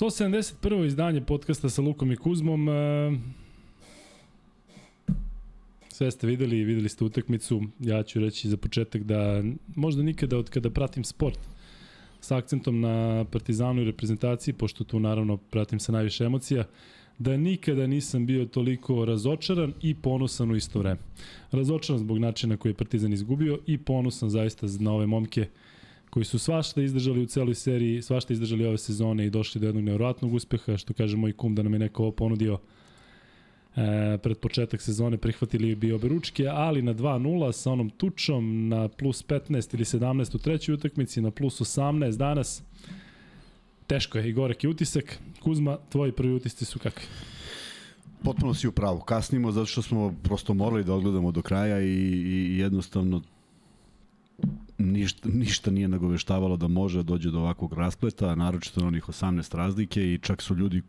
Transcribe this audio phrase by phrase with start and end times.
[0.00, 0.86] 171.
[0.86, 2.68] izdanje podcasta sa Lukom i Kuzmom.
[2.68, 2.72] E,
[5.88, 7.62] sve ste videli, videli ste utakmicu.
[7.80, 9.42] Ja ću reći za početak da
[9.76, 11.38] možda nikada od kada pratim sport
[12.20, 16.64] sa akcentom na Partizanu i reprezentaciji, pošto tu naravno pratim sa najviše emocija,
[17.18, 21.00] da nikada nisam bio toliko razočaran i ponosan u isto vreme.
[21.52, 25.48] Razočaran zbog načina koji je Partizan izgubio i ponosan zaista na ove momke
[26.10, 29.84] koji su svašta izdržali u celoj seriji, svašta izdržali ove sezone i došli do jednog
[29.84, 32.58] nevjerojatnog uspeha, što kaže moj kum da nam je neko ovo ponudio
[33.76, 38.88] e, pred početak sezone prihvatili bi obe ručke, ali na 2-0 sa onom tučom na
[38.88, 42.62] plus 15 ili 17 u trećoj utakmici, na plus 18 danas.
[43.86, 45.18] Teško je i gorek je utisak.
[45.42, 47.06] Kuzma, tvoji prvi utisci su kakvi?
[48.24, 49.00] Potpuno si u pravu.
[49.00, 53.22] Kasnimo zato što smo prosto morali da odgledamo do kraja i, i jednostavno
[54.78, 59.56] ništa, ništa nije nagoveštavalo da može da dođe do ovakvog raspleta, naročito na onih 18
[59.56, 60.82] razlike i čak su ljudi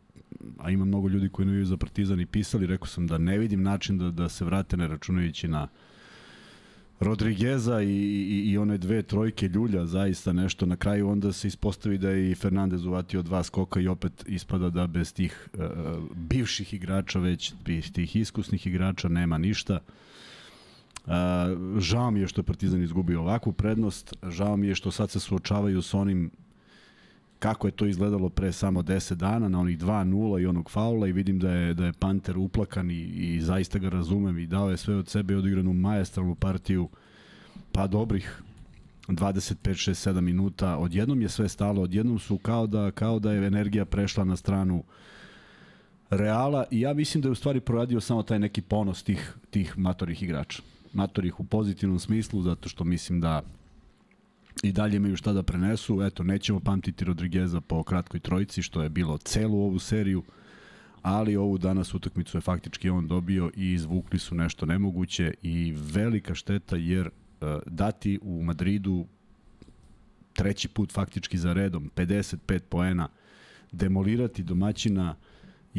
[0.57, 3.63] a ima mnogo ljudi koji navijaju za Partizan i pisali, rekao sam da ne vidim
[3.63, 5.67] način da, da se vrate ne računajući na
[6.99, 10.65] Rodrigueza i, i, i one dve trojke ljulja, zaista nešto.
[10.65, 14.69] Na kraju onda se ispostavi da je i Fernandez uvatio dva skoka i opet ispada
[14.69, 15.61] da bez tih uh,
[16.15, 17.53] bivših igrača, već
[17.93, 19.73] tih iskusnih igrača nema ništa.
[19.73, 19.93] Uh,
[21.79, 25.19] žao mi je što je Partizan izgubio ovakvu prednost, žao mi je što sad se
[25.19, 26.31] suočavaju s onim
[27.39, 31.11] kako je to izgledalo pre samo 10 dana na onih 2-0 i onog faula i
[31.11, 34.77] vidim da je da je Panter uplakan i, i zaista ga razumem i dao je
[34.77, 36.89] sve od sebe odigranu majestralnu partiju
[37.71, 38.41] pa dobrih
[39.07, 40.77] 25 6 7 minuta.
[40.77, 44.83] Odjednom je sve stalo odjednom su kao da kao da je energija prešla na stranu
[46.09, 49.77] Reala i ja mislim da je u stvari proradio samo taj neki ponos tih tih
[49.77, 50.61] matorih igrača
[50.93, 53.41] matorih u pozitivnom smislu zato što mislim da
[54.63, 56.01] i dalje imaju šta da prenesu.
[56.01, 60.23] Eto, nećemo pamtiti Rodrigueza po kratkoj trojici, što je bilo celu ovu seriju,
[61.01, 66.35] ali ovu danas utakmicu je faktički on dobio i izvukli su nešto nemoguće i velika
[66.35, 69.05] šteta jer uh, dati u Madridu
[70.33, 73.07] treći put faktički za redom 55 poena
[73.71, 75.15] demolirati domaćina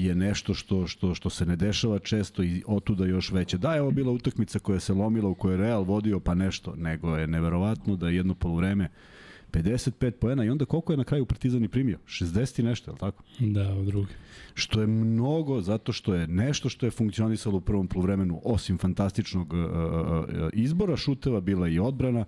[0.04, 3.58] je nešto što, što, što se ne dešava često i otuda još veće.
[3.58, 6.74] Da, je ovo bila utakmica koja se lomila u kojoj je Real vodio pa nešto,
[6.76, 8.88] nego je neverovatno da jedno polovreme
[9.52, 11.98] 55 poena i onda koliko je na kraju Partizan i primio?
[12.06, 13.22] 60 i nešto, je li tako?
[13.38, 14.12] Da, u drugi.
[14.54, 19.52] Što je mnogo, zato što je nešto što je funkcionisalo u prvom polovremenu, osim fantastičnog
[19.52, 22.26] uh, uh, izbora šuteva, bila i odbrana, uh,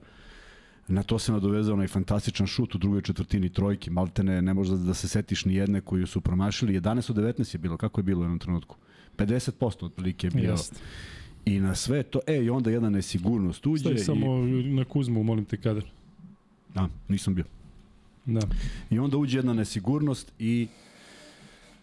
[0.90, 3.90] Na to se nadovezao onaj fantastičan šut u drugoj četvrtini trojke.
[3.90, 6.80] Maltene ne možda da se setiš ni jedne koju su promašili.
[6.80, 7.76] 11 od 19 je bilo.
[7.76, 8.76] Kako je bilo u jednom trenutku?
[9.16, 10.50] 50% otprilike je bio.
[10.50, 10.82] Just.
[11.44, 13.80] I na sve to, e, i onda jedna nesigurnost uđe.
[13.80, 15.84] Stavi samo na Kuzmu, molim te, kadar.
[16.74, 17.44] Da, nisam bio.
[18.26, 18.40] Da.
[18.90, 20.68] I onda uđe jedna nesigurnost i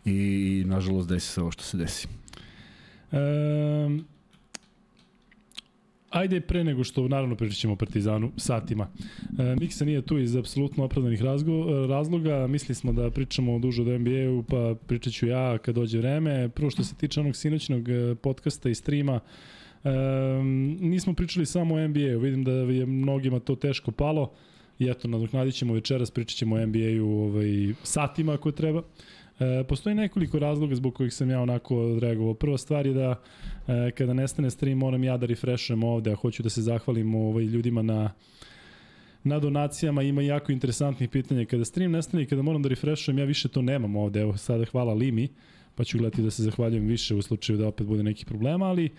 [0.06, 2.08] i nažalost desi se ovo što se desi.
[3.12, 4.06] Um,
[6.10, 8.88] Ajde pre nego što naravno pričat ćemo o Partizanu satima.
[9.40, 12.48] E, Miksa nije tu iz apsolutno opravdanih razgo, razloga.
[12.48, 16.50] Mislili smo da pričamo dužo o NBA-u, pa pričat ću ja kad dođe vreme.
[16.50, 19.20] Prvo što se tiče onog sinoćnog e, podcasta i streama,
[19.84, 19.90] e,
[20.80, 22.20] nismo pričali samo o NBA-u.
[22.20, 24.32] Vidim da je mnogima to teško palo.
[24.80, 28.80] I eto, nadoknadit ćemo večeras, pričat ćemo o NBA-u ovaj, satima ako treba.
[28.80, 28.84] E,
[29.68, 32.34] postoji nekoliko razloga zbog kojih sam ja onako odreagovao.
[32.34, 33.16] Prva stvar je da
[33.68, 37.44] e, kada nestane stream moram ja da refreshujem ovde, a hoću da se zahvalim ovaj,
[37.44, 38.12] ljudima na
[39.24, 41.46] na donacijama ima jako interesantnih pitanja.
[41.46, 44.22] Kada stream nestane i kada moram da refreshujem, ja više to nemam ovde.
[44.22, 45.28] Evo, sada hvala Limi,
[45.76, 48.86] pa ću gledati da se zahvaljujem više u slučaju da opet bude nekih problema, ali
[48.86, 48.90] e,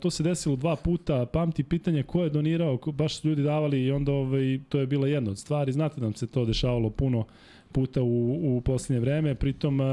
[0.00, 1.26] to se desilo dva puta.
[1.26, 4.86] Pamti pitanje ko je donirao, ko, baš su ljudi davali i onda ovaj, to je
[4.86, 5.72] bila jedna od stvari.
[5.72, 7.24] Znate da nam se to dešavalo puno
[7.72, 9.86] puta u, u poslednje vreme, pritom uh,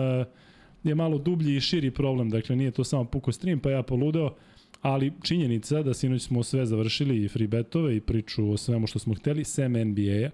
[0.83, 4.35] je malo dublji i širi problem, dakle nije to samo puko stream, pa ja poludeo,
[4.81, 8.99] ali činjenica da sinoć smo sve završili i free betove i priču o svemu što
[8.99, 10.29] smo hteli, sem NBA-a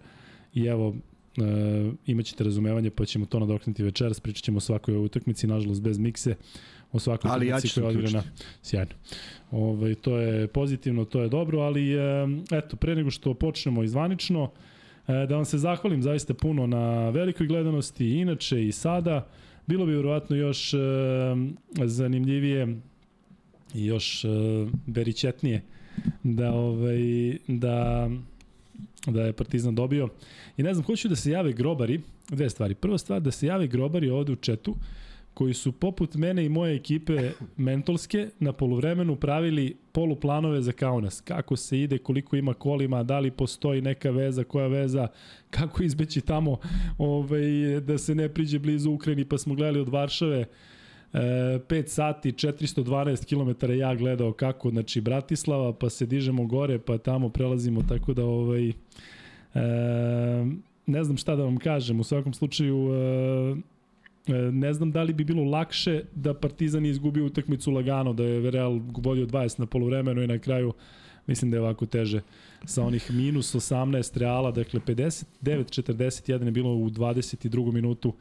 [0.54, 0.96] i evo
[1.38, 5.98] Uh, imaćete razumevanje pa ćemo to nadoknuti večeras, pričat ćemo o svakoj utakmici, nažalost bez
[5.98, 6.36] mikse,
[6.92, 8.24] o svakoj ali utakmici ja koja je odigrana.
[8.62, 8.92] Sjajno.
[9.52, 12.02] Ove, ovaj, to je pozitivno, to je dobro, ali uh,
[12.52, 14.75] eto, pre nego što počnemo izvanično, E,
[15.08, 19.28] da vam se zahvalim zaista puno na velikoj gledanosti, inače i sada.
[19.68, 20.78] Bilo bi vjerovatno još e,
[21.86, 22.78] zanimljivije
[23.74, 24.28] i još e,
[24.86, 25.62] beričetnije
[26.24, 26.98] da, ovaj,
[27.48, 28.10] da,
[29.08, 30.10] da je Partizan dobio.
[30.58, 32.76] I ne znam, hoću da se jave grobari, dve stvari.
[32.76, 34.76] Prva stvar, da se jave grobari ovde u četu,
[35.36, 41.22] koji su poput mene i moje ekipe mentolske na poluvremenu pravili poluplanove za Kaunas.
[41.22, 45.08] Kako se ide, koliko ima kolima, da li postoji neka veza, koja veza,
[45.50, 46.58] kako izbeći tamo
[46.98, 50.46] ovaj, da se ne priđe blizu Ukrajini, pa smo gledali od Varšave
[51.14, 56.98] 5 e, sati, 412 km ja gledao kako, znači Bratislava, pa se dižemo gore, pa
[56.98, 58.74] tamo prelazimo, tako da ovaj, e,
[60.86, 63.75] ne znam šta da vam kažem, u svakom slučaju e,
[64.52, 68.80] ne znam da li bi bilo lakše da Partizan izgubio utakmicu lagano, da je Real
[68.88, 70.74] vodio 20 na polovremenu i na kraju
[71.28, 72.22] mislim da je ovako teže
[72.66, 77.72] sa onih minus 18 Reala, dakle 59-41 je bilo u 22.
[77.72, 78.14] minutu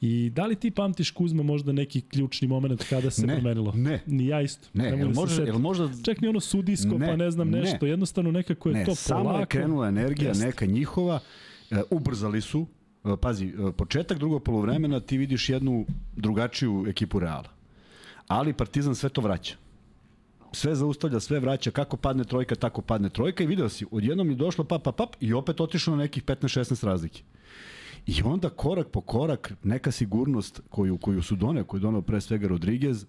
[0.00, 3.72] I da li ti pamtiš Kuzma možda neki ključni moment kada se ne, promenilo?
[3.76, 4.00] Ne.
[4.06, 4.68] Ni ja isto.
[4.74, 5.88] Ne, jel da može, jel možda...
[6.04, 7.78] Čak ni ono sudijsko, ne, pa ne znam nešto.
[7.86, 7.90] Ne.
[7.90, 9.40] Jednostavno nekako je ne, to samo polako.
[9.40, 10.40] je krenula energija Jest.
[10.40, 11.20] neka njihova,
[11.70, 12.66] uh, ubrzali su,
[13.20, 15.86] pazi, uh, početak drugog polovremena ti vidiš jednu
[16.16, 17.48] drugačiju ekipu Reala.
[18.28, 19.56] Ali Partizan sve to vraća
[20.52, 24.36] sve zaustavlja, sve vraća, kako padne trojka, tako padne trojka i video si, odjednom je
[24.36, 27.22] došlo pap, pap, pap i opet otišlo na nekih 15-16 razlike.
[28.06, 32.20] I onda korak po korak neka sigurnost koju, koju su doneo, koju je doneo pre
[32.20, 33.06] svega Rodriguez,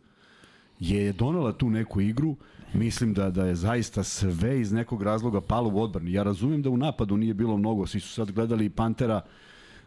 [0.80, 2.36] je donela tu neku igru.
[2.74, 6.14] Mislim da da je zaista sve iz nekog razloga palo u odbrani.
[6.14, 9.22] Ja razumem da u napadu nije bilo mnogo, svi su sad gledali Pantera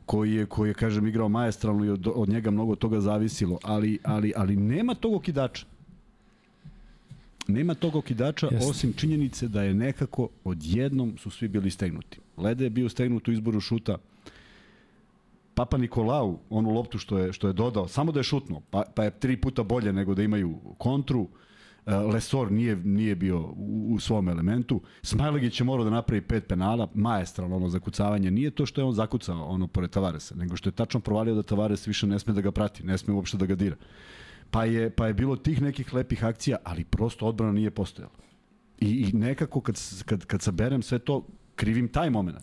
[0.06, 3.98] koji je, koji je kažem, igrao majestralno i od, od njega mnogo toga zavisilo, ali,
[4.02, 5.66] ali, ali nema tog okidača.
[7.48, 8.70] Nema tog okidača Jeste.
[8.70, 12.20] osim činjenice da je nekako odjednom su svi bili stegnuti.
[12.36, 13.98] Lede je bio stegnut u izboru šuta,
[15.54, 19.04] Papa Nikolau, onu loptu što je, što je dodao, samo da je šutno, pa, pa
[19.04, 21.22] je tri puta bolje nego da imaju kontru.
[21.22, 21.51] E,
[21.86, 24.80] Lesor nije, nije bio u, u svom elementu.
[25.02, 28.30] Smajlegić je morao da napravi pet penala, maestralno ono zakucavanje.
[28.30, 31.42] Nije to što je on zakucao ono pored Tavaresa, nego što je tačno provalio da
[31.42, 33.76] Tavares više ne sme da ga prati, ne sme uopšte da ga dira.
[34.50, 38.14] Pa je, pa je bilo tih nekih lepih akcija, ali prosto odbrana nije postojala.
[38.80, 41.26] I, i nekako kad, kad, kad saberem sve to,
[41.56, 42.36] krivim taj moment.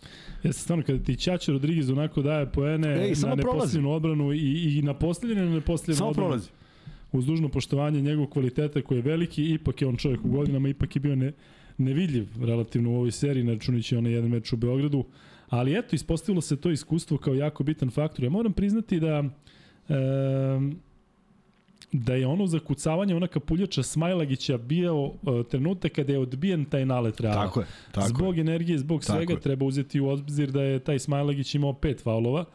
[0.44, 4.82] Jeste stvarno, kada ti Ćaća Rodriguez onako daje poene Ej, na neposljednu odbranu i, i
[4.82, 6.28] na posljednju na neposljednu samo odbranu.
[6.30, 6.50] prolazi.
[7.12, 10.96] Uz dužno poštovanje njegovog kvaliteta koji je veliki, ipak je on čovjek u godinama, ipak
[10.96, 11.32] je bio ne,
[11.78, 15.04] nevidljiv relativno u ovoj seriji, ne računajući onaj jedan meč u Beogradu.
[15.50, 18.24] Ali eto, ispostavilo se to iskustvo kao jako bitan faktor.
[18.24, 19.24] Ja moram priznati da
[19.90, 19.94] e,
[21.92, 25.14] da je ono zakucavanje ona kapuljača Smajlagića bio uh,
[25.50, 27.46] trenutak kada je odbijen taj nalet Reala.
[27.46, 27.66] Tako je.
[27.92, 28.42] Tako zbog je.
[28.42, 29.40] energije, zbog tako svega je.
[29.40, 32.46] treba uzeti u obzir da je taj Smajlagić imao pet faulova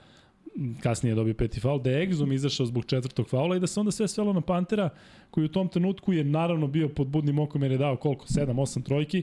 [0.82, 3.80] kasnije je dobio peti faul, da je Exum izašao zbog četvrtog faula i da se
[3.80, 4.90] onda sve svelo na Pantera,
[5.30, 8.82] koji u tom trenutku je naravno bio pod budnim okom jer je dao koliko, 7-8
[8.82, 9.22] trojki,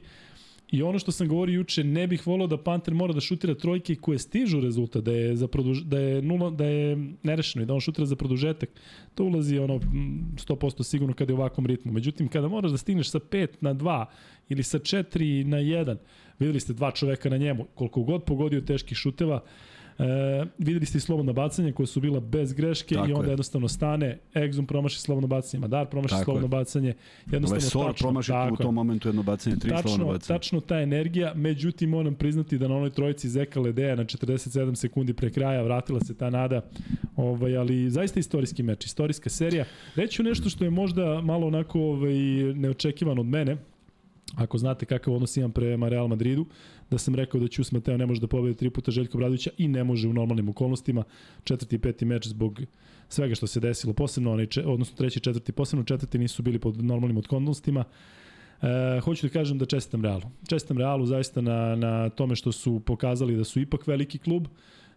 [0.71, 3.95] I ono što sam govorio juče, ne bih volao da Panter mora da šutira trojke
[3.95, 7.73] koje stižu rezultat, da je, za produž, da je, nula, da je nerešeno i da
[7.73, 8.69] on šutira za produžetak.
[9.15, 11.91] To ulazi ono 100% sigurno kada je u ovakvom ritmu.
[11.91, 14.05] Međutim, kada moraš da stigneš sa 5 na 2
[14.49, 15.97] ili sa 4 na 1,
[16.39, 19.43] videli ste dva čoveka na njemu, koliko god pogodio teških šuteva,
[20.01, 23.31] E, videli ste i slobodna bacanja koja su bila bez greške Tako i onda je.
[23.31, 26.49] jednostavno stane, Exum promaši slobodno bacanje, Madar promaši Tako slobodno je.
[26.49, 26.93] bacanje.
[27.31, 30.37] Jednostavno Lesor tačno, promaši u tom momentu jedno bacanje, tri tačno, slobodno bacanje.
[30.37, 35.13] Tačno ta energija, međutim moram priznati da na onoj trojici Zeka Ledeja na 47 sekundi
[35.13, 36.61] pre kraja vratila se ta nada,
[37.15, 39.65] ovaj, ali zaista istorijski meč, istorijska serija.
[39.95, 42.13] Reću nešto što je možda malo onako ovaj,
[42.55, 43.57] neočekivano od mene,
[44.35, 46.45] ako znate kakav odnos imam prema Real Madridu,
[46.91, 49.67] da sam rekao da Ćus Mateo ne može da pobedi tri puta Željko Bradovića i
[49.67, 51.03] ne može u normalnim okolnostima.
[51.43, 52.61] Četvrti i peti meč zbog
[53.09, 56.83] svega što se desilo, posebno onaj, odnosno treći i četvrti, posebno četvrti nisu bili pod
[56.83, 57.83] normalnim okolnostima.
[58.61, 60.23] E, hoću da kažem da čestitam Realu.
[60.47, 64.47] Čestitam Realu zaista na, na tome što su pokazali da su ipak veliki klub,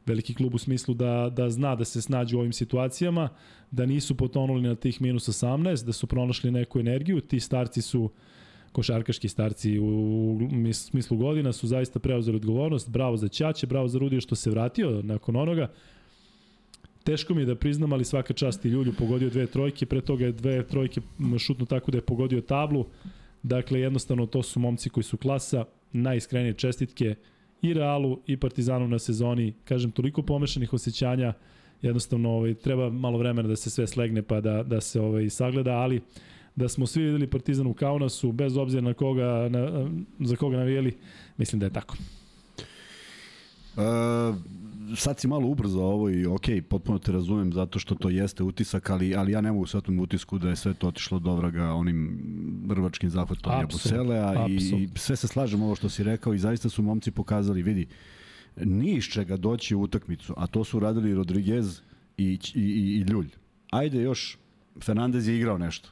[0.07, 3.29] veliki klub u smislu da, da zna da se snađe u ovim situacijama,
[3.71, 8.03] da nisu potonuli na tih minus 18, da su pronašli neku energiju, ti starci su
[8.03, 8.11] uh,
[8.75, 10.39] košarkaški starci u
[10.73, 12.91] smislu godina su zaista preuzeli odgovornost.
[12.91, 15.71] Bravo za Ćaće, bravo za Rudija što se vratio nakon onoga.
[17.05, 20.25] Teško mi je da priznam, ali svaka čast i Ljulju pogodio dve trojke, pre toga
[20.25, 21.01] je dve trojke
[21.39, 22.87] šutno tako da je pogodio tablu.
[23.43, 27.15] Dakle, jednostavno to su momci koji su klasa, najiskrenije čestitke
[27.63, 29.53] i Realu i Partizanu na sezoni.
[29.65, 31.33] Kažem, toliko pomešanih osjećanja,
[31.83, 35.73] jednostavno ovaj, treba malo vremena da se sve slegne pa da, da se ovaj, sagleda,
[35.73, 36.01] ali
[36.57, 40.97] da smo svi videli Partizan u Kaunasu, bez obzira na koga, na, za koga navijeli,
[41.37, 41.97] mislim da je tako.
[43.77, 44.37] Uh,
[44.97, 48.91] sad si malo ubrzo ovo i ok, potpuno te razumem zato što to jeste utisak,
[48.91, 52.21] ali, ali ja ne mogu svetom utisku da je sve to otišlo do vraga onim
[52.71, 56.83] rvačkim zahvatom Jabuselea i, i sve se slažem ovo što si rekao i zaista su
[56.83, 57.87] momci pokazali, vidi,
[58.57, 61.81] ni iz čega doći u utakmicu, a to su radili Rodriguez
[62.17, 63.29] i, i, i Ljulj
[63.71, 64.39] ajde još,
[64.81, 65.89] Fernandez je igrao nešto.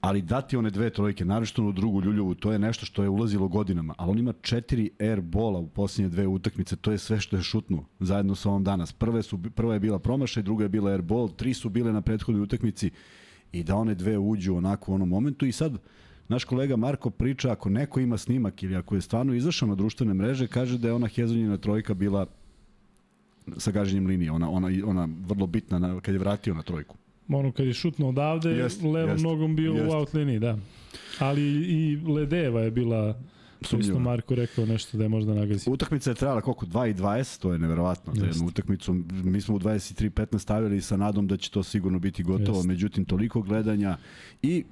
[0.00, 3.48] Ali dati one dve trojke, naročito u drugu Ljuljovu, to je nešto što je ulazilo
[3.48, 3.94] godinama.
[3.98, 7.42] Ali on ima četiri air bola u posljednje dve utakmice, to je sve što je
[7.42, 8.92] šutnuo zajedno sa ovom danas.
[8.92, 12.00] Prve su, prva je bila promašaj, druga je bila air ball, tri su bile na
[12.00, 12.90] prethodnoj utakmici
[13.52, 15.78] i da one dve uđu onako u onom momentu i sad
[16.28, 20.14] naš kolega Marko priča ako neko ima snimak ili ako je stvarno izašao na društvene
[20.14, 22.26] mreže, kaže da je ona Hezonjina trojka bila
[23.56, 26.96] sa gaženjem linije, ona, ona, ona vrlo bitna na, kad je vratio na trojku.
[27.28, 29.88] Ono kad je šutno odavde, jest, levom jest, nogom bio jest.
[29.88, 30.58] u out liniji, da.
[31.18, 33.14] Ali i Ledeva je bila
[33.60, 35.70] Isto Marko rekao nešto da je možda nagazi.
[35.70, 36.66] Utakmica je trajala koliko?
[36.66, 38.92] 2 i 20, to je neverovatno za jednu utakmicu.
[39.10, 42.68] Mi smo u 23.15 stavili sa nadom da će to sigurno biti gotovo, Jest.
[42.68, 43.96] međutim toliko gledanja
[44.42, 44.64] i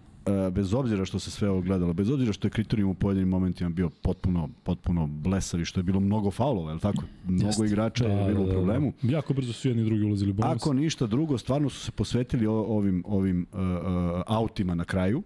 [0.53, 3.71] bez obzira što se sve ovo gledalo, bez obzira što je kriterijum u pojedinim momentima
[3.71, 7.03] bio potpuno, potpuno blesav i što je bilo mnogo faulova, je tako?
[7.27, 7.61] Mnogo Jest.
[7.61, 8.93] igrača da, je bilo da, da, u problemu.
[9.03, 9.13] Da.
[9.13, 10.63] Jako brzo su jedni i drugi ulazili u bonus.
[10.63, 15.23] Ako ništa drugo, stvarno su se posvetili ovim, ovim uh, uh, autima na kraju.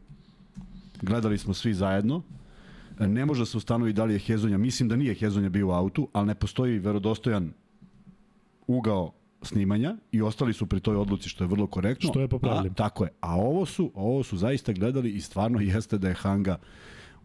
[1.02, 2.23] Gledali smo svi zajedno.
[2.99, 5.71] Ne može da se ustanovi da li je Hezonja, mislim da nije Hezonja bio u
[5.71, 7.52] autu, ali ne postoji verodostojan
[8.66, 12.11] ugao snimanja i ostali su pri toj odluci što je vrlo korektno.
[12.11, 12.75] Što je popravljeno.
[12.75, 13.11] Tako je.
[13.20, 16.59] A ovo su, ovo su zaista gledali i stvarno jeste da je Hanga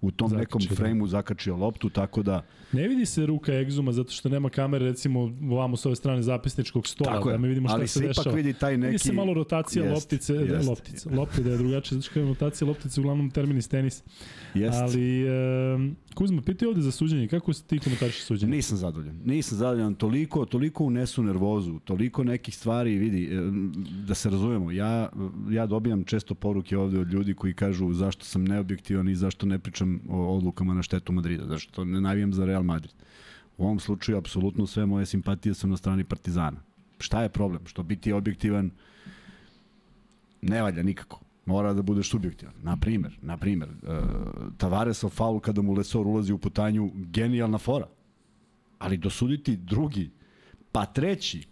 [0.01, 0.75] u tom Zakači, nekom da.
[0.75, 2.45] frejmu zakačio loptu, tako da...
[2.71, 5.19] Ne vidi se ruka egzuma zato što nema kamere, recimo,
[5.51, 8.07] ovamo s ove strane zapisničkog stola, tako da mi vidimo šta se, dešava.
[8.07, 8.91] Ali se ipak vidi taj neki...
[8.91, 12.19] Vidi se malo rotacija jest, loptice, jest, da, loptice, lopte da je drugačije, znači kada
[12.25, 14.03] je rotacija loptice, uglavnom termin iz tenis.
[14.53, 14.77] Jest.
[14.81, 18.51] Ali, e, Kuzma, piti ovde za suđenje, kako se ti komentariš suđenje?
[18.51, 19.19] Nisam zadovoljan.
[19.25, 19.95] Nisam zadovoljan.
[19.95, 23.29] Toliko, toliko unesu nervozu, toliko nekih stvari, vidi,
[24.07, 25.09] da se razumemo, ja,
[25.49, 29.59] ja dobijam često poruke ovde od ljudi koji kažu zašto sam neobjektivan i zašto ne
[29.59, 32.93] pričam o odlukama na štetu Madrida, zašto ne navijam za Real Madrid.
[33.57, 36.61] U ovom slučaju, apsolutno sve moje simpatije su na strani Partizana.
[36.99, 37.65] Šta je problem?
[37.65, 38.71] Što biti objektivan
[40.41, 42.53] ne valja nikako mora da budeš subjektivan.
[42.63, 43.99] Na primer, na primer, uh,
[44.57, 47.87] Tavaresov faul kada mu Lesor ulazi u putanju, genijalna fora.
[48.79, 50.11] Ali dosuditi drugi,
[50.71, 51.47] pa treći,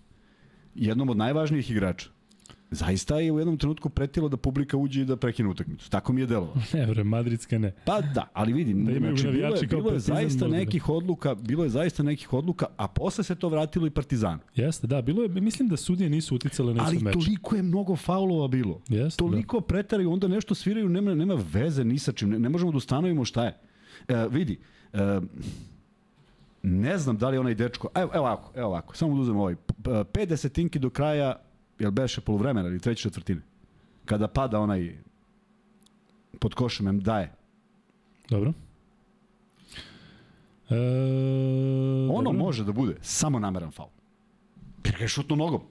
[0.75, 2.10] jednom od najvažnijih igrača,
[2.74, 5.89] zaista je u jednom trenutku pretilo da publika uđe i da prekine utakmicu.
[5.89, 6.62] Tako mi je delovalo.
[6.74, 7.74] Ne, bre, madridska ne.
[7.86, 10.58] Pa da, ali vidi, da znači, bilo je, bilo je zaista možda.
[10.58, 14.39] nekih odluka, bilo je zaista nekih odluka, a posle se to vratilo i Partizanu.
[14.56, 18.48] Jeste, da, bilo je, mislim da sudije nisu uticale na Ali toliko je mnogo faulova
[18.48, 18.82] bilo.
[18.89, 19.65] Jeste, toliko da.
[19.65, 23.25] pretaraju, onda nešto sviraju, nema, nema veze ni sa čim, ne, ne možemo da ustanovimo
[23.25, 23.58] šta je.
[24.08, 24.60] E, vidi,
[24.94, 25.20] e,
[26.63, 29.56] ne znam da li onaj dečko, evo, evo ovako, evo ovako, samo da uzem ovaj,
[29.77, 31.36] 5 desetinki do kraja
[31.80, 33.42] jel beše polovremena ili treće četvrtine,
[34.06, 34.98] kada pada onaj
[36.39, 37.32] pod košem em daje.
[38.30, 38.53] Dobro.
[40.70, 40.75] E,
[42.12, 42.39] ono dobro.
[42.39, 43.89] može da bude samo nameran faul.
[44.86, 45.62] Jer ga je šutno nogom.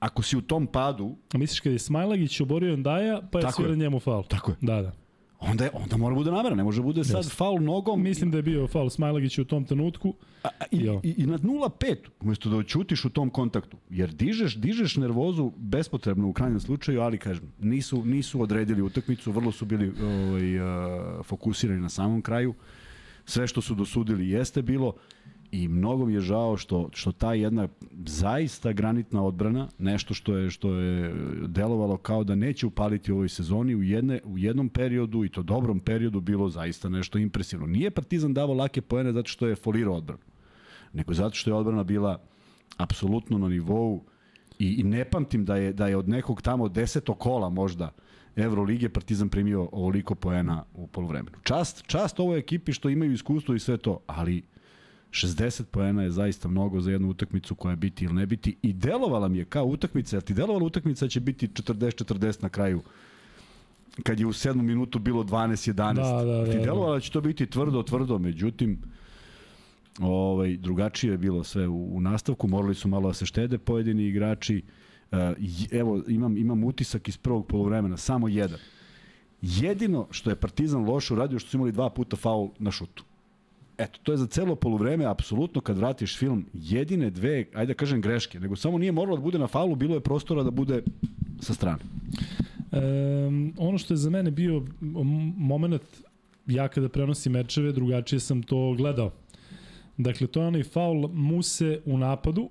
[0.00, 1.16] Ako si u tom padu...
[1.34, 4.24] A misliš kada je Smajlagić oborio Endaja, pa je sviran njemu faul?
[4.24, 4.56] Tako je.
[4.60, 4.92] Da, da
[5.40, 7.36] onda, je, onda mora bude namera, ne može bude sad yes.
[7.36, 8.02] faul nogom.
[8.02, 10.14] Mislim da je bio faul Smajlagić u tom trenutku.
[10.44, 14.96] A, i, i, I na 0-5, umesto da očutiš u tom kontaktu, jer dižeš, dižeš
[14.96, 20.60] nervozu bespotrebno u krajnjem slučaju, ali kažem, nisu, nisu odredili utakmicu, vrlo su bili ovaj,
[20.60, 22.54] uh, fokusirani na samom kraju.
[23.24, 24.94] Sve što su dosudili jeste bilo
[25.52, 27.68] i mnogo mi je žao što što ta jedna
[28.06, 31.14] zaista granitna odbrana, nešto što je što je
[31.46, 35.42] delovalo kao da neće upaliti u ovoj sezoni u jedne u jednom periodu i to
[35.42, 37.66] dobrom periodu bilo zaista nešto impresivno.
[37.66, 40.22] Nije Partizan davao lake poene zato što je folirao odbranu,
[40.92, 42.20] nego zato što je odbrana bila
[42.76, 44.04] apsolutno na nivou
[44.58, 47.90] i, i ne pamtim da je da je od nekog tamo deseto kola možda
[48.36, 51.36] Evrolige Partizan primio ovoliko poena u poluvremenu.
[51.42, 54.42] Čast, čast ovoj ekipi što imaju iskustvo i sve to, ali
[55.10, 58.72] 60 poena je zaista mnogo za jednu utakmicu koja je biti ili ne biti i
[58.72, 62.82] delovala mi je kao utakmica, jer ti delovala utakmica da će biti 40-40 na kraju
[64.02, 65.94] kad je u 7 minutu bilo 12-11.
[65.94, 68.78] Da, da, da, ti delovala da će to biti tvrdo, tvrdo, međutim
[70.00, 74.04] ovaj, drugačije je bilo sve u, u nastavku, morali su malo da se štede pojedini
[74.04, 74.62] igrači.
[75.12, 75.18] Uh,
[75.70, 78.58] evo, imam, imam utisak iz prvog polovremena, samo jedan.
[79.42, 83.04] Jedino što je Partizan loše uradio što su imali dva puta faul na šutu.
[83.78, 88.00] Eto, to je za celo poluvreme, apsolutno kad vratiš film, jedine dve, ajde da kažem
[88.00, 90.82] greške, nego samo nije moralo da bude na faulu, bilo je prostora da bude
[91.40, 91.78] sa strane.
[92.72, 92.80] E,
[93.56, 94.64] ono što je za mene bio
[95.36, 95.82] moment,
[96.46, 99.12] ja kada prenosim mečeve, drugačije sam to gledao.
[99.96, 102.50] Dakle, to je onaj faul Muse u napadu,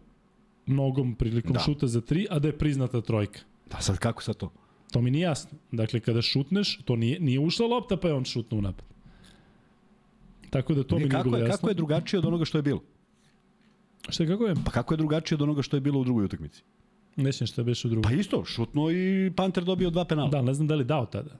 [0.66, 1.60] nogom prilikom da.
[1.60, 3.40] šuta za tri, a da je priznata trojka.
[3.72, 4.52] Da, sad kako sad to?
[4.92, 5.58] To mi nije jasno.
[5.72, 8.86] Dakle, kada šutneš, to nije, nije ušla lopta, pa je on šutno u napad.
[10.50, 11.52] Tako da to ne, mi nije bilo jasno.
[11.52, 12.82] Kako je drugačije od onoga što je bilo?
[14.10, 14.56] Šta kako je?
[14.66, 16.64] Pa kako je drugačije od onoga što je bilo u drugoj utakmici?
[17.16, 18.12] Ne sjećam šta beše u drugom.
[18.12, 20.30] Pa isto, šutno i Panter dobio dva penala.
[20.30, 21.32] Da, ne znam da li je dao tada.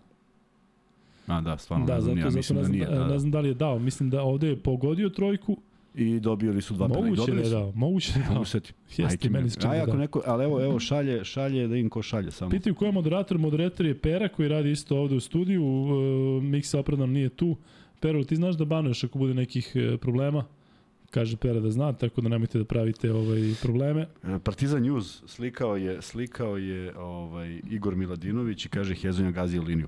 [1.28, 2.86] A, da, stvarno Da, ne znam, zato, ja mislim da nije.
[2.86, 3.80] da, Da, ne znam da li je dao.
[3.80, 5.58] Mislim da ovde je pogodio trojku.
[5.96, 7.06] I dobili su dva penala.
[7.06, 7.72] Moguće da je dao.
[7.76, 8.34] Moguće da je dao.
[8.34, 8.74] Mogu se ti.
[9.02, 9.98] Jeste, meni se čini Aj, da ako da.
[9.98, 12.52] neko, ali evo, evo šalje, šalje da im ko šalje samo.
[12.52, 13.38] Pitaju ko je moderator.
[13.38, 15.64] Moderator je Pera koji radi isto ovde u studiju.
[15.66, 17.56] Uh, Miksa opravdano nije tu.
[18.00, 20.46] Pero, ti znaš da banuješ ako bude nekih e, problema?
[21.10, 24.08] Kaže Pera da zna, tako da nemojte da pravite ovaj probleme.
[24.24, 29.88] E, Partizan News slikao je slikao je ovaj Igor Miladinović i kaže Hezonja gazio liniju.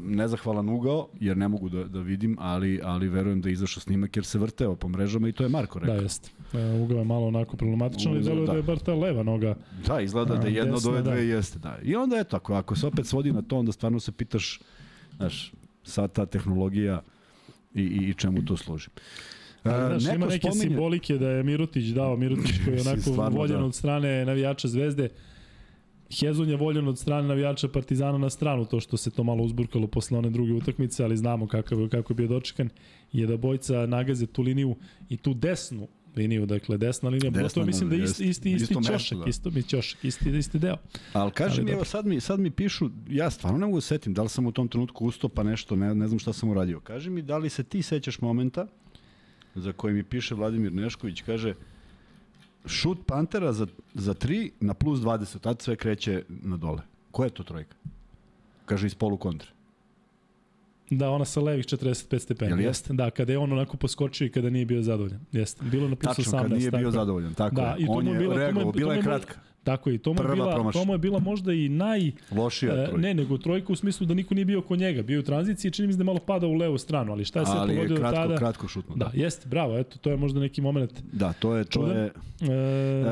[0.00, 4.16] Nezahvalan ugao, jer ne mogu da, da vidim, ali, ali verujem da je izašao snimak
[4.16, 6.02] jer se vrteo po mrežama i to je Marko Da, rekao.
[6.02, 6.30] jeste.
[6.52, 8.52] Uh, ugao je malo onako problematičan, ali deluje da.
[8.52, 8.56] da.
[8.56, 9.54] je bar ta leva noga.
[9.86, 11.20] Da, izgleda da A, jedna od desna, ove dve da.
[11.20, 11.58] jeste.
[11.58, 11.78] Da.
[11.82, 14.60] I onda eto, ako, ako se opet svodi na to, onda stvarno se pitaš,
[15.16, 15.52] znaš,
[15.88, 17.02] sad ta tehnologija
[17.74, 18.88] i, i, i čemu to služi.
[19.64, 23.00] E, znaš, ima neko neke spominje- simbolike da je Mirotić dao, Mirotić koji je onako
[23.02, 23.64] stvarno, voljen da.
[23.64, 25.08] od strane navijača Zvezde.
[26.10, 29.86] Hezon je voljen od strane navijača Partizana na stranu, to što se to malo uzburkalo
[29.86, 32.68] posle one druge utakmice, ali znamo kakav, je- kako je bio dočekan,
[33.12, 34.76] je da bojca nagaze tu liniju
[35.08, 38.62] i tu desnu liniju, dakle desna linija, Desna, to mislim da je isti, isti, isti,
[38.62, 39.24] isto mesto, ćošak, da.
[39.26, 40.76] isto mi ćošak, isti, isti deo.
[41.12, 43.88] Ali Ali mi, evo sad mi, sad mi pišu, ja stvarno ne mogu da se
[43.88, 46.50] setim da li sam u tom trenutku ustao pa nešto, ne, ne znam šta sam
[46.50, 46.80] uradio.
[46.80, 48.66] Kaži mi, da li se ti sećaš momenta
[49.54, 51.54] za koji mi piše Vladimir Nešković, kaže
[52.66, 56.82] šut Pantera za, za 3 na plus 20, tad sve kreće na dole.
[57.10, 57.76] Koja je to trojka?
[58.64, 59.57] Kaže iz polu kontre.
[60.90, 62.50] Da, ona sa levih 45 stepeni.
[62.52, 62.92] Jel Jeste?
[62.92, 65.20] Da, kada je on onako poskočio i kada nije bio zadovoljan.
[65.32, 65.64] Jeste.
[65.64, 66.42] Bilo na plus Tačno, 18.
[66.42, 66.92] kad nije bio tako je.
[66.92, 67.34] zadovoljan.
[67.34, 67.76] Tako Da, je.
[67.78, 69.34] i On je bila- reagovao, bila je kratka.
[69.64, 72.12] Tako je, i to mu je bila, to mu je bila možda i naj...
[72.32, 72.96] Lošija E, trojka.
[72.98, 75.02] ne, nego trojka u smislu da niko nije bio kod njega.
[75.02, 77.24] Bio je u tranziciji, čini mi se da je malo padao u levu stranu, ali
[77.24, 78.36] šta je sve pogodio kratko, tada?
[78.36, 78.96] kratko šutno.
[78.96, 80.92] Da, jeste, bravo, eto, to je možda neki moment.
[81.12, 81.96] Da, to je, to Čudan.
[81.96, 82.46] je, E,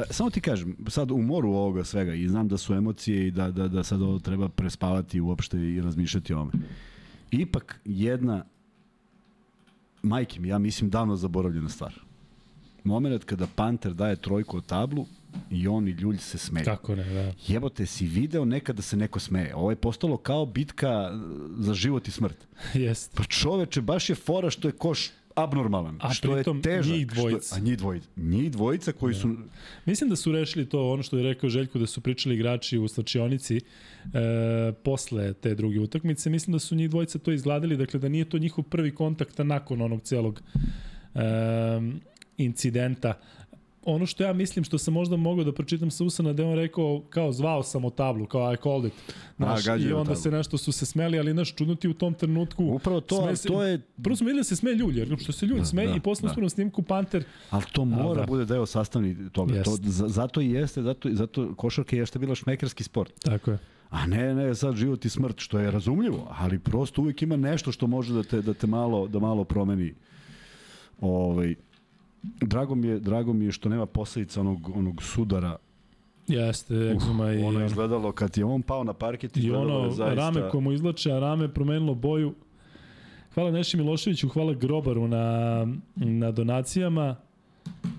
[0.01, 3.31] E, samo ti kažem, sad u moru ovoga svega i znam da su emocije i
[3.31, 6.53] da, da, da sad ovo treba prespavati uopšte i razmišljati o ome.
[7.31, 8.45] Ipak jedna,
[10.03, 11.95] majke mi, ja mislim davno zaboravljena stvar.
[12.85, 15.07] Moment kada Panter daje trojku o tablu
[15.51, 16.65] i on i Ljulj se smeju.
[16.65, 17.33] kako ne, da.
[17.47, 19.55] Jebote, si video nekada se neko smeje.
[19.55, 21.12] Ovo je postalo kao bitka
[21.59, 22.47] za život i smrt.
[22.75, 23.17] Jeste.
[23.17, 26.92] Pa čoveče, baš je fora što je koš abnormalan, A što je težak.
[26.92, 27.57] njih što dvojica.
[27.57, 28.09] a njih dvojica.
[28.16, 29.37] Njih dvojica koji su...
[29.85, 32.88] Mislim da su rešili to, ono što je rekao Željko, da su pričali igrači u
[32.88, 33.61] slačionici e,
[34.85, 36.31] posle te druge utakmice.
[36.31, 39.83] Mislim da su njih dvojica to izgladili, dakle da nije to njihov prvi kontakt nakon
[39.83, 40.42] onog celog
[41.14, 41.20] e,
[42.37, 43.14] incidenta.
[43.87, 46.55] Ono što ja mislim, što sam možda mogao da pročitam sa usana, da je on
[46.55, 48.92] rekao, kao zvao sam o tablu, kao I called it.
[49.37, 52.14] Znaš, gađaju I onda se nešto su se smeli, ali naš čudno ti u tom
[52.14, 52.64] trenutku.
[52.64, 55.16] Upravo to, sme ali se- to je Prvo smo videli da se sme Ljulj, jer
[55.18, 56.35] što se Ljulj Da, smeje da, i posle da.
[56.35, 56.49] da.
[56.49, 58.27] snimku Panter, Ali to mora da.
[58.27, 59.62] bude deo sastavni toga.
[59.62, 59.83] To, Jest.
[60.09, 63.12] zato i jeste, zato, zato košarka je jeste bila šmekerski sport.
[63.20, 63.59] tako je.
[63.90, 67.72] A ne, ne, sad život i smrt, što je razumljivo, ali prosto uvijek ima nešto
[67.72, 69.94] što može da te, da te malo, da malo promeni.
[71.01, 71.55] Ovaj,
[72.41, 75.57] drago, mi je, drago mi je što nema posledica onog, onog sudara.
[76.29, 77.43] Jeste, egzuma i...
[77.43, 80.15] ono je izgledalo, kad je on pao na parket, I ono, zaista...
[80.15, 82.35] rame koje mu izlače, a rame promenilo boju.
[83.35, 87.17] Hvala Neši Miloševiću, hvala Grobaru na, na donacijama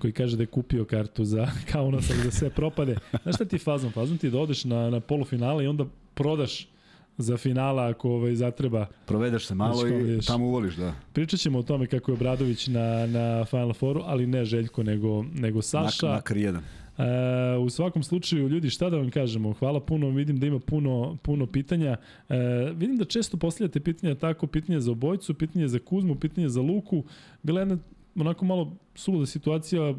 [0.00, 2.96] koji kaže da je kupio kartu za Kaunas, ali da sve propade.
[3.22, 3.90] Znaš šta ti je fazon?
[3.90, 6.68] Fazon ti je da odeš na, na polufinale i onda prodaš
[7.18, 8.86] za finala ako ovaj, zatreba.
[9.06, 10.94] Provedeš se malo kao i tamo uvoliš, da.
[11.12, 15.24] Pričat ćemo o tome kako je Obradović na, na Final Fouru, ali ne Željko, nego,
[15.34, 16.06] nego Saša.
[16.06, 16.62] Mak, makar jedan.
[16.98, 19.52] E, u svakom slučaju, ljudi, šta da vam kažemo?
[19.52, 21.96] Hvala puno, vidim da ima puno, puno pitanja.
[22.28, 22.36] E,
[22.76, 27.04] vidim da često postavljate pitanja tako, pitanja za obojcu, pitanja za Kuzmu, pitanja za Luku.
[27.42, 27.78] Bila je jedna
[28.16, 29.94] onako malo suluda situacija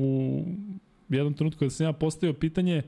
[0.00, 0.44] u
[1.08, 2.82] jednom trenutku kada sam ja postavio pitanje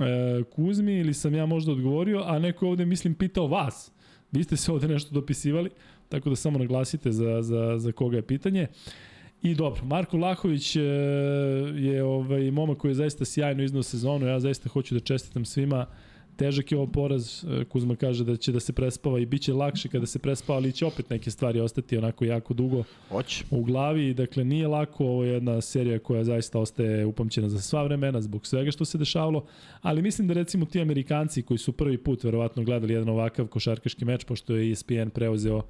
[0.00, 3.92] e, Kuzmi ili sam ja možda odgovorio, a neko ovde, mislim, pitao vas.
[4.32, 5.70] Vi ste se ovde nešto dopisivali,
[6.08, 8.66] tako da samo naglasite za, za, za koga je pitanje.
[9.42, 10.80] I dobro, Marko Lahović e,
[11.76, 14.26] je ovaj momak koji je zaista sjajno iznao sezonu.
[14.26, 15.86] Ja zaista hoću da čestitam svima.
[16.36, 17.44] Težak je ovo poraz.
[17.44, 20.56] E, Kuzma kaže da će da se prespava i bit će lakše kada se prespava,
[20.56, 23.44] ali će opet neke stvari ostati onako jako dugo Hoće.
[23.50, 24.14] u glavi.
[24.14, 25.04] Dakle, nije lako.
[25.04, 28.98] Ovo je jedna serija koja zaista ostaje upamćena za sva vremena zbog svega što se
[28.98, 29.44] dešavalo.
[29.82, 34.04] Ali mislim da recimo ti Amerikanci koji su prvi put verovatno gledali jedan ovakav košarkaški
[34.04, 35.62] meč, pošto je ESPN preuzeo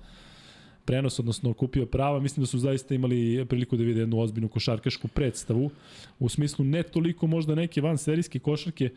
[0.85, 5.09] prenos, odnosno kupio prava, mislim da su zaista imali priliku da vide jednu ozbiljnu košarkašku
[5.09, 5.71] predstavu,
[6.19, 8.91] u smislu ne toliko možda neke van serijske košarke,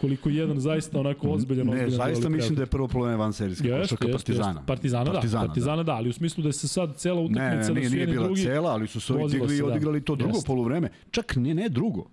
[0.00, 3.32] koliko jedan zaista onako ozbiljan, Ne, ozbiljan zaista veliki mislim da je prvo problem van
[3.32, 4.48] serijska Jeste, košarka jeste, Partizana.
[4.48, 4.66] jeste.
[4.66, 5.48] Partizana, Partizana, da.
[5.48, 5.92] Partizana, da.
[5.92, 8.12] ali u smislu da se sad cela Ne, utakmica ne, nije, da su nije jedni
[8.12, 8.42] bila drugi...
[8.42, 9.66] cela, ali su se ovi digli i da.
[9.66, 10.88] odigrali to drugo poluvreme.
[11.10, 12.06] Čak ne, ne drugo.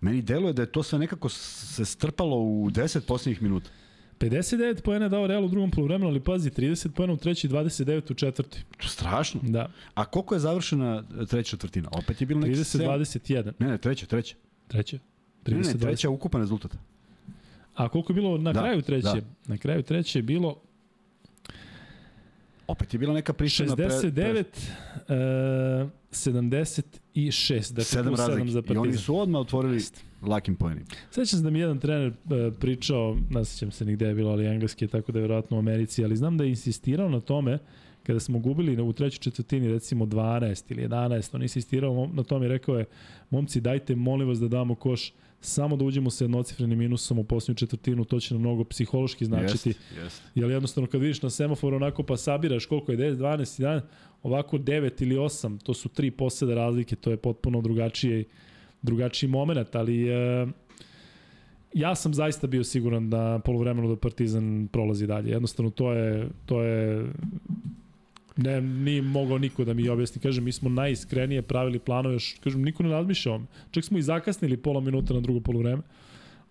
[0.00, 3.70] Meni deluje da je to sve nekako se strpalo u 10 posljednjih minuta.
[4.18, 8.14] 59 poena dao Real u drugom polovremenu, ali pazi, 30 poena u treći, 29 u
[8.14, 8.64] četvrti.
[8.80, 9.40] Strašno.
[9.42, 9.70] Da.
[9.94, 11.88] A koliko je završena treća četvrtina?
[11.92, 13.52] Opet je bilo neki 30-21.
[13.58, 14.34] Ne, ne, treća, treća.
[14.68, 14.98] Treća.
[15.44, 16.76] 30, ne, ne, treća ukupan rezultat.
[17.74, 19.02] A koliko je bilo na da, kraju treće?
[19.02, 19.20] Da.
[19.46, 20.56] Na kraju treće je bilo
[22.66, 24.44] Opet je bila neka prišljena 69, pre,
[25.06, 25.84] pre...
[25.84, 28.48] Uh, 76, dakle sedam razlike.
[28.48, 28.84] za Partizan.
[28.84, 30.04] I oni su odmah otvorili Jest.
[30.22, 30.84] lakim pojenim.
[31.10, 34.86] Sećam se da mi jedan trener uh, pričao, nasjećam se nigde je bilo, ali engleski,
[34.86, 37.58] tako da je vjerojatno u Americi, ali znam da je insistirao na tome
[38.02, 42.48] kada smo gubili u trećoj četvrtini recimo 12 ili 11, on insistirao na tome i
[42.48, 42.84] rekao je,
[43.30, 45.12] momci dajte molim vas da damo koš
[45.44, 49.68] samo da uđemo sa jednocifrenim minusom u posljednju četvrtinu, to će nam mnogo psihološki značiti.
[49.68, 50.22] Jest, jest.
[50.34, 53.80] Jer jednostavno kad vidiš na semaforu onako pa sabiraš koliko je 10, 12, 11,
[54.22, 58.24] ovako 9 ili 8, to su tri poseda razlike, to je potpuno drugačije
[58.82, 60.46] drugačiji moment, ali e,
[61.74, 65.30] ja sam zaista bio siguran da polovremeno da Partizan prolazi dalje.
[65.30, 67.06] Jednostavno to je to je
[68.36, 70.22] Ne, nije mogao niko da mi objasni.
[70.22, 73.40] Kažem, mi smo najiskrenije pravili planove, još, kažem, niko ne razmišlja o
[73.70, 75.82] Čak smo i zakasnili pola minuta na drugo polovreme.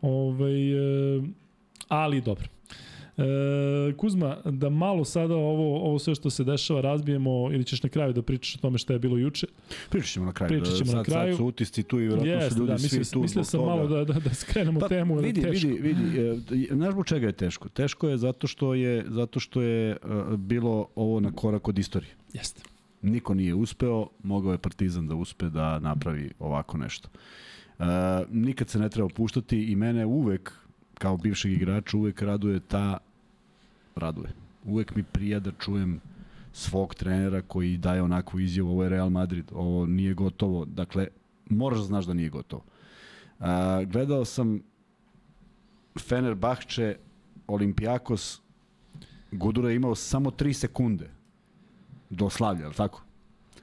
[0.01, 1.21] Ove, ovaj, e,
[1.87, 2.47] ali dobro.
[3.21, 7.89] E, Kuzma, da malo sada ovo, ovo sve što se dešava razbijemo ili ćeš na
[7.89, 9.47] kraju da pričaš o tome šta je bilo juče?
[9.89, 10.49] Pričat ćemo na kraju.
[10.49, 11.33] Pričat ćemo da, na kraju.
[11.33, 13.87] Sad su utisci tu i vjerojatno yes, su ljudi da, svi tu Mislio sam malo
[13.87, 15.15] da, da, da skrenemo pa, temu.
[15.15, 16.19] Vidi, da vidi, vidi.
[16.71, 17.69] E, znaš zbog čega je teško?
[17.69, 22.11] Teško je zato što je, zato što je uh, bilo ovo na korak od istorije.
[22.33, 22.61] Jeste.
[23.01, 27.09] Niko nije uspeo, mogao je Partizan da uspe da napravi ovako nešto.
[27.79, 27.85] Uh,
[28.29, 30.53] nikad se ne treba opuštati i mene uvek
[30.93, 32.97] kao bivšeg igrača uvek raduje ta
[33.95, 34.33] raduje.
[34.65, 35.99] Uvek mi prija da čujem
[36.53, 40.65] svog trenera koji daje onakvu izjavu, ovo je Real Madrid, ovo nije gotovo.
[40.65, 41.07] Dakle,
[41.49, 42.63] moraš da znaš da nije gotovo.
[43.39, 44.61] A, gledao sam
[45.99, 46.95] Fenerbahče,
[47.47, 48.41] Olimpijakos,
[49.31, 51.09] Gudura je imao samo 3 sekunde
[52.09, 53.03] do slavlja, ali tako?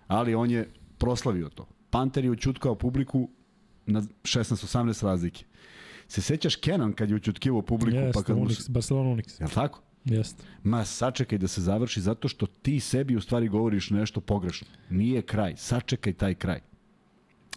[0.07, 1.67] Ali on je proslavio to.
[1.91, 3.29] Panter je učutkao publiku
[3.87, 5.45] na 16-18 razlike.
[6.09, 7.99] Se sećaš Kenan kad je učutkivao publiku?
[7.99, 8.73] Yes, pa kad Unix, mu...
[8.73, 9.41] Barcelona Unix.
[9.41, 9.83] Jel tako?
[10.09, 10.45] Jeste.
[10.65, 14.67] Ma sačekaj da se završi zato što ti sebi u stvari govoriš nešto pogrešno.
[14.91, 15.55] Nije kraj.
[15.57, 16.61] Sačekaj taj kraj.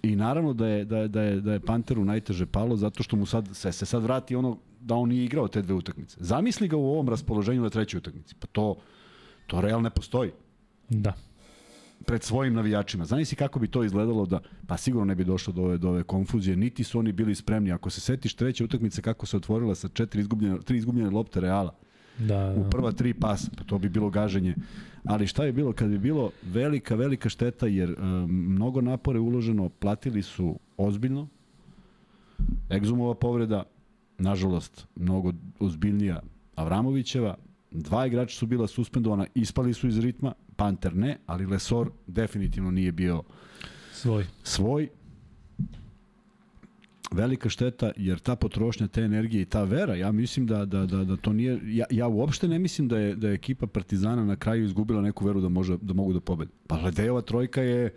[0.04, 3.16] I naravno da je, da je, da je, da je Panteru najteže palo zato što
[3.16, 6.18] mu sad, sve se sad vrati ono da on nije igrao te dve utakmice.
[6.20, 8.36] Zamisli ga u ovom raspoloženju na trećoj utakmici.
[8.40, 8.76] Pa to,
[9.48, 10.32] to realno ne postoji.
[10.90, 11.14] Da.
[12.06, 13.06] Pred svojim navijačima.
[13.06, 16.04] Zamisli kako bi to izgledalo da, pa sigurno ne bi došlo do ove, do ove
[16.04, 17.72] konfuzije, niti su oni bili spremni.
[17.72, 21.76] Ako se setiš treće utakmice kako se otvorila sa četiri izgubljene, tri izgubljene lopte Reala,
[22.28, 22.62] da, da.
[22.62, 24.56] u prva tri pasa, pa to bi bilo gaženje.
[25.06, 25.74] Ali šta je bilo?
[25.74, 27.96] Kad bi bilo velika, velika šteta, jer e,
[28.28, 31.28] mnogo napore uloženo, platili su ozbiljno,
[32.72, 33.64] Egzumova povreda,
[34.18, 36.22] nažalost, mnogo ozbiljnija
[36.56, 37.36] Avramovićeva,
[37.72, 42.92] dva igrača su bila suspendovana, ispali su iz ritma, Panter ne, ali Lesor definitivno nije
[42.92, 43.24] bio
[43.94, 44.26] svoj.
[44.44, 44.90] svoj
[47.12, 51.04] velika šteta jer ta potrošnja te energije i ta vera, ja mislim da, da, da,
[51.04, 54.36] da to nije, ja, ja uopšte ne mislim da je, da je ekipa Partizana na
[54.36, 56.52] kraju izgubila neku veru da, može, da mogu da pobede.
[56.67, 57.93] Pa Ledejova trojka je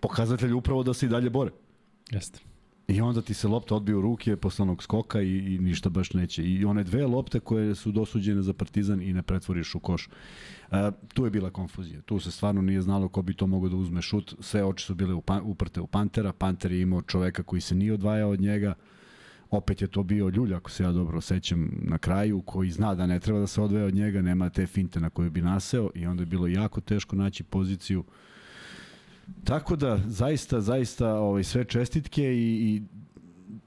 [0.00, 1.50] pokazatelj upravo da se i dalje bore.
[2.10, 2.51] Jeste.
[2.88, 6.12] I onda ti se lopta odbije u ruke posle onog skoka i, i ništa baš
[6.12, 6.44] neće.
[6.44, 10.08] I one dve lopte koje su dosuđene za Partizan i ne pretvoriš u koš.
[10.70, 10.78] Uh,
[11.14, 12.00] tu je bila konfuzija.
[12.00, 14.34] Tu se stvarno nije znalo ko bi to mogao da uzme šut.
[14.40, 16.32] Sve oči su bile uprte u Pantera.
[16.32, 18.74] Panter je imao čoveka koji se nije odvajao od njega.
[19.50, 23.06] Opet je to bio Ljulj, ako se ja dobro sećam na kraju, koji zna da
[23.06, 26.06] ne treba da se odvaja od njega, nema te finte na koju bi naseo i
[26.06, 28.06] onda je bilo jako teško naći poziciju uh,
[29.44, 32.82] Tako da, zaista, zaista ovaj, sve čestitke i, i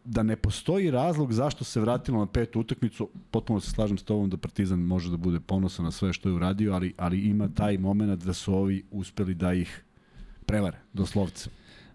[0.05, 4.29] da ne postoji razlog zašto se vratilo na petu utakmicu, potpuno se slažem s tobom
[4.29, 7.77] da Partizan može da bude ponosan na sve što je uradio, ali, ali ima taj
[7.77, 9.83] moment da su ovi uspeli da ih
[10.45, 11.49] prevare, doslovce.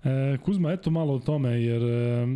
[0.05, 2.27] E, Kuzma, eto malo o tome, jer e,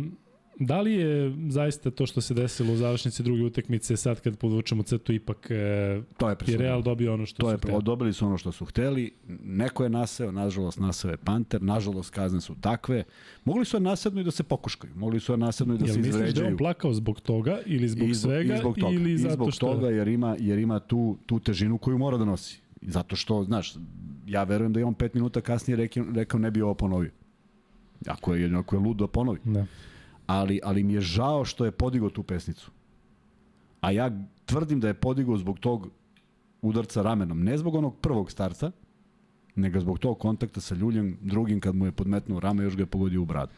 [0.59, 4.83] Da li je zaista to što se desilo u završnici druge utakmice sad kad podvučemo
[4.83, 7.83] crtu ipak e, to je, je Real dobio ono što to su je, hteli?
[7.83, 9.13] Dobili su ono što su hteli,
[9.43, 13.03] neko je naseo, nažalost naseo je Panter, nažalost kazne su takve.
[13.45, 16.21] Mogli su nasedno i da se pokuškaju, mogli su nasedno i da Jel se izvređaju.
[16.21, 19.17] Jel misliš da on plakao zbog toga ili zbog I, svega i zbog toga, ili
[19.17, 19.73] zato I zbog što...
[19.73, 22.61] toga jer ima, jer ima tu, tu težinu koju mora da nosi.
[22.81, 23.75] Zato što, znaš,
[24.27, 27.11] ja verujem da je on pet minuta kasnije rekao, rekao ne bi ovo ponovio.
[28.07, 29.39] Ako je, ako je ludo, ponovi.
[29.43, 29.65] Da
[30.27, 32.71] ali, ali mi je žao što je podigao tu pesnicu.
[33.81, 34.11] A ja
[34.45, 35.89] tvrdim da je podigao zbog tog
[36.61, 37.43] udarca ramenom.
[37.43, 38.71] Ne zbog onog prvog starca,
[39.55, 42.85] nego zbog tog kontakta sa Ljuljem, drugim kad mu je podmetnuo rame, još ga je
[42.85, 43.51] pogodio u bradu.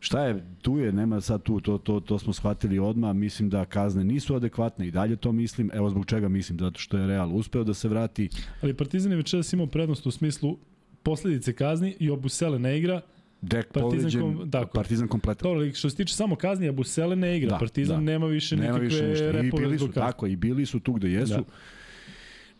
[0.00, 3.64] Šta je, tu je, nema sad tu, to, to, to smo shvatili odmah, mislim da
[3.64, 7.36] kazne nisu adekvatne i dalje to mislim, evo zbog čega mislim, zato što je Real
[7.36, 8.28] uspeo da se vrati.
[8.62, 10.56] Ali Partizan je večeras imao prednost u smislu
[11.02, 13.00] posledice kazni i Obusele ne igra,
[13.42, 14.72] Dek povređen, kom, tako.
[14.72, 15.52] Partizan kompletan.
[15.52, 18.12] Dobro, što se tiče samo kazni, Abusele ne igra, da, Partizan da.
[18.12, 19.40] nema više nema nikakve više ništa.
[19.40, 21.34] I bili su, tako, i bili su tu gde jesu.
[21.34, 21.44] Da.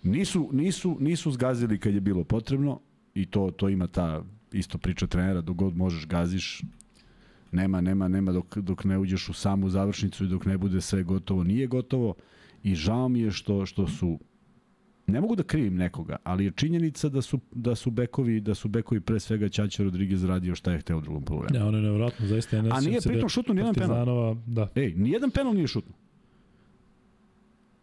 [0.02, 2.80] Nisu, nisu, nisu zgazili kad je bilo potrebno
[3.14, 6.62] i to, to ima ta isto priča trenera, dok god možeš gaziš,
[7.52, 11.02] nema, nema, nema dok, dok ne uđeš u samu završnicu i dok ne bude sve
[11.02, 12.14] gotovo, nije gotovo
[12.62, 14.18] i žao mi je što, što su
[15.10, 18.68] ne mogu da krivim nekoga, ali je činjenica da su da su bekovi da su
[18.68, 21.64] bekovi pre svega Ćaća Rodriguez radio šta je hteo u drugom poluvremenu.
[21.64, 24.34] Ja, ono je nevjerojatno, zaista ne A nije pritom šutno ni jedan penal.
[24.46, 24.68] Da.
[24.74, 25.94] Ej, ni jedan penal nije šutno.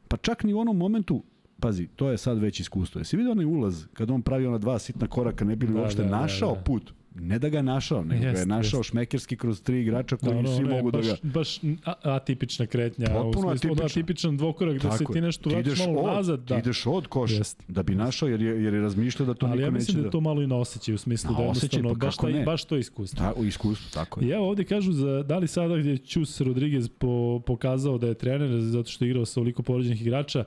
[0.08, 1.24] Pa čak ni u onom momentu
[1.60, 3.00] pazi, to je sad već iskustvo.
[3.00, 5.82] Jesi vidio onaj ulaz kada on pravi ona dva sitna koraka, ne bi li da,
[5.82, 6.64] uopšte da, našao da, da.
[6.64, 8.90] put ne da ga našao, nego jest, ga je našao jest.
[8.90, 11.18] šmekerski kroz tri igrača koji da, no, svi ne, mogu baš, da ga...
[11.24, 11.60] Baš
[12.04, 13.86] atipična kretnja, Potpuno u smislu atipičan.
[13.86, 16.40] atipičan dvokorak, da se ti nešto vratiš malo od, nazad.
[16.40, 16.56] Da.
[16.56, 17.64] Ti ideš od koša, jest.
[17.68, 19.68] da bi našao, jer je, jer je razmišljao da to Ali niko neće da...
[19.68, 20.08] Ali ja mislim da...
[20.08, 22.66] je to malo i na osjećaj, u smislu na da jednostavno pa baš, taj, baš
[22.66, 23.26] to iskustvo.
[23.26, 24.28] Da, u iskustvu, tako je.
[24.28, 28.08] I evo ovde kažu, za, da li sada gde je Ćus Rodriguez po, pokazao da
[28.08, 30.44] je trener, zato što je igrao sa oliko povređenih igrača,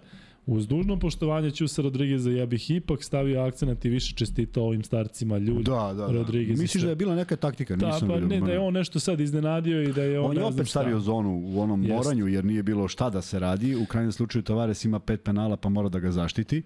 [0.50, 5.38] Uz dužno poštovanje Ćusa Rodrigueza, ja bih ipak stavio akcenat i više čestitao ovim starcima
[5.38, 5.62] ljudi.
[5.62, 6.12] Da, da, da.
[6.12, 7.76] Rodriguez Misliš da je bila neka taktika?
[7.76, 10.30] Da, Nisam pa ne, da je on nešto sad iznenadio i da je on...
[10.30, 11.94] On je opet stavio zonu u onom Jest.
[11.96, 13.76] moranju jer nije bilo šta da se radi.
[13.76, 16.62] U krajnjem slučaju Tavares ima pet penala pa mora da ga zaštiti.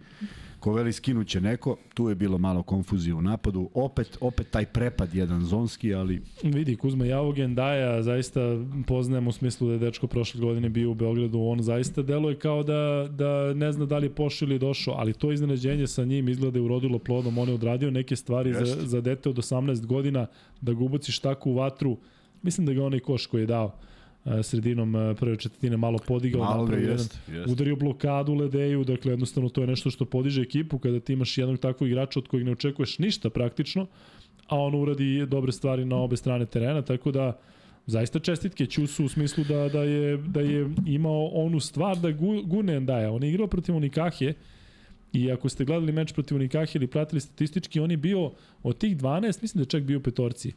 [0.65, 3.69] Ko veli skinuće neko, tu je bilo malo konfuzije u napadu.
[3.75, 6.23] Opet, opet taj prepad jedan zonski, ali...
[6.43, 8.41] Vidi, Kuzma Javogen Daja zaista
[8.87, 11.41] poznajem u smislu da je dečko prošle godine bio u Beogradu.
[11.41, 15.13] On zaista deluje kao da, da ne zna da li je pošao ili došao, ali
[15.13, 17.39] to iznenađenje sa njim izgleda je urodilo plodom.
[17.39, 18.65] On je odradio neke stvari Jest.
[18.65, 20.27] za, za dete od 18 godina,
[20.61, 21.97] da ga ubaciš tako u vatru.
[22.43, 23.79] Mislim da ga onaj koš koji je dao
[24.43, 27.53] sredinom prve četvrtine malo podigao, malo ga jest, jest.
[27.53, 31.59] udario blokadu Ledeju, dakle jednostavno to je nešto što podiže ekipu kada ti imaš jednog
[31.59, 33.87] takvog igrača od kojeg ne očekuješ ništa praktično,
[34.49, 37.39] a on uradi dobre stvari na obe strane terena, tako da
[37.87, 42.13] zaista čestitke Ćusu u smislu da, da, je, da je imao onu stvar da
[42.45, 43.09] gurne daje.
[43.09, 44.35] On je igrao protiv Unikahe,
[45.15, 48.33] I ako ste gledali meč protiv Unikahe ili pratili statistički, on je bio
[48.63, 50.53] od tih 12, mislim da je čak bio u petorci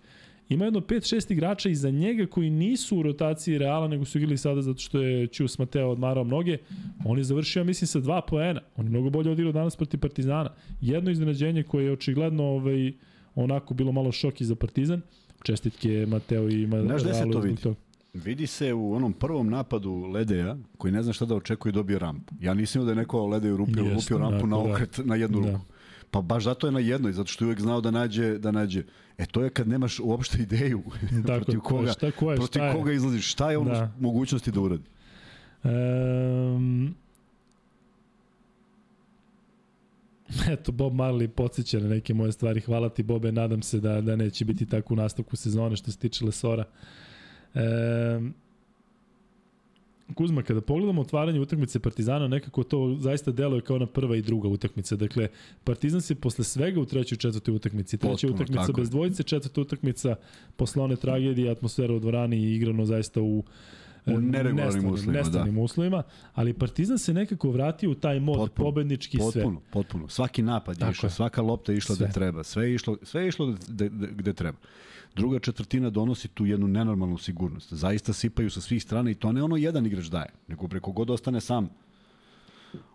[0.50, 4.62] ima jedno 5-6 igrača iza njega koji nisu u rotaciji Reala, nego su igrali sada
[4.62, 6.58] zato što je Ćus Mateo odmarao mnoge.
[7.06, 8.62] On je završio, mislim, sa dva poena.
[8.76, 10.50] On je mnogo bolje odigrao danas protiv Partizana.
[10.82, 12.94] Jedno iznenađenje koje je očigledno ovaj,
[13.36, 15.02] onako bilo malo šok i za Partizan.
[15.44, 16.88] Čestitke Mateo i Realu.
[16.88, 17.62] Znaš gde se to vidi?
[18.14, 22.34] Vidi se u onom prvom napadu Ledeja, koji ne zna šta da očekuje dobio rampu.
[22.42, 24.64] Ja nisam da je neko Ledeju rupio, lupio rampu na da.
[24.64, 25.04] okret da.
[25.04, 25.52] na jednu da.
[25.52, 25.66] ruku.
[26.12, 28.84] Pa baš zato je na jednoj, zato što je uvek znao da nađe, da nađe.
[29.18, 32.66] E to je kad nemaš uopšte ideju dakle, protiv koga, šta, ko je, protiv šta
[32.68, 32.74] je?
[32.74, 33.92] koga izlaziš, šta je ono da.
[34.00, 34.84] mogućnosti da uradi.
[35.64, 36.96] Um,
[40.54, 42.62] Eto, Bob Marley podsjeća na neke moje stvari.
[42.62, 43.32] Hvala ti, Bobe.
[43.32, 46.66] Nadam se da, da neće biti tako u nastavku sezone što se tiče Lesora.
[47.54, 48.34] Um,
[50.16, 54.50] Kuzma, kada pogledamo otvaranje utakmice Partizana, nekako to zaista deluje kao na prva i druga
[54.50, 54.96] utakmica.
[54.96, 55.28] Dakle,
[55.64, 57.98] Partizan se posle svega u trećoj i četvrtoj utakmici.
[57.98, 60.16] Treća Potpuno, utakmica bez dvojice, četvrta utakmica
[60.56, 63.44] posle one tragedije, atmosfera u dvorani i igrano zaista u
[64.08, 65.62] u e, neregularnim uslovima, nestanim da.
[65.62, 69.42] uslovima, ali Partizan se nekako vratio u taj mod potpuno, pobednički potpuno, sve.
[69.42, 70.10] Potpuno, potpuno.
[70.10, 72.06] Svaki napad je išao, svaka lopta je išla sve.
[72.06, 74.58] gde treba, sve je išlo, sve je išlo gde, gde, gde treba
[75.18, 77.74] druga četvrtina donosi tu jednu nenormalnu sigurnost.
[77.74, 81.10] Zaista sipaju sa svih strana i to ne ono jedan igrač daje, nego preko god
[81.10, 81.70] ostane sam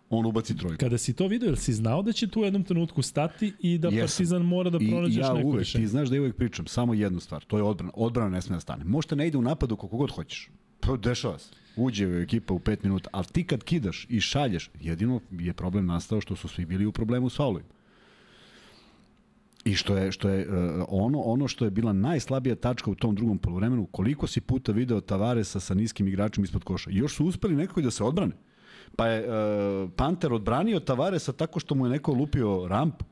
[0.09, 0.77] on ubaci trojku.
[0.79, 3.77] Kada si to video, jel si znao da će tu u jednom trenutku stati i
[3.77, 3.99] da yes.
[3.99, 7.19] Partizan mora da pronađeš ja neko uvek, Ti znaš da ja uvek pričam samo jednu
[7.19, 7.91] stvar, to je odbrana.
[7.95, 8.83] Odbrana ne sme da stane.
[8.85, 10.49] Možete ne ide u napadu kako god hoćeš.
[10.79, 11.49] Pa dešava se.
[11.75, 15.85] Uđe u ekipa u 5 minuta, ali ti kad kidaš i šalješ, jedino je problem
[15.85, 17.69] nastao što su svi bili u problemu s faulovima.
[19.65, 23.15] I što je, što je uh, ono, ono što je bila najslabija tačka u tom
[23.15, 26.89] drugom polovremenu, koliko si puta video Tavaresa sa niskim igračem ispod koša.
[26.91, 28.35] I još su uspeli nekako da se odbrane.
[28.95, 33.05] Pa je uh, Panter odbranio Tavaresa tako što mu je neko lupio rampu.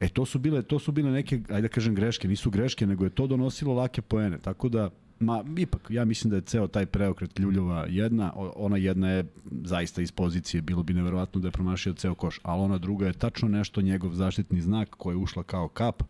[0.00, 3.04] E to su bile to su bile neke ajde da kažem greške, nisu greške, nego
[3.04, 4.38] je to donosilo lake poene.
[4.38, 9.10] Tako da Ma, ipak, ja mislim da je ceo taj preokret Ljuljova jedna, ona jedna
[9.10, 9.24] je
[9.64, 13.12] zaista iz pozicije, bilo bi neverovatno da je promašio ceo koš, ali ona druga je
[13.12, 16.02] tačno nešto njegov zaštitni znak koja je ušla kao kap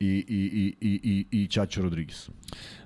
[0.00, 2.28] i, i, i, i, i Ćaćo Rodriguez.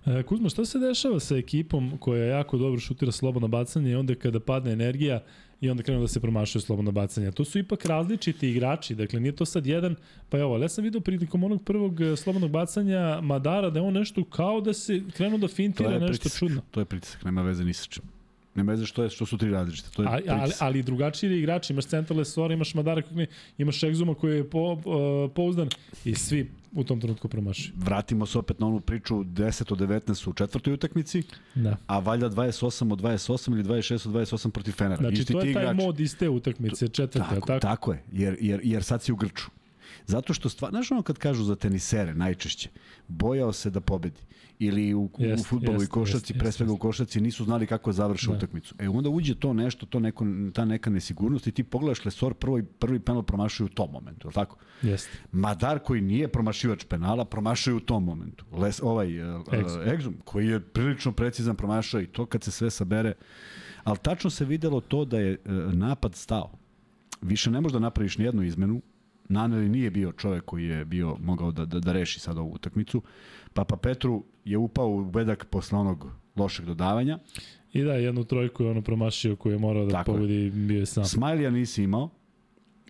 [0.06, 4.14] E, Kuzma, šta se dešava sa ekipom koja jako dobro šutira slobodno bacanje i onda
[4.14, 5.22] kada padne energija
[5.60, 7.32] i onda krenu da se promašaju slobodno bacanje.
[7.32, 9.96] To su ipak različiti igrači, dakle nije to sad jedan,
[10.28, 13.94] pa evo, ja sam vidio prilikom onog prvog e, slobodnog bacanja Madara da je on
[13.94, 16.60] nešto kao da se krenuo da fintira nešto pritisak, čudno.
[16.70, 18.15] To je pritisak, nema veze ni sa čim.
[18.56, 19.88] Nema veze što, je, što su tri različite.
[19.96, 23.02] To je ali, ali, ali drugačiji igrači, imaš Central Lesora, imaš Madara,
[23.58, 25.68] imaš Egzuma koji je po, uh, pouzdan
[26.04, 27.72] i svi u tom trenutku promašaju.
[27.76, 31.22] Vratimo se opet na onu priču 10 od 19 u četvrtoj utakmici,
[31.54, 31.76] da.
[31.86, 34.96] a valjda 28 od 28 ili 26 od 28 protiv Fenera.
[34.96, 35.86] Znači, Isti to je taj igrači.
[35.86, 37.60] mod iz te utakmice, četvrte, tako, tako?
[37.60, 39.50] Tako je, jer, jer, jer sad si u Grču.
[40.06, 42.68] Zato što stvar, znaš ono kad kažu za tenisere najčešće,
[43.08, 44.20] bojao se da pobedi.
[44.58, 46.78] Ili u, jest, u futbolu jest, i košarci, jest, pre svega jest.
[46.78, 48.36] u košarci, nisu znali kako završe da.
[48.36, 48.74] utakmicu.
[48.78, 52.62] E onda uđe to nešto, to neko, ta neka nesigurnost i ti pogledaš Lesor prvi,
[52.62, 54.56] prvi penal promašuje u tom momentu, je tako?
[54.82, 55.18] Jeste.
[55.32, 58.44] Madar koji nije promašivač penala, promašuje u tom momentu.
[58.52, 59.44] Les, ovaj, uh,
[59.86, 63.14] Exum, koji je prilično precizan promašao i to kad se sve sabere.
[63.84, 66.50] Ali tačno se videlo to da je uh, napad stao.
[67.22, 68.82] Više ne možeš da napraviš nijednu izmenu,
[69.28, 73.02] Naneli nije bio čovek koji je bio mogao da, da, da reši sad ovu utakmicu.
[73.54, 77.18] Papa Petru je upao u bedak posle onog lošeg dodavanja.
[77.72, 80.50] I da, jednu trojku je ono promašio koju je morao da Tako pogodi, je.
[80.50, 81.04] bio je sam.
[81.04, 82.10] Smajlija nisi imao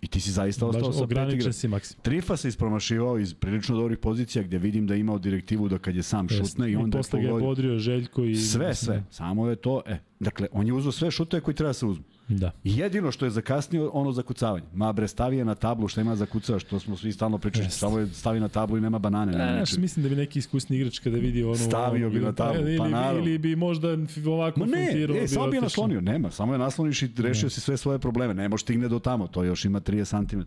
[0.01, 1.53] i ti si zaista ostao sa pet igra.
[1.53, 1.99] si maksim.
[2.01, 5.95] Trifa se ispromašivao iz prilično dobrih pozicija gde vidim da je imao direktivu da kad
[5.95, 6.37] je sam Jest.
[6.37, 8.35] šutne i onda I posle ga je bodrio Željko i...
[8.35, 9.03] Sve, sve.
[9.09, 12.05] Samo je to, e, dakle, on je uzeo sve šutove koji treba da se uzmu.
[12.27, 12.51] Da.
[12.63, 14.65] Jedino što je zakasnio, ono zakucavanje.
[14.73, 17.79] Ma bre, stavi je na tablu, šta ima zakucava, što smo svi stalno pričali, Jest.
[17.79, 19.31] samo je stavi na tablu i nema banane.
[19.31, 21.55] E, znači, mislim da bi neki iskusni igrač kada vidi ono...
[21.55, 23.21] Stavio bi na tablu, ili, pa naravno.
[23.21, 23.87] Ili bi možda
[24.27, 25.07] ovako Ma ne.
[25.07, 27.49] Ne, samo bi je naslonio, nema, samo je nasloniš i rešio ne.
[27.49, 30.39] si sve svoje probleme, ne može stigne do tamo, to još ima 30 cm.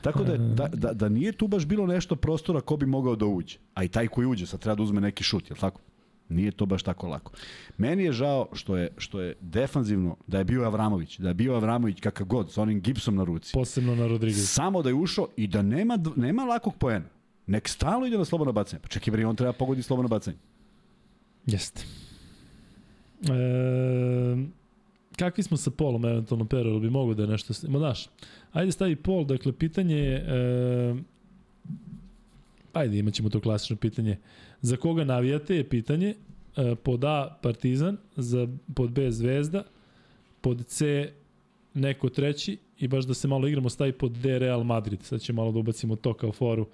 [0.00, 3.26] Tako da, da, da, da nije tu baš bilo nešto prostora ko bi mogao da
[3.26, 3.58] uđe.
[3.74, 5.80] A i taj koji uđe sad treba da uzme neki šut, je li tako?
[6.30, 7.32] Nije to baš tako lako.
[7.78, 11.54] Meni je žao što je, što je defanzivno, da je bio Avramović, da je bio
[11.54, 13.52] Avramović kakav god, sa onim gipsom na ruci.
[13.54, 14.50] Posebno na Rodriguez.
[14.50, 17.06] Samo da je ušao i da nema, nema lakog poena.
[17.46, 18.80] Nek stalo ide na slobodno bacanje.
[18.82, 20.36] Pa čekaj, bre, on treba pogodi slobodno bacanje.
[21.46, 21.84] Jeste.
[23.22, 24.36] E,
[25.16, 27.54] kakvi smo sa polom eventualno Pero, bi mogo da je nešto...
[27.68, 28.08] Ma daš,
[28.52, 30.16] ajde stavi pol, dakle, pitanje je...
[30.16, 30.94] E,
[32.72, 34.18] ajde, imat ćemo to klasično pitanje.
[34.62, 36.14] Za koga navijate je pitanje.
[36.56, 39.62] E, pod A Partizan, za, pod B Zvezda,
[40.40, 41.12] pod C
[41.74, 45.02] neko treći i baš da se malo igramo stavi pod D Real Madrid.
[45.02, 46.66] Sad ćemo malo da ubacimo to kao foru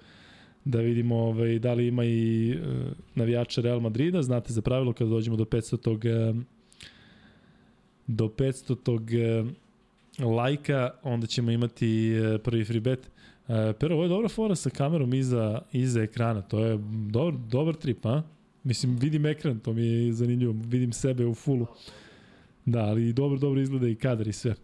[0.65, 2.57] da vidimo ovaj, da li ima i e,
[3.15, 4.21] navijača Real Madrida.
[4.21, 6.33] Znate za pravilo kada dođemo do 500 tog e,
[8.07, 9.01] do 500 tog
[10.19, 13.11] lajka, onda ćemo imati prvi free bet.
[13.49, 16.41] E, pero, ovo je dobra fora sa kamerom iza, iza ekrana.
[16.41, 16.77] To je
[17.11, 18.23] dobar, dobar trip, a?
[18.63, 20.55] Mislim, vidim ekran, to mi je zanimljivo.
[20.65, 21.67] Vidim sebe u fullu.
[22.65, 24.55] Da, ali dobro, dobro izgleda i kadar i sve.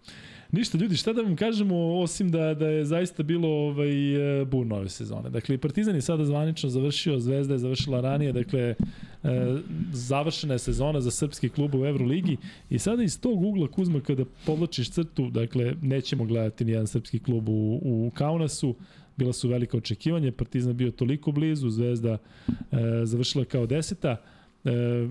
[0.51, 4.75] Ništa, ljudi, šta da vam kažemo, osim da, da je zaista bilo ovaj, e, burno
[4.75, 5.29] ove sezone.
[5.29, 8.75] Dakle, Partizan je sada zvanično završio, Zvezda je završila ranije, dakle,
[9.23, 9.57] e,
[9.91, 12.37] završena je sezona za srpski klub u Euroligi
[12.69, 17.49] i sada iz tog ugla Kuzma kada povlačiš crtu, dakle, nećemo gledati nijedan srpski klub
[17.49, 18.75] u, u Kaunasu,
[19.17, 22.55] bila su velika očekivanja, Partizan bio toliko blizu, Zvezda e,
[23.03, 24.17] završila kao deseta.
[24.65, 25.07] E,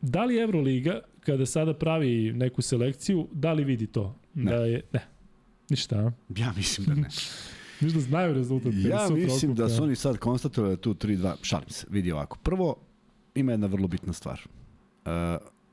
[0.00, 4.16] da li Euroliga, kada sada pravi neku selekciju, da li vidi to?
[4.34, 4.50] Ne.
[4.50, 5.00] Da je, ne.
[5.70, 6.12] Ništa, a?
[6.36, 7.08] Ja mislim da ne.
[7.80, 8.72] Ništa znaju rezultat.
[8.88, 11.34] Ja mislim da su oni sad konstatovali tu 3-2.
[11.42, 12.38] Šalim se, vidi ovako.
[12.42, 12.76] Prvo,
[13.34, 14.40] ima jedna vrlo bitna stvar.
[15.04, 15.10] Uh,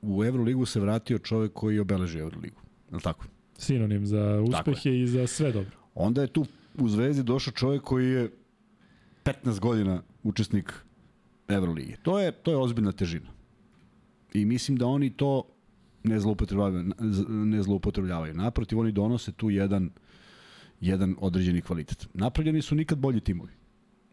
[0.01, 2.61] u Euroligu se vratio čovek koji obeleži Euroligu.
[2.91, 3.25] Je li tako?
[3.57, 5.77] Sinonim za uspehe i za sve dobro.
[5.95, 6.45] Onda je tu
[6.77, 8.31] u Zvezdi došao čovek koji je
[9.23, 10.73] 15 godina učesnik
[11.47, 11.95] Evrolige.
[12.01, 13.29] To je, to je ozbiljna težina.
[14.33, 15.43] I mislim da oni to
[16.03, 16.93] ne zloupotrebljavaju,
[17.27, 18.33] ne zloupotrebljavaju.
[18.33, 19.89] Naprotiv, oni donose tu jedan,
[20.81, 22.07] jedan određeni kvalitet.
[22.13, 23.51] Napravljeni su nikad bolji timovi.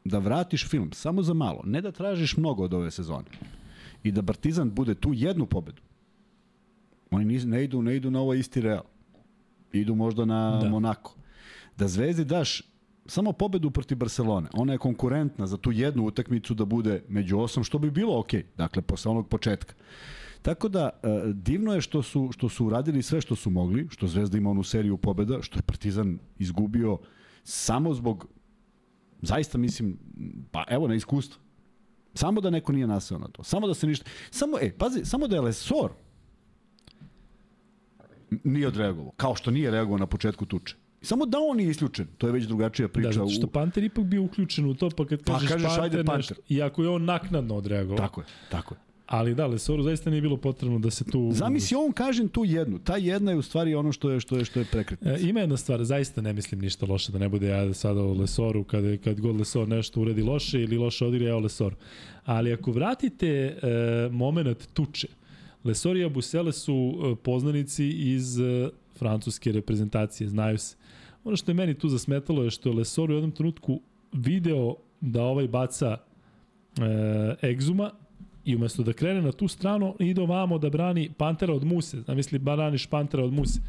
[0.09, 3.25] Da vratiš film samo za malo, ne da tražiš mnogo od ove sezone
[4.03, 5.83] i da Partizan bude tu jednu pobedu.
[7.11, 8.85] Oni ne idu, ne idu na ovo isti Real.
[9.73, 10.69] Idu možda na da.
[10.69, 11.15] Monako.
[11.77, 12.63] Da Zvezdi daš
[13.07, 14.49] samo pobedu protiv Barcelone.
[14.55, 18.43] Ona je konkurentna za tu jednu utakmicu da bude među osam, što bi bilo okej.
[18.43, 18.57] Okay.
[18.57, 19.75] Dakle, posle onog početka.
[20.43, 24.07] Tako da, e, divno je što su, što su uradili sve što su mogli, što
[24.07, 26.99] Zvezda ima onu seriju pobeda, što je Partizan izgubio
[27.45, 28.27] samo zbog,
[29.23, 29.99] zaista mislim,
[30.51, 31.43] pa evo na iskustvo.
[32.15, 33.45] Samo da neko nije naseo na to.
[33.45, 34.05] Samo da se ništa...
[34.31, 35.91] Samo, e, pazi, samo da je Lesor
[38.45, 39.13] nije odreagovao.
[39.17, 40.77] Kao što nije reagovao na početku tuče.
[41.03, 43.09] Samo da on nije isključen, to je već drugačija priča.
[43.09, 43.51] Da, zato što u...
[43.51, 46.17] Panter ipak bio uključen u to, pa kad Pa kažeš, kažeš, Panter, ajde, Panter.
[46.17, 47.99] nešto, iako je on naknadno odreagovao.
[47.99, 48.81] Tako je, tako je.
[49.07, 51.31] Ali da, Lesoru zaista nije bilo potrebno da se tu...
[51.33, 52.79] Zamisli on kažem tu jednu.
[52.79, 55.17] Ta jedna je u stvari ono što je što je što je prekretnica.
[55.17, 58.13] E, ima jedna stvar, zaista ne mislim ništa loše, da ne bude ja sada o
[58.13, 61.75] Lesoru, kad, kad god Lesor nešto uredi loše ili loše odigra, ja o Lesor.
[62.25, 63.59] Ali ako vratite e,
[64.13, 65.09] moment tuče,
[65.65, 70.77] Lesor i Abusele su e, poznanici iz e, francuske reprezentacije, znaju se.
[71.25, 73.81] Ono što je meni tu zasmetalo je što je Lesor u jednom trenutku
[74.13, 75.97] video da ovaj baca
[77.43, 77.91] e, egzuma
[78.47, 82.01] i umesto da krene na tu stranu, ide ovamo da brani Pantera od Muse.
[82.01, 83.61] Zamisli, braniš Pantera od Muse.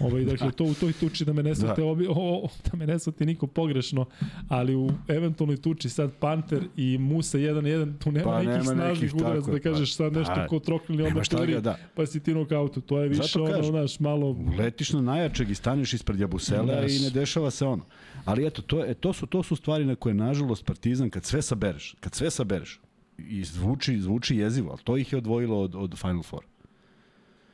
[0.00, 1.86] Ovaj, dakle, to u toj tuči da me ne svate, da.
[1.86, 4.04] Obi, o, da me ne svate niko pogrešno,
[4.48, 9.14] ali u eventualnoj tuči sad Panter i Musa 1-1, tu nema pa, nekih nema snažnih
[9.14, 11.76] udaraca da kažeš sad nešto pa, ko troknili onda turi, da.
[11.94, 12.80] pa si ti nokautu.
[12.80, 14.36] To je više Zato ono, znaš, malo...
[14.58, 17.84] Letiš na najjačeg i staneš ispred Jabusela i ne dešava se ono.
[18.24, 21.42] Ali eto, to, je, to, su, to su stvari na koje, nažalost, Partizan, kad sve
[21.42, 22.80] sabereš, kad sve sabereš,
[23.28, 26.44] i zvuči, zvuči jezivo, ali to ih je odvojilo od, od Final Four.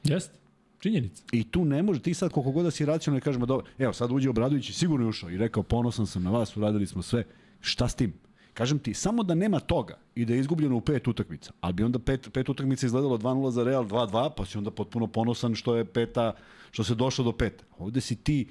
[0.05, 0.39] Jeste.
[0.79, 1.23] Činjenica.
[1.33, 4.13] I tu ne može, ti sad koliko god da si racionalno kažemo, dobro, evo sad
[4.13, 7.25] uđe Obradović i sigurno je ušao i rekao ponosan sam na vas, uradili smo sve.
[7.61, 8.13] Šta s tim?
[8.55, 11.85] Kažem ti, samo da nema toga i da je izgubljeno u pet utakmica, ali bi
[11.85, 15.77] onda pet, pet utakmica izgledalo 2-0 za Real, 2-2, pa si onda potpuno ponosan što
[15.77, 16.33] je peta,
[16.71, 17.65] što se došlo do peta.
[17.79, 18.47] Ovde si ti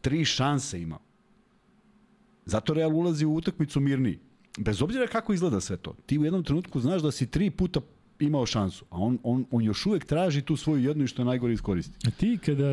[0.00, 0.98] tri šanse imao.
[2.46, 4.18] Zato Real ulazi u utakmicu mirniji
[4.58, 7.80] bez obzira kako izgleda sve to, ti u jednom trenutku znaš da si tri puta
[8.20, 11.26] imao šansu, a on, on, on još uvek traži tu svoju jednu i što je
[11.26, 12.10] najgore iskoristi.
[12.16, 12.68] Ti kada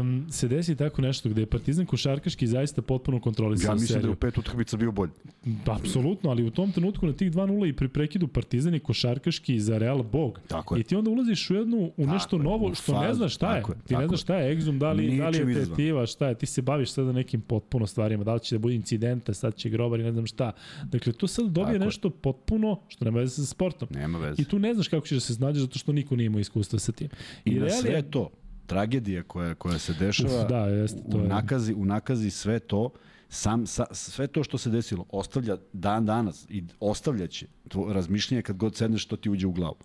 [0.00, 4.02] um, se desi tako nešto gde je Partizan košarkaški zaista potpuno kontrolisao Ja mislim seriju.
[4.02, 5.12] da je u pet utakmica bio bolji.
[5.44, 9.60] Da, apsolutno, ali u tom trenutku na tih 2-0 i pri prekidu Partizan je košarkaški
[9.60, 10.40] za Real Bog.
[10.48, 10.80] Tako je.
[10.80, 13.34] I ti onda ulaziš u jednu u nešto tako novo je, što fazu, ne znaš
[13.34, 13.62] šta je.
[13.68, 16.34] je ti ne znaš šta je egzum, da li, da li je tetiva, šta je.
[16.34, 19.68] Ti se baviš sada nekim potpuno stvarima, da li će da bude incidenta, sad će
[19.68, 20.52] grobar i ne znam šta.
[20.84, 23.88] Dakle, to sad dobije tako nešto potpuno što nema veze sa sportom.
[23.90, 24.42] Nema veze.
[24.42, 26.78] I tu ne znaš kako ćeš da se snađe zato što niko nije imao iskustva
[26.78, 27.08] sa tim.
[27.44, 28.10] I, I na sve je...
[28.10, 28.30] to,
[28.66, 31.28] tragedija koja, koja se dešava Uf, da, jeste, to u, je.
[31.28, 32.90] nakazi, u nakazi sve to,
[33.28, 38.56] sam, sa, sve to što se desilo ostavlja dan danas i ostavljaće to razmišljanje kad
[38.56, 39.76] god sedneš što ti uđe u glavu.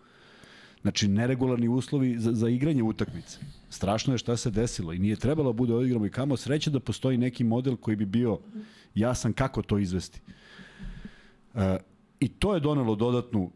[0.81, 3.37] Znači, neregularni uslovi za, za igranje utakmice.
[3.69, 6.79] Strašno je šta se desilo i nije trebalo da bude odigramo i kamo sreće da
[6.79, 8.39] postoji neki model koji bi bio
[8.95, 10.21] jasan kako to izvesti.
[11.55, 11.77] E,
[12.19, 13.51] I to je donelo dodatnu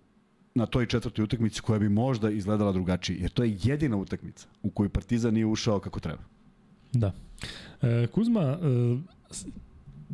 [0.56, 4.70] na toj četvrtoj utakmici koja bi možda izgledala drugačije, jer to je jedina utakmica u
[4.70, 6.24] kojoj Partizan nije ušao kako treba.
[6.94, 7.12] Da.
[7.82, 8.58] E, Kuzma, e,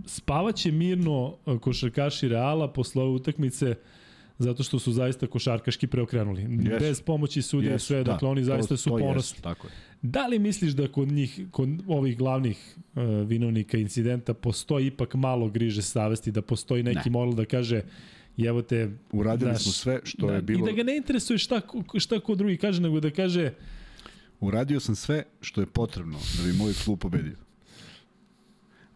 [0.06, 3.76] spavaće mirno e, košarkaši Reala posle ove utakmice
[4.40, 6.42] zato što su zaista košarkaški preokrenuli.
[6.42, 6.80] Yes.
[6.80, 9.40] Bez pomoći sudije yes, sve, da, dakle oni zaista to, su ponosni.
[9.40, 9.74] Yes, tako je.
[10.02, 15.50] Da li misliš da kod njih, kod ovih glavnih uh, vinovnika incidenta postoji ipak malo
[15.50, 17.12] griže savesti, da postoji neki ne.
[17.12, 17.82] model da kaže
[18.38, 18.92] I evo te...
[19.12, 20.68] Uradili naš, smo sve što da, je bilo...
[20.68, 21.62] I da ga ne interesuje šta,
[22.00, 23.54] šta ko drugi kaže, nego da kaže...
[24.40, 27.36] Uradio sam sve što je potrebno da bi moj klub pobedio.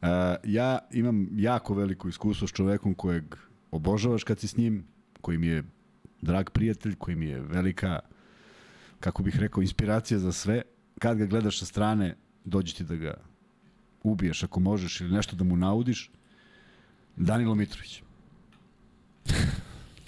[0.01, 0.09] Uh,
[0.43, 3.23] ja imam jako veliko iskustvo s čovekom kojeg
[3.71, 4.85] obožavaš kad si s njim,
[5.21, 5.63] koji mi je
[6.21, 7.99] drag prijatelj, koji mi je velika,
[8.99, 10.61] kako bih rekao, inspiracija za sve.
[10.99, 12.15] Kad ga gledaš sa strane,
[12.45, 13.13] dođi ti da ga
[14.03, 16.11] ubiješ ako možeš ili nešto da mu naudiš.
[17.15, 18.01] Danilo Mitrović.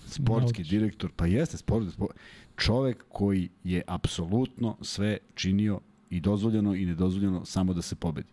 [0.05, 2.15] Sportski direktor, pa jeste sport, sport,
[2.57, 8.27] čovek koji je apsolutno sve činio i dozvoljeno i nedozvoljeno samo da se pobedi.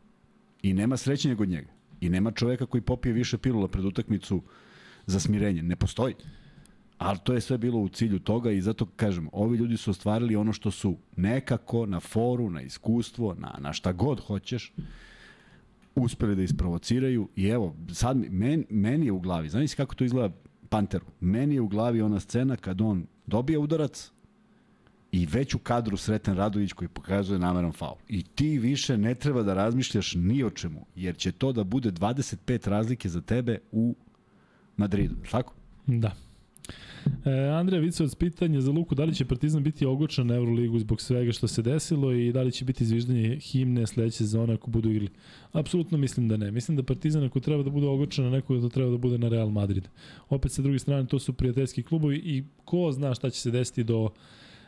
[0.62, 1.68] I nema srećenja od njega.
[2.00, 4.42] I nema čoveka koji popije više pilula pred utakmicu
[5.06, 5.62] za smirenje.
[5.62, 6.14] Ne postoji.
[6.98, 10.36] Ali to je sve bilo u cilju toga i zato kažem, ovi ljudi su ostvarili
[10.36, 14.72] ono što su nekako na foru, na iskustvo, na, na šta god hoćeš,
[15.94, 20.34] uspeli da isprovociraju i evo, sad men, meni je u glavi, znaš kako to izgleda
[20.72, 21.06] Panteru.
[21.20, 24.10] Meni je u glavi ona scena kad on dobije udarac
[25.12, 27.96] i već u kadru Sreten Radović koji pokazuje nameran faul.
[28.08, 31.92] I ti više ne treba da razmišljaš ni o čemu, jer će to da bude
[31.92, 33.94] 25 razlike za tebe u
[34.76, 35.14] Madridu.
[35.30, 35.54] Tako?
[35.86, 36.14] Da.
[37.24, 41.00] E, Andreja Vicovac pitanje za Luku, da li će Partizan biti ogočan na Euroligu zbog
[41.00, 44.90] svega što se desilo i da li će biti zviždanje himne sledeće sezone ako budu
[44.90, 45.10] igrali?
[45.52, 46.50] Apsolutno mislim da ne.
[46.50, 49.28] Mislim da Partizan ako treba da bude ogočan na nekog, da treba da bude na
[49.28, 49.88] Real Madrid.
[50.28, 53.84] Opet sa druge strane, to su prijateljski klubovi i ko zna šta će se desiti
[53.84, 54.10] do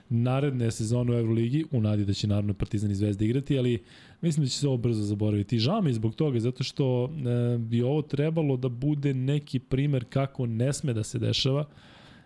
[0.08, 3.82] naredne sezone u Euroligi, u nadi da će naravno Partizan i Zvezda igrati, ali
[4.20, 5.58] mislim da će se ovo brzo zaboraviti.
[5.58, 10.46] Žao mi zbog toga, zato što e, bi ovo trebalo da bude neki primer kako
[10.46, 11.64] ne sme da se dešava,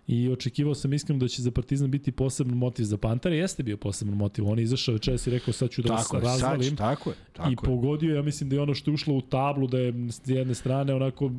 [0.09, 3.35] i očekivao sam iskreno da će za Partizan biti poseban motiv za Pantera.
[3.35, 4.49] Jeste bio poseban motiv.
[4.49, 6.68] On je izašao večeras i rekao sad ću da tako vas razvalim.
[6.68, 9.20] Sad, tako je, tako I pogodio, ja mislim da je ono što je ušlo u
[9.20, 11.33] tablu, da je s jedne strane onako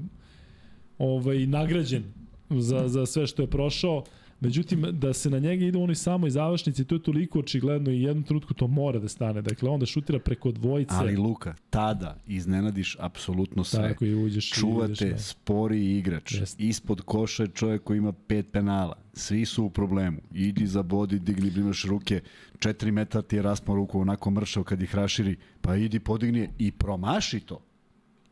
[0.98, 2.04] ovaj, nagrađen
[2.50, 4.04] za, za sve što je prošao.
[4.42, 8.02] Međutim, da se na njega ide u onoj samoj završnici, to je toliko očigledno i
[8.02, 9.42] jednom trenutku to mora da stane.
[9.42, 10.94] Dakle, onda šutira preko dvojice.
[10.96, 13.90] Ali Luka, tada iznenadiš apsolutno sve.
[13.90, 15.18] Tako i uđeš Čuvate i ideš, da.
[15.18, 16.34] spori igrač.
[16.34, 16.60] Jest.
[16.60, 18.98] Ispod koša je čovjek koji ima pet penala.
[19.14, 20.18] Svi su u problemu.
[20.34, 22.22] Idi za bodi, digni, brimaš ruke.
[22.60, 25.36] 4 metra ti je raspon ruku onako mršav kad ih raširi.
[25.62, 27.62] Pa idi, podigni i promaši to.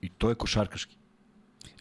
[0.01, 0.95] I to je košarkaški.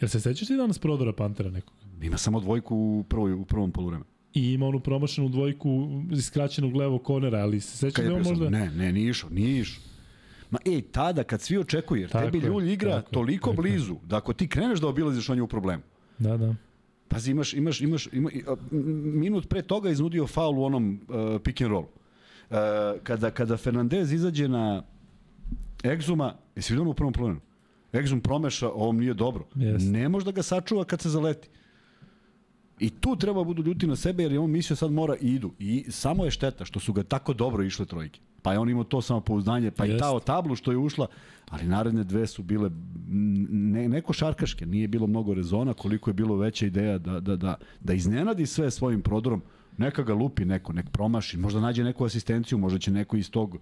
[0.01, 1.75] Jel se sećaš ti danas prodora Pantera nekog?
[2.03, 4.16] Ima samo dvojku u, prvoj, u prvom poluvremenu.
[4.37, 8.51] I ima onu promašenu dvojku iskraćenog levog konera, ali se sećaš Kad da je možda...
[8.51, 9.83] Ne, ne, nije išao, nije išao.
[10.51, 13.97] Ma ej, tada kad svi očekuju, jer Tako tebi Ljulj igra tako toliko tako blizu,
[14.05, 15.83] da ako ti kreneš da obilaziš, on je u problemu.
[16.19, 16.55] Da, da.
[17.09, 18.31] Pazi, imaš, imaš, imaš, ima,
[19.15, 21.85] minut pre toga iznudio faul u onom uh, pick and roll.
[22.51, 22.57] Uh,
[23.03, 24.83] kada, kada Fernandez izađe na
[25.83, 27.41] Exuma, jesi vidio ono u prvom planu?
[27.93, 29.45] Exum promeša, ovom nije dobro.
[29.55, 29.87] Jest.
[29.87, 31.49] Ne može da ga sačuva kad se zaleti.
[32.81, 35.53] I tu treba budu ljuti na sebe jer je on mislio sad mora i idu.
[35.59, 38.21] I samo je šteta što su ga tako dobro išle trojke.
[38.43, 40.01] Pa je on imao to samopouzdanje, pa i Jest.
[40.01, 41.07] ta o tablu što je ušla,
[41.49, 42.71] ali naredne dve su bile
[43.51, 47.55] ne, neko šarkaške, nije bilo mnogo rezona, koliko je bilo veća ideja da, da, da,
[47.81, 49.43] da iznenadi sve svojim prodorom,
[49.79, 53.59] neka ga lupi neko, nek promaši, možda nađe neku asistenciju, možda će neko iz tog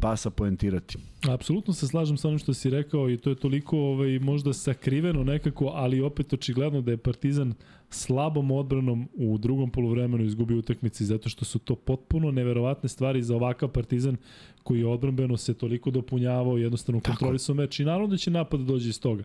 [0.00, 0.98] pasa poentirati.
[1.28, 5.24] Apsolutno se slažem sa onim što si rekao i to je toliko ovaj, možda sakriveno
[5.24, 7.54] nekako, ali opet očigledno da je Partizan
[7.90, 13.36] slabom odbranom u drugom poluvremenu izgubio utakmici zato što su to potpuno neverovatne stvari za
[13.36, 14.16] ovakav Partizan
[14.62, 18.66] koji je odbranbeno se toliko dopunjavao, jednostavno kontrolisao meč i naravno da će napad da
[18.66, 19.22] dođe iz toga.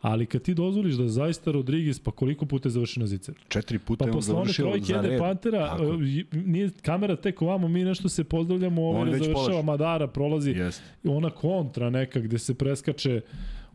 [0.00, 3.34] Ali kad ti dozvoliš da zaista Rodriguez, pa koliko puta je završio na zicer?
[3.48, 5.18] Četiri puta Pa je on završio trojke za red.
[5.18, 5.90] Pantera, Tako je.
[5.90, 6.00] uh,
[6.44, 9.66] nije kamera tek ovamo, mi nešto se pozdravljamo, ovaj ne već završava polaže.
[9.66, 10.82] Madara, prolazi Jeste.
[11.04, 13.20] ona kontra neka gde se preskače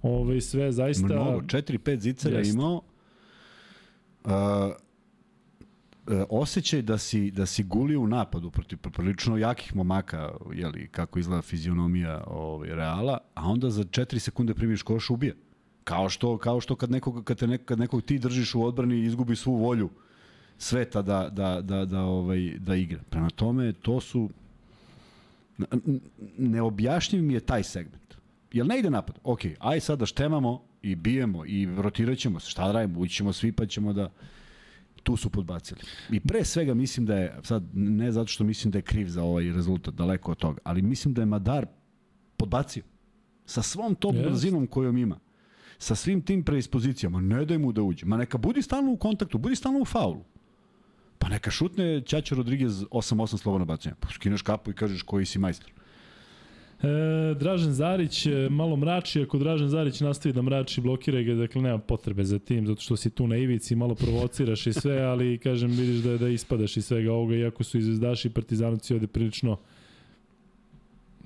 [0.02, 2.54] ovaj sve zaista Mnogo, 4-5 zicera Jest.
[2.54, 2.82] imao.
[4.28, 10.88] Uh, uh, osjećaj da si, da si gulio u napadu protiv prilično jakih momaka, jeli,
[10.88, 15.36] kako izgleda fizionomija ovaj, Reala, a onda za 4 sekunde primiš koš ubije.
[15.84, 19.00] Kao što, kao što kad, nekog, kad, te nek, kad nekog ti držiš u odbrani
[19.00, 19.90] izgubi svu volju
[20.58, 23.00] sveta da, da, da, da, ovaj, da igra.
[23.10, 24.30] Prema tome, to su...
[26.38, 28.16] Neobjašnjiv mi je taj segment.
[28.52, 29.20] Jel ne ide napad?
[29.24, 32.50] Ok, aj sad da štemamo i bijemo i rotirat ćemo se.
[32.50, 33.00] Šta da radimo?
[33.00, 34.12] Ući ćemo svi pa ćemo da...
[35.04, 35.82] Tu su podbacili.
[36.12, 39.24] I pre svega mislim da je, sad ne zato što mislim da je kriv za
[39.24, 41.66] ovaj rezultat, daleko od toga, ali mislim da je Madar
[42.38, 42.84] podbacio.
[43.46, 44.28] Sa svom tom Jest.
[44.28, 45.20] brzinom kojom ima.
[45.78, 47.22] Sa svim tim predispozicijama.
[47.22, 48.06] Ne daj mu da uđe.
[48.06, 50.24] Ma neka budi stalno u kontaktu, budi stalno u faulu.
[51.20, 53.96] Pa neka šutne Ćaća Rodriguez 8-8 slobodno bacanja.
[54.00, 55.72] Pa skineš kapu i kažeš koji si majstor.
[56.84, 61.62] E, Dražen Zarić e, malo mrači, ako Dražen Zarić nastavi da mrači, blokira ga, dakle
[61.62, 65.38] nema potrebe za tim, zato što si tu na ivici, malo provociraš i sve, ali
[65.38, 69.58] kažem, vidiš da, da ispadaš iz svega ovoga, iako su izvezdaši i partizanovci ovde prilično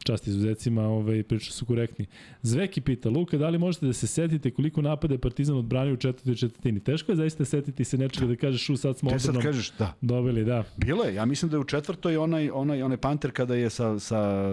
[0.04, 2.06] čast izuzecima, ovaj, prilično su korektni.
[2.42, 5.98] Zveki pita, Luka, da li možete da se setite koliko napada je Partizan odbranio u
[5.98, 6.80] četvrtoj četvrtini?
[6.80, 9.72] Teško je zaista setiti se nečega da kažeš u sad smo Te sad odbranom kažeš,
[9.80, 10.64] da, dobili, da.
[10.78, 14.00] Bilo je, ja mislim da je u četvrtoj onaj, onaj, onaj panter kada je sa,
[14.00, 14.44] sa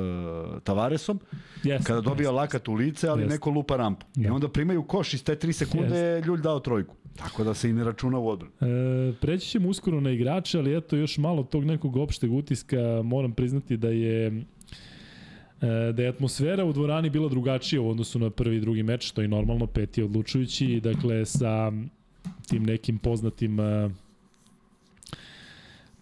[0.65, 1.21] Tavaresom,
[1.65, 3.35] Yes, kada dobija lakat u lice, ali Jeste.
[3.35, 4.07] neko lupa rampu.
[4.17, 4.33] I Da.
[4.33, 6.95] onda primaju koš iz te 3 sekunde je Ljulj dao trojku.
[7.17, 8.53] Tako da se i ne računa u odbranu.
[8.61, 12.79] E, preći ćemo uskoro na igrače, ali eto još malo tog nekog opšteg utiska.
[13.05, 14.45] Moram priznati da je
[15.61, 19.23] da je atmosfera u dvorani bila drugačija u odnosu na prvi i drugi meč, što
[19.23, 21.73] je normalno, peti odlučujući, dakle sa
[22.49, 23.91] tim nekim poznatim e,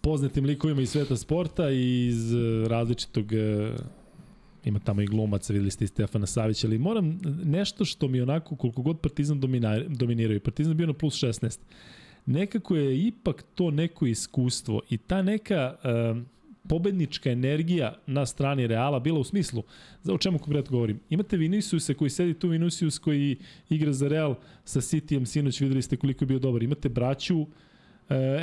[0.01, 3.71] poznatim likovima iz sveta sporta i iz e, različitog e,
[4.65, 8.55] ima tamo i glumaca, videli ste i Stefana Savića, ali moram nešto što mi onako,
[8.55, 9.41] koliko god Partizan
[10.35, 11.59] i Partizan bio na plus 16,
[12.25, 16.23] nekako je ipak to neko iskustvo i ta neka uh,
[16.67, 19.63] pobednička energija na strani Reala bila u smislu,
[20.03, 20.99] za o čemu konkretno govorim.
[21.09, 23.37] Imate Viniciusa koji sedi tu, Vinicius koji
[23.69, 26.63] igra za Real sa Cityjem, sinoć videli ste koliko je bio dobar.
[26.63, 27.47] Imate braću uh,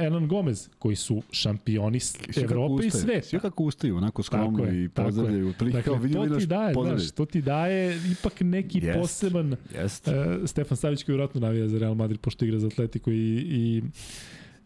[0.06, 1.98] Enan Gomez, koji su šampioni
[2.36, 3.26] Evrope i sveta.
[3.26, 5.54] Svi kako ustaju, onako skromno i pozdravljaju.
[5.58, 9.00] Dakle, kao vidim, to ti daje, znaš, to ti daje ipak neki Jest.
[9.00, 10.08] poseban Jest.
[10.08, 10.14] Uh,
[10.46, 13.82] Stefan Savić koji vjerojatno navija za Real Madrid pošto igra za Atletico i, i,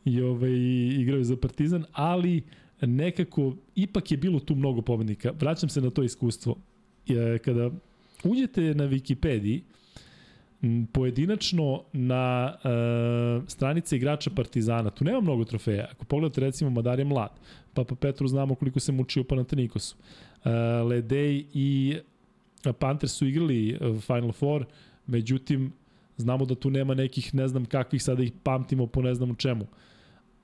[0.05, 0.53] i ovaj,
[1.01, 2.43] igraju za Partizan, ali
[2.81, 5.33] nekako ipak je bilo tu mnogo pobednika.
[5.41, 6.57] Vraćam se na to iskustvo.
[7.09, 7.71] E, kada
[8.25, 9.61] uđete na Wikipediji,
[10.93, 15.89] pojedinačno na uh, stranice igrača Partizana, tu nema mnogo trofeja.
[15.93, 17.31] Ako pogledate recimo Madar je mlad,
[17.75, 19.97] Papa Petru znamo koliko se mučio u Panatenikosu.
[19.97, 20.51] Uh,
[20.89, 21.97] Ledej i
[22.79, 24.65] Panthers su igrali Final Four,
[25.07, 25.73] međutim
[26.17, 29.67] znamo da tu nema nekih ne znam kakvih sada ih pamtimo po ne znam čemu.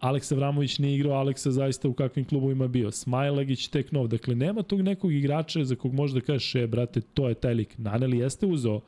[0.04, 2.90] Aleksa Vramović nije igrao, Aleksa zaista u kakvim klubovima bio.
[2.90, 4.08] Smajlagić tek nov.
[4.08, 7.78] Dakle, nema tog nekog igrača za kog možda kažeš, e, brate, to je taj lik.
[7.78, 8.80] Naneli jeste uzeo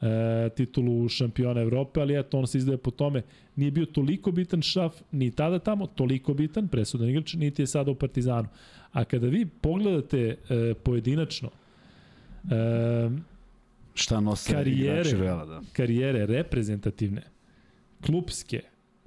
[0.00, 3.22] e, titulu šampiona Evrope, ali eto, on se izdaje po tome.
[3.56, 7.90] Nije bio toliko bitan šaf, ni tada tamo, toliko bitan, presudan igrač, niti je sada
[7.90, 8.48] u Partizanu.
[8.92, 11.50] A kada vi pogledate e, pojedinačno,
[12.50, 13.10] e,
[13.94, 15.60] šta nose karijere, Reala, da.
[15.72, 17.22] karijere reprezentativne,
[18.06, 18.60] klubske,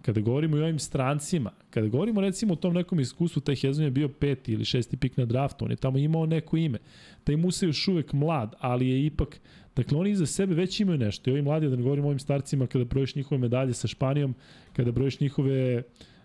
[0.06, 3.86] kada govorimo i o ovim strancima, kada govorimo recimo o tom nekom iskustvu, taj Hezon
[3.86, 6.80] je bio peti ili šesti pik na draftu, on je tamo imao neko ime.
[7.24, 9.40] Taj Musa je još uvek mlad, ali je ipak
[9.76, 11.30] Dakle, oni iza sebe već imaju nešto.
[11.30, 14.36] I ovi mladi, da ne govorimo o ovim starcima, kada brojiš njihove medalje sa Španijom,
[14.74, 15.84] kada brojiš njihove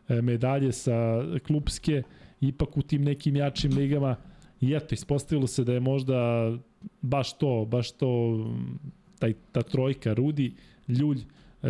[0.08, 2.02] e, medalje sa klubske,
[2.40, 4.16] ipak u tim nekim jačim ligama,
[4.60, 6.52] i eto, ispostavilo se da je možda
[7.02, 8.10] baš to, baš to,
[9.18, 10.52] taj, ta trojka, Rudi,
[10.88, 11.18] Ljulj,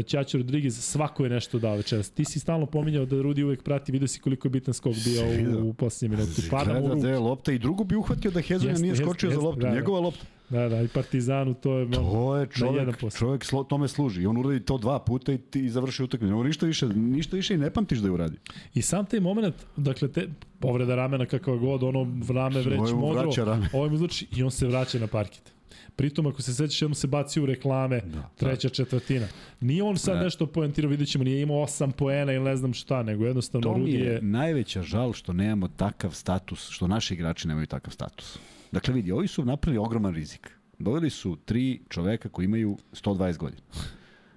[0.07, 2.11] Ćaća Rodriguez, svako je nešto dao večeras.
[2.11, 5.23] Ti si stalno pominjao da Rudi uvek prati, vidio si koliko je bitan skok bio
[5.63, 6.43] u, u posljednjem minutu.
[6.51, 9.47] Pada mu da je lopta i drugu bi uhvatio da Hezonja nije skočio jest, za
[9.47, 9.61] loptu.
[9.61, 10.25] Da, Njegova lopta.
[10.49, 14.23] Da, da, i Partizanu to je to je čovjek, čovjek slo, tome služi.
[14.23, 16.35] I on uradi to dva puta i ti završi utakmicu.
[16.35, 18.37] Ovo ništa više, ništa više i ne pamtiš da je uradi.
[18.75, 20.29] I sam taj moment, dakle te
[20.59, 23.31] povreda ramena kakva god, ono rame vreć modro,
[23.73, 25.58] ovo mu znači i on se vraća na parket.
[25.99, 28.75] Pritom, ako se sećaš, jednom se baci u reklame, da, treća da.
[28.75, 29.27] četvrtina.
[29.61, 30.23] Nije on sad ne.
[30.23, 33.93] nešto poentirao, vidjet ćemo, nije imao osam poena ili ne znam šta, nego jednostavno Rudi
[33.93, 33.99] je...
[33.99, 38.39] To mi je najveća žal što nemamo takav status, što naši igrači nemaju takav status.
[38.73, 40.51] Dakle, vidi, ovi su napravili ogroman rizik.
[40.79, 43.63] Doveli su tri čoveka koji imaju 120 godina.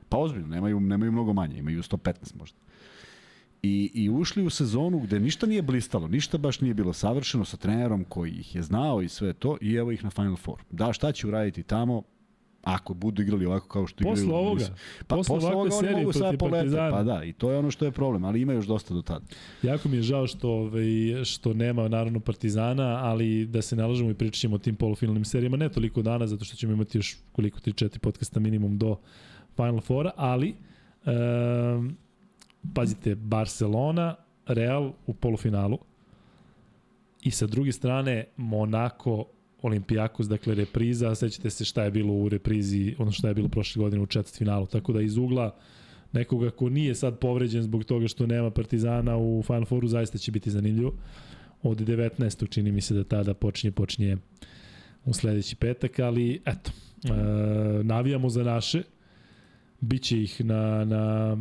[0.10, 2.58] Pa ozbiljno, nemaju, nemaju mnogo manje, imaju 115 možda.
[3.64, 7.58] I, I ušli u sezonu gde ništa nije blistalo, ništa baš nije bilo savršeno sa
[7.58, 10.60] trenerom koji ih je znao i sve to i evo ih na Final Four.
[10.72, 12.04] Da, šta će uraditi tamo,
[12.64, 14.16] ako budu igrali ovako kao što igraju.
[14.16, 14.66] Posle ovoga.
[15.08, 16.78] Pa posle, posle ovoga oni mogu sad polete.
[16.92, 19.26] Pa da, i to je ono što je problem, ali ima još dosta do tada.
[19.64, 20.86] Jako mi je žao što, ovaj,
[21.26, 25.58] što nema naravno Partizana, ali da se nalažemo i pričat ćemo o tim polufinalnim serijama,
[25.58, 28.98] ne toliko dana, zato što ćemo imati još koliko 3-4 podcasta minimum do
[29.56, 30.56] Final Fora, ali
[31.06, 31.98] um,
[32.74, 35.78] pazite, Barcelona, Real u polufinalu
[37.22, 39.26] i sa druge strane Monaco,
[39.62, 43.80] Olimpijakos, dakle repriza, sećate se šta je bilo u reprizi, ono šta je bilo prošle
[43.80, 45.56] godine u četvrtfinalu, tako da iz ugla
[46.12, 50.32] nekoga ko nije sad povređen zbog toga što nema Partizana u Final Fouru, zaista će
[50.32, 50.94] biti zanimljivo.
[51.64, 52.50] Od 19.
[52.50, 54.18] čini mi se da tada počinje, počinje
[55.06, 56.72] u sledeći petak, ali eto,
[57.04, 57.14] e,
[57.84, 58.84] navijamo za naše,
[59.80, 61.38] biće ih na, na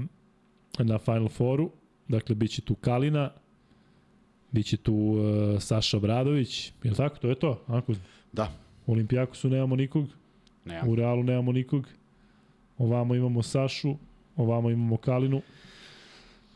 [0.78, 1.70] na Final Fouru.
[2.08, 3.30] Dakle, bit će tu Kalina,
[4.50, 6.72] bit će tu uh, Saša Obradović.
[6.82, 7.18] Je li tako?
[7.18, 7.62] To je to?
[7.66, 7.94] Ako,
[8.32, 8.52] da.
[8.86, 10.06] U Olimpijakosu nemamo nikog.
[10.64, 10.92] Nemamo.
[10.92, 11.88] U Realu nemamo nikog.
[12.78, 13.96] Ovamo imamo Sašu,
[14.36, 15.42] ovamo imamo Kalinu.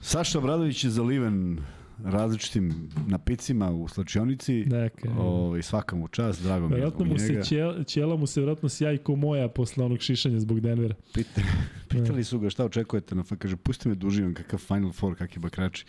[0.01, 1.59] Saša Obradović je zaliven
[2.05, 4.64] različitim napicima u slačionici.
[4.64, 5.09] Neka.
[5.18, 7.42] Ovaj svaka mu čast, drago mi je zbog mu njega.
[7.42, 10.95] Se ćela, ćela mu se verovatno sjaj ko moja posle onog šišanja zbog Denvera.
[11.14, 11.40] Pita,
[11.90, 15.84] pitali su ga šta očekujete, na kaže pusti me uživam kakav Final Four, kakvi bakrači.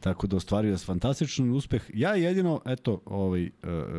[0.00, 1.90] Tako da ostvario je fantastičan uspeh.
[1.94, 3.50] Ja jedino, eto, ovaj, e,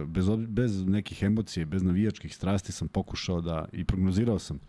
[0.08, 4.60] bez, bez nekih emocije, bez navijačkih strasti sam pokušao da, i prognozirao sam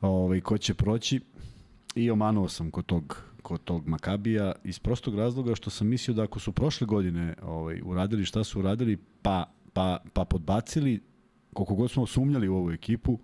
[0.00, 1.20] ovaj, ko će proći
[1.94, 6.22] i omanuo sam kod tog kod tog Makabija iz prostog razloga što sam mislio da
[6.22, 11.00] ako su prošle godine ovaj, uradili šta su uradili, pa, pa, pa podbacili,
[11.52, 13.18] koliko god smo sumnjali u ovu ekipu,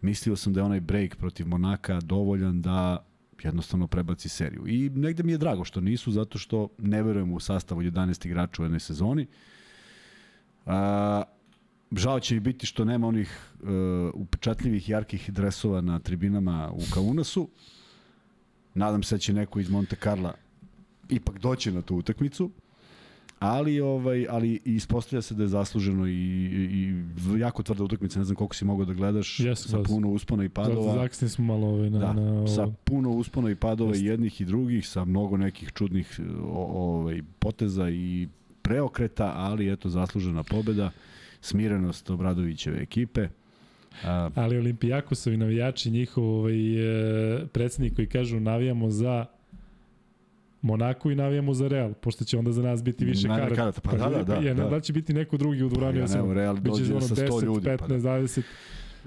[0.00, 3.06] mislio sam da je onaj break protiv Monaka dovoljan da
[3.42, 4.66] jednostavno prebaci seriju.
[4.66, 8.62] I negde mi je drago što nisu, zato što ne verujem u sastavu 11 igrača
[8.62, 9.26] u jednoj sezoni.
[10.66, 11.22] A,
[11.92, 13.68] žao će mi biti što nema onih uh,
[14.14, 17.48] upečatljivih jarkih dresova na tribinama u Kaunasu,
[18.74, 20.34] Nadam se da će neko iz Monte Carla
[21.08, 22.50] ipak doći na tu utakmicu.
[23.38, 26.94] Ali ovaj ali ispostavlja se da je zasluženo i, i,
[27.34, 30.44] i jako tvrda utakmica, ne znam koliko si mogao da gledaš yes, sa puno uspona
[30.44, 30.94] i padova.
[30.94, 34.04] Zakasni smo malo ovaj na, da, na sa puno uspona i padova yes.
[34.04, 38.28] jednih i drugih, sa mnogo nekih čudnih ovaj poteza i
[38.62, 40.90] preokreta, ali eto zaslužena pobeda,
[41.40, 43.28] smirenost Obradovićeve ekipe.
[44.04, 46.56] A, Ali Olimpijakosovi navijači, njihov ovaj,
[47.42, 49.26] e, predsednik koji kažu navijamo za
[50.62, 53.54] Monako i navijamo za Real, pošto će onda za nas biti više karata.
[53.54, 53.80] karata.
[53.80, 54.68] Pa, pa da, da, da, je, da.
[54.68, 56.06] da će biti neko drugi u dvorani.
[56.06, 57.66] Pa, ja, ne, Real dođe sa 10, ljudi.
[57.66, 57.98] 15, pa, da.
[57.98, 58.42] 20.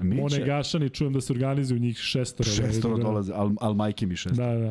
[0.01, 2.49] Miće, One Gašani, čujem da se organizuju njih šestora.
[2.49, 4.35] šestoro da, dolaze, al, al majke mi šest.
[4.35, 4.69] Da, da.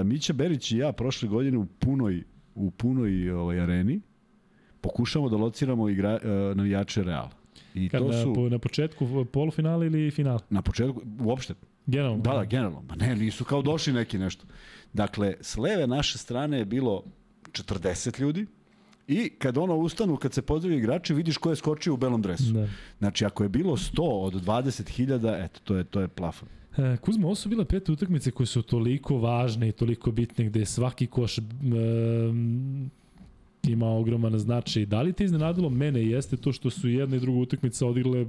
[0.00, 2.22] Uh, Mića Berić i ja prošle godine u punoj,
[2.54, 4.00] u punoj ovaj, areni
[4.80, 7.39] pokušamo da lociramo igra, uh, navijače Reala.
[7.74, 10.38] I Kad, to su po, na početku polufinala ili final?
[10.50, 11.54] na početku, uopšte,
[11.86, 12.22] Generalno.
[12.22, 14.44] da, da, generalno, ma ne, nisu kao došli neki nešto.
[14.92, 17.04] Dakle, s leve naše strane je bilo
[17.52, 18.46] 40 ljudi
[19.08, 22.52] i kad ono ustanu, kad se pozdravi igrači, vidiš ko je skočio u belom dresu.
[22.52, 22.68] Da.
[22.98, 26.48] Znači, ako je bilo 100 od 20.000, eto, to je, to je plafon.
[26.76, 30.60] E, Kuzma, ovo su bile pet utakmice koje su toliko važne i toliko bitne gde
[30.60, 32.90] je svaki koš um,
[33.62, 34.86] ima ogroman značaj.
[34.86, 38.26] Da li te iznenadilo mene jeste to što su jedna i druga utakmica odigrale,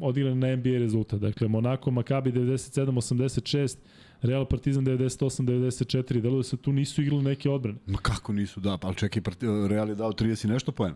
[0.00, 1.20] odigrale na NBA rezultat.
[1.20, 3.76] Dakle, Monako, Makabi 97-86,
[4.22, 6.20] Real Partizan 98-94.
[6.20, 7.78] Delo da se tu nisu igrali neke odbrane.
[7.86, 9.22] Ma kako nisu, da, pa ali čekaj,
[9.68, 10.94] Real je dao 30 i nešto poena.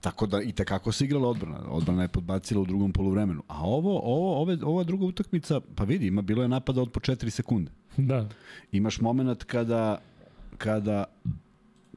[0.00, 1.58] Tako da i tekako se igrala odbrana.
[1.68, 3.42] Odbrana je podbacila u drugom poluvremenu.
[3.48, 7.00] A ovo, ovo, ove, ova druga utakmica, pa vidi, ima bilo je napada od po
[7.00, 7.70] 4 sekunde.
[7.96, 8.28] Da.
[8.72, 9.98] Imaš moment kada
[10.58, 11.04] kada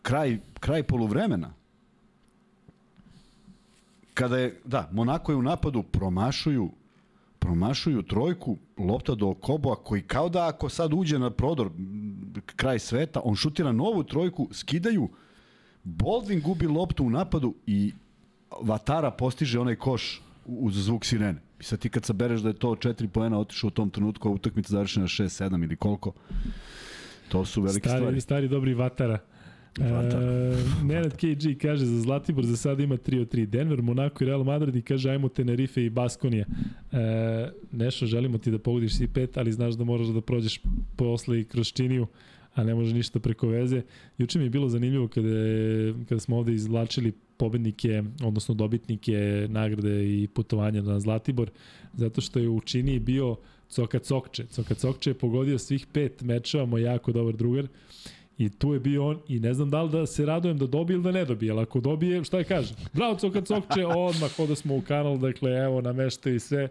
[0.02, 1.54] kraj, kraj poluvremena
[4.14, 6.72] kada je, da, Monako je u napadu promašuju
[7.42, 11.70] promašuju trojku, lopta do Koboa koji kao da ako sad uđe na prodor
[12.56, 15.10] kraj sveta, on šutira novu trojku, skidaju,
[15.84, 17.94] Baldwin gubi loptu u napadu i
[18.62, 21.42] Vatara postiže onaj koš uz zvuk sirene.
[21.60, 24.32] I sad ti kad sabereš da je to 4 poena otišao u tom trenutku, a
[24.32, 26.12] utakmica završena 6-7 ili koliko,
[27.30, 28.22] to su velike Stari, stvari.
[28.22, 29.20] stari dobri Vatara.
[29.80, 33.46] E, Nenad KG kaže za Zlatibor za sada ima 3 od 3.
[33.46, 36.46] Denver, Monaco i Real Madrid i kaže ajmo Tenerife i Baskonija.
[36.92, 40.62] E, Nešo, želimo ti da pogodiš svi pet, ali znaš da moraš da prođeš
[40.96, 42.08] posle i kroz činiju
[42.54, 43.82] a ne može ništa preko veze.
[44.18, 50.22] Juče mi je bilo zanimljivo kada, je, kada smo ovde izvlačili pobednike, odnosno dobitnike nagrade
[50.22, 51.50] i putovanja na Zlatibor,
[51.94, 53.36] zato što je u Činiji bio
[53.70, 54.46] Coka Cokče.
[54.46, 57.68] Coka Cokče je pogodio svih pet mečeva, moj jako dobar drugar,
[58.42, 60.96] I tu je bio on i ne znam da li da se radujem da dobije
[60.96, 62.74] ili da ne dobije, ali ako dobije, šta je kaže?
[62.94, 66.70] Bravo Coka Cokče, odmah hoda smo u kanal, dakle evo namešte i sve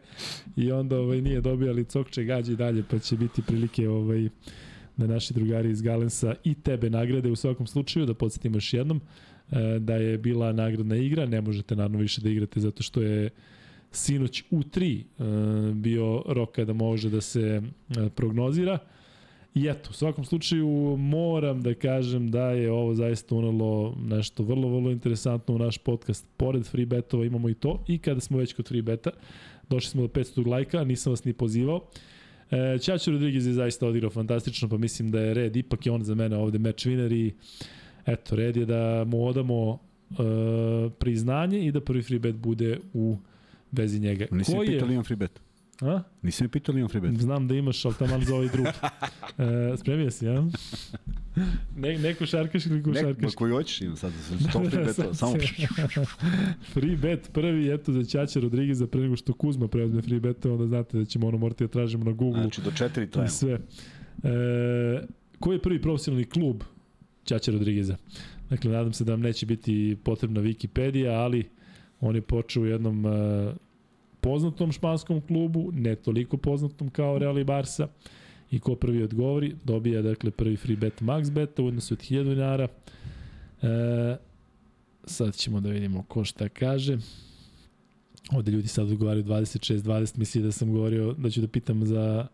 [0.56, 4.28] i onda ovaj, nije dobio, ali Cokče gađa i dalje, pa će biti prilike ovaj,
[4.96, 9.00] da naši drugari iz Galensa i tebe nagrade u svakom slučaju, da podsjetimo još jednom
[9.50, 13.30] e, da je bila nagradna igra, ne možete naravno više da igrate zato što je
[13.92, 17.62] sinoć u 3 e, bio rok kada može da se
[17.96, 18.78] e, prognozira.
[19.54, 24.68] I eto, u svakom slučaju moram da kažem da je ovo zaista unelo nešto vrlo,
[24.68, 26.26] vrlo interesantno u naš podcast.
[26.36, 29.10] Pored free betova imamo i to i kada smo već kod free beta,
[29.68, 31.80] došli smo do 500 lajka, nisam vas ni pozivao.
[32.50, 36.14] E, Rodriguez je zaista odigrao fantastično, pa mislim da je red, ipak je on za
[36.14, 37.34] mene ovde match winner i
[38.06, 39.78] eto, red je da mu odamo
[40.10, 40.14] e,
[40.98, 43.16] priznanje i da prvi free bet bude u
[43.72, 44.26] vezi njega.
[44.30, 44.72] Nisi Ko me je?
[44.72, 45.40] pitao li imam free bet?
[45.80, 46.02] A?
[46.22, 47.20] Nisi me pitao li imam free bet?
[47.20, 48.70] Znam da imaš, ali tamo za ovaj drugi.
[49.38, 50.44] E, spremio si, ja?
[51.76, 53.34] Ne, neko šarkaš ili ko šarkaš?
[53.34, 54.12] koji hoćeš imam sad,
[54.50, 55.34] sto free betova, samo
[56.72, 60.66] free bet prvi, eto za Ćaća Rodrigueza pre nego što Kuzma preuzme free bet, onda
[60.66, 63.30] znate da ćemo ono morati da tražimo na Google Znači, do četiri i trajamo.
[63.30, 63.52] sve.
[63.52, 63.58] E,
[65.38, 66.62] koji je prvi profesionalni klub
[67.24, 67.96] Ćaća Rodrigueza?
[68.50, 71.48] Dakle, nadam se da vam neće biti potrebna Wikipedia, ali
[72.00, 73.52] on je počeo u jednom e,
[74.20, 77.88] poznatom španskom klubu, ne toliko poznatom kao Real i Barsa.
[78.50, 82.24] I ko prvi odgovori, dobija dakle prvi free bet max beta u odnosu od 1000
[82.24, 82.68] dinara.
[83.62, 84.16] E,
[85.04, 86.98] sad ćemo da vidimo ko šta kaže.
[88.32, 92.26] Ovde ljudi sad odgovaraju 26-20, misli da sam govorio da ću da pitam za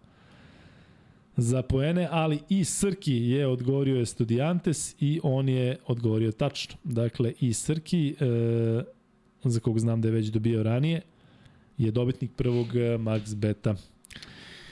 [1.36, 6.76] za poene, ali i Srki je odgovorio Estudiantes i on je odgovorio tačno.
[6.84, 8.82] Dakle, i Srki, e,
[9.44, 11.00] za kog znam da je već dobio ranije,
[11.78, 13.74] je dobitnik prvog e, Max Beta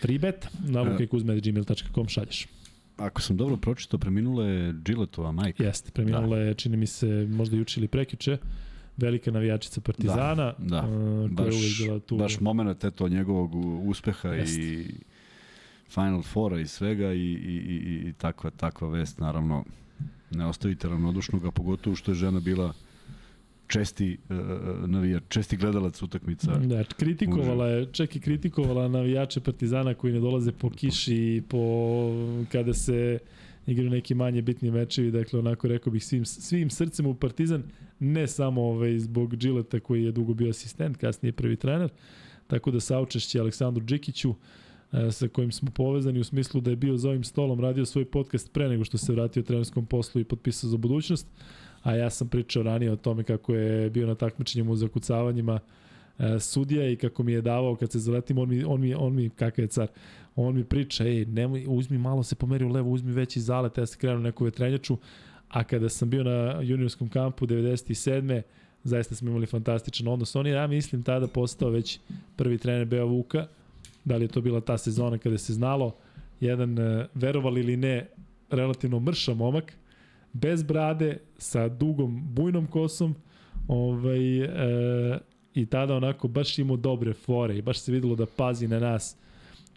[0.01, 2.47] Free bet, na lukajkuzme.gmail.com šalješ.
[2.97, 5.65] Ako sam dobro pročitao, preminula je Gilletova majka.
[5.65, 8.39] Jeste, preminula je, čini mi se, možda juče ili prekjuče,
[8.97, 12.17] velika navijačica Partizana, da, e, koja Baš, je tu.
[12.17, 13.55] baš moment eto njegovog
[13.89, 14.61] uspeha Jeste.
[14.61, 14.95] i
[15.89, 19.65] Final Fora i svega i, i, i, i takva, takva vest naravno
[20.31, 22.73] ne ostavite ravnodušnog, a pogotovo što je žena bila
[23.67, 24.37] česti uh,
[24.89, 26.59] navijač, česti gledalac utakmica.
[26.59, 31.59] Da, kritikovala je, čak i kritikovala navijače Partizana koji ne dolaze po kiši i po
[32.53, 33.19] kada se
[33.67, 37.63] igraju neki manje bitni mečevi, dakle onako rekao bih svim, svim srcem u Partizan,
[38.01, 41.91] ne samo ovaj, zbog Džileta koji je dugo bio asistent, kasnije prvi trener,
[42.47, 44.35] tako da saučešće Aleksandru Džikiću
[44.93, 48.05] e, sa kojim smo povezani u smislu da je bio za ovim stolom, radio svoj
[48.05, 51.27] podcast pre nego što se vratio trenerskom poslu i potpisao za budućnost,
[51.85, 55.61] a ja sam pričao ranije o tome kako je bio na takmičenjima u zakucavanjima
[56.19, 59.15] e, sudija i kako mi je davao kad se zaletim, on mi, on mi, on
[59.15, 59.89] mi kakav je car,
[60.37, 63.87] on mi priča, ej, nemoj, uzmi malo se pomeri u levo, uzmi veći zalet, ja
[63.87, 64.99] se krenu neku vetrenjaču,
[65.49, 68.43] a kada sam bio na juniorskom kampu 97
[68.85, 70.37] zaista smo imali fantastičan odnos.
[70.37, 71.99] On je, ja mislim, tada postao već
[72.37, 73.47] prvi trener Beo Vuka.
[74.05, 75.95] Da li je to bila ta sezona kada se znalo?
[76.41, 78.07] Jedan, e, verovali ili ne,
[78.51, 79.73] relativno mrša momak,
[80.35, 83.15] bez brade, sa dugom bujnom kosom,
[83.69, 85.19] ovaj, e,
[85.55, 89.17] i tada onako baš imao dobre fore i baš se videlo da pazi na nas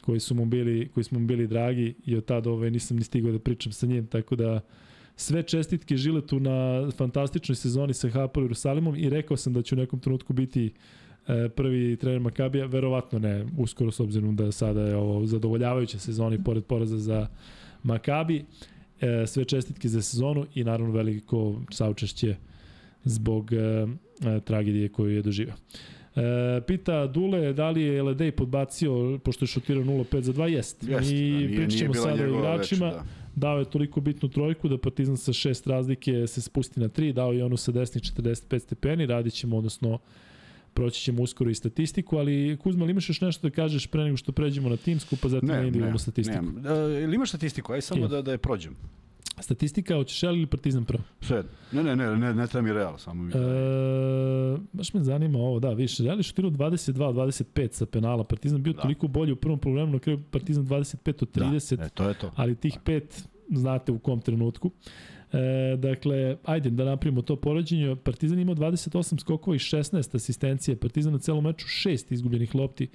[0.01, 3.03] koji su mu bili, koji smo mu bili dragi i od tada ovaj, nisam ni
[3.03, 4.61] stigao da pričam sa njim, tako da
[5.15, 9.77] sve čestitke Žiletu na fantastičnoj sezoni sa Hapoel Jerusalimom i rekao sam da će u
[9.77, 10.73] nekom trenutku biti
[11.27, 16.35] e, prvi trener Makabija, verovatno ne, uskoro s obzirom da sada je ovo zadovoljavajuća sezona
[16.35, 17.27] i pored poraza za
[17.83, 18.45] Makabi.
[19.01, 22.35] E, sve čestitke za sezonu i naravno veliko saučešće
[23.03, 25.55] zbog e, e, tragedije koju je doživao.
[26.15, 30.83] E, pita Dule da li je LD podbacio, pošto je šutirao 0-5 za 2, jest.
[30.83, 32.85] Jest, I da, pričat ćemo sada o igračima.
[32.85, 33.03] Več, da.
[33.35, 37.31] Dao je toliko bitnu trojku da Partizan sa šest razlike se spusti na 3, dao
[37.31, 39.99] je onu sa desnih 45 stepeni, radit ćemo, odnosno
[40.77, 44.17] proći ćemo uskoro i statistiku, ali Kuzma, ili imaš još nešto da kažeš pre nego
[44.17, 46.45] što pređemo na timsku, pa zatim ne, na individualnu statistiku?
[46.45, 47.03] Ne, ne.
[47.03, 47.73] Ili imaš statistiku?
[47.73, 48.75] Aj samo da, da je prođem.
[49.39, 51.03] Statistika, hoćeš Real ili Partizan prvo?
[51.21, 51.43] Sve.
[51.71, 53.31] Ne, ne, ne, ne, ne treba mi Real, samo mi.
[53.31, 53.37] E,
[54.73, 56.03] baš me zanima ovo, da, više.
[56.03, 58.81] Real je šutirao 22-25 sa penala, Partizan bio da.
[58.81, 62.13] toliko bolji u prvom problemu, na kraju Partizan 25 od 30, da, e, to je
[62.13, 62.31] to.
[62.35, 64.71] ali tih pet znate u kom trenutku.
[65.33, 67.95] E, dakle, ajde da napravimo to poređenje.
[67.95, 70.75] Partizan imao 28 skokova i 16 asistencije.
[70.75, 72.87] Partizan na celom meču 6 izgubljenih lopti,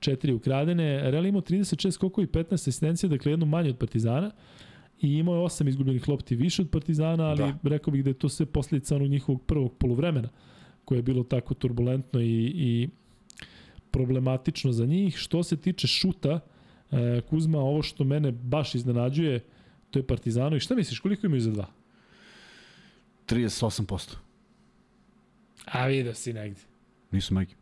[0.00, 1.10] 4 ukradene.
[1.10, 4.30] Real imao 36 skokova i 15 asistencije, dakle jedno manje od Partizana
[5.00, 7.68] i imao je osam izgubljenih lopti više od Partizana, ali da.
[7.68, 10.28] rekao bih da je to sve posljedica onog njihovog prvog poluvremena,
[10.84, 12.88] koje je bilo tako turbulentno i, i
[13.90, 15.16] problematično za njih.
[15.16, 16.40] Što se tiče šuta,
[16.90, 19.40] e, Kuzma, ovo što mene baš iznenađuje,
[19.90, 20.56] to je Partizano.
[20.56, 21.66] I šta misliš, koliko imaju za dva?
[23.26, 24.14] 38%.
[25.64, 26.60] A vidio si negde.
[27.10, 27.54] Nisu majke.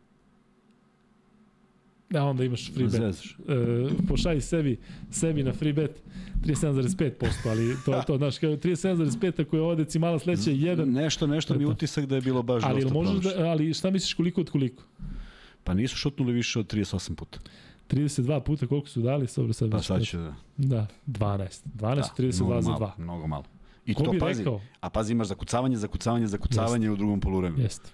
[2.09, 3.01] Da, onda imaš free bet.
[3.01, 4.79] E, pošalji sebi,
[5.11, 6.01] sebi na free bet
[6.45, 10.89] 37,5%, ali to je to, znaš, kao 37,5 ako je ovo decimala sledeća jedan.
[10.89, 14.13] Nešto, nešto mi utisak da je bilo baš ali, dosta možeš da, Ali šta misliš
[14.13, 14.83] koliko od koliko?
[15.63, 17.39] Pa nisu šutnuli više od 38 puta.
[17.89, 19.71] 32 puta koliko su dali, dobro sad.
[19.71, 20.35] Pa sad će da.
[20.57, 21.61] Da, 12.
[21.65, 22.91] 12 da, 32 za 2.
[22.97, 23.43] Mnogo malo.
[23.85, 24.61] I Ko to pazi, rekao?
[24.81, 26.93] a pazi imaš zakucavanje, zakucavanje, zakucavanje Jest.
[26.93, 27.63] u drugom poluvremenu.
[27.63, 27.89] Jeste.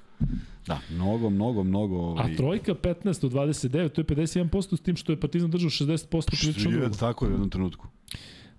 [0.67, 1.97] Da, mnogo, mnogo, mnogo.
[1.97, 2.33] Ovaj...
[2.33, 6.41] A trojka 15 od 29, to je 51% s tim što je Partizan držao 60%
[6.41, 6.89] prilično dugo.
[6.89, 7.87] Tako je u jednom trenutku.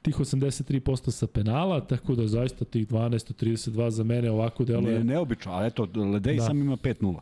[0.03, 4.99] Tih 83% sa penala, tako da zaista tih 12 od 32 za mene ovako deluje.
[4.99, 6.43] Ne, neobično, ali eto, Ledej da.
[6.45, 7.18] sam ima 5-0.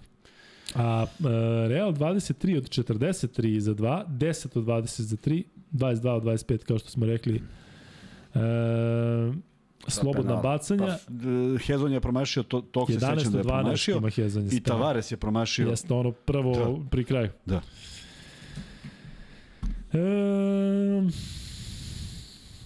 [0.75, 5.43] A e, Real 23 od 43 za 2, 10 od 20 za 3,
[5.73, 7.43] 22 od 25 kao što smo rekli.
[8.35, 8.41] E,
[9.89, 10.87] slobodna bacanja.
[10.87, 10.99] Pa,
[11.67, 14.01] Hezon je promašio, to, tog se sećam da je promašio.
[14.53, 15.69] I Tavares je promašio.
[15.69, 16.89] Jeste ono prvo da.
[16.91, 17.31] pri kraju.
[17.47, 17.61] Da.
[19.93, 19.99] E,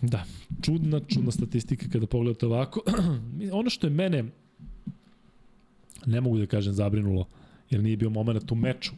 [0.03, 0.25] da,
[0.63, 2.81] čudna, čudna statistika kada pogledate ovako.
[3.53, 4.25] ono što je mene,
[6.07, 7.27] ne mogu da kažem zabrinulo,
[7.71, 8.93] jer nije bio moment u meču,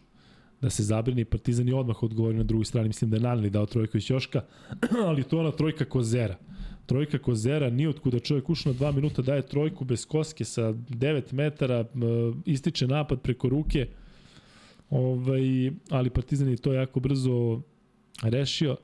[0.61, 2.89] da se zabrini Partizan i odmah odgovori na drugoj strani.
[2.89, 4.43] Mislim da je Naneli dao trojku iz Ćoška,
[5.09, 6.37] ali to je ona trojka Kozera.
[6.87, 11.33] Trojka Kozera, nije otkuda čovjek ušao na dva minuta, daje trojku bez koske sa 9
[11.33, 11.85] metara,
[12.45, 13.89] ističe napad preko ruke,
[14.91, 17.61] ovaj, ali Partizan je to jako brzo
[18.23, 18.77] rešio.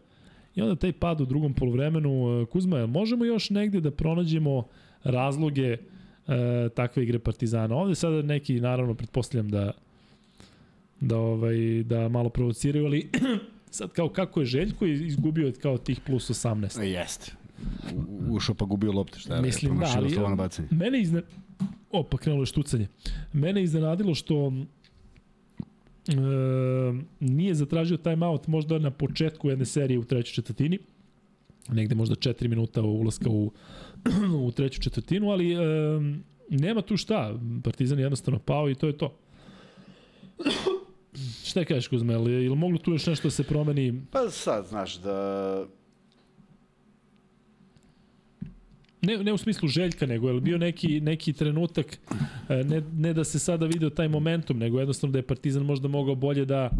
[0.54, 4.66] I onda taj pad u drugom polovremenu, Kuzma, možemo još negde da pronađemo
[5.04, 5.76] razloge
[6.28, 7.76] e, takve igre Partizana?
[7.76, 9.72] Ovde sada neki, naravno, pretpostavljam da
[11.00, 13.10] da ovaj da malo provociraju, ali
[13.70, 16.82] sad kao kako je Željko izgubio kao tih plus 18.
[16.82, 17.32] Jeste
[18.30, 19.42] ušao pa gubio lopte, šta je?
[19.42, 20.16] Mislim da, ali
[20.70, 21.22] mene izne...
[21.90, 22.88] Opa, krenulo je štucanje.
[23.32, 24.52] Mene iznenadilo što
[26.08, 26.12] e,
[27.20, 30.78] nije zatražio timeout možda na početku jedne serije u trećoj četvrtini,
[31.68, 33.52] negde možda 4 minuta ulaska u,
[34.46, 35.58] u treću četvrtinu, ali e,
[36.48, 37.38] nema tu šta.
[37.64, 39.18] Partizan je jednostavno pao i to je to.
[41.48, 44.02] šta kažeš Kuzme, ili, ili moglo tu još nešto da se promeni?
[44.10, 45.66] Pa sad, znaš, da
[49.04, 51.98] ne, ne u smislu željka, nego je bio neki, neki trenutak,
[52.48, 55.88] e, ne, ne da se sada video taj momentum, nego jednostavno da je Partizan možda
[55.88, 56.70] mogao bolje da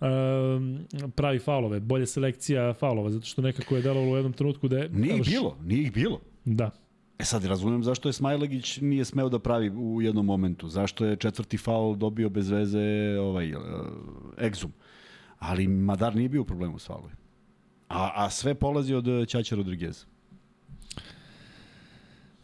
[0.00, 0.78] um,
[1.14, 4.88] pravi faulove, bolje selekcija faulova, zato što nekako je delovalo u jednom trenutku da je...
[4.88, 6.20] Nije ih bilo, nije ih bilo.
[6.44, 6.70] Da.
[7.18, 10.68] E sad, razumem zašto je Smajlegić nije smeo da pravi u jednom momentu.
[10.68, 13.60] Zašto je četvrti faul dobio bez veze ovaj, uh,
[14.42, 14.72] egzum.
[15.38, 17.10] Ali Madar nije bio u problemu s faulom.
[17.88, 20.04] A, a sve polazi od Ćaća Rodrigueza.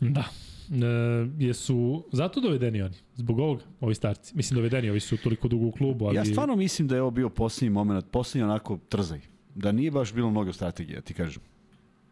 [0.01, 0.24] Da.
[0.70, 4.36] E, jesu zato dovedeni oni, zbog ovoga, ovi starci.
[4.36, 6.16] Mislim, dovedeni, ovi su toliko dugo u klubu, ali...
[6.16, 9.20] Ja stvarno mislim da je ovo bio posljednji moment, posljednji onako trzaj.
[9.55, 11.42] Da nije baš bilo mnogo strategije, ti kažem.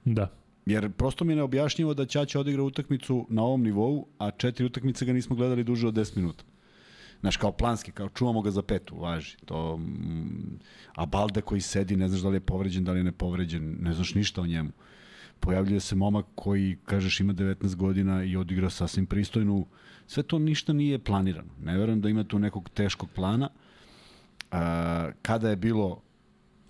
[0.04, 0.43] Da.
[0.66, 5.04] Jer prosto mi je neobjašnjivo da Ćaća odigra utakmicu na ovom nivou, a četiri utakmice
[5.04, 6.44] ga nismo gledali duže od 10 minuta.
[7.20, 9.36] Znaš, kao planski, kao čuvamo ga za petu, važi.
[9.44, 10.58] To, mm,
[10.94, 13.92] a Balde koji sedi, ne znaš da li je povređen, da li je nepovređen, ne
[13.92, 14.70] znaš ništa o njemu.
[15.40, 19.66] Pojavljuje se momak koji, kažeš, ima 19 godina i odigra sasvim pristojnu.
[20.06, 21.50] Sve to ništa nije planirano.
[21.62, 23.48] Ne verujem da ima tu nekog teškog plana.
[24.50, 26.00] A, kada je bilo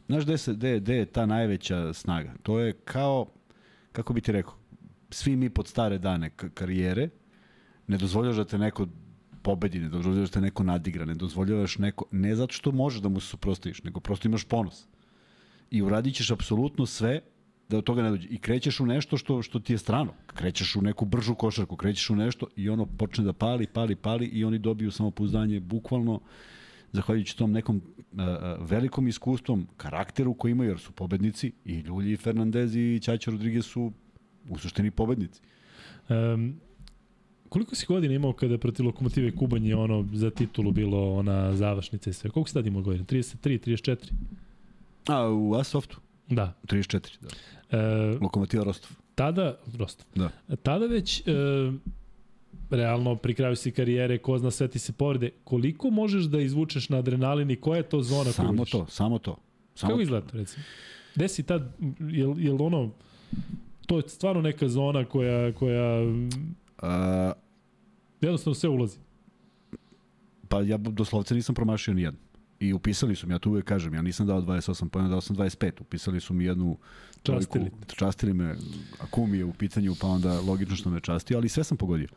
[0.07, 2.35] Znaš gde, se, gde, gde je ta najveća snaga?
[2.43, 3.27] To je kao,
[3.95, 4.55] kako bi ti rekao,
[5.11, 7.09] svi mi pod stare dane karijere,
[7.87, 8.87] ne dozvoljaš da te neko
[9.43, 13.09] pobedi, ne dozvoljavaš da te neko nadigra, ne dozvoljavaš neko, ne zato što možeš da
[13.09, 14.87] mu se suprostaviš, nego prosto imaš ponos.
[15.71, 17.21] I uradit ćeš apsolutno sve
[17.69, 18.29] da od toga ne dođe.
[18.29, 20.15] I krećeš u nešto što, što ti je strano.
[20.27, 24.27] Krećeš u neku bržu košarku, krećeš u nešto i ono počne da pali, pali, pali
[24.27, 26.21] i oni dobiju samopouzdanje bukvalno
[26.95, 28.21] zahvaljujući tom nekom uh,
[28.71, 33.93] velikom iskustvom, karakteru koji imaju, jer su pobednici i Ljulji, Fernandez i Ćaća Rodriguez su
[34.49, 35.41] u suštini pobednici.
[36.09, 36.55] Um,
[37.49, 42.11] koliko si godina imao kada protiv Lokomotive Kubanj je ono za titulu bilo ona završnica
[42.11, 42.31] i sve?
[42.31, 43.05] Koliko si tad imao godina?
[43.05, 44.13] 33, 34?
[45.09, 46.01] A, u Asoftu?
[46.29, 46.55] Da.
[46.67, 47.29] 34, da.
[47.79, 48.91] E, Lokomotiva Rostov.
[49.15, 50.07] Tada, Rostov.
[50.15, 50.57] Da.
[50.57, 51.33] Tada već e,
[52.71, 56.89] realno pri kraju si karijere, ko zna sve ti se povrede, koliko možeš da izvučeš
[56.89, 58.71] na adrenalin i koja je to zona samo koju vidiš?
[58.71, 59.37] Samo to, samo to.
[59.75, 60.65] Samo Kako izgleda to, recimo?
[61.15, 62.91] Gde si tad, jel, jel ono,
[63.87, 66.89] to je stvarno neka zona koja, koja uh,
[68.21, 68.99] jednostavno sve ulazi?
[70.49, 72.24] Pa ja doslovce nisam promašio nijedno.
[72.69, 75.37] I upisali su mi, ja tu uvek kažem, ja nisam dao 28 pojena, dao sam
[75.37, 75.81] 25.
[75.81, 76.79] Upisali su mi jednu
[77.23, 77.71] Častili.
[77.97, 78.57] častili me,
[79.01, 82.09] a kum je u pitanju, pa onda logično što me častio, ali sve sam pogodio.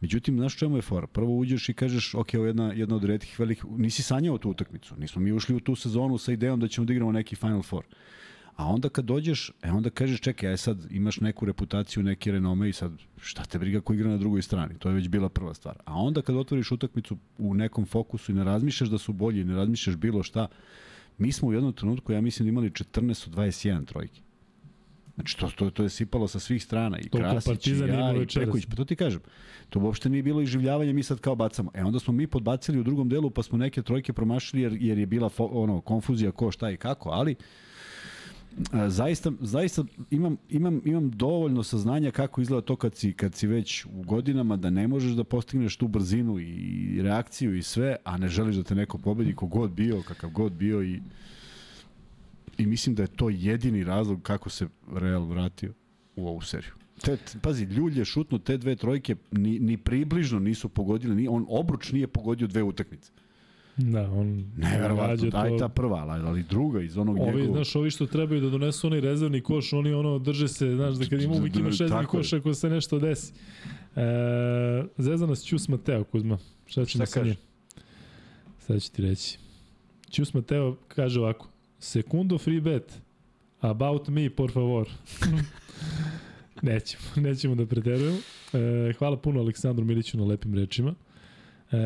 [0.00, 1.06] Međutim, znaš čemu je fora?
[1.06, 4.50] Prvo uđeš i kažeš, ok, ovo je jedna, jedna od redkih velikih, nisi sanjao tu
[4.50, 4.94] utakmicu.
[4.98, 7.84] Nismo mi ušli u tu sezonu sa idejom da ćemo da igramo neki Final Four.
[8.56, 12.68] A onda kad dođeš, e onda kažeš, čekaj, aj sad imaš neku reputaciju, neke renome
[12.68, 14.78] i sad šta te briga ko igra na drugoj strani.
[14.78, 15.76] To je već bila prva stvar.
[15.84, 19.56] A onda kad otvoriš utakmicu u nekom fokusu i ne razmišljaš da su bolji, ne
[19.56, 20.48] razmišljaš bilo šta,
[21.18, 24.20] mi smo u jednom trenutku, ja mislim, imali 14 od 21 trojke.
[25.14, 26.98] Znači, to, to, to je sipalo sa svih strana.
[26.98, 28.66] I Toliko Krasić, i ja, i Peković.
[28.66, 29.20] Pa to ti kažem.
[29.68, 31.70] To uopšte nije bilo iživljavanje, mi sad kao bacamo.
[31.74, 34.98] E, onda smo mi podbacili u drugom delu, pa smo neke trojke promašili, jer, jer
[34.98, 37.36] je bila fo, ono, konfuzija ko, šta i kako, ali
[38.88, 43.84] zaista, zaista imam, imam, imam dovoljno saznanja kako izgleda to kad si, kad si već
[43.84, 48.28] u godinama da ne možeš da postigneš tu brzinu i reakciju i sve, a ne
[48.28, 51.00] želiš da te neko pobedi kogod bio, kakav god bio i
[52.58, 55.72] i mislim da je to jedini razlog kako se Real vratio
[56.16, 56.72] u ovu seriju.
[57.02, 61.46] Te, pazi, Ljulj je šutno te dve trojke, ni, ni približno nisu pogodili, ni, on
[61.48, 63.12] obruč nije pogodio dve utakmice.
[63.76, 65.58] Da, on Neverovatno, daj to...
[65.58, 67.56] ta prva, ali druga iz onog ovi, njegovog...
[67.56, 71.06] Znaš, ovi što trebaju da donesu onaj rezervni koš, oni ono drže se, znaš, da
[71.06, 73.32] kad ima uvijek ima šest koš ako se nešto desi.
[73.96, 76.38] E, Zezana s Ćus Mateo, Kuzma.
[76.66, 77.34] Šta ćemo sa njim?
[78.58, 79.38] Sad ću ti reći.
[80.10, 81.48] Ćus Mateo kaže ovako,
[81.78, 83.00] sekundo free bet,
[83.60, 84.88] about me, por favor.
[86.62, 88.18] nećemo, nećemo da preterujemo.
[88.52, 90.94] E, hvala puno Aleksandru Miliću na lepim rečima.
[91.72, 91.76] E,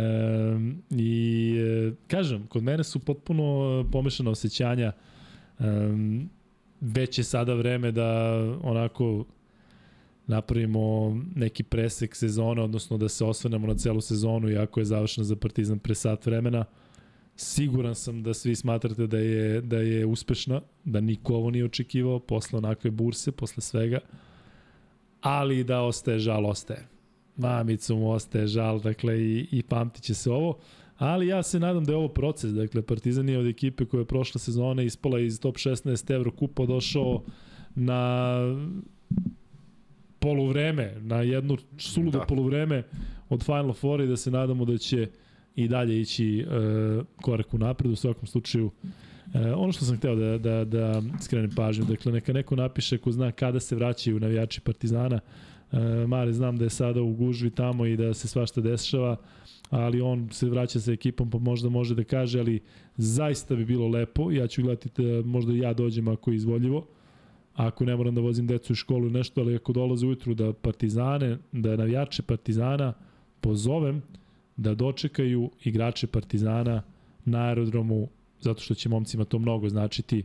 [0.91, 4.93] I e, kažem, kod mene su potpuno pomešana osjećanja.
[4.93, 5.65] E,
[6.81, 9.25] već je sada vreme da onako
[10.27, 15.37] napravimo neki presek sezone, odnosno da se osvrnemo na celu sezonu, iako je završena za
[15.37, 16.65] Partizan pre sat vremena.
[17.37, 22.19] Siguran sam da svi smatrate da je, da je uspešna, da niko ovo nije očekivao
[22.19, 23.99] posle onakve burse, posle svega,
[25.21, 26.90] ali da ostaje žal, ostaje
[27.41, 30.59] mamicu mu ostaje žal, dakle i, i pamtit će se ovo.
[30.99, 34.05] Ali ja se nadam da je ovo proces, dakle Partizan je od ekipe koja je
[34.05, 37.23] prošle sezone ispala iz top 16 Euro kupa došao
[37.75, 38.37] na
[40.19, 42.25] poluvreme, na jednu suludo da.
[42.25, 42.83] poluvreme
[43.29, 45.09] od Final Four i da se nadamo da će
[45.57, 48.73] i dalje ići uh, korak u napred u svakom slučaju uh,
[49.57, 53.33] ono što sam hteo da, da, da skrenem pažnju, dakle neka neko napiše ko zna
[53.33, 55.21] kada se vraćaju navijači Partizana,
[55.73, 59.17] E, Mare znam da je sada u gužvi tamo i da se svašta dešava,
[59.71, 62.61] ali on se vraća sa ekipom pa možda može da kaže, ali
[62.97, 66.87] zaista bi bilo lepo, ja ću gledati da možda ja dođem ako je izvoljivo,
[67.55, 70.53] ako ne moram da vozim decu u školu i nešto, ali ako dolaze ujutru da
[70.53, 72.93] partizane, da navijače partizana
[73.41, 74.03] pozovem
[74.57, 76.83] da dočekaju igrače partizana
[77.25, 78.09] na aerodromu,
[78.41, 80.25] zato što će momcima to mnogo značiti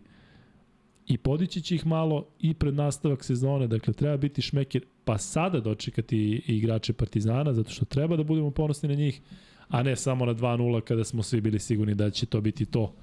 [1.08, 5.60] i podići će ih malo i pred nastavak sezone, dakle treba biti šmekir, pa sada
[5.60, 9.22] dočekati igrače Partizana, zato što treba da budemo ponosni na njih,
[9.68, 12.94] a ne samo na 2-0 kada smo svi bili sigurni da će to biti to.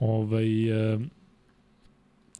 [0.00, 0.98] Ovaj, e,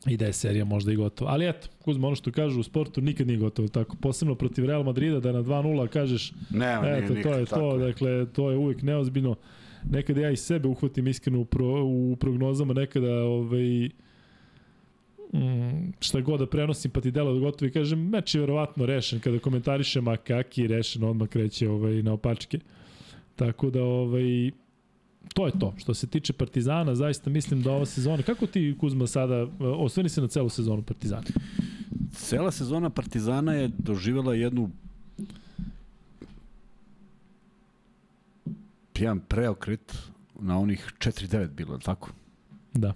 [0.06, 1.30] i da je serija možda i gotova.
[1.30, 3.96] Ali eto, Kuzma, ono što kažu u sportu nikad nije gotovo tako.
[3.96, 7.60] Posebno protiv Real Madrida da na 2-0 kažeš ne, eto, nije to je tako.
[7.60, 9.36] to, dakle, to je uvek neozbiljno.
[9.90, 13.90] Nekada ja i sebe uhvatim iskreno u, pro, u prognozama, nekada ovaj,
[15.32, 18.86] mm, šta god da prenosim pa ti delo da gotovo i kažem meč je verovatno
[18.86, 22.58] rešen kada komentarišem a kaki je rešen odmah kreće ovaj, na opačke
[23.36, 24.50] tako da ovaj,
[25.34, 25.74] to je to.
[25.76, 30.20] Što se tiče Partizana, zaista mislim da ova sezona, kako ti Kuzma sada, osvrni se
[30.20, 31.26] na celu sezonu Partizana?
[32.12, 34.70] Cela sezona Partizana je doživjela jednu
[38.98, 39.98] jedan preokret
[40.40, 42.10] na onih 4-9 bilo, tako?
[42.74, 42.92] Da.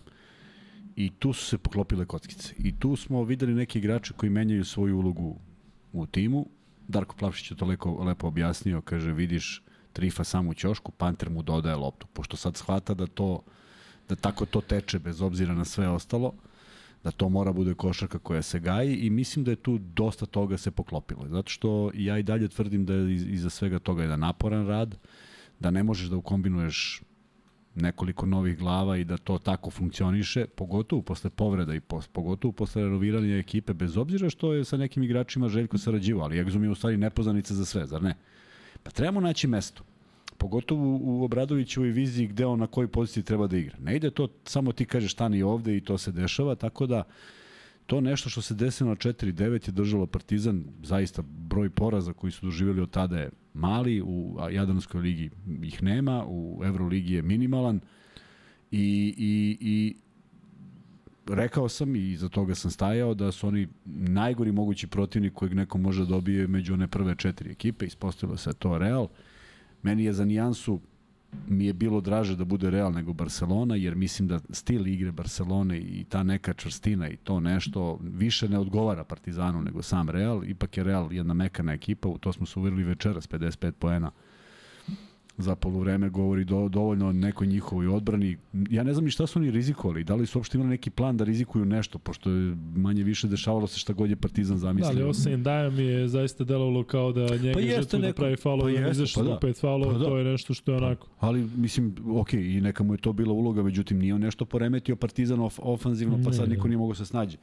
[0.97, 2.55] I tu su se poklopile kockice.
[2.59, 5.37] I tu smo videli neki igrače koji menjaju svoju ulogu
[5.93, 6.47] u timu.
[6.89, 9.63] Darko Plavšić je to lepo, lepo objasnio, kaže, vidiš
[9.93, 13.43] Trifa samo u ćošku, Panter mu dodaje loptu, pošto sad shvata da to
[14.09, 16.33] da tako to teče bez obzira na sve ostalo,
[17.05, 20.59] da to mora bude košarka koja se gaji i mislim da je tu dosta toga
[20.59, 21.29] se poklopilo.
[21.29, 24.99] Zato što ja i dalje tvrdim da je iza svega toga jedan naporan rad,
[25.61, 27.03] da ne možeš da ukombinuješ
[27.75, 32.83] nekoliko novih glava i da to tako funkcioniše, pogotovo posle povreda i pos, pogotovo posle
[32.83, 36.75] renoviranja ekipe, bez obzira što je sa nekim igračima Željko sarađivo, ali Egzum je u
[36.75, 38.15] stvari nepoznanica za sve, zar ne?
[38.83, 39.83] Pa trebamo naći mesto.
[40.39, 43.77] Pogotovo u Obradovićevoj viziji gde on na kojoj poziciji treba da igra.
[43.81, 47.05] Ne ide to, samo ti kažeš stani ovde i to se dešava, tako da
[47.87, 52.47] to nešto što se desilo na 4-9 je držalo Partizan, zaista broj poraza koji su
[52.47, 55.31] doživjeli od tada je mali, u Jadranskoj ligi
[55.63, 57.81] ih nema, u Euroligi je minimalan
[58.71, 59.95] i, i, i
[61.27, 65.79] rekao sam i za toga sam stajao da su oni najgori mogući protivnik kojeg neko
[65.79, 69.09] može da dobije među one prve četiri ekipe, ispostavilo se to Real.
[69.83, 70.81] Meni je za nijansu
[71.49, 75.79] mi je bilo draže da bude Real nego Barcelona, jer mislim da stil igre Barcelone
[75.79, 80.45] i ta neka čvrstina i to nešto više ne odgovara Partizanu nego sam Real.
[80.45, 84.11] Ipak je Real jedna mekana ekipa, u to smo se uverili večeras, 55 poena
[85.39, 88.37] za poluvreme govori do, dovoljno o nekoj njihovoj odbrani.
[88.71, 91.17] Ja ne znam ni šta su oni rizikovali, da li su uopšte imali neki plan
[91.17, 94.95] da rizikuju nešto, pošto je manje više dešavalo se šta god je Partizan zamislio.
[94.95, 98.13] Da, ali Osain Daja mi je zaista delovalo kao da njega pa žetu neko, da
[98.13, 99.39] pravi faulov, pa da izašao pa da.
[99.39, 100.05] pet faulova, pa da.
[100.05, 101.09] to je nešto što je pa, onako.
[101.21, 104.97] Ali, mislim, ok, i neka mu je to bila uloga, međutim nije on nešto poremetio
[104.97, 107.37] Partizan of, ofanzivno, pa sad niko nije mogao se snađe.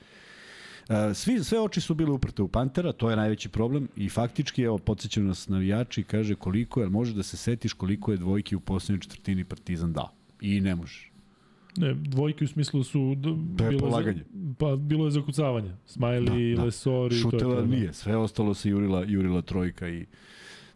[0.89, 4.61] E, svi, sve oči su bile uprte u Pantera, to je najveći problem i faktički,
[4.61, 8.59] evo, podsjećaju nas navijači, kaže koliko je, može da se setiš koliko je dvojki u
[8.59, 10.09] poslednjoj četvrtini Partizan dao.
[10.41, 11.11] I ne možeš.
[11.77, 14.23] Ne, dvojke u smislu su bilo polaganje.
[14.33, 15.75] Za, pa bilo je zakucavanje.
[15.87, 16.65] Smiley, da, da.
[16.65, 17.75] Lesori, Šutela to je da.
[17.75, 20.05] nije, sve ostalo se jurila, jurila trojka i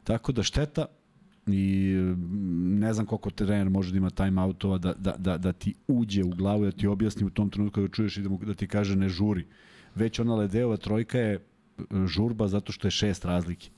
[0.04, 0.86] tako da šteta
[1.48, 5.74] i mm, ne znam koliko trener može da ima timeoutova da, da, da, da ti
[5.88, 8.54] uđe u glavu, da ti objasni u tom trenutku da čuješ i da, mu, da
[8.54, 9.42] ti kaže ne žuri.
[9.42, 11.40] Uh, već ona Ledeova trojka je e,
[12.08, 13.70] žurba zato što je šest razlike.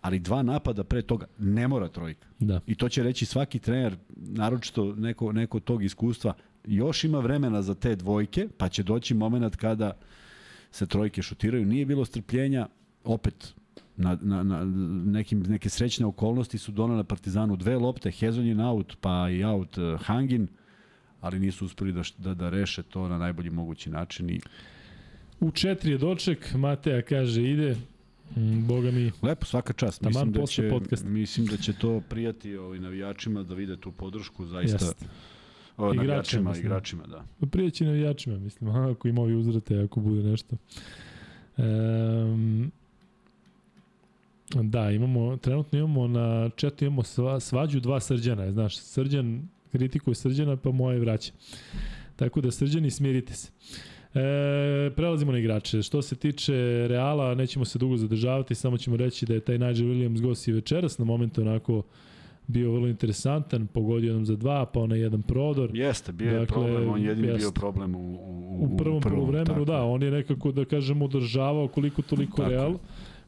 [0.00, 2.26] Ali dva napada pre toga ne mora trojka.
[2.38, 2.60] Da.
[2.66, 6.34] I to će reći svaki trener, naročito neko, neko tog iskustva,
[6.64, 9.92] još ima vremena za te dvojke, pa će doći moment kada
[10.70, 11.66] se trojke šutiraju.
[11.66, 12.68] Nije bilo strpljenja,
[13.04, 13.54] opet
[13.96, 14.64] na, na, na
[15.04, 20.00] nekim, neke srećne okolnosti su donale Partizanu dve lopte, Hezonjin out, pa i out uh,
[20.00, 20.48] Hangin,
[21.20, 24.40] ali nisu uspeli da, da, da reše to na najbolji mogući način i
[25.40, 27.76] U četiri je doček, Mateja kaže ide,
[28.36, 29.12] mm, Boga mi.
[29.22, 30.02] Lepo, svaka čast.
[30.02, 31.04] Mislim da, će, podcast.
[31.04, 34.84] mislim da će to prijati ovaj navijačima da vide tu podršku, zaista.
[34.84, 35.04] Jest.
[35.76, 36.66] O, igračima, navijačima, mislim.
[36.66, 37.24] igračima, da.
[37.40, 40.56] Pa prijaći navijačima, mislim, aha, ako ima ovi uzrate, ako bude nešto.
[41.56, 42.72] Um,
[44.54, 50.56] da, imamo, trenutno imamo na četu imamo sva, svađu dva srđana, znaš, srđan kritikuje srđana,
[50.56, 51.32] pa moje vraća.
[52.16, 53.50] Tako da srđani, smirite se.
[54.14, 55.82] E, prelazimo na igrače.
[55.82, 56.54] Što se tiče
[56.88, 60.52] Reala, nećemo se dugo zadržavati, samo ćemo reći da je taj Nigel Williams gost i
[60.52, 61.82] večeras, na momentu onako
[62.46, 65.70] bio vrlo interesantan, pogodio nam za dva, pa onaj jedan prodor.
[65.72, 67.38] Jeste, bio je dakle, problem, on jedini jeste.
[67.38, 71.04] bio problem u, u, u, u prvom, prvom vremenu, da, on je nekako, da kažemo,
[71.04, 72.50] održavao koliko toliko tako.
[72.50, 72.74] Real.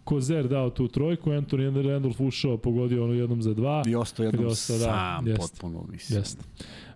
[0.05, 3.83] Kozer dao tu trojku, Anthony Randolph ušao, pogodio ono jednom za dva.
[3.87, 6.19] I ostao jednom ostao, da, sam, jest, potpuno, mislim.
[6.19, 6.45] Jeste.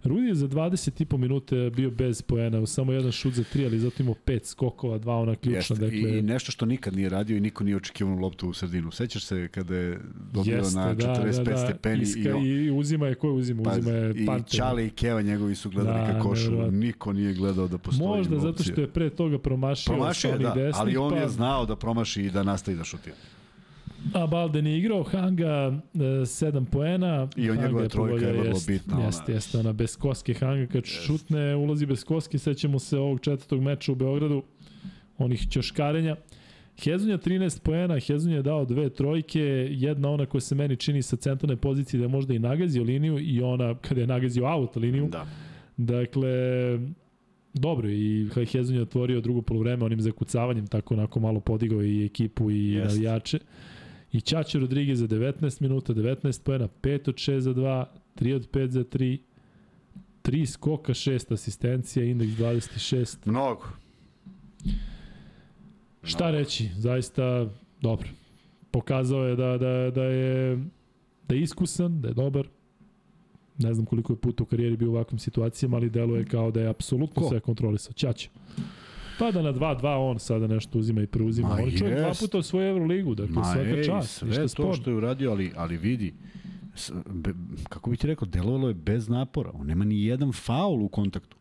[0.05, 4.02] Rudi je za 20,5 minute bio bez poena, samo jedan šut za tri, ali zato
[4.02, 5.59] imao pet skokova, dva ona ključna.
[5.59, 5.74] Jeste.
[5.74, 8.90] Dakle, I nešto što nikad nije radio i niko nije očekivao loptu u sredinu.
[8.90, 9.98] Sećaš se kada je
[10.32, 11.56] dobio jeste, na 45 da, da, da.
[11.56, 13.62] stepeni Iska, i, on, i uzima je, ko je uzima?
[13.62, 14.56] pa, uzima je i Panter.
[14.56, 16.43] Čale i Keva njegovi su gledali Da, ka košu.
[16.44, 16.78] nevjerovatno.
[16.78, 20.74] Niko nije gledao da postoji Možda zato što je pre toga promašio, Promašio da, desnih,
[20.81, 23.16] ali on pa, je znao da promaši i da nastavi da šutira.
[24.14, 27.28] A Balden je igrao, Hanga 7 poena.
[27.36, 29.05] I on njegova trojka je vrlo jest, bitna.
[29.05, 33.62] Jeste, jeste, ona bez koske Hanga kad šutne, ulazi bez koske, sećamo se ovog četvrtog
[33.62, 34.43] meča u Beogradu,
[35.18, 36.16] onih ćoškarenja.
[36.85, 39.40] Hezunja 13 poena, Hezunja je dao dve trojke,
[39.70, 43.18] jedna ona koja se meni čini sa centralne pozicije da je možda i nagazio liniju
[43.18, 45.09] i ona kada je nagazio out liniju.
[45.09, 45.27] Da.
[45.77, 46.31] Dakle,
[47.55, 52.51] dobro i Hezun je otvorio drugo polovreme onim zakucavanjem, tako onako malo podigao i ekipu
[52.51, 52.94] i Jest.
[52.94, 53.39] navijače.
[54.12, 57.85] I Ćaće Rodriguez za 19 minuta, 19 pojena, 5 od 6 za 2,
[58.16, 59.19] 3 od 5 za 3,
[60.23, 63.19] 3 skoka, 6 asistencija, indeks 26.
[63.24, 63.65] Mnogo.
[66.03, 66.39] Šta Mnogo.
[66.39, 66.69] reći?
[66.77, 67.49] Zaista
[67.81, 68.09] dobro.
[68.70, 70.59] Pokazao je da, da, da je
[71.28, 72.49] da je iskusan, da je dobar.
[73.59, 76.61] Ne znam koliko je puta u karijeri bio u ovakvim situacijama, ali deluje kao da
[76.61, 77.28] je apsolutno Ko?
[77.28, 77.93] sve kontrolisao.
[77.93, 78.28] Ćaće.
[79.20, 81.48] Pa da na 2-2 on sada nešto uzima i preuzima.
[81.48, 84.10] Ma on je čovjek dva puta osvojio Euroligu, dakle Ma svaka ej, čast.
[84.10, 84.74] sve ništa to sporno.
[84.74, 86.14] što je uradio, ali, ali vidi,
[86.74, 87.30] s- be,
[87.64, 89.51] kako bi ti rekao, delovalo je bez napora.
[89.55, 91.36] On nema ni jedan faul u kontaktu.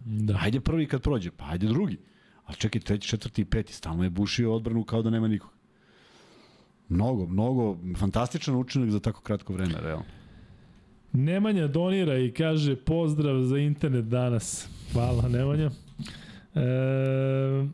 [0.00, 0.34] Da.
[0.34, 1.96] Hajde prvi kad prođe, pa hajde drugi.
[2.44, 5.50] Ali čekaj, treći, četvrti i peti, stalno je bušio odbranu kao da nema nikog.
[6.88, 7.64] Mnogo, mnogo,
[7.96, 10.04] fantastičan učinak za tako kratko vreme, realno.
[11.12, 14.68] Nemanja donira i kaže pozdrav za internet danas.
[14.92, 15.70] Hvala Nemanja.
[16.58, 17.66] E,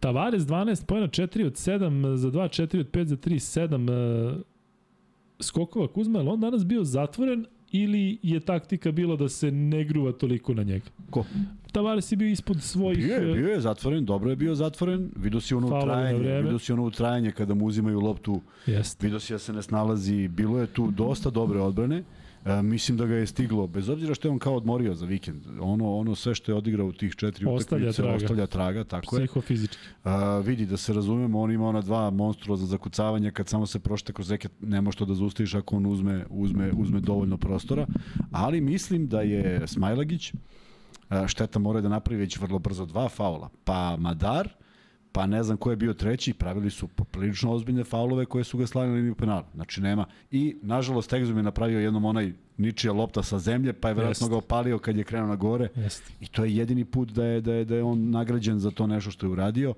[0.00, 3.90] Tavares 12 pojena 4 od 7 za 2, 4 od 5 za 3, 7
[4.38, 4.42] e,
[5.40, 10.12] skokova Kuzma, je on danas bio zatvoren ili je taktika bila da se ne gruva
[10.12, 10.84] toliko na njega?
[11.10, 11.24] Ko?
[11.72, 12.98] Tavares je bio ispod svojih...
[12.98, 15.94] Bio je, e, bio je zatvoren, dobro je bio zatvoren, vidio si ono Faulove na
[15.94, 16.42] trajanje, vreme.
[16.42, 19.06] vidio si ono trajanje kada mu uzimaju loptu, Jeste.
[19.06, 22.02] vidio si da se ne snalazi, bilo je tu dosta dobre odbrane.
[22.44, 25.46] E, mislim da ga je stiglo, bez obzira što je on kao odmorio za vikend.
[25.60, 28.16] Ono, ono sve što je odigrao u tih četiri Ostavlja utakmice, traga.
[28.16, 29.26] ostavlja traga, tako je.
[29.26, 29.78] Psihofizički.
[30.04, 34.12] A, vidi, da se razumemo, on ima ona dva monstruoza zakucavanja, kad samo se prošta
[34.12, 37.86] kroz reket, nema što da zaustaviš ako on uzme, uzme, uzme dovoljno prostora,
[38.30, 40.32] ali mislim da je Smajlagić,
[41.08, 44.48] a, šteta mora da napravi već vrlo brzo dva faula, pa Madar,
[45.12, 48.66] pa ne znam ko je bio treći, pravili su poprilično ozbiljne faulove koje su ga
[48.66, 49.46] slali na liniju penala.
[49.54, 50.04] Znači nema.
[50.30, 54.30] I, nažalost, Exum je napravio jednom onaj ničija lopta sa zemlje, pa je verovatno Jest.
[54.30, 55.68] ga opalio kad je krenuo na gore.
[55.76, 56.12] Jeste.
[56.20, 58.86] I to je jedini put da je, da je, da je on nagrađen za to
[58.86, 59.74] nešto što je uradio.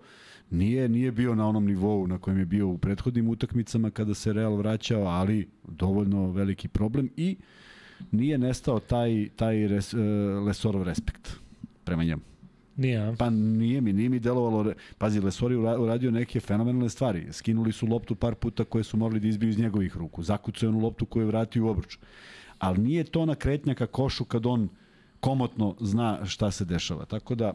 [0.50, 4.32] Nije, nije bio na onom nivou na kojem je bio u prethodnim utakmicama kada se
[4.32, 7.36] Real vraćao, ali dovoljno veliki problem i
[8.10, 10.00] nije nestao taj, taj res, uh,
[10.46, 11.36] Lesorov respekt
[11.84, 12.22] prema njemu.
[12.76, 13.14] Nije?
[13.18, 17.32] Pa nije mi, nije mi delovalo, pazi, Lesor je ura- uradio neke fenomenalne stvari.
[17.32, 20.22] Skinuli su loptu par puta koje su morali da izbiju iz njegovih ruku.
[20.22, 21.98] Zakucao je onu loptu koju je vratio u obruč.
[22.58, 24.68] Ali nije to na kretnja ka košu kad on
[25.20, 27.04] komotno zna šta se dešava.
[27.04, 27.52] Tako da,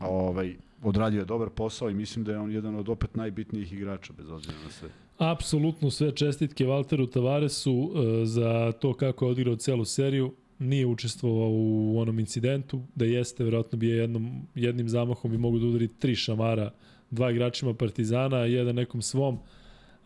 [0.00, 4.12] ovaj, odradio je dobar posao i mislim da je on jedan od opet najbitnijih igrača,
[4.12, 4.88] bez obzira na sve.
[5.18, 10.34] Apsolutno sve čestitke Valteru Tavaresu e, za to kako je odigrao celu seriju.
[10.58, 15.58] Nije učestvovao u onom incidentu, da jeste, verovatno bi je jednom, jednim zamahom bi mogu
[15.58, 16.70] da udari tri šamara,
[17.10, 19.38] dva igračima Partizana, jedan nekom svom.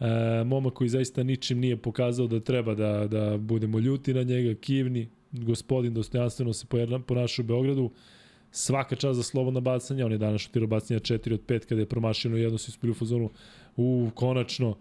[0.01, 4.55] E, momak koji zaista ničim nije pokazao da treba da, da budemo ljuti na njega,
[4.61, 7.91] kivni, gospodin dostojanstveno se pojedna- ponaša u Beogradu,
[8.51, 11.87] svaka čast za slobodna bacanja, on je danas šutirao bacanja 4 od 5 kada je
[11.87, 13.31] promašeno jedno su ispili u fazonu
[13.77, 14.77] u konačno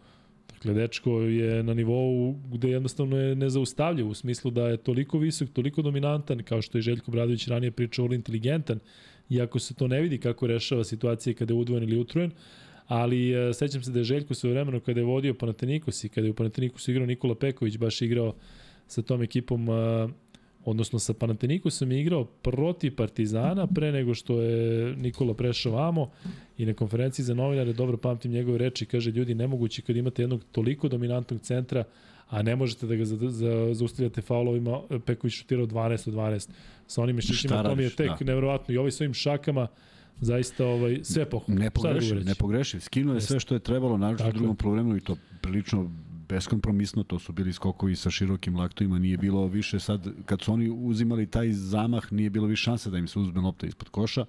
[0.60, 5.49] Dakle, dečko je na nivou gde jednostavno je nezaustavljiv u smislu da je toliko visok,
[5.49, 8.80] toliko dominantan, kao što je Željko Bradović ranije pričao, vrlo inteligentan,
[9.30, 12.31] iako se to ne vidi kako rešava situacije kada je udvojen ili utrujen,
[12.88, 16.27] ali e, sećam se da je Željko sve vremeno kada je vodio Panathinaikos i kada
[16.27, 18.36] je u Panathinaikosu igrao Nikola Peković, baš igrao
[18.88, 20.07] sa tom ekipom e,
[20.65, 26.10] odnosno sa Panathinaikosom je igrao protiv Partizana pre nego što je Nikola prešao vamo
[26.57, 30.44] i na konferenciji za novinare dobro pamtim njegove reči kaže ljudi nemoguće kad imate jednog
[30.52, 31.84] toliko dominantnog centra
[32.30, 36.49] a ne možete da ga za, za, zaustavljate faulovima Peković šutirao 12 od 12
[36.88, 38.26] sa onim mišićima to mi je tek da.
[38.26, 38.73] nevjerovatno.
[38.73, 39.68] I ovaj svojim šakama
[40.22, 42.80] zaista ovaj sve pohvalno Ne da pogrešiv, ne pogrešiv.
[42.80, 45.91] Skinuo je sve što je trebalo, naravno u drugom polovremenu i to prilično
[46.30, 50.70] beskompromisno, to su bili skokovi sa širokim laktovima, nije bilo više sad, kad su oni
[50.70, 54.26] uzimali taj zamah, nije bilo više šanse da im se uzme lopta ispod koša.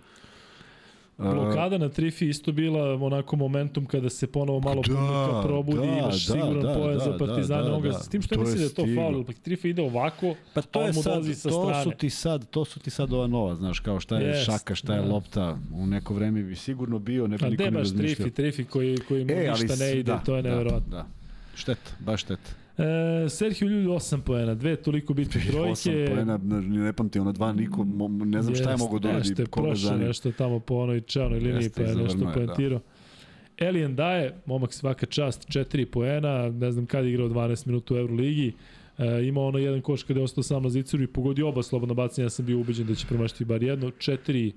[1.19, 5.99] Blokada na Trifi isto bila onako momentum kada se ponovo malo da, publika probudi, da,
[5.99, 7.93] imaš da, siguran da, pojas da, za Partizana, da, da, da.
[7.93, 10.83] s tim što to misli da je to faul, pa Trifi ide ovako, pa to
[10.83, 11.85] je sad, sa to strane.
[11.85, 14.75] Su ti sad, to su ti sad ova nova, znaš, kao šta je yes, šaka,
[14.75, 15.09] šta je da.
[15.09, 18.15] lopta, u neko vreme bi sigurno bio, ne bi niko ne razmišljao.
[18.15, 20.91] Trifi, Trifi koji, koji mu e, ništa ne ide, da, to je neverovatno.
[20.91, 21.20] Da, da.
[21.61, 22.51] Šteta, baš šteta.
[22.79, 25.71] E, Sergio Ljulj 8 poena, dve toliko bitne trojke.
[25.71, 26.39] 8 poena,
[26.85, 27.87] ne pamti, ono dva niko,
[28.25, 29.29] ne znam šta je mogo da uradi.
[29.29, 32.79] Nešto je prošlo, nešto tamo po onoj čelnoj liniji, pa je nešto poentirao.
[32.79, 33.67] Da.
[33.67, 37.97] Elijan daje, momak svaka čast, 4 poena, ne znam kada je igrao 12 minuta u
[37.97, 38.53] Euroligi.
[38.99, 41.95] E, ima ono jedan koš kada je ostao sam na ziceru i pogodio oba slobodna
[41.95, 43.89] bacanja, ja sam bio ubeđen da će promašiti bar jedno.
[43.91, 44.53] 4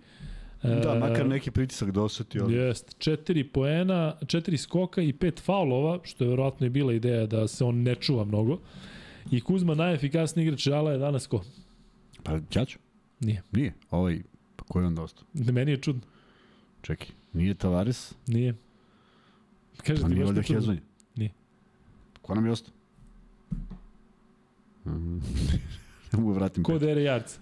[0.64, 2.40] Da, makar neki pritisak da osjeti.
[2.40, 2.54] Ali...
[2.54, 7.48] Jest, četiri poena, četiri skoka i pet faulova, što je verovatno i bila ideja da
[7.48, 8.60] se on ne čuva mnogo.
[9.32, 11.44] I Kuzma najefikasniji igrač Ala je danas ko?
[12.24, 12.80] Pa Ćaću.
[13.20, 13.42] Nije.
[13.52, 14.22] Nije, ovaj,
[14.56, 15.26] pa ko je onda ostao?
[15.34, 16.02] Da meni je čudno.
[16.82, 18.14] Čekaj, nije Tavares?
[18.28, 18.56] Nije.
[19.78, 20.82] Kaže pa nije valjda Hezonja?
[21.16, 21.32] Nije.
[22.22, 22.74] Ko nam je ostao?
[26.12, 26.64] ne mogu vratim.
[26.64, 27.38] Ko Dere Jarc?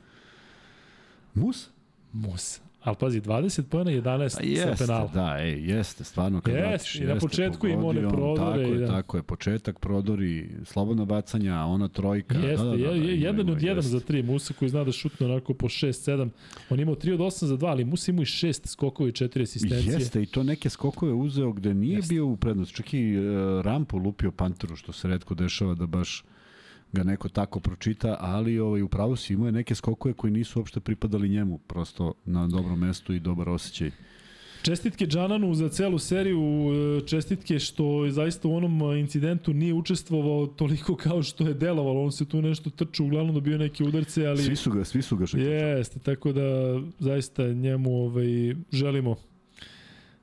[1.34, 1.70] Mus?
[2.14, 2.62] Mus.
[2.84, 5.08] Ali pazi, 20 pojena, 11 pa jeste, sa penala.
[5.14, 6.96] Da, ej, jeste, stvarno kad jest, vratiš.
[6.96, 8.64] I na početku ima one prodore.
[8.64, 8.88] Tako je, da.
[8.88, 12.38] tako je, početak, prodori, slobodno bacanja, ona trojka.
[12.38, 14.24] Jeste, da, da, da, da, je, jedan od jedan za tri.
[14.24, 16.30] Musa koji zna da šutne onako po 6-7.
[16.70, 19.42] On imao 3 od 8 za 2, ali Musa imao i 6 skokova i 4
[19.42, 19.94] asistencije.
[19.94, 22.14] Jeste, i to neke skokove uzeo gde nije jeste.
[22.14, 22.76] bio u prednosti.
[22.76, 26.24] Čak i uh, rampu lupio Panteru, što se redko dešava da baš
[26.94, 30.80] ga neko tako pročita, ali ovaj, upravo si imao je neke skokove koji nisu uopšte
[30.80, 33.92] pripadali njemu, prosto na dobrom mestu i dobar osjećaj.
[34.62, 40.48] Čestitke Džananu za celu seriju, e, čestitke što je zaista u onom incidentu nije učestvovao
[40.48, 44.44] toliko kao što je delovalo, on se tu nešto trču, uglavnom dobio neke udarce, ali...
[44.44, 45.50] Svi su ga, svi su ga šekiću.
[45.50, 46.42] Jeste, tako da
[47.00, 49.16] zaista njemu ovaj, želimo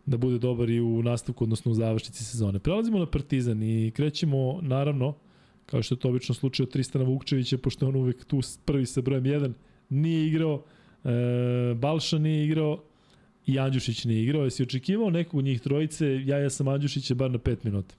[0.06, 2.58] da bude dobar i u nastavku, odnosno u završnici sezone.
[2.58, 5.14] Prelazimo na Partizan i krećemo, naravno,
[5.70, 9.00] kao što je to obično slučaj od Tristana Vukčevića, pošto on uvek tu prvi sa
[9.00, 9.52] brojem 1
[9.88, 10.62] nije igrao,
[11.04, 11.10] e,
[11.74, 12.82] Balša nije igrao
[13.46, 14.44] i Andjušić nije igrao.
[14.44, 17.94] Jesi očekivao nekog njih trojice, ja ja sam Andjušića bar na 5 minuta.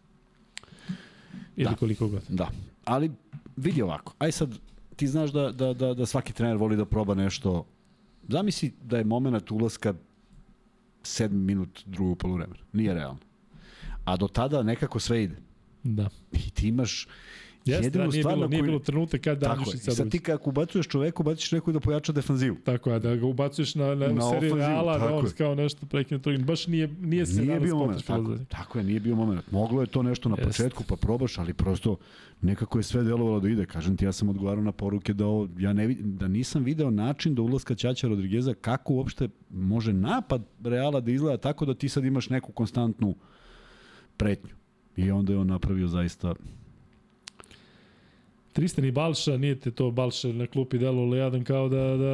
[1.55, 2.21] Ili da, koliko god.
[2.29, 2.49] Da,
[2.85, 3.11] ali
[3.55, 4.59] vidi ovako, aj sad
[4.95, 7.65] ti znaš da, da, da, da svaki trener voli da proba nešto.
[8.27, 9.93] Zamisli da je moment ulaska
[11.03, 12.59] 7 minut drugog poluvremena.
[12.73, 13.19] Nije realno.
[14.05, 15.35] A do tada nekako sve ide.
[15.83, 16.09] Da.
[16.31, 17.07] I ti imaš
[17.69, 20.87] Jeste, Jedinu da, nije, bilo, nije bilo trenutak kada Andjušić sad Sad ti kako ubacuješ
[20.87, 22.57] čoveku, ubaciš neku da pojača defanzivu.
[22.63, 26.21] Tako je, da ga ubacuješ na, na, na seriju Reala, da on kao nešto prekine
[26.21, 26.37] to.
[26.37, 29.51] Baš nije, nije se nije bio moment, tako, tako je, nije bio moment.
[29.51, 30.47] Moglo je to nešto na Jeste.
[30.47, 31.97] početku, pa probaš, ali prosto
[32.41, 33.65] nekako je sve delovalo da ide.
[33.65, 37.35] Kažem ti, ja sam odgovarao na poruke da, ovo, ja ne, da nisam video način
[37.35, 42.05] do ulaska Ćaća Rodrigueza kako uopšte može napad Reala da izgleda tako da ti sad
[42.05, 43.15] imaš neku konstantnu
[44.17, 44.55] pretnju.
[44.95, 46.35] I onda je on napravio zaista
[48.59, 52.13] Tristan i Balša, nije te to Balša na klupi delo lejadan kao da, da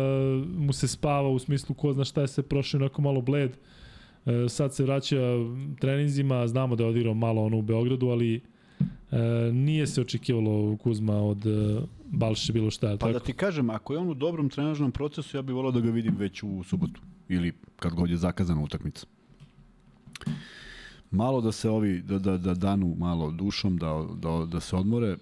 [0.58, 3.58] mu se spava u smislu ko zna šta je se prošao onako malo bled.
[4.26, 5.18] E, sad se vraća
[5.80, 8.42] treninzima, znamo da je odigrao malo ono u Beogradu, ali e,
[9.54, 12.88] nije se očekivalo Kuzma od e, Balše bilo šta.
[12.88, 13.14] Pa tako?
[13.14, 15.90] da ti kažem, ako je on u dobrom trenažnom procesu, ja bih volao da ga
[15.90, 19.06] vidim već u subotu ili kad god je zakazana utakmica
[21.16, 25.18] malo da se ovi, da, da, da danu malo dušom, da, da, da se odmore.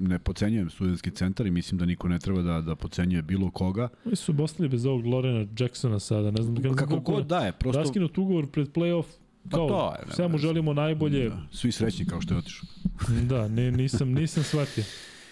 [0.00, 3.88] Ne pocenjujem studentski centar i mislim da niko ne treba da, da pocenjuje bilo koga.
[4.04, 7.52] Oni su ostali bez ovog Lorena Jacksona sada, ne znam kako, kako god da je.
[7.52, 7.80] Prosto...
[7.80, 9.04] Raskinut ugovor pred playoff,
[9.50, 11.28] pa kao, pa to je, sve mu želimo najbolje.
[11.28, 12.68] Da, svi srećni kao što je otišao.
[13.30, 14.84] da, ne, nisam, nisam shvatio.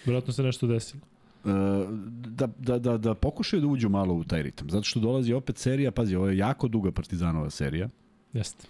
[0.05, 1.01] Vjerojatno se nešto desilo
[1.45, 1.49] e,
[2.29, 4.69] da, da, da, da pokušaju da uđu malo u taj ritam.
[4.69, 7.89] Zato što dolazi opet serija, pazi, ovo je jako duga Partizanova serija.
[8.33, 8.67] Jeste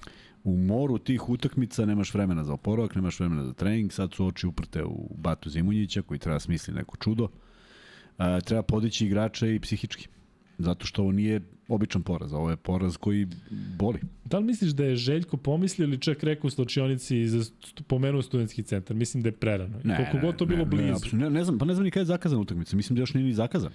[0.48, 4.48] u moru tih utakmica nemaš vremena za oporavak, nemaš vremena za trening, sad su oči
[4.48, 7.28] uprte u Batu Zimunjića koji treba smisli neko čudo.
[8.20, 10.08] E, treba podići igrače i psihički.
[10.58, 13.28] Zato što ovo nije običan poraz, ovo je poraz koji
[13.78, 14.00] boli.
[14.26, 17.52] Da li misliš da je Željko pomislio ili čak rekao u slučionici za
[17.88, 18.96] pomenuo studentski centar?
[18.96, 19.80] Mislim da je prerano.
[19.84, 21.18] Ne, Koliko god to bilo ne, blizu.
[21.18, 22.76] Ne, ne, znam, pa ne znam ni kada je zakazan utakmica.
[22.76, 23.72] Mislim da još nije ni zakazan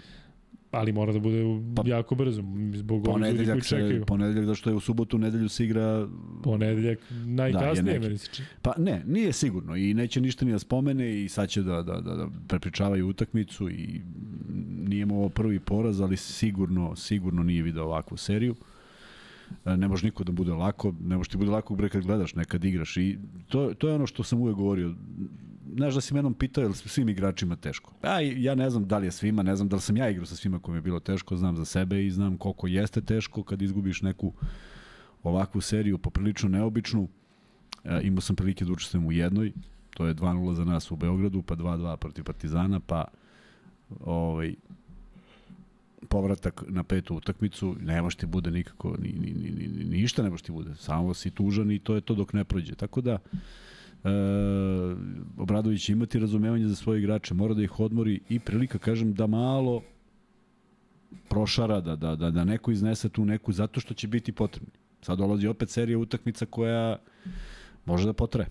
[0.72, 1.44] ali mora da bude
[1.76, 2.42] pa, jako brzo
[2.74, 4.04] zbog ovih ljudi koji čekaju.
[4.04, 6.08] Ponedeljak zašto je u subotu, nedelju se igra
[6.42, 8.18] ponedeljak najkasnije da, meni
[8.62, 12.00] Pa ne, nije sigurno i neće ništa ni da spomene i sad će da da
[12.00, 14.00] da, da prepričavaju utakmicu i
[14.88, 18.54] nije ovo prvi poraz, ali sigurno sigurno nije video ovakvu seriju.
[19.64, 22.34] E, ne može niko da bude lako, ne može ti bude lako bre kad gledaš,
[22.34, 23.18] nekad igraš i
[23.48, 24.94] to, to je ono što sam uvek govorio
[25.76, 27.92] znaš da si menom pitao je li svim igračima teško.
[28.02, 30.26] A, ja ne znam da li je svima, ne znam da li sam ja igrao
[30.26, 33.62] sa svima kojima je bilo teško, znam za sebe i znam koliko jeste teško kad
[33.62, 34.32] izgubiš neku
[35.22, 37.08] ovakvu seriju poprilično neobičnu.
[37.84, 39.52] E, imao sam prilike da učestvujem u jednoj,
[39.94, 43.04] to je 2-0 za nas u Beogradu, pa 2-2 protiv Partizana, pa
[44.00, 44.54] ovaj,
[46.08, 50.22] povratak na petu utakmicu, ne može ti bude nikako, ni, ni, ni, ni, ni ništa
[50.22, 52.74] ne može ti bude, samo si tužan i to je to dok ne prođe.
[52.74, 53.18] Tako da,
[54.04, 54.08] e,
[55.38, 59.82] Obradović imati razumevanje za svoje igrače, mora da ih odmori i prilika, kažem, da malo
[61.28, 64.72] prošara, da, da, da, da neko iznese tu neku, zato što će biti potrebni.
[65.00, 66.98] Sad dolazi opet serija utakmica koja
[67.84, 68.46] može da potre.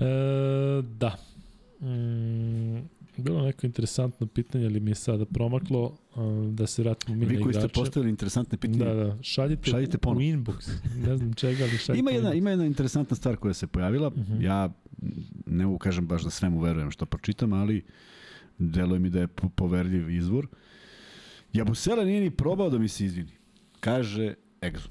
[0.00, 1.16] E, da.
[1.80, 5.96] Mm, bilo neko interesantno pitanje, ali mi je sada promaklo
[6.50, 7.68] da se vratimo mi Vi na koji igrače.
[7.68, 8.84] ste postavili interesantne pitanje.
[8.84, 9.18] Da, da.
[9.22, 10.18] Šaljite, Šaljite u, ponovo.
[10.18, 10.70] u inbox.
[10.98, 14.08] Ne znam čega, ali šaljite Ima jedna, ima jedna interesantna stvar koja se pojavila.
[14.08, 14.32] Uh Mhm.
[14.32, 14.42] -huh.
[14.42, 14.72] Ja
[15.46, 17.82] ne mogu kažem baš da svemu verujem što pročitam, ali
[18.58, 20.46] deluje mi da je po- poverljiv izvor.
[21.52, 23.30] Jabusele nije ni probao da mi se izvini.
[23.80, 24.88] Kaže Exum.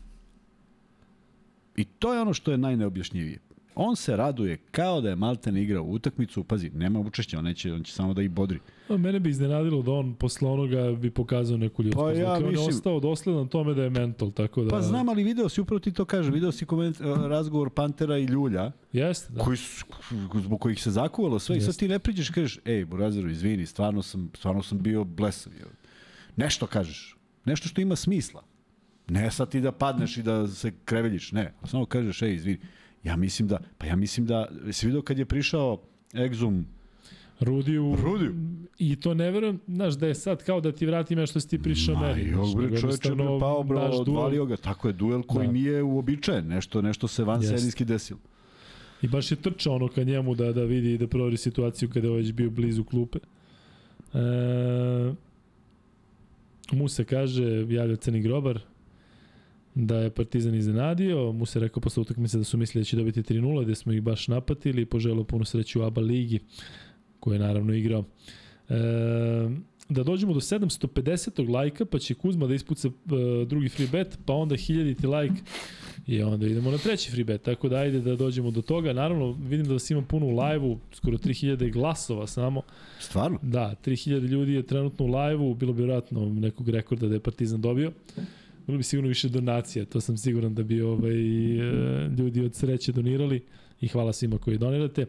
[1.75, 3.39] I to je ono što je najneobjašnjivije.
[3.75, 7.83] On se raduje kao da je Malten igrao utakmicu, pazi, nema učešća, on, neće, on
[7.83, 8.59] će samo da ih bodri.
[8.89, 12.01] A, Mene bi iznenadilo da on posle onoga bi pokazao neku ljudsku.
[12.01, 14.69] Pa ja dakle, on je mislim- ostao dosledan tome da je mental, tako da...
[14.69, 18.23] Pa znam, ali video si, upravo ti to kaže, video si koment, razgovor Pantera i
[18.25, 19.43] Ljulja, Jeste, da.
[19.43, 19.85] koji su,
[20.35, 23.65] zbog kojih se zakuvalo sve i sad ti ne priđeš i kažeš, ej, Burazeru, izvini,
[23.65, 25.53] stvarno sam, stvarno sam bio blesav.
[26.35, 28.43] Nešto kažeš, nešto što ima smisla.
[29.07, 31.53] Ne sad ti da padneš i da se kreveljiš, ne.
[31.65, 32.59] Samo kažeš, ej, izvini.
[33.03, 35.81] Ja mislim da, pa ja mislim da, si vidio kad je prišao
[36.13, 36.63] Exum,
[37.39, 37.95] Rudiju.
[38.03, 38.33] Rudiju.
[38.79, 41.49] I to ne verujem, znaš, da je sad kao da ti vratim ja što si
[41.49, 42.29] ti prišao Ma, meni.
[42.29, 44.57] jok, znaš, bre, čoveče, jednostavno pao, bro, odvalio ga.
[44.57, 45.53] Tako je, duel koji Da.
[45.53, 46.47] nije uobičajen.
[46.47, 48.19] Nešto, nešto se van serijski desilo.
[49.01, 52.07] I baš je trčao ono ka njemu da, da vidi i da proveri situaciju kada
[52.07, 53.19] je već bio blizu klupe.
[54.13, 55.13] E,
[56.71, 58.59] Musa kaže, javlja Crni grobar,
[59.75, 61.31] da je Partizan iznenadio.
[61.31, 64.01] Musa je rekao posle utakmice da su mislili da će dobiti 3-0, gde smo ih
[64.01, 66.39] baš napatili i poželao puno sreću u ABA ligi,
[67.19, 68.03] koju je naravno igrao.
[68.69, 68.75] E,
[69.89, 71.49] da dođemo do 750.
[71.49, 72.91] lajka, pa će Kuzma da ispuca e,
[73.45, 75.41] drugi free bet, pa onda 1000 like
[76.07, 77.41] i onda idemo na treći free bet.
[77.41, 78.93] Tako da ajde da dođemo do toga.
[78.93, 82.61] Naravno, vidim da vas ima puno u live-u, skoro 3000 glasova samo.
[82.99, 83.39] Stvarno?
[83.41, 87.61] Da, 3000 ljudi je trenutno u live-u, bilo bi vjerojatno nekog rekorda da je Partizan
[87.61, 87.91] dobio.
[88.67, 92.91] Bilo bi sigurno više donacija, to sam siguran da bi ovaj, e, ljudi od sreće
[92.91, 93.43] donirali
[93.81, 95.05] i hvala svima koji donirate.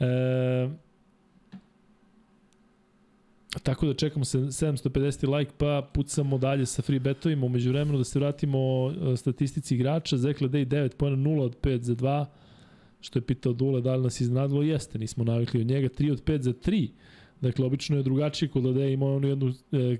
[0.00, 0.68] E,
[3.62, 7.46] Tako da čekamo se 750 like pa pucamo dalje sa free betovima.
[7.46, 8.58] Umeđu vremenu da se vratimo
[8.90, 10.16] e, statistici igrača.
[10.16, 12.26] Zekle Day 9 pojena 0 od 5 za 2
[13.02, 16.24] što je pitao Dule da li nas iznadilo, jeste, nismo navikli od njega, 3 od
[16.24, 16.88] 5 za 3.
[17.40, 19.96] Dakle, obično je drugačije kod Lade imao onu jednu e,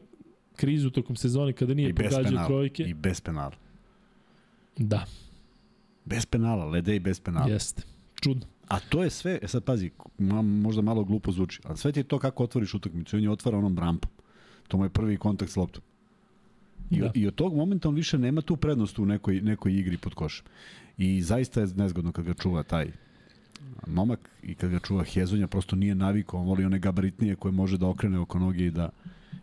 [0.63, 2.47] krizu tokom sezone kada nije pogađao penala.
[2.47, 2.83] trojke.
[2.83, 3.53] I bez penala.
[4.77, 5.05] Da,
[6.05, 7.49] Bez penala, Lede i bez penala.
[7.49, 7.83] jeste.
[8.15, 8.47] Čudno.
[8.69, 9.91] A to je sve, e sad pazi,
[10.63, 13.17] možda malo glupo zvuči, ali sve ti je to kako otvoriš utakmicu.
[13.17, 14.11] On je otvara onom rampom.
[14.69, 15.83] To mu je prvi kontakt s loptom.
[16.91, 17.11] I, da.
[17.15, 20.47] I od tog momenta on više nema tu prednost u nekoj, nekoj igri pod košem.
[20.99, 22.93] I zaista je nezgodno kad ga čuva taj
[23.87, 27.79] momak i kad ga čuva Hezonja, prosto nije navikao, on voli one gabaritnije koje može
[27.79, 28.91] da okrene oko noge i da,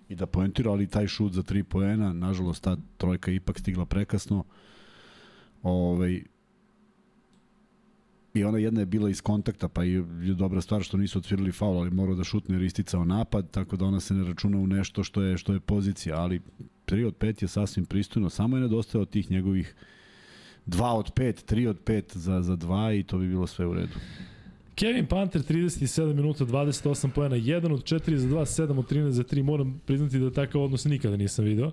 [0.10, 4.44] i da poentira, ali taj šut za tri poena, nažalost ta trojka ipak stigla prekasno.
[5.64, 6.24] Ovaj,
[8.34, 10.02] I ona jedna je bila iz kontakta, pa je,
[10.38, 13.78] dobra stvar što nisu otvirali faul, ali morao da šutne jer je isticao napad, tako
[13.78, 16.42] da ona se ne računa u nešto što je što je pozicija, ali
[16.86, 19.76] 3 od 5 je sasvim pristojno, samo je nedostajao tih njegovih
[20.68, 23.74] 2 od 5, 3 od 5 za, za 2 i to bi bilo sve u
[23.74, 23.94] redu.
[24.80, 29.24] Kevin Panter 37 minuta 28 poena 1 od 4 za 2 7 od 13 za
[29.24, 31.72] 3 moram priznati da takav odnos nikada nisam video.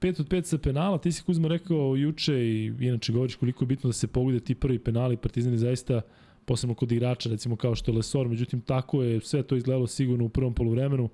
[0.00, 0.98] 5 od 5 sa penala.
[0.98, 4.54] Ti si Kuzma rekao juče i inače govoriš koliko je bitno da se pogode ti
[4.54, 5.16] prvi penali.
[5.16, 6.00] Partizan je zaista
[6.44, 10.24] posebno kod igrača recimo kao što je Lesor međutim tako je sve to izgledalo sigurno
[10.24, 11.08] u prvom poluvremenu.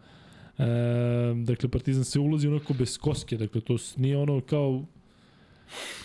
[0.58, 0.64] E,
[1.44, 3.36] dakle Partizan se ulazi onako bez koske.
[3.36, 4.84] Dakle to nije ono kao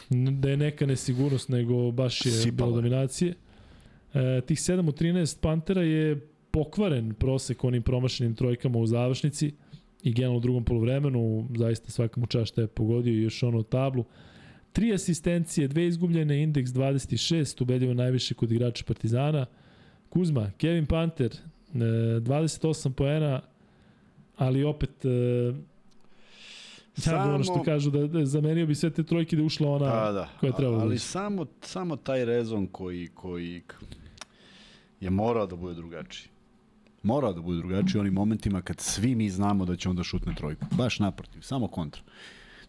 [0.09, 2.81] da je neka nesigurnost nego baš je Sipalo bilo je.
[2.81, 3.33] dominacije
[4.13, 9.53] E, tih 7 od 13 Pantera je pokvaren prosek onim promašenim trojkama u završnici
[10.03, 13.63] i generalno u drugom polovremenu, zaista svaka mu čast šta je pogodio i još ono
[13.63, 14.05] tablu.
[14.71, 19.45] Tri asistencije, dve izgubljene, indeks 26, ubedljivo najviše kod igrača Partizana.
[20.09, 21.31] Kuzma, Kevin Panter,
[21.73, 23.41] e, 28 poena,
[24.37, 25.53] ali opet e,
[26.95, 27.33] Samo...
[27.33, 30.29] ono što kažu da, da zamenio bi sve te trojke da ušla ona Pa da,
[30.39, 31.03] koja je trebala da ali uđe.
[31.03, 33.61] samo, samo taj rezon koji, koji
[35.03, 36.29] je morao da bude drugačiji.
[37.03, 40.35] Morao da bude drugačiji u onim momentima kad svi mi znamo da će onda šutne
[40.35, 40.65] trojku.
[40.77, 42.01] Baš naprotiv, samo kontra.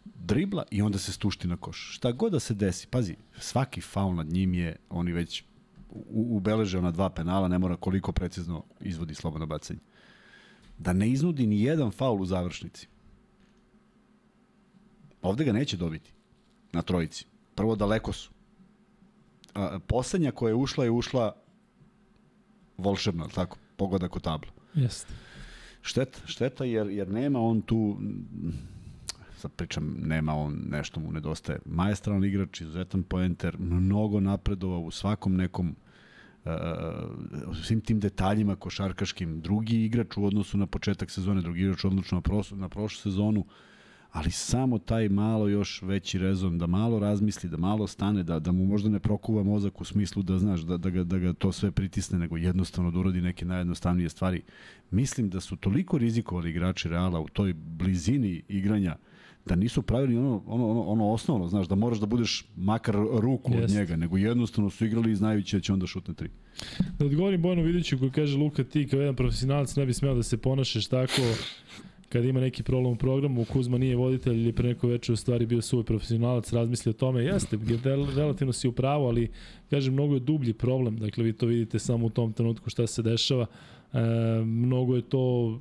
[0.05, 1.94] dribla i onda se stušti na koš.
[1.94, 5.44] Šta god da se desi, pazi, svaki faul nad njim je, oni već
[6.11, 9.81] ubeleže na dva penala, ne mora koliko precizno izvodi slobodno bacanje.
[10.78, 12.89] Da ne iznudi ni jedan faul u završnici.
[15.23, 16.12] Ovde ga neće dobiti
[16.73, 17.27] na trojici.
[17.55, 18.31] Prvo daleko su.
[19.55, 21.44] A, poslednja koja je ušla je ušla
[22.79, 24.51] volšebno, tako, pogodak u tablu.
[24.75, 25.13] Jeste.
[25.83, 27.99] Šteta, šteta jer, jer nema on tu
[29.45, 31.59] sad pričam, nema on, nešto mu nedostaje.
[31.65, 35.75] Maestralan igrač, izuzetan poenter, mnogo napredovao u svakom nekom
[36.45, 36.53] uh,
[37.65, 39.41] svim tim detaljima košarkaškim.
[39.41, 43.03] Drugi igrač u odnosu na početak sezone, drugi igrač u odnosu na, prošlu, na prošlu
[43.03, 43.45] sezonu,
[44.15, 48.53] ali samo taj malo još veći rezon, da malo razmisli, da malo stane, da, da
[48.53, 51.53] mu možda ne prokuva mozak u smislu da znaš, da, da, ga, da ga to
[51.53, 54.43] sve pritisne, nego jednostavno da uradi neke najjednostavnije stvari.
[54.91, 58.97] Mislim da su toliko rizikovali igrači Reala u toj blizini igranja
[59.47, 63.53] da nisu pravili ono, ono, ono, ono osnovno, znaš, da moraš da budeš makar ruku
[63.53, 63.65] Jest.
[63.65, 66.28] od njega, nego jednostavno su igrali i znajući da će onda šutne tri.
[66.99, 70.23] Da odgovorim Bojanu Vidiću koji kaže Luka ti kao jedan profesionalac ne bi smeo da
[70.23, 71.23] se ponašaš tako
[72.09, 75.47] kad ima neki problem u programu, Kuzma nije voditelj ili pre neko veče u stvari
[75.47, 77.59] bio svoj profesionalac, razmisli o tome, jeste,
[78.17, 79.31] relativno si u pravu, ali
[79.71, 83.03] kažem, mnogo je dublji problem, dakle vi to vidite samo u tom trenutku šta se
[83.03, 83.47] dešava,
[83.93, 83.99] e,
[84.45, 85.61] mnogo je to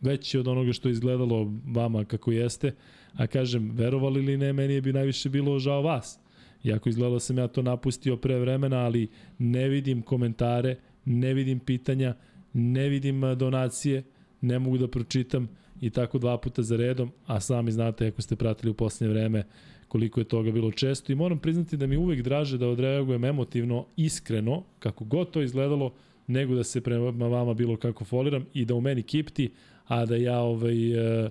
[0.00, 2.74] veći od onoga što je izgledalo vama kako jeste,
[3.14, 6.18] a kažem, verovali ili ne, meni je bi najviše bilo žao vas.
[6.64, 9.08] Iako izgledalo da sam ja to napustio pre vremena, ali
[9.38, 12.14] ne vidim komentare, ne vidim pitanja,
[12.52, 14.02] ne vidim donacije,
[14.40, 15.48] ne mogu da pročitam
[15.80, 19.44] i tako dva puta za redom, a sami znate ako ste pratili u poslednje vreme
[19.88, 21.12] koliko je toga bilo često.
[21.12, 25.92] I moram priznati da mi uvek draže da odreagujem emotivno, iskreno, kako god to izgledalo,
[26.26, 29.50] nego da se prema vama bilo kako foliram i da u meni kipti,
[29.86, 30.92] a da ja ovaj,
[31.24, 31.30] e,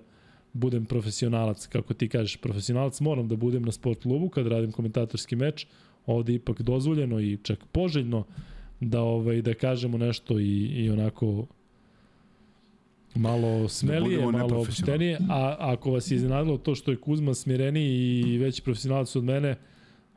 [0.54, 5.36] budem profesionalac, kako ti kažeš, profesionalac moram da budem na sport klubu kad radim komentatorski
[5.36, 5.68] meč,
[6.06, 8.24] ovde ipak dozvoljeno i čak poželjno
[8.80, 11.48] da ovaj da kažemo nešto i, i onako
[13.16, 18.24] malo smelije, da malo opštenije, a ako vas je iznenadilo to što je Kuzma smireniji
[18.28, 19.56] i veći profesionalac od mene,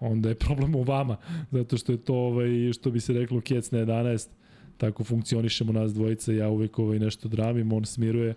[0.00, 1.16] onda je problem u vama,
[1.50, 4.28] zato što je to, ovaj, što bi se reklo, kjec na 11,
[4.76, 8.34] tako funkcionišemo nas dvojica, ja uvek ovaj nešto dramim, on smiruje,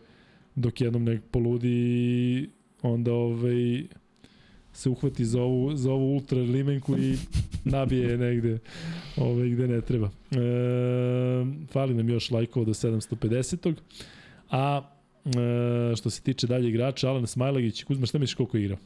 [0.56, 2.50] dok jednom nek poludi i
[2.82, 3.84] onda ovaj,
[4.74, 7.18] se uhvati za ovu, za ovu ultra limenku i
[7.64, 8.60] nabije negde
[9.18, 10.10] ovaj, gde ne treba.
[10.32, 10.38] E,
[11.72, 13.74] fali nam još lajkova do 750.
[14.56, 14.82] A
[15.26, 18.78] e, što se tiče dalje igrača, Alan Smajlagić, Kuzma, šta misliš koliko je igrao?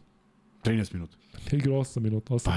[0.64, 1.18] 13 minuta.
[1.58, 2.52] Igra 8 minuta, 8 pa,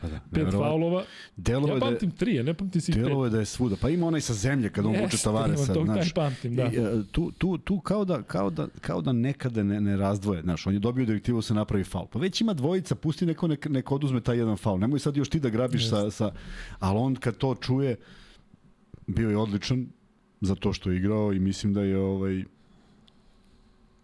[0.00, 0.20] pa da.
[0.32, 1.04] Pet faulova.
[1.36, 2.94] Delove ja pamtim 3, ja ne pamtim si 5.
[2.94, 3.76] Delovo je da je svuda.
[3.80, 6.12] Pa ima onaj sa zemlje kad on vuče tavare sad, to, znaš.
[6.12, 6.62] pamtim, da.
[6.62, 10.42] I, e, tu, tu, tu kao da, kao da, kao da nekada ne, ne razdvoje,
[10.42, 12.06] znaš, on je dobio direktivu da se napravi faul.
[12.06, 14.78] Pa već ima dvojica, pusti neko nek, nek oduzme taj jedan faul.
[14.78, 16.32] Nemoj sad još ti da grabiš sa, sa,
[16.78, 17.96] ali on kad to čuje,
[19.06, 19.86] bio je odličan
[20.40, 22.44] za to što je igrao i mislim da je ovaj,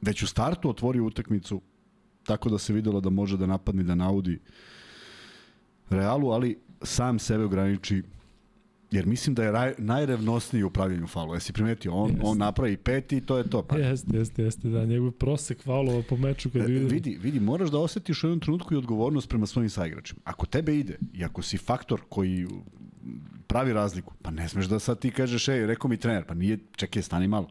[0.01, 1.61] već u startu otvorio utakmicu
[2.23, 4.39] tako da se videlo da može da napadne da naudi
[5.91, 8.03] Realu, ali sam sebe ograniči
[8.91, 11.35] jer mislim da je raj, najrevnosniji u pravljenju faula.
[11.35, 11.93] Jesi primetio?
[11.93, 12.23] On, jeste.
[12.25, 13.63] on napravi peti i to je to.
[13.63, 13.77] Pa.
[13.77, 14.69] Jeste, jeste, jeste.
[14.69, 16.95] Da, njegov prosek faulova po meču kad e, vidi...
[16.95, 20.21] Vidi, vidi, moraš da osetiš u jednom trenutku i odgovornost prema svojim saigračima.
[20.25, 22.47] Ako tebe ide i ako si faktor koji
[23.57, 26.59] pravi razliku, pa ne smeš da sad ti kažeš, ej, rekao mi trener, pa nije,
[26.77, 27.49] čekaj, stani malo.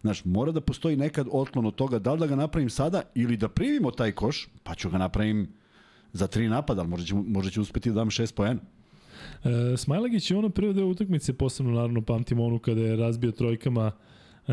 [0.00, 3.36] Znaš, mora da postoji nekad otklon od toga da li da ga napravim sada ili
[3.36, 5.48] da primimo taj koš, pa ću ga napravim
[6.12, 8.60] za tri napada, ali možda ću, možda ću uspeti da dam šest poena.
[9.44, 13.92] E, Smajlagić je ono prvo deo utakmice, posebno naravno pamtimo onu kada je razbio trojkama
[14.48, 14.52] e,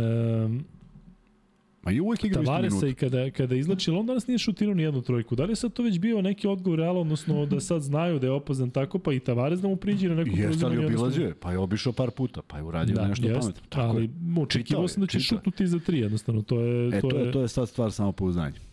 [1.84, 5.02] Ma i uvek igra Tavaresa i kada, kada izlači, on danas nije šutirao ni jednu
[5.02, 5.36] trojku.
[5.36, 8.28] Da li je sad to već bio neki odgovor Reala, odnosno da sad znaju da
[8.28, 11.36] je opazan tako, pa i Tavares da mu priđe na neku Jeste, ali obilazio je,
[11.36, 13.62] pa je obišao par puta, pa je uradio da, nešto jest, pametno.
[13.70, 14.10] Tako ali
[14.42, 16.42] očekivao sam da će šutnuti za tri, jednostavno.
[16.42, 18.73] To je, e, to, to je, je, to je sad stvar samopouzdanja.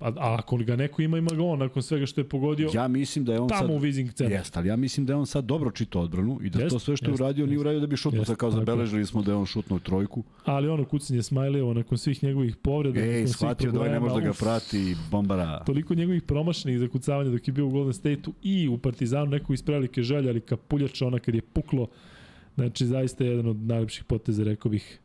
[0.00, 2.70] A, a ako ga neko ima, ima ga on, nakon svega što je pogodio.
[2.74, 3.70] Ja mislim da je on tamo sad...
[3.70, 4.36] u Wizing centru.
[4.36, 6.78] Jeste, ali ja mislim da je on sad dobro čitao odbranu i da jest, to
[6.78, 9.36] sve što je uradio, nije uradio da bi šutnuo, sad kao zabeležili smo da je
[9.36, 10.24] on šutnuo trojku.
[10.44, 14.20] Ali ono kucanje Smajlevo nakon svih njegovih povreda, Ej, shvatio da ovaj ne može da
[14.20, 15.64] ga prati, bombara.
[15.64, 20.02] Toliko njegovih promašenih zakucavanja dok je bio u Golden State-u i u Partizanu nekog ispravlike
[20.02, 21.88] želja, ali kapuljača ona kad je puklo.
[22.54, 25.00] Znači, zaista je jedan od najlepših poteza, rekao bih,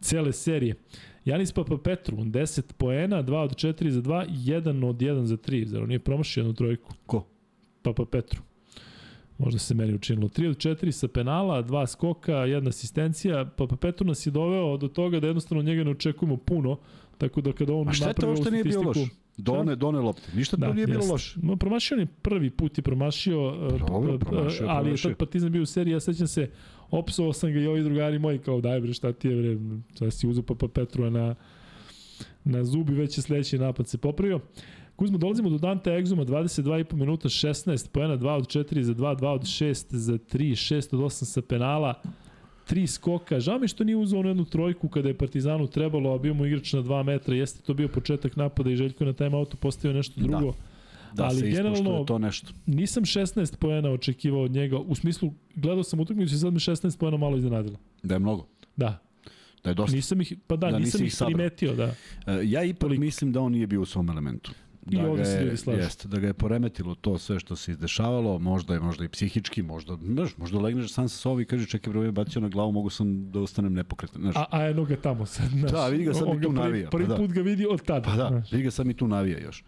[0.00, 0.74] cele serije.
[1.24, 5.66] Janis Papa Petru, 10 poena, 2 od 4 za 2, 1 od 1 za 3.
[5.66, 6.92] Zar on nije promašio jednu trojku?
[7.06, 7.26] Ko?
[7.82, 8.42] Papa Petru.
[9.38, 10.28] Možda se meni učinilo.
[10.28, 14.88] 3 od 4 sa penala, dva skoka, jedna asistencija, pa Petru nas je doveo do
[14.88, 16.78] toga da jednostavno njega ne očekujemo puno,
[17.18, 18.98] tako da kada on A šta je to što nije bio loš?
[19.36, 20.22] Done, done lopte.
[20.34, 21.38] Ništa da, to nije bilo loše.
[21.42, 25.10] No, promašio on je prvi put je promašio, uh, Dobro, uh, promašio, ali je promašio.
[25.10, 26.50] tad Partizan bio u seriji, ja sećam se,
[26.90, 29.56] opsovao sam ga i ovi drugari moji, kao daj bre, šta ti je bre,
[29.94, 31.34] sad si uzeo pa, pa Petrua na,
[32.44, 34.40] na zubi, već je sledeći napad se popravio.
[34.96, 39.26] Kuzmo, dolazimo do Dante Exuma, 22,5 minuta, 16 poena, 2 od 4 za 2, 2
[39.26, 41.94] od 6 za 3, 6 od 8 sa penala,
[42.68, 43.40] 3 skoka.
[43.40, 46.46] Žao mi što nije uzeo onu jednu trojku kada je Partizanu trebalo, a bio mu
[46.46, 49.96] igrač na 2 metra, jeste to bio početak napada i Željko na time auto postavio
[49.96, 50.26] nešto Da.
[50.26, 50.52] drugo.
[50.52, 50.67] Da
[51.18, 52.52] Ali se generalno- to nešto.
[52.66, 56.98] Nisam 16 poena očekivao od njega, u smislu, gledao sam utakmicu i sad me 16
[56.98, 57.76] poena malo iznenadilo.
[58.02, 58.46] Da je mnogo.
[58.76, 58.98] Da,
[59.64, 59.96] Da je dosta.
[59.96, 61.28] nisam ih, pa da, Da, da nisam ih sabrao.
[61.28, 61.84] primetio, da.
[61.84, 61.94] E,
[62.44, 63.00] Ja ipak Toliko.
[63.00, 64.52] mislim da on nije bio u svom elementu.
[64.86, 65.80] I Da ovde ga se ljudi slažu.
[65.80, 69.62] Jeste, da ga je poremetilo to sve što se izdešavalo, možda je možda i psihički,
[69.62, 72.72] možda, znaš, možda legneš sam sa sobom i kaže čekaj bre, ovaj bacio na glavu,
[72.72, 74.36] mogu sam da ostanem nepokretan, znaš.
[74.36, 75.70] A, a eno ga tamo sad, znaš.
[75.72, 77.16] Da, vidi ga sad mi tu prvi, navija, pa Prvi da.
[77.16, 78.02] put ga vidi od tada.
[78.02, 78.52] Pa da, znaš.
[78.52, 79.64] vidi ga sad mi tu navija još.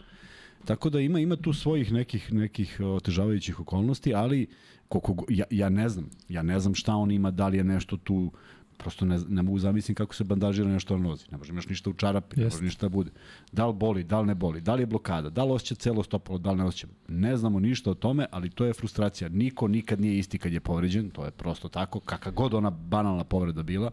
[0.64, 4.46] Tako da ima ima tu svojih nekih nekih otežavajućih okolnosti, ali
[4.88, 7.96] koliko ja, ja ne znam, ja ne znam šta on ima, da li je nešto
[7.96, 8.32] tu
[8.80, 11.24] prosto ne, ne mogu zamisliti kako se bandažira nešto na nozi.
[11.30, 13.10] Ne može imaš ništa u čarapi, ne može ništa da bude.
[13.52, 16.02] Da li boli, da li ne boli, da li je blokada, da li osjeća celo
[16.02, 16.86] stopalo, da li ne osjeća.
[17.08, 19.28] Ne znamo ništa o tome, ali to je frustracija.
[19.28, 23.24] Niko nikad nije isti kad je povređen, to je prosto tako, kakva god ona banalna
[23.24, 23.90] povreda bila.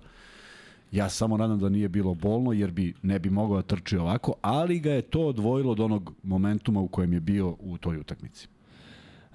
[0.91, 4.34] Ja samo nadam da nije bilo bolno, jer bi ne bi mogao da trči ovako,
[4.41, 8.47] ali ga je to odvojilo od onog momentuma u kojem je bio u toj utakmici.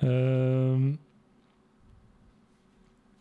[0.03, 0.99] Um,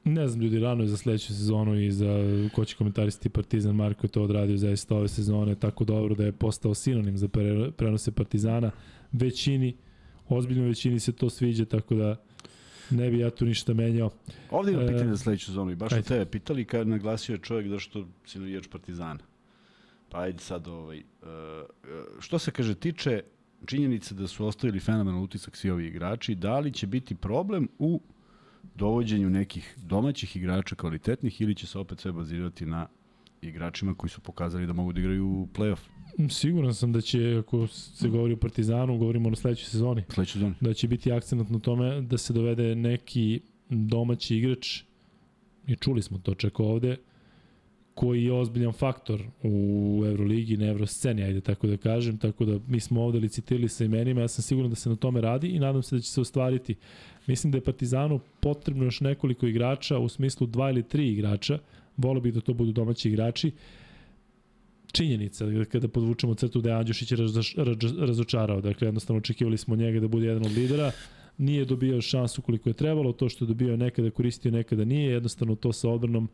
[0.03, 2.07] ne znam ljudi, rano je za sledeću sezonu i za
[2.55, 6.31] ko će komentarisati Partizan, Marko je to odradio zaista ove sezone tako dobro da je
[6.31, 8.71] postao sinonim za pre, prenose Partizana.
[9.11, 9.75] Većini,
[10.29, 12.15] ozbiljno većini se to sviđa, tako da
[12.91, 14.09] ne bi ja tu ništa menjao.
[14.51, 16.07] Ovde ima E, pitanje za sledeću sezonu i baš ajde.
[16.07, 19.19] tebe pitali kad naglasio je čovjek da što si navijač Partizana.
[20.09, 21.27] Pa ajde sad ovaj, uh,
[22.19, 23.21] što se kaže tiče
[23.65, 28.01] činjenice da su ostavili fenomenal utisak svi ovi igrači, da li će biti problem u
[28.75, 32.87] dovođenju nekih domaćih igrača kvalitetnih ili će se opet sve bazirati na
[33.41, 35.79] igračima koji su pokazali da mogu da igraju u play-off
[36.29, 40.55] Siguran sam da će, ako se govori o Partizanu, govorimo o sledećoj sezoni, sledeću sezonu.
[40.61, 44.83] da će biti akcent na tome da se dovede neki domaći igrač,
[45.67, 46.97] i čuli smo to čak ovde,
[47.93, 52.79] koji je ozbiljan faktor u Euroligi, na Eurosceni, ajde tako da kažem, tako da mi
[52.79, 55.83] smo ovde licitirali sa imenima, ja sam siguran da se na tome radi i nadam
[55.83, 56.75] se da će se ostvariti.
[57.27, 61.59] Mislim da je Partizanu potrebno još nekoliko igrača, u smislu dva ili tri igrača,
[61.97, 63.51] volio bih da to budu domaći igrači,
[64.91, 68.61] činjenica da kada podvučemo crtu da je Andjušić razoč, raz- razočarao.
[68.61, 70.91] Dakle, jednostavno očekivali smo njega da bude jedan od lidera.
[71.37, 73.13] Nije dobio šansu koliko je trebalo.
[73.13, 75.11] To što je dobio nekada koristio, nekada nije.
[75.11, 76.29] Jednostavno to sa odbranom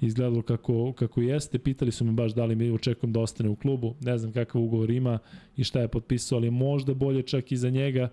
[0.00, 1.58] izgledalo kako, kako jeste.
[1.58, 3.94] Pitali su me baš da li mi očekujem da ostane u klubu.
[4.00, 5.18] Ne znam kakav ugovor ima
[5.56, 8.08] i šta je potpisao, ali možda bolje čak i za njega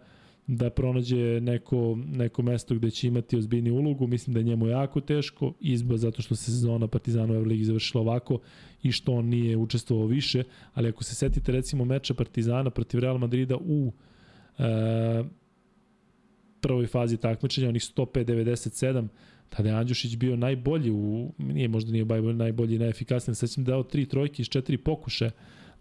[0.47, 4.07] da pronađe neko, neko mesto gde će imati ozbiljniju ulogu.
[4.07, 8.01] Mislim da je njemu jako teško, izba zato što se sezona Partizana u Euroligi završila
[8.01, 8.39] ovako
[8.83, 10.43] i što on nije učestvovao više,
[10.73, 13.91] ali ako se setite recimo meča Partizana protiv Real Madrida u
[14.59, 15.23] e,
[16.61, 19.07] prvoj fazi takmičenja, onih 105-97,
[19.49, 23.83] tada je Andjušić bio najbolji u, nije možda nije najbolji, i najefikasniji, sad sam dao
[23.83, 25.29] tri trojke iz četiri pokuše,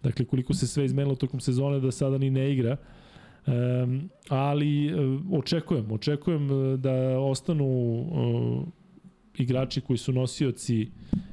[0.03, 2.77] dakle koliko se sve izmenilo tokom sezone da sada ni ne igra,
[3.47, 8.63] Um, ali uh, očekujem, očekujem uh, da ostanu uh,
[9.39, 10.91] igrači koji su nosioci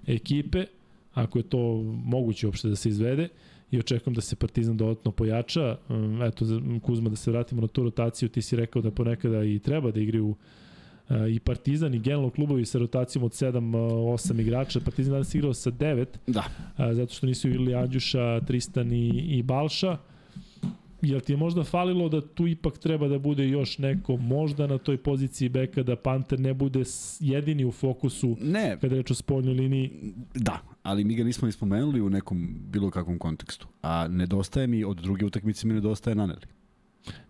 [0.07, 0.65] ekipe,
[1.13, 3.27] ako je to moguće uopšte da se izvede,
[3.71, 5.77] i očekujem da se Partizan dodatno pojača.
[5.89, 6.45] Um, eto,
[6.81, 9.99] Kuzma, da se vratimo na tu rotaciju, ti si rekao da ponekada i treba da
[9.99, 10.35] igraju uh,
[11.29, 14.79] i Partizan i generalno klubovi sa rotacijom od 7-8 igrača.
[14.79, 16.43] Partizan danas igrao sa 9, Da.
[16.93, 19.97] zato što nisu igrali Andjuša, Tristan i, i Balša.
[21.02, 24.78] Jel ti je možda falilo da tu ipak treba da bude još neko, možda na
[24.78, 26.84] toj poziciji beka, da Panter ne bude
[27.19, 30.14] jedini u fokusu Ne, kada reč o spoljnoj liniji?
[30.36, 33.68] Da, ali mi ga nismo ni spomenuli u nekom bilo kakvom kontekstu.
[33.82, 36.60] A nedostaje mi, od druge utakmice mi nedostaje Naneli.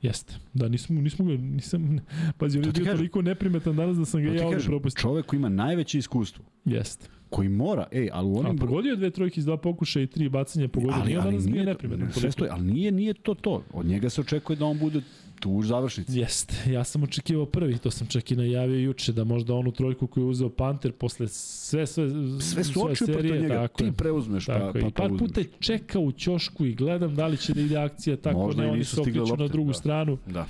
[0.01, 0.33] Jeste.
[0.53, 1.99] Da, nismo, nismo ga, nisam,
[2.37, 2.97] pazi, on je bio kažem.
[2.97, 5.01] toliko neprimetan danas da sam ga ja kažem, propustio.
[5.01, 7.07] čovek koji ima najveće iskustvo, Jeste.
[7.29, 8.57] koji mora, ej, ali u A onim...
[8.57, 10.95] pogodio je dve trojke iz dva pokušaja i tri bacanja pogodio.
[10.95, 12.05] ali, nije ali bio nije, neprimetan.
[12.05, 13.63] ne, sve stoji, ali nije, nije to to.
[13.73, 15.01] Od njega se očekuje da on bude
[15.41, 16.19] tu u završnici.
[16.19, 20.07] Jeste, ja sam očekivao prvi, to sam čak i najavio juče, da možda onu trojku
[20.07, 22.09] koju je uzeo Panter posle sve, sve,
[22.41, 24.81] Sve su oči protiv njega, tako ti preuzmeš pa, Tako je.
[24.81, 27.77] pa I par to puta čekao u ćošku i gledam da li će da ide
[27.77, 29.73] akcija tako, Možda ne, i oni se okreću na drugu da.
[29.77, 30.17] stranu.
[30.27, 30.45] Da.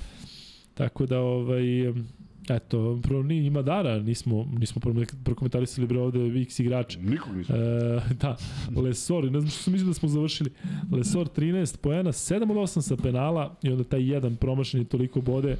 [0.74, 1.62] Tako da, ovaj,
[2.48, 4.80] Eto, pro, ni, ima dara, nismo, nismo
[5.24, 7.00] prokomentarisali bre ovde x igrača.
[7.00, 7.56] Nikog nismo.
[7.56, 8.36] E, da,
[8.76, 10.50] Lesor, ne znam što sam mislio da smo završili.
[10.92, 15.56] Lesor 13 poena, 7 od 8 sa penala i onda taj jedan promašeni toliko bode.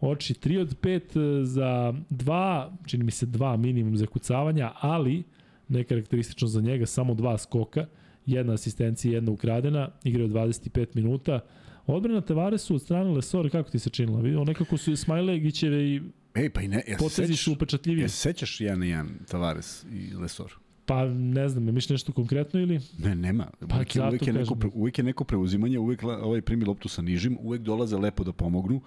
[0.00, 5.22] Oči 3 od 5 e, za 2, čini mi se 2 minimum za kucavanja, ali
[5.68, 7.86] nekarakteristično za njega, samo dva skoka,
[8.26, 11.40] jedna asistencija i jedna ukradena, igrao 25 minuta.
[11.86, 14.20] Odbrana Tavaresu od strane Lesora, kako ti se činila?
[14.20, 16.00] Vidio, nekako su Smajlegićeve i
[16.34, 18.02] Ej, pa i ne, ja potezi su upečatljiviji.
[18.02, 20.52] Ja sećaš jedan i jedan Tavares i Lesor?
[20.86, 22.80] Pa ne znam, imaš nešto konkretno ili?
[22.98, 23.46] Ne, nema.
[23.68, 26.88] Pa uvijek, je, uvijek, je neko, pre, uvijek je neko preuzimanje, uvijek ovaj primi loptu
[26.88, 28.80] sa nižim, uvijek dolaze lepo da pomognu.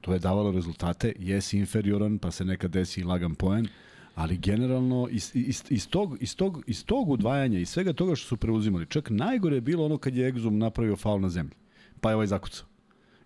[0.00, 1.12] To je davalo rezultate.
[1.18, 3.68] Jesi inferioran, pa se nekad desi lagan poen.
[4.14, 8.28] Ali generalno iz, iz, iz, tog, iz, tog, iz tog udvajanja i svega toga što
[8.28, 11.54] su preuzimali, čak najgore je bilo ono kad je Exum napravio faul na zemlji.
[12.00, 12.66] Pa je ovaj zakucao.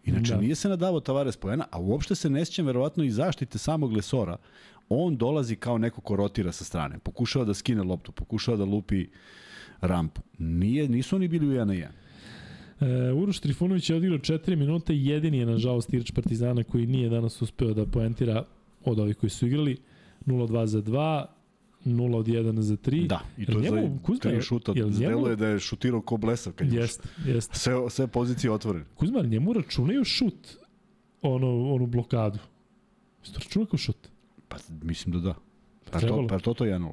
[0.04, 0.40] Inače, da.
[0.40, 4.36] nije se nadavao Tavares poena, a uopšte se ne sjećam verovatno i zaštite samog Lesora.
[4.88, 6.98] On dolazi kao neko ko rotira sa strane.
[6.98, 9.06] Pokušava da skine loptu, pokušava da lupi
[9.80, 10.20] rampu.
[10.38, 11.88] Nije, nisu oni bili u 1 na 1.
[12.80, 17.42] E, Uroš Trifunović je odigrao 4 minute, jedini je nažalost igrač Partizana koji nije danas
[17.42, 18.44] uspeo da poentira
[18.84, 19.76] od ovih koji su igrali.
[20.26, 21.24] 0-2 za 2,
[21.84, 23.06] 0 od 1 za 3.
[23.06, 24.72] Da, i to je za Kuzma, je, šuta.
[24.76, 25.28] Jel njemu...
[25.28, 27.54] je da je šutirao ko blesav kad jest, jest.
[27.54, 28.84] Sve, sve pozicije otvorene.
[28.94, 30.56] Kuzma, njemu računaju šut
[31.22, 32.38] ono, onu blokadu.
[33.24, 34.08] Isto računa kao šut?
[34.48, 35.34] Pa mislim da da.
[35.90, 36.92] Pa, to, pa to to je 1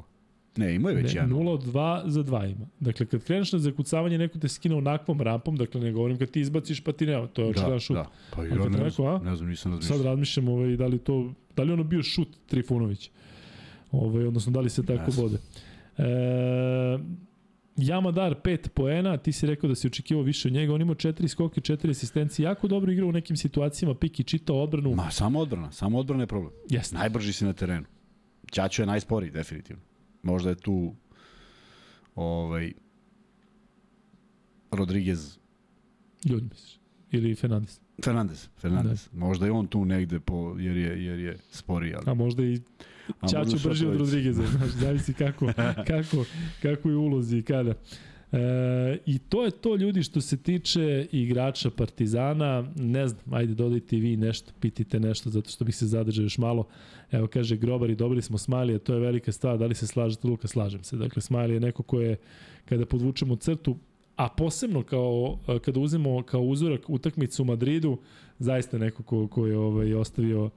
[0.57, 2.67] Ne, ima je već 1 0 od 2 za 2 ima.
[2.79, 6.41] Dakle, kad kreneš na zakucavanje, neko te skine onakvom rampom, dakle, ne govorim kad ti
[6.41, 7.95] izbaciš, pa ti nema, to je očidan da, šut.
[7.95, 9.97] Da, pa ja ne, neko, ne znam, nisam razmišljao.
[9.97, 13.11] Sad razmišljam ovaj, da li to, da li ono bio šut Trifunović.
[13.91, 15.21] Ovaj, odnosno, da li se tako yes.
[15.21, 15.37] bode.
[15.97, 16.99] E,
[17.77, 21.27] Jamadar 5 poena, ti si rekao da si očekivao više od njega, on ima 4
[21.27, 24.95] skoke, 4 asistencije, jako dobro igra u nekim situacijama, Piki čitao odbranu.
[24.95, 26.51] Ma, samo odbrana, samo odbrana je problem.
[26.69, 26.93] Yes.
[26.93, 27.85] Najbrži si na terenu.
[28.51, 29.81] Ćaćo je najsporiji, definitivno.
[30.23, 30.95] Možda je tu
[32.15, 32.73] ovaj
[34.71, 35.37] Rodriguez
[36.25, 36.79] Ljudi misliš?
[37.11, 37.79] Ili Fernandez?
[38.03, 39.09] Fernandez, Fernandez.
[39.11, 39.19] Da.
[39.19, 41.93] Možda je on tu negde po, jer je, jer je sporiji.
[41.93, 42.03] Ali...
[42.07, 42.61] A možda i
[43.31, 45.47] Ćaću brži od Rodrigueza, znaš, zavisi kako,
[45.87, 46.25] kako,
[46.61, 47.73] kako je ulozi i kada.
[48.31, 53.95] E, I to je to ljudi što se tiče igrača Partizana, ne znam, ajde dodajte
[53.95, 56.67] vi nešto, pitite nešto, zato što bih se zadržao još malo.
[57.11, 60.27] Evo kaže Grobar i dobili smo Smiley, to je velika stvar, da li se slažete
[60.27, 60.97] Luka, slažem se.
[60.97, 62.17] Dakle, Smiley je neko ko je,
[62.65, 63.77] kada podvučemo crtu,
[64.15, 67.97] a posebno kao, kada uzmemo kao uzorak utakmicu u Madridu,
[68.39, 70.49] zaista neko ko, ko je ovaj, ostavio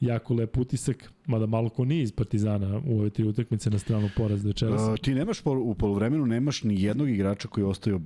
[0.00, 4.08] jako lep utisak, mada malo ko nije iz Partizana u ove tri utakmice na stranu
[4.16, 4.82] poraz večeras.
[4.82, 8.00] Uh, ti nemaš pol, u polovremenu nemaš ni jednog igrača koji je ostavio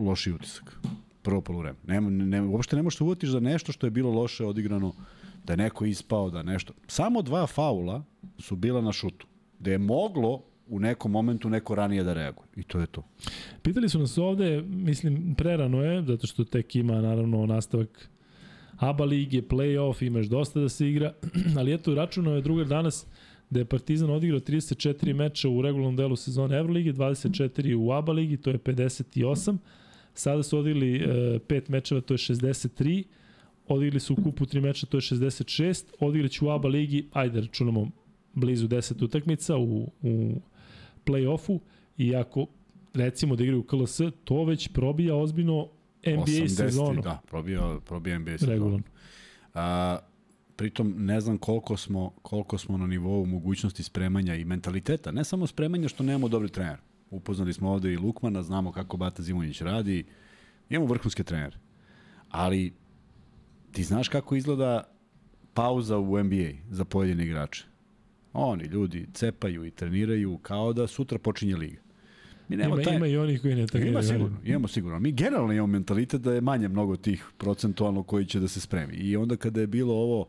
[0.00, 0.76] loši utisak.
[1.22, 1.78] Prvo polovreme.
[1.86, 4.92] Nema, ne, uopšte ne možeš da uvatiš za nešto što je bilo loše odigrano,
[5.44, 6.72] da je neko ispao, da nešto.
[6.86, 8.04] Samo dva faula
[8.38, 9.26] su bila na šutu.
[9.58, 12.46] Da je moglo u nekom momentu neko ranije da reaguje.
[12.56, 13.02] I to je to.
[13.62, 18.10] Pitali su nas ovde, mislim, prerano je, zato što tek ima naravno nastavak
[18.76, 21.12] ABA lige, play-off, imaš dosta da se igra,
[21.58, 23.06] ali eto, računao je drugar danas
[23.50, 28.36] da je Partizan odigrao 34 meča u regularnom delu sezone Evrolige, 24 u ABA ligi,
[28.36, 29.56] to je 58.
[30.14, 33.04] Sada su odigrali e, pet mečeva, to je 63.
[33.68, 35.84] Odigrali su u kupu 3 meča, to je 66.
[36.00, 37.90] Odigraće u ABA ligi, ajde računamo
[38.34, 40.40] blizu 10 utakmica u, u
[41.06, 41.58] play-offu
[41.98, 42.46] i ako
[42.94, 45.68] recimo da igraju KLS, to već probija ozbiljno
[46.06, 47.02] NBA 80, sezonu.
[47.02, 48.82] Da, probio, probio NBA sezonu.
[49.54, 49.98] A,
[50.56, 55.10] pritom ne znam koliko smo, koliko smo na nivou mogućnosti spremanja i mentaliteta.
[55.10, 56.76] Ne samo spremanja što nemamo dobri trener.
[57.10, 60.04] Upoznali smo ovde i Lukmana, znamo kako Bata Zimonjić radi.
[60.68, 61.56] Imamo vrhunske trenere.
[62.30, 62.72] Ali
[63.72, 64.84] ti znaš kako izgleda
[65.54, 67.64] pauza u NBA za pojedine igrače.
[68.32, 71.83] Oni ljudi cepaju i treniraju kao da sutra počinje liga.
[72.48, 72.96] Mi nema, ima, taj...
[72.96, 73.92] ima i onih koji ne treniraju.
[73.92, 74.98] Ima sigurno, imamo sigurno.
[74.98, 78.94] Mi generalno imamo mentalitet da je manje mnogo tih procentualno koji će da se spremi.
[78.94, 80.26] I onda kada je bilo ovo,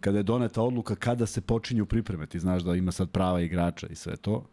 [0.00, 3.86] kada je doneta odluka kada se počinju pripreme, ti znaš da ima sad prava igrača
[3.86, 4.46] i sve to,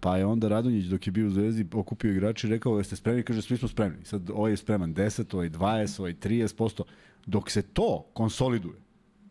[0.00, 3.22] pa je onda Radonjić dok je bio u Zvezdi okupio igrače i rekao jeste spremni,
[3.22, 4.04] kaže svi smo spremni.
[4.04, 6.82] Sad ovaj je spreman 10, ovaj 20, ovaj 30%.
[7.26, 8.74] Dok se to konsoliduje,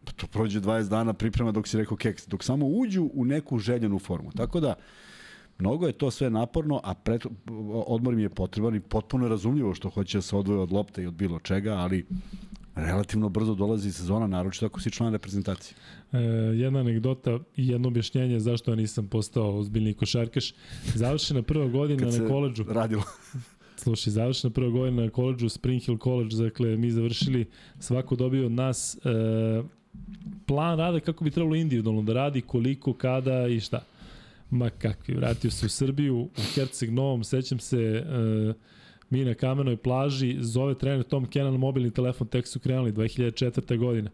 [0.06, 3.60] pa to prođe 20 dana priprema dok si rekao keks, dok samo uđu u neku
[3.60, 4.32] željenu formu.
[4.32, 4.74] Tako da,
[5.60, 7.26] Mnogo je to sve naporno, a pret,
[7.86, 11.08] odmor mi je potreban i potpuno razumljivo što hoće da se odvoje od lopte i
[11.08, 12.06] od bilo čega, ali
[12.76, 15.76] relativno brzo dolazi sezona, naročito ako si član reprezentacije.
[16.12, 16.18] E,
[16.56, 20.54] jedna anegdota i jedno objašnjenje zašto ja nisam postao ozbiljni košarkaš.
[20.96, 22.66] Završena prva godina na koleđu.
[22.68, 23.04] radilo.
[23.76, 27.46] Slušaj, završena prva godina na koleđu, Spring Hill College, dakle, mi završili,
[27.80, 29.00] svako dobio od nas e,
[30.46, 33.86] plan rada kako bi trebalo individualno da radi, koliko, kada i šta.
[34.50, 38.06] Ma kakvi, vratio se u Srbiju, u Herceg Novom, sećam se,
[38.50, 38.56] uh,
[39.10, 43.78] mi na kamenoj plaži, zove trener Tom Kenan mobilni telefon, tek su krenuli 2004.
[43.78, 44.10] godina.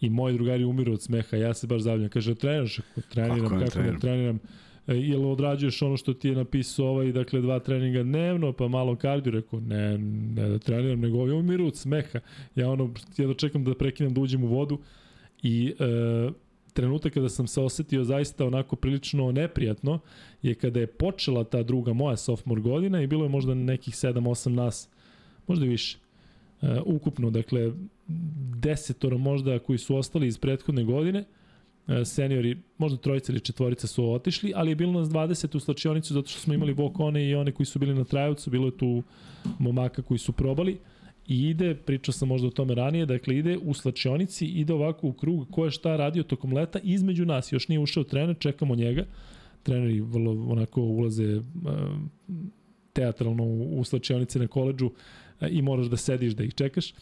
[0.00, 2.10] I moji drugari umiru od smeha, ja se baš zavljam.
[2.10, 2.80] Kaže, treniraš?
[3.08, 4.38] Treniram, kako, kako ne treniram?
[4.86, 8.96] E, jel odrađuješ ono što ti je napisao ovaj, dakle, dva treninga dnevno, pa malo
[8.96, 12.20] kardio, rekao, ne, ne da treniram, nego ovi umiru od smeha.
[12.54, 14.78] Ja ono, jedno čekam da prekinem da uđem u vodu
[15.42, 16.30] i e,
[16.72, 19.98] trenutak kada sam se osetio zaista onako prilično neprijatno
[20.42, 24.48] je kada je počela ta druga moja sophomore godina i bilo je možda nekih 7-8
[24.48, 24.88] nas,
[25.46, 25.98] možda više.
[26.60, 27.72] Uh, ukupno, dakle,
[28.54, 31.24] desetoro možda koji su ostali iz prethodne godine,
[31.86, 36.14] uh, seniori, možda trojica ili četvorica su otišli, ali je bilo nas 20 u slačionicu
[36.14, 39.02] zato što smo imali vokone i one koji su bili na trajevcu, bilo je tu
[39.58, 40.72] momaka koji su probali.
[40.72, 40.97] Uh,
[41.28, 45.12] i ide, pričao sam možda o tome ranije, dakle ide u slačionici, ide ovako u
[45.12, 49.04] krug ko je šta radio tokom leta između nas, još nije ušao trener, čekamo njega,
[49.62, 51.42] treneri vrlo onako ulaze uh,
[52.92, 54.92] teatralno u, u slačionice na koleđu uh,
[55.50, 56.94] i moraš da sediš da ih čekaš.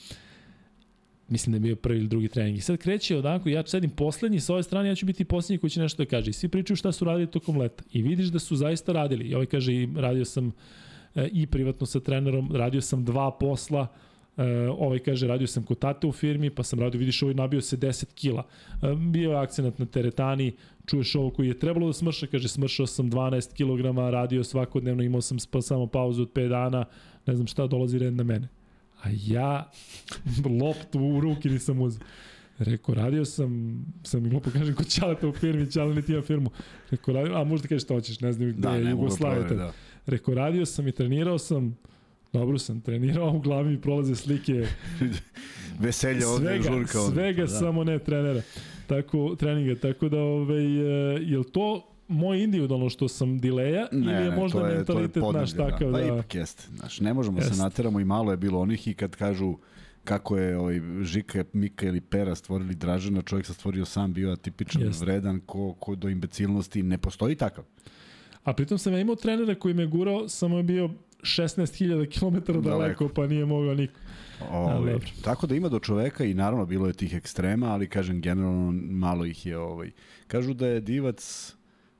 [1.28, 2.59] Mislim da je bio prvi ili drugi trening.
[2.59, 5.70] I sad kreće odako, ja sedim poslednji sa ove strane, ja ću biti poslednji koji
[5.70, 6.31] će nešto da kaže.
[6.31, 7.85] I svi pričaju šta su radili tokom leta.
[7.93, 9.24] I vidiš da su zaista radili.
[9.24, 14.06] I ovaj kaže, radio sam uh, i privatno sa trenerom, radio sam dva posla, uh,
[14.36, 14.44] Uh,
[14.78, 17.76] ovaj kaže, radio sam kod tate u firmi, pa sam radio, vidiš, ovaj nabio se
[17.76, 18.42] 10 kila.
[18.82, 20.52] Uh, bio je akcenat na teretani,
[20.86, 25.20] čuješ ovo koji je trebalo da smrša, kaže, smršao sam 12 kg, radio svakodnevno, imao
[25.20, 26.84] sam pa samo pauzu od 5 dana,
[27.26, 28.48] ne znam šta, dolazi red na mene.
[29.02, 29.70] A ja
[30.62, 32.06] loptu u ruki nisam uzao.
[32.58, 36.22] Rekao, radio sam, sam mi glupo kažem, kod Ćaleta u firmi, Ćale ne ti ima
[36.22, 36.50] firmu.
[36.90, 39.42] Rekao, radio, a možda kažeš šta hoćeš, ne znam gde da, je Jugoslavia.
[39.42, 39.72] Da.
[40.06, 41.76] Rekao, radio sam i trenirao sam,
[42.32, 44.66] Dobro sam trenirao, u glavi mi prolaze slike
[45.81, 47.15] veselja ovde svega, žurka ovde.
[47.15, 47.48] Svega, da.
[47.48, 48.43] samo ne trenera.
[48.86, 50.65] Tako, treninga, tako da, ovaj,
[51.31, 55.23] je li to moj individualno što sam dileja ne, ili je ne, možda je, mentalitet
[55.23, 55.98] je naš takav da...
[55.98, 56.62] Pa ipak jeste.
[56.77, 57.55] Znaš, ne možemo jest.
[57.55, 59.57] se nateramo i malo je bilo onih i kad kažu
[60.05, 64.82] kako je ovaj Žika, Mika ili Pera stvorili Dražana, čovjek sa stvorio sam, bio atipičan,
[64.82, 65.01] jest.
[65.01, 67.65] vredan, ko, ko do imbecilnosti, ne postoji takav.
[68.44, 70.90] A pritom sam ja imao trenera koji me gurao, samo je bio
[71.27, 74.01] 16.000 km daleko, daleko, pa nije mogao niko.
[74.51, 78.73] Ovaj, tako da ima do čoveka i naravno bilo je tih ekstrema, ali kažem generalno
[78.90, 79.90] malo ih je ovaj.
[80.27, 81.53] Kažu da je Divac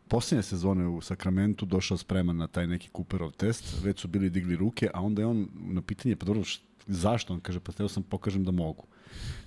[0.09, 4.57] posljednje sezone u Sakramentu došao spreman na taj neki Cooperov test, već su bili digli
[4.57, 6.43] ruke, a onda je on na pitanje, pa dobro,
[6.86, 7.35] zašto?
[7.35, 8.85] On kaže, pa teo sam pokažem da mogu.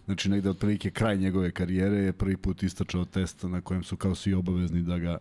[0.06, 4.15] Znači, negde otprilike kraj njegove karijere je prvi put istračao test na kojem su kao
[4.15, 5.18] svi obavezni da ga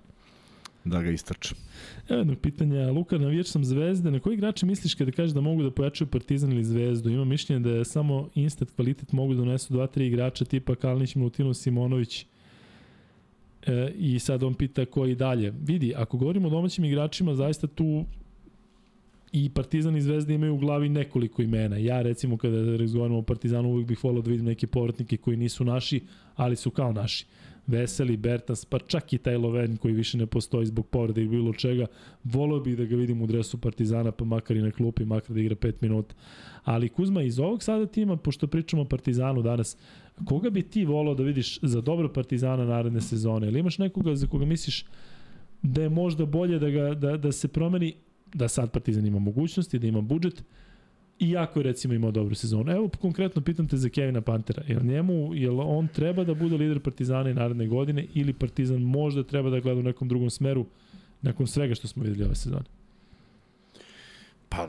[0.85, 1.55] da ga istrače.
[2.09, 5.63] Evo jedno pitanje, Luka, navijač sam Zvezde, na koji igrače misliš kada kažeš da mogu
[5.63, 7.11] da pojačaju Partizan ili Zvezdu?
[7.11, 11.15] Ima mišljenje da je samo instant kvalitet mogu da donesu dva, tri igrača tipa Kalnić,
[11.15, 12.27] Milutino, Simonović,
[13.67, 15.53] E, I sad on pita koji dalje.
[15.65, 18.05] Vidi, ako govorimo o domaćim igračima, zaista tu
[19.33, 21.77] i Partizan i Zvezda imaju u glavi nekoliko imena.
[21.77, 25.65] Ja recimo kada razgovaramo o Partizanu uvijek bih volao da vidim neke povratnike koji nisu
[25.65, 26.01] naši,
[26.37, 27.27] ali su kao naši.
[27.69, 31.53] Veseli, Bertas, pa čak i taj Loven koji više ne postoji zbog povrede i bilo
[31.53, 31.87] čega.
[32.25, 35.41] Volio bih da ga vidim u dresu Partizana, pa makar i na klupi, makar da
[35.41, 36.15] igra 5 minuta.
[36.65, 39.77] Ali Kuzma, iz ovog sada tima, pošto pričamo o Partizanu danas,
[40.25, 43.49] koga bi ti volao da vidiš za dobro Partizana naredne sezone?
[43.49, 44.85] Ili imaš nekoga za koga misliš
[45.63, 47.95] da je možda bolje da, ga, da, da se promeni,
[48.35, 50.45] da sad Partizan ima mogućnosti, da ima budžet,
[51.21, 52.73] iako je recimo imao dobru sezonu.
[52.73, 54.63] Evo konkretno pitam te za Kevina Pantera.
[54.69, 59.23] Jel njemu, jel on treba da bude lider Partizana i naredne godine ili Partizan možda
[59.23, 60.67] treba da gleda u nekom drugom smeru
[61.23, 62.65] nakon svega što smo videli ove sezone?
[64.49, 64.69] Pa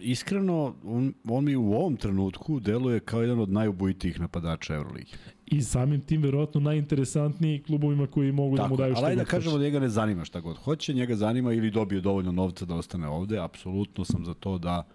[0.00, 5.12] iskreno, on, on mi u ovom trenutku deluje kao jedan od najubojitijih napadača Euroligi.
[5.46, 9.24] I samim tim verovatno najinteresantniji klubovima koji mogu Tako, da mu daju šta god da
[9.24, 12.74] kažemo da njega ne zanima šta god hoće, njega zanima ili dobije dovoljno novca da
[12.74, 14.86] ostane ovde, apsolutno sam za to da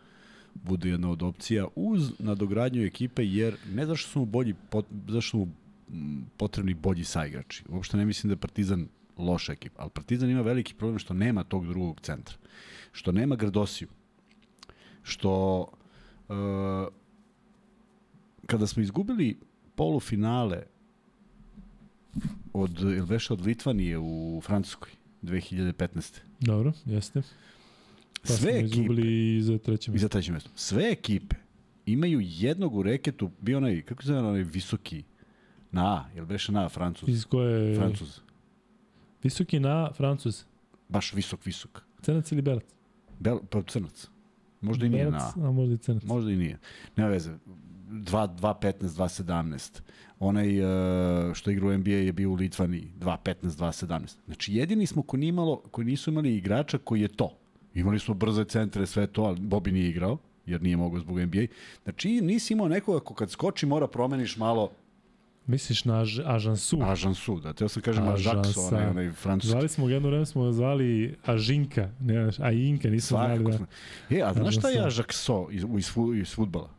[0.63, 5.37] bude jedna od opcija uz nadogradnju ekipe, jer ne zašto su mu bolji, pot, zašto
[5.37, 5.47] mu
[6.37, 7.63] potrebni bolji saigrači.
[7.69, 8.87] Uopšte ne mislim da je Partizan
[9.17, 12.35] loša ekipa, ali Partizan ima veliki problem što nema tog drugog centra.
[12.91, 13.87] Što nema Gradosiju.
[15.03, 15.61] Što
[16.29, 16.35] uh,
[18.45, 19.39] kada smo izgubili
[19.75, 20.63] polufinale
[22.53, 24.91] od, ili od Litvanije u Francuskoj
[25.21, 26.19] 2015.
[26.39, 27.21] Dobro, jeste.
[28.27, 29.95] Pa sve ekipe i za treće mesto.
[29.95, 30.49] I za treće mesto.
[30.55, 31.35] Sve ekipe
[31.85, 35.03] imaju jednog u reketu, bio onaj, kako se zove onaj visoki,
[35.71, 37.09] na A, jel beše na A, Francuz?
[37.09, 37.75] Iz koje?
[37.75, 38.19] Francuz.
[39.23, 40.43] Visoki na A, Francuz.
[40.89, 41.81] Baš visok, visok.
[42.01, 42.63] Crnac ili belac?
[43.19, 44.07] Bel, pa crnac.
[44.61, 45.31] Možda i nije na.
[45.35, 46.03] A možda i Crnac.
[46.03, 46.59] Možda i nije.
[46.95, 47.31] Nema veze.
[47.89, 49.81] 2 2 15 2 17.
[50.19, 54.15] Onaj uh, što igra u NBA je bio u Litvani 2 15 2 17.
[54.25, 57.37] Znači jedini smo ko, nimalo, koji nisu imali igrača koji je to.
[57.75, 61.45] Imali smo brze centre, sve to, ali Bobi nije igrao jer nije mogao zbog NBA.
[61.83, 64.71] Znači nisi imao nekoga ko kad skoči mora promeniš malo
[65.47, 66.79] Misliš na Až- Ažansu?
[66.81, 68.07] Ažansu, da, teo sam kažem.
[68.07, 69.51] Ažakso, onaj, onaj francuski.
[69.51, 73.57] Zvali smo jedno vreme smo zvali Ažinka, ne, a Inka, nismo znali Svakako da.
[73.57, 73.65] smo.
[74.09, 74.85] E, a znaš šta je.
[74.85, 75.91] Ažakso iz, iz,
[76.21, 76.69] iz futbala?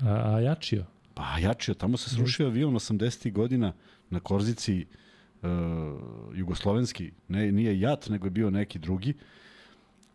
[0.00, 0.84] A, a Jačio.
[1.14, 3.32] Pa jačio, tamo se srušio avion 80.
[3.32, 3.72] godina
[4.10, 4.86] na Korzici
[5.42, 5.48] uh,
[6.34, 9.14] jugoslovenski, ne, nije JAT, nego je bio neki drugi.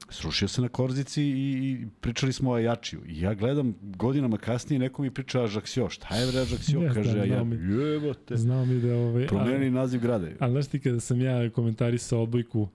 [0.10, 3.02] Srušio se na Korzici i, i pričali smo o Ajačiju.
[3.08, 5.90] I ja gledam godinama kasnije, neko mi priča Ažaksio.
[5.90, 6.80] Šta je bre Ažaksio?
[6.80, 7.74] Ne znam, Kaže, a ja, mi.
[7.74, 8.38] jebote.
[8.38, 8.96] Znao mi da...
[8.96, 10.28] Ovaj, Promeni naziv grada.
[10.40, 12.68] Ali znaš ti kada sam ja komentarisao odbojku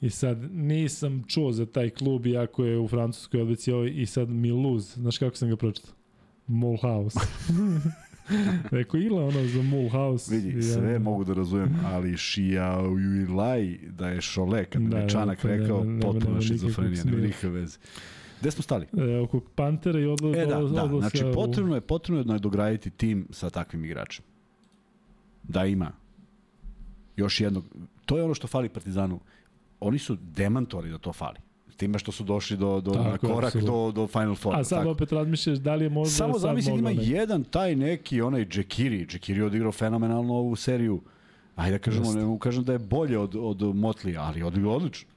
[0.00, 4.28] i sad nisam čuo za taj klub iako je u Francuskoj odbojci ovaj, i sad
[4.28, 5.94] Mulhouse, znaš kako sam ga pročitao?
[6.46, 7.20] Mulhouse.
[8.70, 10.34] Rekao igla ono za Mulhouse.
[10.34, 14.88] Vidi, I sve ja- mogu da razumem, ali Šija Uilaj da je Šole, kad Da,
[14.88, 17.78] da, je Čanak to nema- rekao, nema- potpuno šizofrenija, nema nikakve veze.
[18.40, 18.86] Gde smo stali?
[18.94, 22.38] E, oko Pantera i odla, E, da, da, odlaska znači u- potrebno je, potrebno je
[22.38, 24.24] dograditi tim sa takvim igračem.
[25.42, 25.92] Da ima
[27.16, 27.64] još jednog,
[28.06, 29.20] to je ono što fali Partizanu.
[29.80, 31.38] Oni su demantori da to fali.
[31.80, 34.56] Time što su došli do, do, Tako na korak do, do Final Four.
[34.56, 34.90] A sad tako.
[34.90, 37.06] opet razmišljaš da li je možda Samo zamisli da ima ne.
[37.06, 39.06] jedan taj neki, onaj Džekiri.
[39.06, 41.00] Džekiri je odigrao fenomenalno ovu seriju.
[41.56, 45.08] Ajde da kažemo, ne mogu kažem da je bolje od, od Motlija, ali odigrao odlično.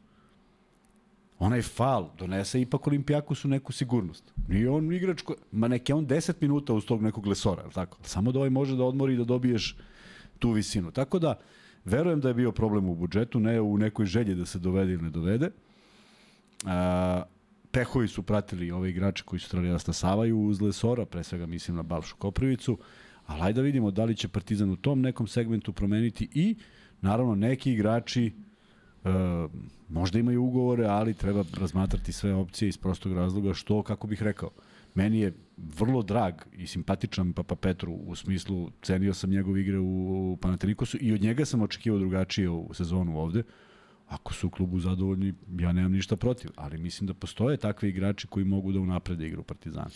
[1.40, 4.34] Onaj fal donese ipak Olimpijakosu neku sigurnost.
[4.48, 7.98] Nije on igrač, ko, ma neke on 10 minuta uz tog nekog lesora, tako?
[8.02, 9.76] Samo da ovaj može da odmori i da dobiješ
[10.40, 10.92] tu visinu.
[10.92, 11.36] Tako da,
[11.86, 15.04] verujem da je bio problem u budžetu, ne u nekoj želji da se dovede ili
[15.04, 15.50] ne dovede.
[17.72, 21.78] Pehovi su pratili ove igrače koji su trebali da stasavaju uz Lesora, pre svega mislim
[21.78, 22.78] na Balšu Koprivicu,
[23.26, 26.56] ali ajde da vidimo da li će Partizan u tom nekom segmentu promeniti i
[27.02, 29.10] naravno neki igrači e,
[29.90, 34.50] možda imaju ugovore, ali treba razmatrati sve opcije iz prostog razloga što, kako bih rekao,
[34.96, 40.34] meni je vrlo drag i simpatičan Papa Petru u smislu cenio sam njegove igre u,
[40.34, 43.44] u Panathinaikosu i od njega sam očekivao drugačije u sezonu ovde.
[44.08, 48.28] Ako su u klubu zadovoljni, ja nemam ništa protiv, ali mislim da postoje takvi igrači
[48.28, 49.90] koji mogu da unaprede igru Partizana.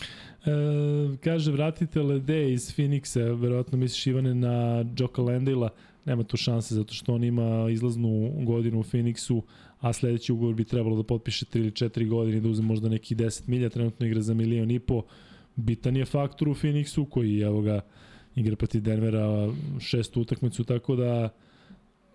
[0.46, 5.70] E, kaže, vratite Lede iz Phoenixa, verovatno misliš Ivane na Joka Landela,
[6.06, 9.42] nema tu šanse zato što on ima izlaznu godinu u Phoenixu,
[9.80, 13.16] a sledeći ugovor bi trebalo da potpiše 3 ili 4 godine da uzme možda neki
[13.16, 15.04] 10 milja, trenutno igra za milion i po.
[15.56, 17.82] Bitan je faktor u Phoenixu koji evo ga
[18.36, 21.30] igra protiv Denvera šestu utakmicu, tako da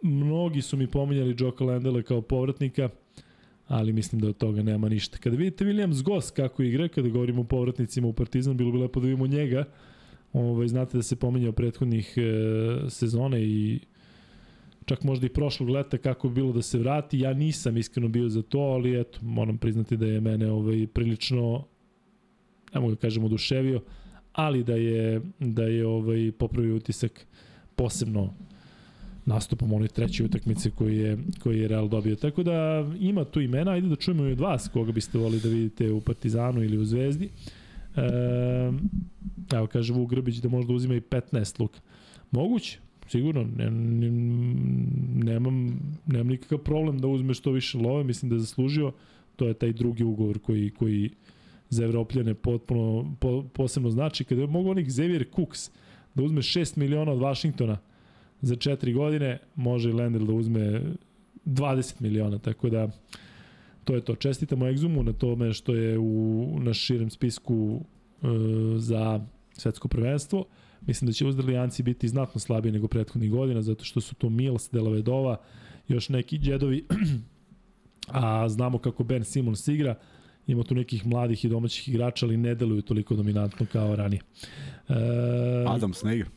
[0.03, 2.89] mnogi su mi pominjali Joka Landela kao povratnika,
[3.69, 5.19] ali mislim da od toga nema ništa.
[5.19, 9.01] Kada vidite Williams Goss kako igra, kada govorimo o povratnicima u Partizan, bilo bi lepo
[9.01, 9.65] da vidimo njega.
[10.33, 13.81] Ovaj, znate da se pominja o prethodnih e, sezona i
[14.85, 17.19] čak možda i prošlog leta kako bi bilo da se vrati.
[17.19, 21.65] Ja nisam iskreno bio za to, ali eto, moram priznati da je mene ovaj, prilično,
[22.74, 23.83] ne mogu da kažem, oduševio,
[24.33, 27.27] ali da je, da je ovaj, popravio utisak
[27.77, 28.35] posebno
[29.27, 32.16] nastupom onoj treće utakmice koji je, koji je Real dobio.
[32.16, 35.49] Tako da ima tu imena, ajde da čujemo i od vas koga biste volili da
[35.49, 37.28] vidite u Partizanu ili u Zvezdi.
[37.97, 38.03] E,
[39.53, 41.81] evo kaže Vuk Grbić da možda uzima i 15 luka.
[42.31, 42.78] Moguće,
[43.09, 44.11] sigurno, ne, ne,
[45.24, 48.93] nemam, nemam nikakav problem da uzme što više love, mislim da je zaslužio,
[49.36, 51.11] to je taj drugi ugovor koji, koji
[51.69, 54.24] za Evropljane potpuno, po, posebno znači.
[54.24, 55.70] Kada je mogu onih Xavier Cooks
[56.15, 57.78] da uzme 6 miliona od Vašingtona,
[58.43, 60.82] za 4 godine može i Lendl da uzme
[61.47, 62.89] 20 miliona, tako da
[63.85, 64.14] to je to.
[64.14, 67.81] Čestitamo Exumu na tome što je u, na širem spisku
[68.23, 68.27] e,
[68.77, 69.20] za
[69.52, 70.44] svetsko prvenstvo.
[70.86, 74.70] Mislim da će Uzdrlijanci biti znatno slabiji nego prethodnih godina, zato što su to Mills,
[74.70, 75.36] Delavedova,
[75.89, 76.86] još neki džedovi,
[78.09, 79.94] a znamo kako Ben Simmons igra,
[80.47, 84.20] ima tu nekih mladih i domaćih igrača, ali ne deluju toliko dominantno kao ranije.
[84.89, 84.94] E,
[85.66, 86.28] Adams ne igra.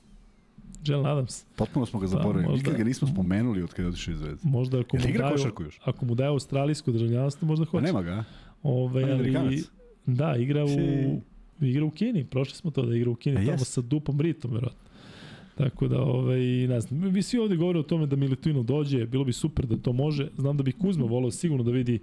[0.87, 1.45] Jalen Adams.
[1.55, 2.43] Potpuno smo ga zaboravili.
[2.51, 4.39] možda- Nikad ga nismo spomenuli od kada je otišao iz Zvezde.
[4.43, 5.35] Možda ako mu, Jel daju,
[5.83, 7.83] ako mu daju australijsko državljanstvo, možda Pa hoće.
[7.83, 8.23] nema ga, a?
[8.63, 9.59] Ove, je ali, Amerikanac.
[10.05, 10.69] da, igra u,
[11.61, 12.23] igra u Kini.
[12.25, 14.79] Prošli smo to da igra u Kini, A tamo sa Dupom Ritom, verovatno.
[15.57, 19.23] Tako da, ovaj, ne znam, mi svi ovde govore o tome da Milutino dođe, bilo
[19.23, 20.27] bi super da to može.
[20.37, 21.99] Znam da bi Kuzma volao sigurno da vidi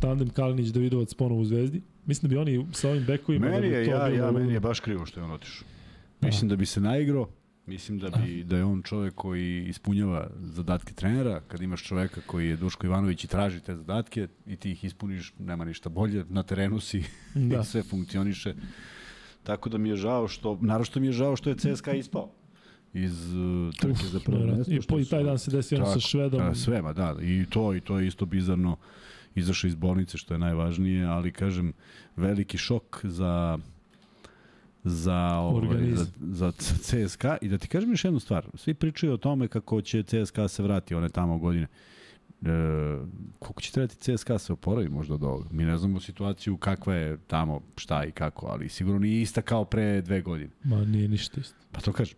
[0.00, 1.82] tandem Kalinić Davidovac ponovo u Zvezdi.
[2.06, 4.24] Mislim da bi oni sa ovim bekovima Meni da je, bi to ja, bilo...
[4.26, 5.66] ja, meni je baš krivo što je on otišao.
[6.20, 7.28] Mislim da bi se naigrao
[7.66, 12.48] Mislim da bi da je on čovek koji ispunjava zadatke trenera, kad imaš čoveka koji
[12.48, 16.42] je Duško Ivanović i traži te zadatke i ti ih ispuniš, nema ništa bolje, na
[16.42, 17.04] terenu si
[17.34, 17.60] da.
[17.60, 18.54] i sve funkcioniše.
[19.42, 22.30] Tako da mi je žao što, naravno mi je žao što je CSKA ispao
[22.92, 24.72] iz uh, trke za prvo mesto.
[24.72, 26.40] I, po, I taj dan se desi ono sa Švedom.
[26.40, 28.76] Da, sve, ma da, i to, i to je isto bizarno
[29.34, 31.72] izašao iz bolnice, što je najvažnije, ali kažem,
[32.16, 33.58] veliki šok za
[34.84, 39.16] za, ovaj, za, za CSKA i da ti kažem još jednu stvar, svi pričaju o
[39.16, 41.66] tome kako će CSKA se vrati one tamo godine.
[42.42, 42.48] E,
[43.38, 45.48] koliko će trebati CSKA se oporavi možda od ovoga?
[45.50, 49.64] Mi ne znamo situaciju kakva je tamo, šta i kako, ali sigurno nije ista kao
[49.64, 50.50] pre dve godine.
[50.64, 51.56] Ma nije ništa isto.
[51.72, 52.16] Pa to kažem.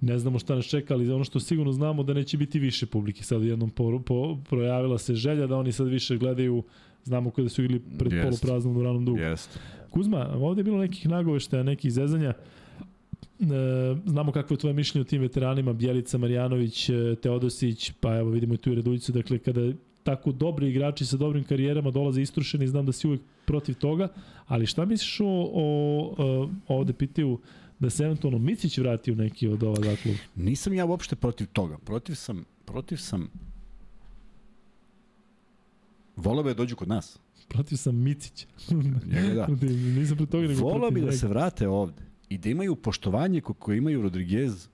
[0.00, 3.22] Ne znamo šta nas čeka, ali ono što sigurno znamo da neće biti više publike.
[3.24, 6.62] Sad jednom po, po, projavila se želja da oni sad više gledaju
[7.08, 8.22] Znamo kada su igli pred yes.
[8.22, 9.18] polupraznom duranom dugu.
[9.18, 9.58] Jeste.
[9.90, 12.34] Kuzma, ovde je bilo nekih nagoveštaja, nekih zezanja.
[13.40, 13.44] E,
[14.06, 18.54] znamo kakvo je tvoje mišljenje o tim veteranima, Bjelica, Marjanović, e, Teodosić, pa evo vidimo
[18.54, 19.72] i tu i Radujicu, dakle kada
[20.02, 24.08] tako dobri igrači sa dobrim karijerama dolaze istrušeni, znam da si uvek protiv toga,
[24.46, 27.38] ali šta misliš o, o, o ovde pitaju
[27.78, 30.14] da se eventualno Micić vrati u neki od ova dakle?
[30.36, 31.78] Nisam ja uopšte protiv toga.
[31.84, 33.30] Protiv sam, protiv sam
[36.18, 37.18] Volao bi da dođu kod nas.
[37.48, 38.46] Protiv sam Micića.
[39.12, 39.46] Njega da.
[40.00, 43.78] Nisam protiv toga nego Volao bi da se vrate ovde i da imaju poštovanje koje
[43.78, 44.68] imaju Rodriguez,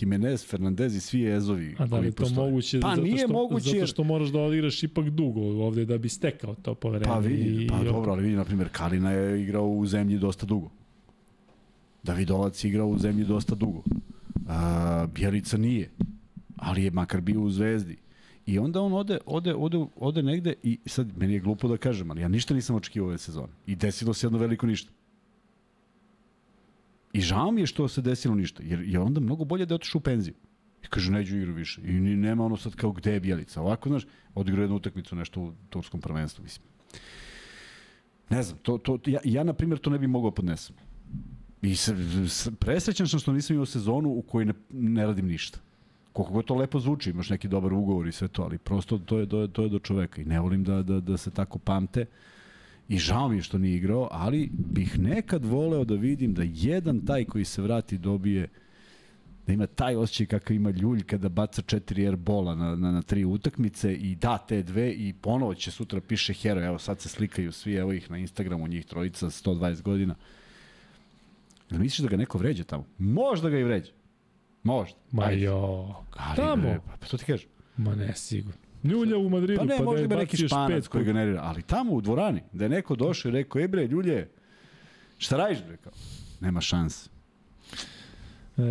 [0.00, 1.74] Jimenez, Fernandez i svi Ezovi.
[1.78, 2.46] A da li to postoje.
[2.46, 2.80] moguće?
[2.80, 3.70] Pa zato nije što, moguće.
[3.70, 7.12] Zato što moraš da odigraš ipak dugo ovde da bi stekao to poverenje.
[7.12, 10.46] Pa vidi, pa i dobro, ali vidi, na primjer, Kalina je igrao u zemlji dosta
[10.46, 10.70] dugo.
[12.02, 13.82] Davidovac je igrao u zemlji dosta dugo.
[14.48, 15.90] A, Bjelica nije,
[16.56, 17.96] ali je makar bio u Zvezdi.
[18.46, 22.10] I onda on ode, ode, ode, ode negde i sad, meni je glupo da kažem,
[22.10, 23.52] ali ja ništa nisam očekivao ove sezone.
[23.66, 24.90] I desilo se jedno veliko ništa.
[27.12, 29.76] I žao mi je što se desilo ništa, jer je onda mnogo bolje da je
[29.76, 30.34] otišao u penziju.
[30.82, 31.80] I kaže, neđu igru više.
[31.84, 33.60] I ni, nema ono sad kao gde je Bjelica.
[33.60, 36.66] Ovako, znaš, odigrao jednu utakmicu nešto u turskom prvenstvu, mislim.
[38.30, 40.76] Ne znam, to, to, ja, ja na primjer to ne bih mogao da podnesem.
[41.62, 41.88] I s,
[42.28, 45.58] s, presrećan sam što nisam imao sezonu u kojoj ne, ne radim ništa
[46.12, 49.18] koliko god to lepo zvuči, imaš neki dobar ugovor i sve to, ali prosto to
[49.18, 51.58] je, to je, to je do čoveka i ne volim da, da, da se tako
[51.58, 52.06] pamte
[52.88, 57.06] i žao mi je što nije igrao, ali bih nekad voleo da vidim da jedan
[57.06, 58.48] taj koji se vrati dobije
[59.46, 63.02] da ima taj osjećaj kakav ima Ljulj kada baca 4 air bola na, na, na
[63.02, 67.08] tri utakmice i da te dve i ponovo će sutra piše hero, evo sad se
[67.08, 70.14] slikaju svi, evo ih na Instagramu, njih trojica, 120 godina.
[71.70, 72.84] Jel misliš da ga neko vređa tamo?
[72.98, 73.92] Možda ga i vređa.
[74.62, 74.98] Možda.
[75.12, 75.94] Ma jo.
[76.16, 76.62] Ali, Tamo.
[76.62, 77.46] Bre, pa, pa to ti kažeš.
[77.76, 78.60] Ma ne, sigurno.
[78.84, 82.00] Ljulja u Madridu, pa, ne, pa možda da neki španac koji generira, ali tamo u
[82.00, 84.28] dvorani, da je neko došao i rekao, e bre, Ljulje,
[85.18, 85.92] šta radiš bre, kao?
[86.40, 87.10] Nema šanse.
[88.58, 88.62] E,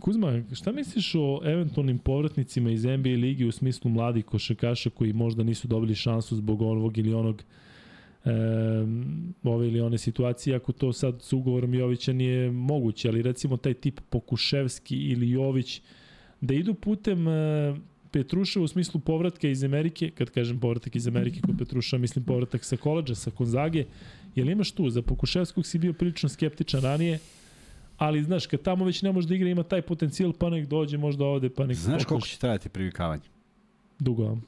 [0.00, 5.42] Kuzma, šta misliš o eventualnim povratnicima iz NBA ligi u smislu mladih košakaša koji možda
[5.42, 7.42] nisu dobili šansu zbog ovog ili onog
[8.24, 8.30] e,
[9.44, 13.74] ove ili one situacije, ako to sad s ugovorom Jovića nije moguće, ali recimo taj
[13.74, 15.82] tip Pokuševski ili Jović,
[16.40, 17.76] da idu putem e,
[18.10, 22.64] Petruša u smislu povratka iz Amerike, kad kažem povratak iz Amerike kod Petruša, mislim povratak
[22.64, 23.84] sa koleđa, sa Konzage,
[24.34, 27.18] jel imaš tu, za Pokuševskog si bio prilično skeptičan ranije,
[27.98, 30.98] ali znaš, kad tamo već ne može da igra, ima taj potencijal, pa nek dođe
[30.98, 32.08] možda ovde, pa nek Znaš pokuš...
[32.08, 33.22] koliko će trajati privikavanje?
[33.98, 34.38] Dugo.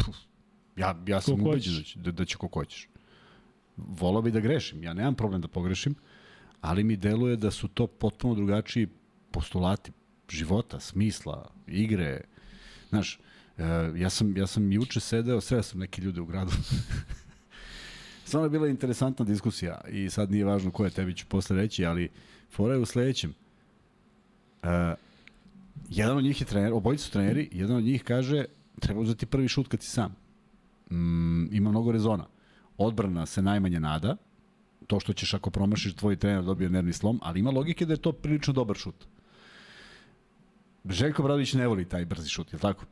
[0.76, 2.88] Ja, ja sam ubeđen da da, da će koliko hoćeš
[3.76, 5.94] volao bi da grešim, ja nemam problem da pogrešim,
[6.60, 8.88] ali mi deluje da su to potpuno drugačiji
[9.30, 9.92] postulati
[10.28, 12.20] života, smisla, igre.
[12.88, 13.18] Znaš,
[13.58, 13.64] e,
[13.96, 16.52] ja sam, ja sam juče sedeo, sve sam neke ljude u gradu.
[18.24, 21.84] Samo je bila interesantna diskusija i sad nije važno ko je, tebi ću posle reći,
[21.84, 22.08] ali
[22.50, 23.34] fora je u sledećem.
[24.62, 24.68] Uh,
[25.90, 28.44] jedan od njih je trener, obojica su treneri, jedan od njih kaže
[28.80, 30.16] treba uzeti prvi šut kad si sam.
[30.90, 32.26] Mm, ima mnogo rezona
[32.84, 34.16] odbrana se najmanje nada,
[34.86, 38.02] to što ćeš ako promašiš tvoj trener dobio nervni slom, ali ima logike da je
[38.02, 39.04] to prilično dobar šut.
[40.88, 42.84] Željko Bradović ne voli taj brzi šut, je li tako?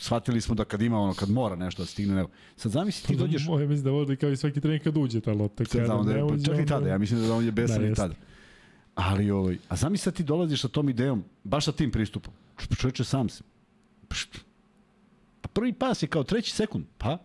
[0.00, 2.24] shvatili smo da kad ima ono, kad mora nešto da stigne, ne.
[2.56, 3.46] Sad zamisli ti pa dođeš...
[3.46, 5.64] Moje mislim da vodi kao i svaki trening kad uđe ta lopta.
[5.64, 7.88] Sad znamo da je, pa čak i tada, ja mislim da on je besan da,
[7.88, 8.14] i tada.
[8.94, 12.34] Ali ovaj, a zamisli sad ti dolaziš sa tom idejom, baš sa tim pristupom.
[12.78, 13.42] Čovječe sam se.
[15.40, 17.18] Pa prvi pas je kao treći sekund, pa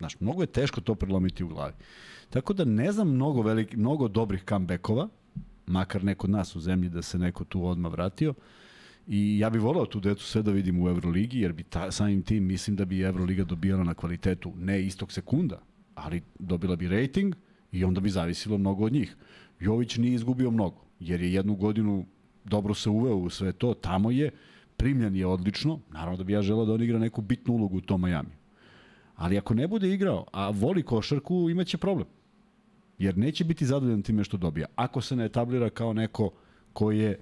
[0.00, 1.72] Znaš, mnogo je teško to prelomiti u glavi.
[2.30, 5.08] Tako da ne znam mnogo, veliki, mnogo dobrih comebackova,
[5.66, 8.34] makar neko od nas u zemlji da se neko tu odmah vratio.
[9.06, 12.22] I ja bih volao tu decu sve da vidim u Euroligi, jer bi ta, samim
[12.22, 15.60] tim mislim da bi Euroliga dobijala na kvalitetu ne istog sekunda,
[15.94, 17.34] ali dobila bi rating
[17.72, 19.16] i onda bi zavisilo mnogo od njih.
[19.60, 20.84] Jović nije izgubio mnogo.
[21.00, 22.06] jer je jednu godinu
[22.44, 24.30] dobro se uveo u sve to, tamo je,
[24.76, 27.80] primljen je odlično, naravno da bi ja želeo da on igra neku bitnu ulogu u
[27.80, 28.39] tom Miami.
[29.20, 32.06] Ali ako ne bude igrao, a voli košarku, imaće problem.
[32.98, 34.66] Jer neće biti zadovoljan time što dobija.
[34.76, 36.30] Ako se ne etablira kao neko
[36.72, 37.18] ko je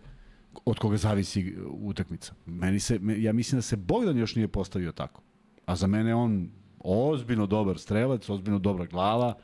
[0.65, 2.35] od koga zavisi utakmica.
[2.47, 5.23] Meni se, ja mislim da se Bogdan još nije postavio tako.
[5.67, 9.35] A za mene on ozbiljno dobar strelac, ozbiljno dobra glava,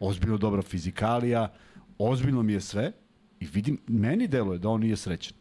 [0.00, 1.52] ozbiljno dobra fizikalija,
[1.98, 2.92] ozbiljno mi je sve
[3.40, 5.36] i vidim, meni deluje da on nije srećan.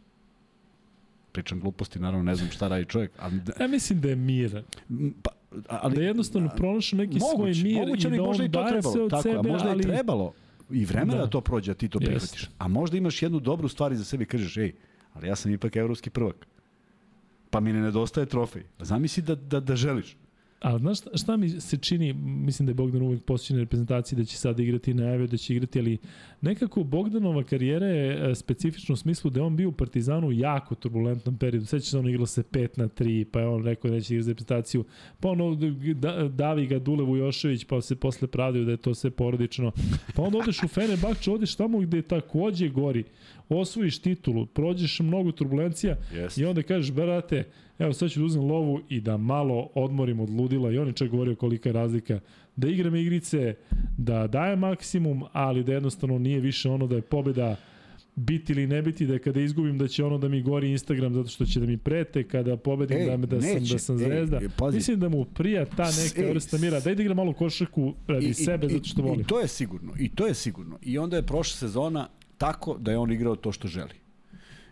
[1.32, 3.12] Pričam gluposti, naravno ne znam šta radi čovjek.
[3.20, 4.64] Ali da, ja mislim da je miran.
[5.24, 5.32] Pa,
[5.68, 9.02] ali, da je jednostavno pronašao neki moguć, svoj mir moguće, i da on daje sve
[9.02, 9.36] od tako, sebe.
[9.36, 9.80] A možda ali...
[9.80, 10.34] je trebalo
[10.70, 11.26] i vremena da.
[11.26, 12.44] da to prođe, a ti to prihvatiš.
[12.44, 12.52] Jest.
[12.58, 14.74] A možda imaš jednu dobru stvar za sebe i kažeš, ej,
[15.14, 16.48] ali ja sam ipak evropski prvak.
[17.50, 18.64] Pa mi ne nedostaje trofej.
[18.80, 20.18] Zamisli da, da, da želiš.
[20.60, 24.26] A znaš šta, šta mi se čini, mislim da je Bogdan uvek posjećen reprezentaciji da
[24.26, 25.98] će sad igrati najave, da će igrati, ali
[26.42, 30.32] nekako Bogdanova karijera je e, specifična u smislu da je on bio u Partizanu u
[30.32, 31.66] jako turbulentnom periodu.
[31.66, 34.30] Sveća se on igrao se 5 na 3, pa je on rekao da neće igrati
[34.30, 34.86] reprezentaciju,
[35.20, 35.56] pa ono
[35.96, 39.72] da, davi ga Dule Vujošević, pa se posle pravdaju da je to sve porodično.
[40.16, 43.04] Pa onda odeš u Fenerbahče, odeš tamo gde takođe gori,
[43.50, 46.42] osvojiš titulu, prođeš mnogo turbulencija yes.
[46.42, 47.44] i onda kažeš, brate,
[47.80, 50.94] evo sad ću da uzem lovu i da malo odmorim od ludila i on je
[50.94, 52.20] čak govorio kolika je razlika
[52.56, 53.56] da igram igrice,
[53.98, 57.56] da daje maksimum, ali da jednostavno nije više ono da je pobeda
[58.16, 61.14] biti ili ne biti, da je kada izgubim da će ono da mi gori Instagram
[61.14, 63.98] zato što će da mi prete, kada pobedim ej, da, da, neće, sam, da sam
[63.98, 64.40] zvezda.
[64.42, 67.94] Ej, Mislim da mu prija ta neka ej, vrsta mira, da ide igra malo košarku
[68.08, 69.22] radi i, sebe i, zato što voli.
[69.22, 70.80] I to je sigurno, i to je sigurno.
[70.82, 73.94] I onda je prošla sezona tako da je on igrao to što želi.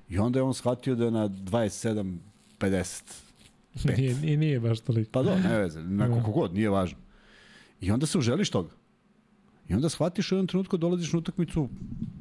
[0.10, 2.18] I onda je on shvatio da je na 27
[2.60, 3.04] 50.
[3.84, 5.12] Nije, nije, nije baš toliko.
[5.12, 6.98] Pa do, ne veze, na koliko god, nije važno.
[7.82, 8.70] I onda se uželiš toga.
[9.68, 11.70] I onda shvatiš u jednom trenutku dolaziš na utakmicu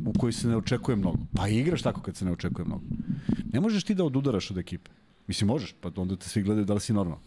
[0.07, 1.19] u kojoj se ne očekuje mnogo.
[1.37, 2.85] Pa igraš tako kad se ne očekuje mnogo.
[3.53, 4.91] Ne možeš ti da odudaraš od ekipe.
[5.27, 7.23] Mislim, možeš, pa onda te svi gledaju da li si normalno.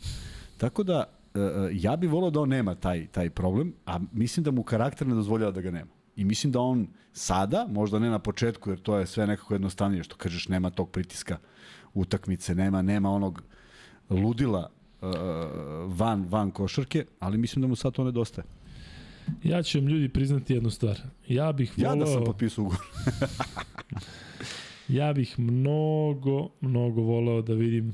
[0.57, 1.03] Tako da,
[1.35, 4.63] e, e, ja bih volao da on nema taj, taj problem, a mislim da mu
[4.63, 5.91] karakter ne dozvoljava da ga nema.
[6.15, 10.03] I mislim da on sada, možda ne na početku, jer to je sve nekako jednostavnije,
[10.03, 11.37] što kažeš, nema tog pritiska
[11.97, 13.43] utakmice, nema, nema onog
[14.09, 14.69] ludila
[15.01, 15.09] uh,
[15.87, 18.45] van, van košarke, ali mislim da mu sad to nedostaje.
[19.43, 20.99] Ja ću vam ljudi priznati jednu stvar.
[21.27, 21.93] Ja bih volao...
[21.93, 22.81] Ja da sam potpisao ugovor.
[24.99, 27.93] ja bih mnogo, mnogo volao da vidim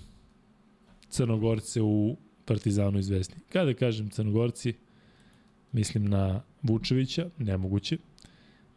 [1.09, 3.35] Crnogorce u Partizanu i Zvezdi.
[3.49, 4.73] Kada kažem Crnogorci,
[5.71, 7.97] mislim na Vučevića, nemoguće.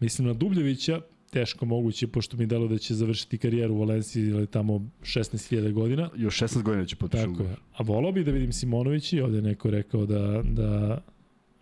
[0.01, 1.01] Mislim na Dubljevića,
[1.36, 6.10] teško moguće, pošto mi delo da će završiti karijeru u Valenciji ili tamo 16.000 godina.
[6.16, 7.56] Još 16 godina će potpišati Tako je.
[7.76, 11.02] A volao bi da vidim Simonović i ovde neko rekao da, da,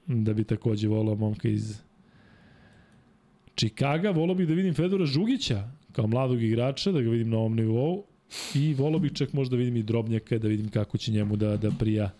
[0.06, 1.80] da bi takođe volao momka iz
[3.54, 4.10] Čikaga.
[4.10, 8.04] Volao bih da vidim Fedora Žugića kao mladog igrača, da ga vidim na ovom nivou.
[8.54, 11.70] I volao bih čak možda vidim i Drobnjaka, da vidim kako će njemu da, da
[11.70, 12.10] prija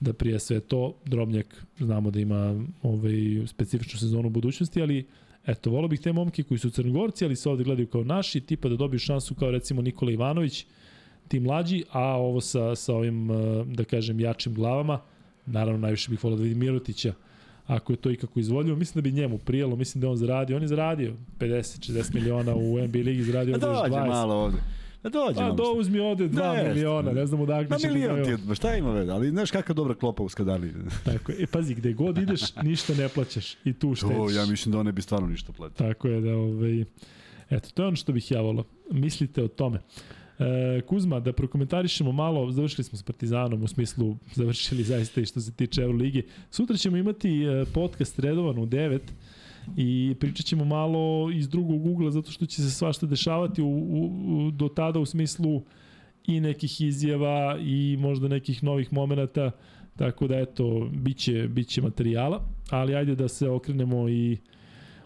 [0.00, 0.94] da prija sve to.
[1.04, 5.06] Drobnjak znamo da ima ovaj, specifičnu sezonu u budućnosti, ali
[5.48, 8.68] Eto, volao bih te momke koji su crnogorci, ali se ovde gledaju kao naši, tipa
[8.68, 10.66] da dobiju šansu kao recimo Nikola Ivanović,
[11.28, 15.00] ti mlađi, a ovo sa, sa ovim, eh, da kažem, jačim glavama,
[15.46, 17.12] naravno najviše bih volao da vidim Mirotića,
[17.66, 18.76] ako je to ikako izvoljivo.
[18.76, 20.56] Mislim da bi njemu prijelo, mislim da on zaradio.
[20.56, 23.88] On je zaradio 50-60 miliona u NBA ligi, zaradio ovde 20.
[23.88, 24.58] Dođe malo ovde.
[25.08, 25.34] Dođe.
[25.34, 27.86] Pa do uzmi ovde 2 ne, miliona, ne znam odakle će.
[27.86, 30.72] Na milion ti, šta ima veze, ali znaš kakva dobra klopa u Skadali.
[31.04, 31.42] Tako je.
[31.42, 34.16] E, pazi, gde god ideš, ništa ne plaćaš i tu štediš.
[34.16, 35.86] To, ja mislim da one bi stvarno ništa platio.
[35.88, 36.84] Tako je da, ovaj,
[37.50, 38.64] eto, to je ono što bih ja volao.
[38.90, 39.80] Mislite o tome.
[40.38, 45.40] E, Kuzma, da prokomentarišemo malo, završili smo s Partizanom, u smislu završili zaista i što
[45.40, 46.26] se tiče Euroligi.
[46.50, 48.98] Sutra ćemo imati e, podcast redovan u 9
[49.76, 54.46] i pričat ćemo malo iz drugog ugla zato što će se svašta dešavati u, u,
[54.46, 55.62] u, do tada u smislu
[56.26, 59.50] i nekih izjava i možda nekih novih momenata
[59.96, 62.44] tako da eto biće biće materijala.
[62.70, 64.36] Ali ajde da se okrenemo i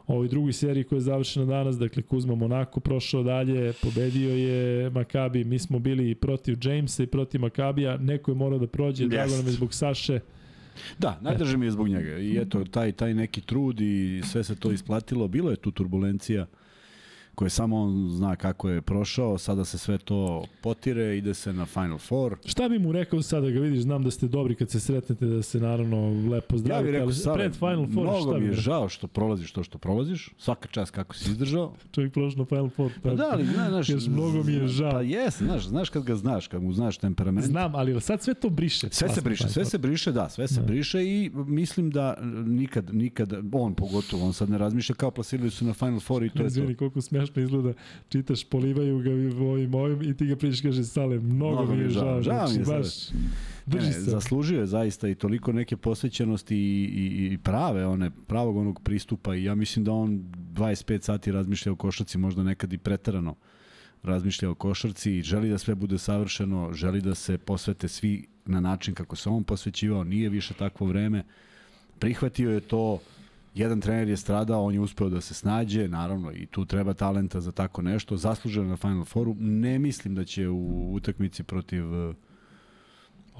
[0.06, 5.44] ovoj drugoj seriji koja je završena danas, dakle Kuzma Monako prošao dalje, pobedio je Makabi,
[5.44, 9.08] mi smo bili protiv Jamesa i protiv Makabija, neko je morao da prođe, yes.
[9.08, 10.20] drago nam je zbog Saše,
[10.98, 12.18] Da, najdrže mi je zbog njega.
[12.18, 15.28] I eto, taj, taj neki trud i sve se to isplatilo.
[15.28, 16.46] Bilo je tu turbulencija
[17.34, 21.66] koje samo on zna kako je prošao, sada se sve to potire, ide se na
[21.66, 22.36] Final Four.
[22.44, 25.42] Šta bi mu rekao sada ga vidiš, znam da ste dobri kad se sretnete, da
[25.42, 28.52] se naravno lepo zdravite, ja rekao, ali sada, pred Final Four mnogo šta mi je
[28.52, 31.72] žao što prolaziš to što prolaziš, svaka čast kako si izdržao.
[31.92, 32.92] Čovjek prošao na Final Four.
[33.02, 34.90] Pa, pa da, ali znaš, znaš mnogo mi je žao.
[34.90, 37.46] Pa jes, znaš, znaš kad ga znaš, kad mu znaš temperament.
[37.46, 38.88] Znam, ali sad sve to briše.
[38.90, 40.66] Sve se briše, sve se briše, da, sve se da.
[40.66, 45.64] briše i mislim da nikad, nikad, on pogotovo, on sad ne razmišlja kao plasirali su
[45.64, 46.78] na Final Four i to je to.
[46.78, 47.72] koliko smešno izgleda,
[48.08, 49.10] čitaš, polivaju ga
[49.44, 52.22] ovim ovim i ti ga priđeš kaže Sale, mnogo, mnogo mi je žao.
[52.22, 53.08] Žao mi je, znači, baš,
[53.66, 54.00] drži ne, se.
[54.00, 59.34] Zaslužio je zaista i toliko neke posvećenosti i, i, i prave, one, pravog onog pristupa
[59.34, 60.24] i ja mislim da on
[60.54, 63.34] 25 sati razmišlja o košarci, možda nekad i pretarano
[64.02, 68.60] razmišlja o košarci i želi da sve bude savršeno, želi da se posvete svi na
[68.60, 71.24] način kako se on posvećivao, nije više takvo vreme.
[71.98, 72.98] Prihvatio je to,
[73.54, 77.40] jedan trener je stradao, on je uspeo da se snađe, naravno i tu treba talenta
[77.40, 79.36] za tako nešto, zasluženo na Final Fouru.
[79.38, 81.84] Ne mislim da će u utakmici protiv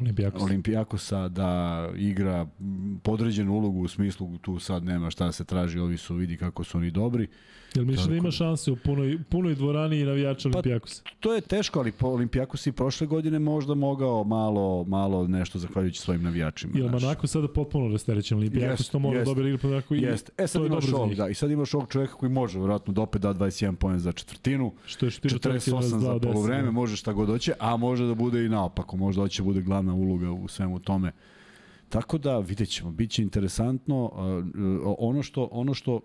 [0.01, 0.43] Olimpijakos.
[0.43, 2.47] Olimpijakosa da igra
[3.02, 6.78] podređenu ulogu u smislu tu sad nema šta se traži, ovi su vidi kako su
[6.78, 7.28] oni dobri.
[7.74, 11.03] Jel misliš da ima šanse u punoj, punoj dvorani i navijača pa, Olimpijakosa?
[11.20, 16.01] To je teško, ali po Olimpijakos i prošle godine možda mogao malo, malo nešto zahvaljujući
[16.01, 16.73] svojim navijačima.
[16.77, 20.31] Jel Manako sada potpuno rasterećen Olimpijakos, to mora dobiti igru Manako i jest.
[20.39, 23.23] E sad imaš ovog, da, i sad imaš ovog čoveka koji može vjerojatno da opet
[23.23, 27.77] da 21 poen za četvrtinu, što je 48 za polovreme, može šta god hoće, a
[27.77, 31.12] može da bude i naopako, možda hoće da bude glavna uloga u svemu tome.
[31.93, 34.10] Tako da vidjet ćemo, bit će interesantno.
[34.98, 36.01] Ono što, ono što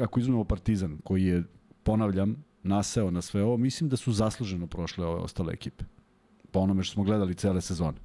[0.00, 1.42] ako izmemo Partizan, koji je,
[1.82, 5.84] ponavljam, naseo na sve ovo, mislim da su zasluženo prošle ove ostale ekipe.
[6.50, 7.98] Po onome što smo gledali cele sezone.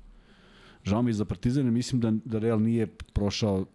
[0.83, 3.65] Žao mi za Partizan, mislim da, da Real nije prošao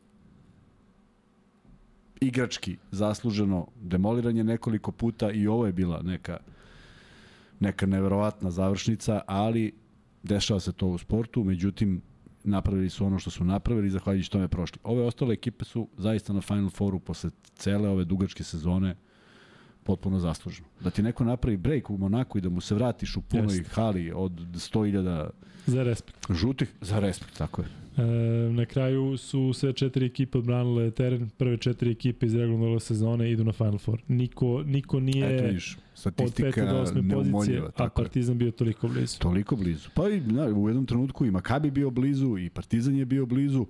[2.20, 6.38] igrački zasluženo demoliranje nekoliko puta i ovo je bila neka
[7.60, 9.72] neka neverovatna završnica, ali
[10.22, 12.02] dešava se to u sportu, međutim
[12.44, 14.78] napravili su ono što su napravili i zahvaljujući tome prošli.
[14.84, 18.96] Ove ostale ekipe su zaista na Final Fouru posle cele ove dugačke sezone
[19.84, 20.68] potpuno zasluženo.
[20.80, 23.70] Da ti neko napravi break u Monaku i da mu se vratiš u punoj Jest.
[23.70, 25.30] hali od 100.000
[25.66, 26.26] za respekt.
[26.30, 27.68] Žutih za respekt, tako je.
[27.96, 28.02] E,
[28.52, 33.44] na kraju su sve četiri ekipe odbranile teren, prve četiri ekipe iz regularne sezone idu
[33.44, 34.02] na Final Four.
[34.08, 39.18] Niko, niko nije Eto viš, od pete do osme pozicije, a Partizan bio toliko blizu.
[39.18, 39.88] Toliko blizu.
[39.94, 43.66] Pa i na, u jednom trenutku i Makabi bio blizu i Partizan je bio blizu.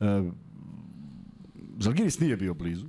[0.00, 0.30] E,
[1.78, 2.86] Zalgiris nije bio blizu.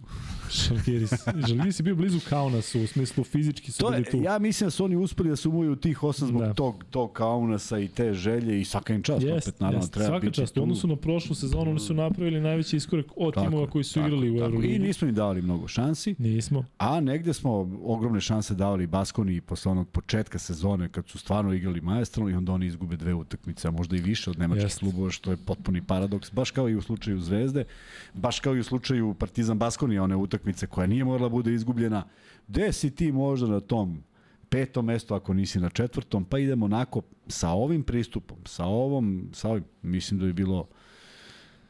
[0.51, 1.11] Žalgiris.
[1.47, 4.21] Žalgiris je bio blizu Kaunasu, u smislu fizički su to bili tu.
[4.23, 6.53] Ja mislim da su oni uspeli da su umuju tih osam zbog da.
[6.53, 9.23] tog, tog Kaunasa i te želje i svaka im čast.
[9.23, 10.57] Jest, opet, naravno, jest, treba svaka čast.
[10.57, 13.93] U odnosu na prošlu sezonu oni su napravili najveći iskorak od tako, timova koji su
[13.93, 14.75] tako, igrali u Euroligi.
[14.75, 16.15] I nismo im davali mnogo šansi.
[16.17, 16.65] Nismo.
[16.77, 17.51] A negde smo
[17.83, 22.51] ogromne šanse davali Baskoni posle onog početka sezone kad su stvarno igrali majestralno i onda
[22.51, 24.79] oni izgube dve utakmice, a možda i više od nemačkih jest.
[24.79, 26.31] klubova, što je potpuni paradoks.
[26.31, 27.65] Baš kao i u slučaju Zvezde,
[28.13, 30.36] baš kao i u slučaju Partizan Baskoni, one utakmice
[30.69, 32.03] koja nije morala bude izgubljena.
[32.47, 34.03] Gde si ti možda na tom
[34.49, 39.49] petom mestu ako nisi na četvrtom, pa idemo onako sa ovim pristupom, sa ovom, sa
[39.49, 40.67] ovim, mislim da bi bilo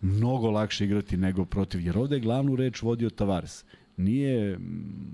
[0.02, 3.66] mnogo lakše igrati nego protiv, jer ovde je glavnu reč vodio Tavares.
[3.98, 4.60] Nije,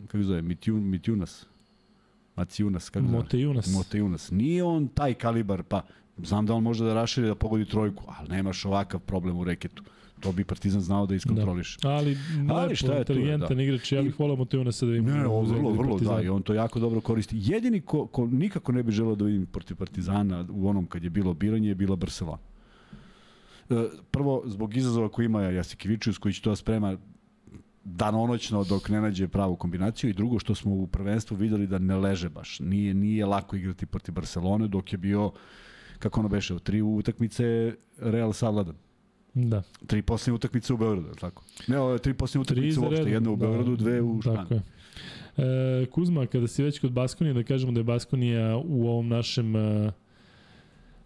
[0.08, 1.46] kako zove, Mitjun, Mitjunas,
[2.36, 3.18] Macijunas, kako zove?
[3.18, 3.74] Motejunas.
[3.74, 4.32] Motejunas.
[4.32, 5.82] Nije on taj kalibar, pa
[6.18, 9.84] znam da on može da raširi da pogodi trojku, ali nemaš ovakav problem u reketu
[10.24, 11.78] to bi Partizan znao da iskontroliše.
[11.82, 11.90] Da.
[11.90, 12.18] Ali,
[12.50, 13.64] Ali šta je inteligentan tu, da.
[13.64, 16.42] igrač, ja bih volao Motivona sada da im Ne, ne, vrlo, vrlo, da, i on
[16.42, 17.36] to jako dobro koristi.
[17.40, 21.10] Jedini ko, ko nikako ne bi želeo da vidim protiv Partizana u onom kad je
[21.10, 22.42] bilo biranje je bila Barcelona.
[23.70, 26.98] E, prvo, zbog izazova koji ima Jasikivičius, koji će to da sprema
[27.84, 31.96] danonoćno dok ne nađe pravu kombinaciju i drugo što smo u prvenstvu videli da ne
[31.96, 32.60] leže baš.
[32.60, 35.32] Nije, nije lako igrati protiv Barcelone dok je bio
[36.00, 38.76] kako ono beše, u tri utakmice Real savladan.
[39.34, 39.62] Da.
[39.88, 41.44] Tri posljednje utakmice u Beogradu, je tako?
[41.68, 44.44] Ne, ove tri posljednje utakmice uopšte, jedna u da, Beogradu, dve u Španiji.
[44.44, 44.62] Tako je.
[45.82, 49.56] E, Kuzma, kada si već kod Baskonije, da kažemo da je Baskonija u ovom našem
[49.56, 49.92] e,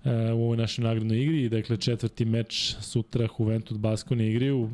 [0.04, 4.70] e u ovoj našoj nagradnoj igri, dakle četvrti meč sutra Juventus Baskonije igriju,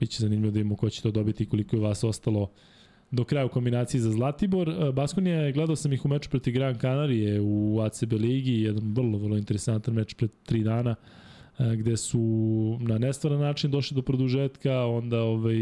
[0.00, 2.50] biće zanimljivo da imamo ko će to dobiti i koliko je vas ostalo
[3.10, 4.68] do kraja u kombinaciji za Zlatibor.
[4.68, 9.18] E, Baskonija, gledao sam ih u meču protiv Gran Canarije u ACB ligi, jedan vrlo,
[9.18, 10.90] vrlo interesantan meč pred tri dana.
[10.90, 11.25] Uh,
[11.58, 12.20] gde su
[12.80, 15.56] na nestvaran način došli do produžetka, onda ovaj,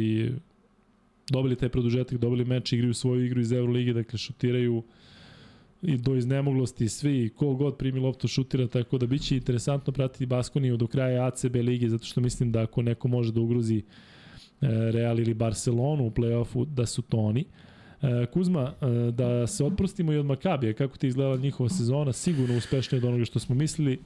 [1.30, 4.82] dobili taj produžetak, dobili meč, igraju svoju igru iz Euroligi, dakle šutiraju
[5.82, 10.76] i do iznemoglosti svi, ko god primi loptu šutira, tako da biće interesantno pratiti Baskoniju
[10.76, 13.82] do kraja ACB lige, zato što mislim da ako neko može da ugrozi e,
[14.90, 17.44] Real ili Barcelonu u play-offu, da su to oni.
[18.02, 18.72] E, Kuzma,
[19.12, 23.24] da se otprostimo i od Makabija, kako ti izgledala njihova sezona, sigurno uspešnije od onoga
[23.24, 23.98] što smo mislili,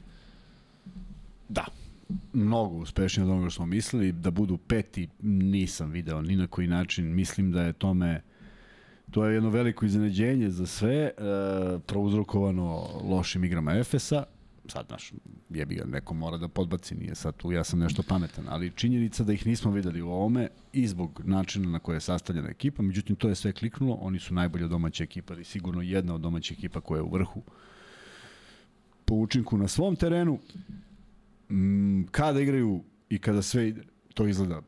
[1.48, 1.64] Da,
[2.32, 4.12] mnogo uspešnije od onoga što smo mislili.
[4.12, 7.14] Da budu peti nisam video ni na koji način.
[7.14, 8.22] Mislim da je tome
[9.10, 11.12] to je jedno veliko iznenađenje za sve, e,
[11.86, 14.24] prouzrokovano lošim igrama Efesa.
[14.68, 15.12] sad, znaš,
[15.50, 19.24] jebi ga, neko mora da podbaci, nije sad tu, ja sam nešto pametan, ali činjenica
[19.24, 23.16] da ih nismo videli u ovome i zbog načina na koje je sastavljena ekipa, međutim,
[23.16, 26.80] to je sve kliknulo, oni su najbolja domaća ekipa, ali sigurno jedna od domaćih ekipa
[26.80, 27.42] koja je u vrhu
[29.04, 30.38] po učinku na svom terenu,
[31.50, 33.82] mm, kada igraju i kada sve ide,
[34.14, 34.62] to izgleda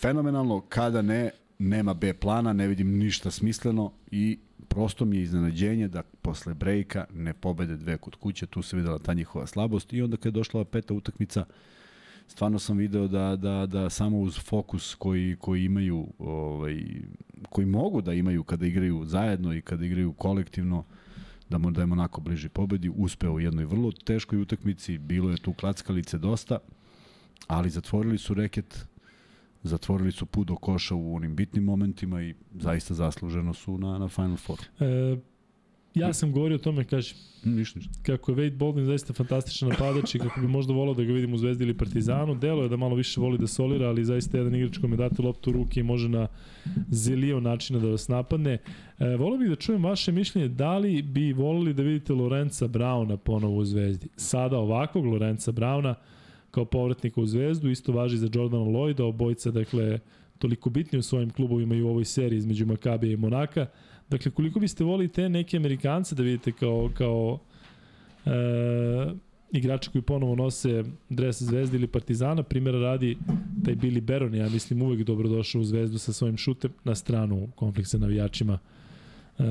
[0.00, 4.38] fenomenalno, kada ne, nema B plana, ne vidim ništa smisleno i
[4.68, 8.98] prosto mi je iznenađenje da posle brejka ne pobede dve kod kuće, tu se videla
[8.98, 11.44] ta njihova slabost i onda kad je došla peta utakmica,
[12.26, 16.84] stvarno sam video da, da, da samo uz fokus koji, koji imaju, ovaj,
[17.48, 20.84] koji mogu da imaju kada igraju zajedno i kada igraju kolektivno,
[21.50, 25.36] da mu da je onako bliži pobedi, uspeo u jednoj vrlo teškoj utakmici, bilo je
[25.36, 26.58] tu klackalice dosta,
[27.46, 28.86] ali zatvorili su reket
[29.62, 34.08] zatvorili su put do koša u onim bitnim momentima i zaista zasluženo su na, na
[34.08, 34.58] Final Four.
[34.80, 35.16] E,
[35.94, 37.92] ja sam govorio o tome, kaži, ništa, ništa.
[38.02, 41.34] kako je Wade Baldwin zaista fantastičan napadač i kako bi možda volao da ga vidimo
[41.34, 42.34] u Zvezdi ili Partizanu.
[42.34, 45.50] Delo je da malo više voli da solira, ali zaista jedan igrač kome date loptu
[45.50, 46.28] u ruke i može na
[46.90, 48.58] zelio načina da vas napadne.
[48.98, 53.16] E, volio bih da čujem vaše mišljenje, da li bi volili da vidite Lorenza Brauna
[53.16, 54.08] ponovo u Zvezdi?
[54.16, 55.94] Sada ovakvog Lorenza Brauna,
[56.50, 59.98] kao povratnika u Zvezdu, isto važi za Jordana Lloyda, obojca, dakle,
[60.38, 63.66] toliko bitni u svojim klubovima i u ovoj seriji između Makabija i Monaka.
[64.10, 67.38] Dakle, koliko biste volili te neke Amerikance da vidite kao, kao
[68.26, 68.30] e,
[69.52, 73.16] igrači koji ponovo nose dres Zvezde ili Partizana, primjera radi
[73.64, 77.48] taj Billy Baron, ja mislim uvek dobro došao u Zvezdu sa svojim šutem na stranu
[77.56, 78.58] konflikta navijačima
[79.38, 79.42] e,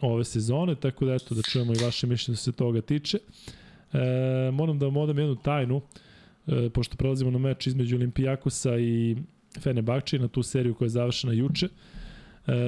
[0.00, 3.18] ove sezone, tako da eto da čujemo i vaše mišljenje što se toga tiče.
[3.92, 5.80] E, moram da vam odam jednu tajnu,
[6.46, 9.16] e, pošto prelazimo na meč između Olimpijakosa i
[9.60, 11.66] Fenerbahče na tu seriju koja je završena juče.
[11.66, 11.99] E,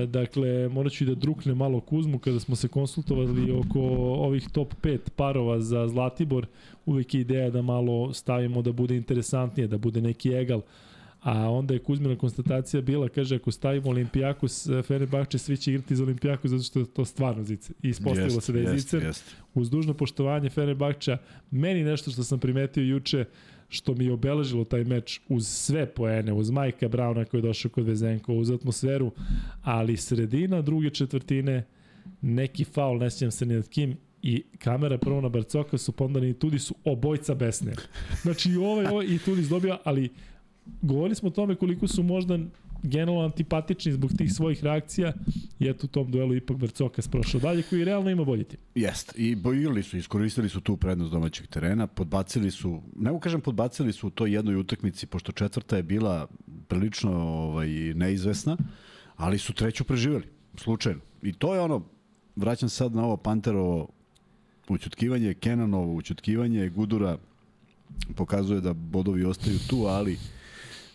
[0.08, 4.74] dakle, morat ću i da drukne malo Kuzmu kada smo se konsultovali oko ovih top
[4.82, 6.46] 5 parova za Zlatibor.
[6.86, 10.60] Uvek je ideja da malo stavimo da bude interesantnije, da bude neki egal.
[11.20, 16.02] A onda je Kuzmina konstatacija bila, kaže, ako stavimo Olimpijakos, Fenerbahče, svi će igrati za
[16.02, 17.72] Olimpijakos zato što je to stvarno zice.
[17.82, 19.00] I ispostavilo se da je zice.
[19.54, 21.18] Uz dužno poštovanje Fenerbahča,
[21.50, 23.24] meni nešto što sam primetio juče,
[23.72, 27.70] što mi je obeležilo taj meč uz sve poene, uz Majka Brauna koji je došao
[27.70, 29.10] kod Vezenko, uz atmosferu,
[29.62, 31.64] ali sredina druge četvrtine,
[32.20, 36.28] neki faul, ne sjećam se ni nad kim, i kamera prvo na Barcoka su pondani
[36.28, 37.72] i tudi su obojca besne.
[38.22, 40.10] Znači i ovaj, ovaj i tudi dobija, ali
[40.82, 42.38] govorili smo o tome koliko su možda
[42.82, 45.12] generalno antipatični zbog tih svojih reakcija
[45.58, 48.60] i eto u tom duelu ipak Barcokas prošao dalje koji realno ima bolji tim.
[48.74, 53.40] Jest, i bojili su, iskoristili su tu prednost domaćeg terena, podbacili su, ne mogu kažem
[53.40, 56.26] podbacili su u toj jednoj utakmici, pošto četvrta je bila
[56.68, 58.56] prilično ovaj, neizvesna,
[59.16, 60.24] ali su treću preživeli,
[60.56, 61.00] slučajno.
[61.22, 61.84] I to je ono,
[62.36, 63.88] vraćam sad na ovo Panterovo
[64.68, 67.18] učutkivanje, Kenanovo učutkivanje, Gudura
[68.16, 70.18] pokazuje da bodovi ostaju tu, ali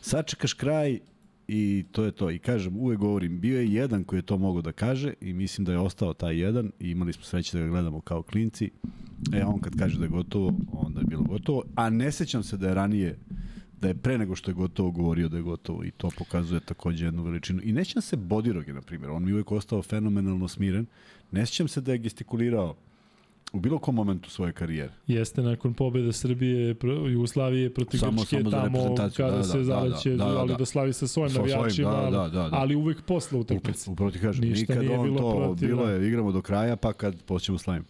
[0.02, 1.00] sačekaš kraj
[1.48, 2.32] i to je to.
[2.32, 5.66] I kažem, uvek govorim, bio je jedan koji je to mogao da kaže i mislim
[5.66, 8.72] da je ostao taj jedan i imali smo sreće da ga gledamo kao klinci.
[9.34, 11.64] E, on kad kaže da je gotovo, onda je bilo gotovo.
[11.76, 13.18] A ne sećam se da je ranije
[13.82, 17.06] da je pre nego što je gotovo govorio da je gotovo i to pokazuje takođe
[17.06, 17.62] jednu veličinu.
[17.64, 20.86] I nećam se Bodiroge, na primjer, on mi uvek ostao fenomenalno smiren.
[21.32, 22.76] Ne sećam se da je gestikulirao
[23.54, 24.92] U bilo kom momentu svoje karijere.
[25.08, 26.76] Jeste nakon pobede Srbije,
[27.12, 30.40] Jugoslavije protiv samo, Grčke, samo tamo kada da, da, se da, zaleće, da, da, da,
[30.40, 32.50] ali da, slavi sa svojim sa navijačima, da, da, da, da.
[32.52, 33.92] ali uvek posle utakmice.
[33.92, 36.94] Upravo ti kažem, Ništa nikad on bilo to, protiv, bilo je, igramo do kraja, pa
[36.94, 37.84] kad počnemo slavim.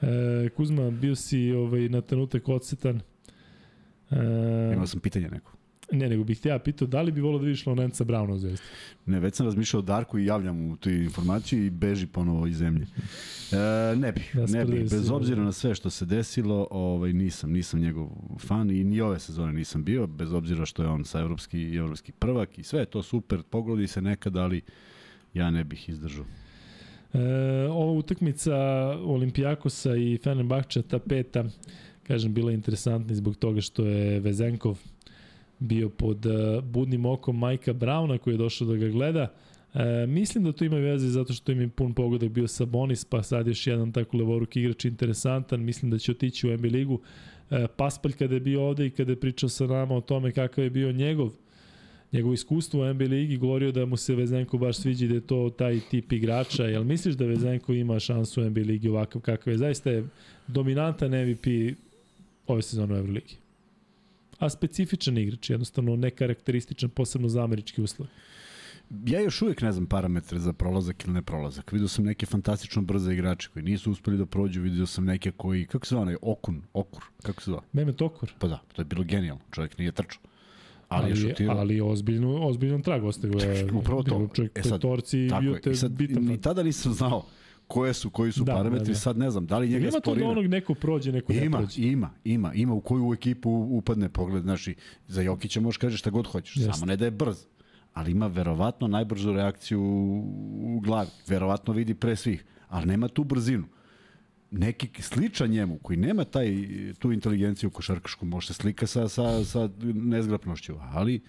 [0.00, 3.00] E, Kuzma, bio si ovaj, na trenutak odsetan.
[4.10, 5.52] E, Imao sam pitanje neko.
[5.92, 8.66] Ne, nego bih ja pitao da li bi volio da vidiš Lorenza Brauna u Zvezdi?
[9.06, 12.56] Ne, već sam razmišljao o Darku i javljam mu tu informaciju i beži ponovo iz
[12.56, 12.86] zemlje.
[13.52, 14.90] E, ne bih, ja ne bih.
[14.90, 18.08] Bez obzira na sve što se desilo, ovaj, nisam, nisam njegov
[18.38, 22.12] fan i ni ove sezone nisam bio, bez obzira što je on sa evropski, evropski
[22.12, 24.60] prvak i sve je to super, pogodi se nekad, ali
[25.34, 26.24] ja ne bih izdržao.
[27.12, 27.18] E,
[27.70, 28.56] ova utakmica
[29.04, 31.44] Olimpijakosa i Fenerbahča, ta peta,
[32.02, 34.78] kažem, bila interesantna zbog toga što je Vezenkov
[35.62, 39.32] bio pod uh, budnim okom Majka Brauna koji je došao da ga gleda.
[39.74, 43.22] E, mislim da to ima veze zato što im je pun pogodak bio Sabonis, pa
[43.22, 45.60] sad još jedan tako levoruk igrač interesantan.
[45.60, 47.00] Mislim da će otići u NBA ligu.
[47.50, 50.64] E, Paspalj kada je bio ovde i kada je pričao sa nama o tome kakav
[50.64, 51.30] je bio njegov
[52.12, 55.50] njegovo iskustvo u NBA ligi, govorio da mu se Vezenko baš sviđa da je to
[55.58, 56.64] taj tip igrača.
[56.64, 59.58] Jel misliš da Vezenko ima šansu u NBA ligi ovakav kakav je?
[59.58, 60.04] Zaista je
[60.46, 61.76] dominantan MVP
[62.46, 63.41] ove sezone u Euroligi
[64.42, 68.08] a specifičan igrač, jednostavno nekarakterističan posebno za američki uslov.
[69.06, 71.72] ja još uvijek ne znam parametre za prolazak ili ne prolazak.
[71.72, 75.66] Vidio sam neke fantastično brze igrače koji nisu uspeli da prođu, vidio sam neke koji,
[75.66, 77.62] kako se zove onaj, Okun, Okur, kako se zove?
[77.72, 78.32] Mehmet Okur.
[78.38, 80.22] Pa da, to je bilo genijalno, čovjek nije trčao.
[80.88, 81.56] Ali, Ali, je šutirao.
[81.56, 83.68] ali ozbiljno, ozbiljan trag ostavio je.
[83.72, 84.28] Upravo to.
[84.34, 85.60] Čovjek E sad, petorci i Tako bio je.
[85.60, 86.24] te I sad, bitan.
[86.24, 87.26] ni tada nisam znao
[87.72, 88.98] koje su, koji su Da, parametri, da, da.
[88.98, 90.28] sad ne znam, da li njega Ima to da sporira.
[90.28, 91.82] onog neko prođe, neko ne Ima, prođe.
[91.82, 94.74] ima, ima, ima u koju ekipu upadne pogled, znači
[95.08, 96.72] za Jokića možeš kažeš šta god hoćeš, Jeste.
[96.72, 97.36] samo ne da je brz,
[97.92, 99.82] ali ima verovatno najbržu reakciju
[100.64, 103.64] u glavi, verovatno vidi pre svih, ali nema tu brzinu.
[104.50, 106.48] Neki sličan njemu, koji nema taj,
[106.98, 111.20] tu inteligenciju košarkašku, može se slika sa, sa, sa nezgrapnošću, ali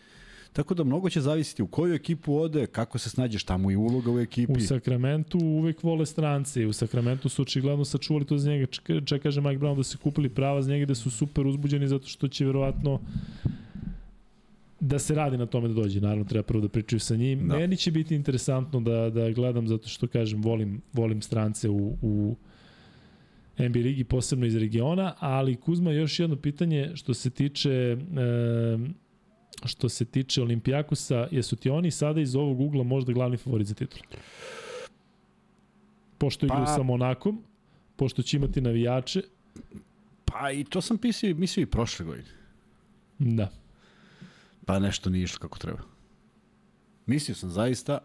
[0.54, 3.78] tako da mnogo će zavisiti u koju ekipu ode, kako se snađe, šta mu je
[3.78, 4.54] uloga u ekipi.
[4.54, 6.66] U Sakramentu uvek vole strance.
[6.68, 8.66] U Sakramentu su očigledno sačuvali to za njega.
[9.06, 12.08] Čeka kaže Mike Brown da se kupili prava za njega da su super uzbuđeni zato
[12.08, 13.00] što će verovatno
[14.80, 16.02] da se radi na tome da dođe.
[16.02, 17.48] Naravno, treba prvo da pričaju sa njim.
[17.48, 17.58] Da.
[17.58, 22.36] Meni će biti interesantno da, da gledam zato što, kažem, volim, volim strance u, u
[23.60, 27.98] NBA ligi, posebno iz regiona, ali Kuzma, još jedno pitanje što se tiče e,
[29.68, 33.74] što se tiče Olimpijakusa, jesu ti oni sada iz ovog ugla možda glavni favorit za
[33.74, 34.00] titul?
[36.18, 37.44] Pošto igraju Pa- sa Monakom,
[37.96, 39.22] pošto će imati navijače,
[40.26, 42.28] Pa i to sam pisao, mislio i prošle godine.
[43.20, 43.52] da.
[44.66, 45.80] Pa nešto nije išlo kako treba.
[47.06, 47.98] Mislio sam zaista,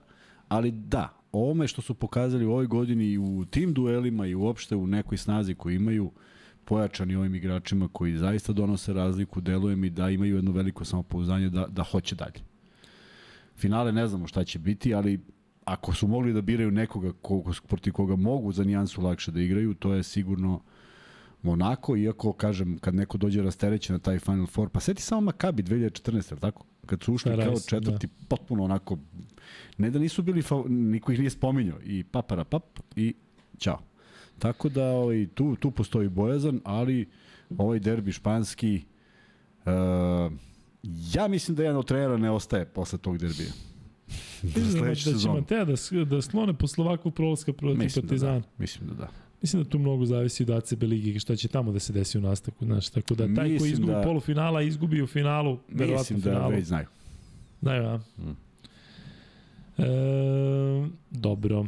[0.49, 4.77] ali da, ovome što su pokazali u ovoj godini i u tim duelima i uopšte
[4.77, 6.11] u nekoj snazi koju imaju,
[6.69, 11.67] pojačani ovim igračima koji zaista donose razliku, deluje mi da imaju jedno veliko samopouzdanje da,
[11.67, 12.45] da hoće dalje.
[13.57, 15.21] Finale ne znamo šta će biti, ali
[15.65, 19.75] ako su mogli da biraju nekoga ko, protiv koga mogu za nijansu lakše da igraju,
[19.75, 20.61] to je sigurno
[21.43, 25.63] Monako, iako, kažem, kad neko dođe rasterećen na taj Final Four, pa seti samo Makabi
[25.63, 26.65] 2014, ali tako?
[26.87, 28.27] Kad su ušli Paradise, kao četvrti, da.
[28.29, 28.99] potpuno onako,
[29.79, 33.15] ne da nisu bili, niko ih nije spominjao, i papara pap, i
[33.59, 33.88] ćao.
[34.39, 37.09] Tako da ovaj, tu, tu postoji bojazan, ali
[37.59, 38.83] ovaj derbi španski,
[39.65, 40.33] uh,
[41.15, 43.49] ja mislim da jedan od trenera ne ostaje posle tog derbija.
[44.43, 45.35] Da, da će sezonu.
[45.35, 45.75] Matea da,
[46.07, 48.39] da slone posle ovakvog prolaska protiv Mislim da Partizana.
[48.39, 48.47] da.
[48.59, 49.09] Mislim da da.
[49.43, 52.21] Mislim da tu mnogo zavisi od ACB ligi šta će tamo da se desi u
[52.21, 52.65] nastavku.
[52.65, 56.21] Znaš, tako da taj koji Mislim izgubi da- da, polufinala, izgubi u finalu, verovatno Mislim
[56.21, 56.51] da finalu.
[56.51, 56.87] već znaju.
[57.61, 57.99] Znaju, a?
[58.19, 58.37] Mm.
[59.79, 59.87] E,
[61.11, 61.67] dobro.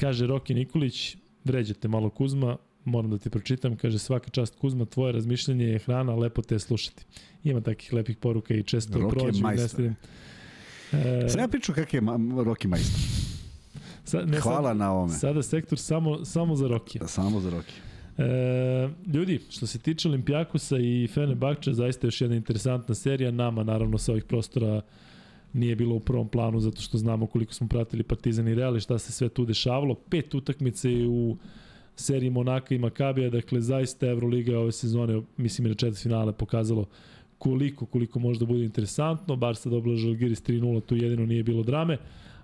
[0.00, 5.12] Kaže Roki Nikolić, vređate malo Kuzma, moram da ti pročitam, kaže svaka čast Kuzma, tvoje
[5.12, 7.04] razmišljanje je hrana, lepo te slušati.
[7.44, 9.38] Ima takih lepih poruka i često Roki je prođu.
[9.38, 9.62] i majstor.
[9.64, 9.96] ne stidim.
[11.24, 12.00] E, Sam ja pričao kak je
[12.44, 13.00] Roki majstor.
[14.04, 15.12] sad, ne, Hvala sad, na ovome.
[15.12, 17.06] Sada sektor samo, samo za Rokija.
[17.08, 17.72] Samo za Roki.
[18.18, 23.30] E, ljudi, što se tiče Olimpijakusa i Fenerbahče, zaista još jedna interesantna serija.
[23.30, 24.82] Nama, naravno, sa ovih prostora
[25.56, 28.80] nije bilo u prvom planu zato što znamo koliko smo pratili Partizan i Real i
[28.80, 29.94] šta se sve tu dešavalo.
[29.94, 31.36] Pet utakmice u
[31.96, 36.86] seriji Monaka i Makabija, dakle zaista Euroliga ove sezone, mislim i na četvrt finale pokazalo
[37.38, 39.36] koliko, koliko može da bude interesantno.
[39.36, 41.98] Barca dobila Žalgiris 3-0, tu jedino nije bilo drame.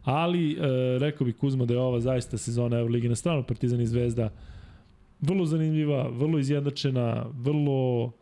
[0.04, 0.58] Ali, e,
[0.98, 4.30] rekao bih Kuzma da je ova zaista sezona Euroligi na stranu Partizan i Zvezda
[5.22, 8.12] vrlo zanimljiva, vrlo izjednačena, vrlo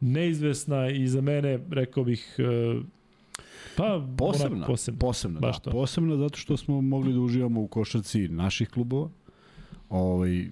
[0.00, 2.42] neizvesna i za mene, rekao bih, e,
[3.76, 4.98] pa Posebna, onako posebna.
[4.98, 5.62] posebna, Baš da.
[5.62, 5.70] to.
[5.70, 9.08] Posebna zato što smo mogli da uživamo u košarci naših klubova.
[9.88, 10.50] Ovaj,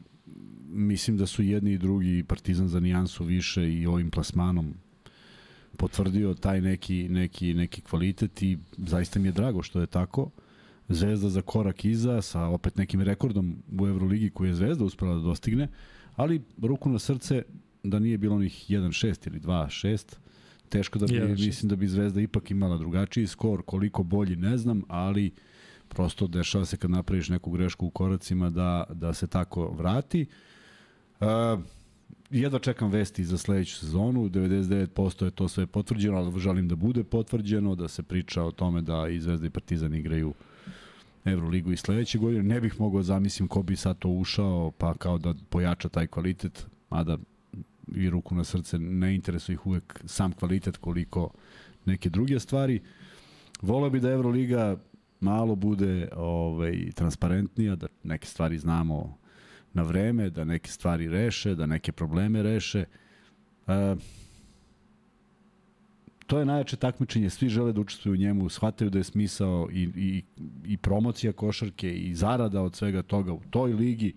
[0.68, 4.74] mislim da su jedni i drugi Partizan za nijansu više i ovim plasmanom
[5.76, 10.30] potvrdio taj neki, neki, neki kvalitet i zaista mi je drago što je tako.
[10.88, 15.20] Zvezda za korak iza sa opet nekim rekordom u Euroligi koji je Zvezda uspela da
[15.20, 15.68] dostigne,
[16.16, 17.42] ali ruku na srce
[17.82, 20.16] da nije bilo onih 1-6 ili 2-6,
[20.74, 21.46] teško da bi, 1:6.
[21.46, 25.30] mislim da bi Zvezda ipak imala drugačiji skor, koliko bolji ne znam, ali
[25.88, 30.26] prosto dešava se kad napraviš neku grešku u koracima da, da se tako vrati.
[31.20, 31.26] Uh,
[32.30, 37.04] jedva čekam vesti za sledeću sezonu, 99% je to sve potvrđeno, ali želim da bude
[37.04, 40.34] potvrđeno, da se priča o tome da i Zvezda i Partizan igraju
[41.24, 42.42] Euroligu i sledeće godine.
[42.42, 46.06] Ne bih mogao da zamislim ko bi sad to ušao, pa kao da pojača taj
[46.06, 47.18] kvalitet, mada
[47.94, 51.30] i ruku na srce ne interesuje ih uvek sam kvalitet koliko
[51.84, 52.80] neke druge stvari.
[53.62, 54.76] Voleo bi da Euroliga
[55.20, 59.18] malo bude ovaj, transparentnija, da neke stvari znamo
[59.72, 62.84] na vreme, da neke stvari reše, da neke probleme reše.
[63.66, 63.96] E,
[66.26, 69.82] to je najjače takmičenje, svi žele da učestvuju u njemu, shvataju da je smisao i,
[69.96, 70.22] i,
[70.66, 74.14] i promocija košarke i zarada od svega toga u toj ligi.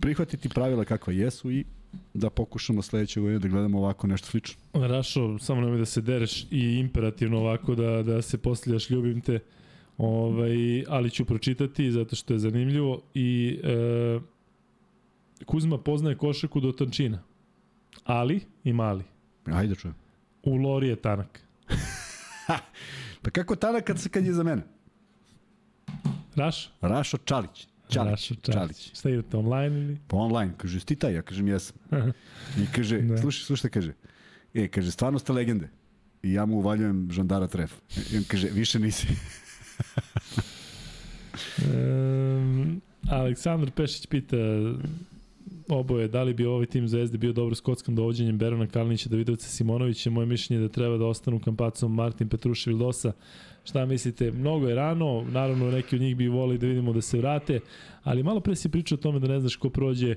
[0.00, 1.64] Prihvatiti pravila kakva jesu i
[2.14, 4.56] da pokušamo sledeće godine da gledamo ovako nešto slično.
[4.72, 9.38] Rašo, samo nemoj da se dereš i imperativno ovako da, da se postavljaš ljubim te,
[9.98, 14.20] ovaj, ali ću pročitati zato što je zanimljivo i e,
[15.46, 17.22] Kuzma poznaje košarku do tančina,
[18.04, 19.04] ali i mali.
[19.44, 19.94] Ajde čujem.
[20.42, 21.40] U Lori je tanak.
[23.22, 24.62] Pa kako tada kad, se, kad je za mene?
[26.36, 26.70] Raš?
[26.80, 27.68] Rašo Čalić.
[27.90, 28.26] Čalić.
[28.26, 28.40] Čalić.
[28.52, 28.90] Čalić.
[28.94, 29.98] Šta idete online ili?
[30.06, 30.52] Pa online.
[30.56, 31.14] Kaže, jesi ti taj?
[31.14, 31.76] Ja kažem, jesam.
[32.58, 33.18] I kaže, Da.
[33.18, 33.92] slušaj, slušaj kaže.
[34.54, 35.68] E, kaže, stvarno ste legende.
[36.22, 37.72] I ja mu uvaljujem žandara tref.
[38.12, 39.06] I on kaže, više nisi.
[41.64, 42.80] Um,
[43.10, 44.36] Aleksandar Pešić pita
[45.68, 49.48] oboje, da li bi ovaj tim Zvezde bio dobro s kockom dovođenjem Berona Kalinića, Davidovca
[49.48, 53.12] Simonovića, moje mišljenje je da treba da ostanu kampacom Martin Petrušev Vildosa.
[53.64, 54.30] Šta mislite?
[54.30, 57.60] Mnogo je rano, naravno neki od njih bi volili da vidimo da se vrate,
[58.02, 60.14] ali malo pre si pričao o tome da ne znaš ko prođe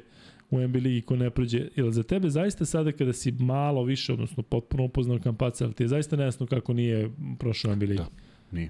[0.49, 1.67] u NBA ligi, ko ne prođe.
[1.75, 5.83] Jel za tebe zaista sada kada si malo više, odnosno potpuno upoznao kampaca, ali ti
[5.83, 7.97] je zaista nejasno kako nije prošao NBA ligi?
[7.97, 8.07] Da.
[8.51, 8.69] Nije.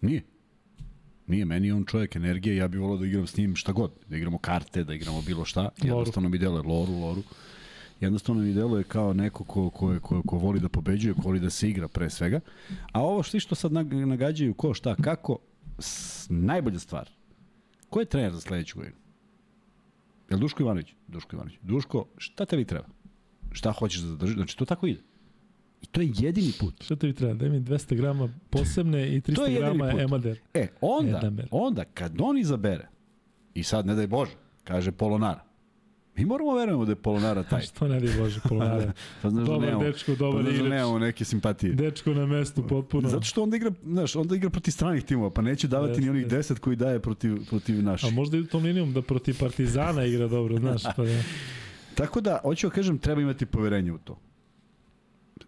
[0.00, 0.22] Nije.
[1.26, 3.90] Nije, meni je on čovjek energije, ja bih volao da igram s njim šta god,
[4.08, 7.22] da igramo karte, da igramo bilo šta, jednostavno mi deluje loru, loru.
[8.00, 11.50] Jednostavno mi deluje kao neko ko, ko, ko, ko voli da pobeđuje, ko voli da
[11.50, 12.40] se igra pre svega.
[12.92, 15.38] A ovo što, što sad nag- nagađaju ko, šta, kako,
[15.78, 17.10] s, najbolja stvar.
[17.90, 18.96] Ko je trener za sledeću godinu?
[20.30, 20.94] Je li Duško Ivanović?
[21.08, 21.58] Duško Ivanović.
[21.62, 22.86] Duško, šta tebi treba?
[23.52, 24.36] Šta hoćeš da zadržiš?
[24.36, 25.00] Znači, to tako ide.
[25.82, 26.84] I to je jedini put.
[26.84, 27.34] Šta tebi treba?
[27.34, 30.00] Daj mi 200 grama posebne i To je 300 jedini grama put.
[30.00, 30.40] emader.
[30.54, 31.48] E, onda, Edamer.
[31.50, 32.88] onda kad on izabere,
[33.54, 34.32] i sad ne daj Bože,
[34.64, 35.44] kaže Polonara,
[36.18, 37.62] mi moramo verujemo da je Polonara taj.
[37.62, 38.92] Što ne di Bože, polonara.
[39.22, 40.70] Pa znaš da Dobar nemamo, dečko, dobar pa znaš da igrač.
[40.70, 41.72] nemamo neke simpatije.
[41.72, 43.08] Dečko na mestu potpuno.
[43.08, 46.10] Zato što onda igra, znaš, onda igra protiv stranih timova, pa neće davati ni Jeste,
[46.10, 46.54] onih jeste.
[46.54, 48.14] 10 koji daje protiv, protiv A naših.
[48.14, 50.82] možda i tom linijom da protiv Partizana igra dobro, znaš.
[50.96, 51.22] Pa da.
[51.94, 54.18] Tako da, hoću da kažem, treba imati poverenje u to.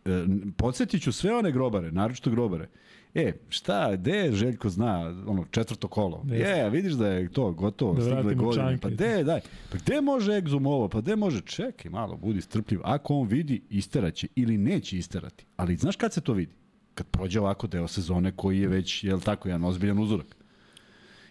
[0.05, 0.25] E,
[0.57, 2.69] podsjetit ću sve one grobare, naročito grobare.
[3.15, 6.24] E, šta, gde je Željko zna, ono, četvrto kolo?
[6.28, 8.65] Je, vidiš da je to gotovo, Da stigle godine.
[8.65, 8.81] čanke.
[8.81, 9.41] Pa gde, daj,
[9.73, 12.81] pa gde može Exum ovo, pa gde može, čekaj malo, budi strpljiv.
[12.85, 15.47] Ako on vidi, isteraće ili neće isterati.
[15.57, 16.53] Ali znaš kad se to vidi?
[16.95, 20.37] Kad prođe ovako deo sezone koji je već, jel tako, jedan ozbiljan uzorak.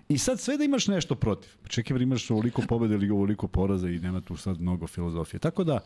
[0.10, 1.50] I sad sve da imaš nešto protiv.
[1.64, 5.40] Pa čekaj, bre, imaš ovoliko pobede ili ovoliko poraza i nema tu sad mnogo filozofije.
[5.40, 5.80] Tako da,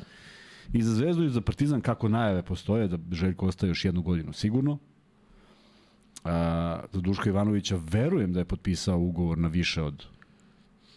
[0.74, 4.34] i za Zvezdu i za Partizan, kako najave postoje, da Željko ostaje još jednu godinu
[4.34, 4.80] sigurno.
[6.94, 10.06] Za Duška Ivanovića verujem da je potpisao ugovor na više od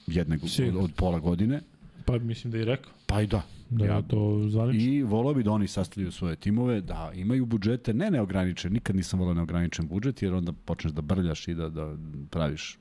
[0.07, 0.39] jedne,
[0.69, 1.61] od, od pola godine.
[2.05, 2.93] Pa mislim da je rekao.
[3.07, 3.43] Pa i da.
[3.71, 4.83] Da Ja- to zvanično.
[4.83, 9.19] I volao bi da oni sastavljaju svoje timove, da imaju budžete, ne neograničen, nikad nisam
[9.21, 11.97] volao neograničen budžet, jer onda počneš da brljaš i da, da
[12.31, 12.79] praviš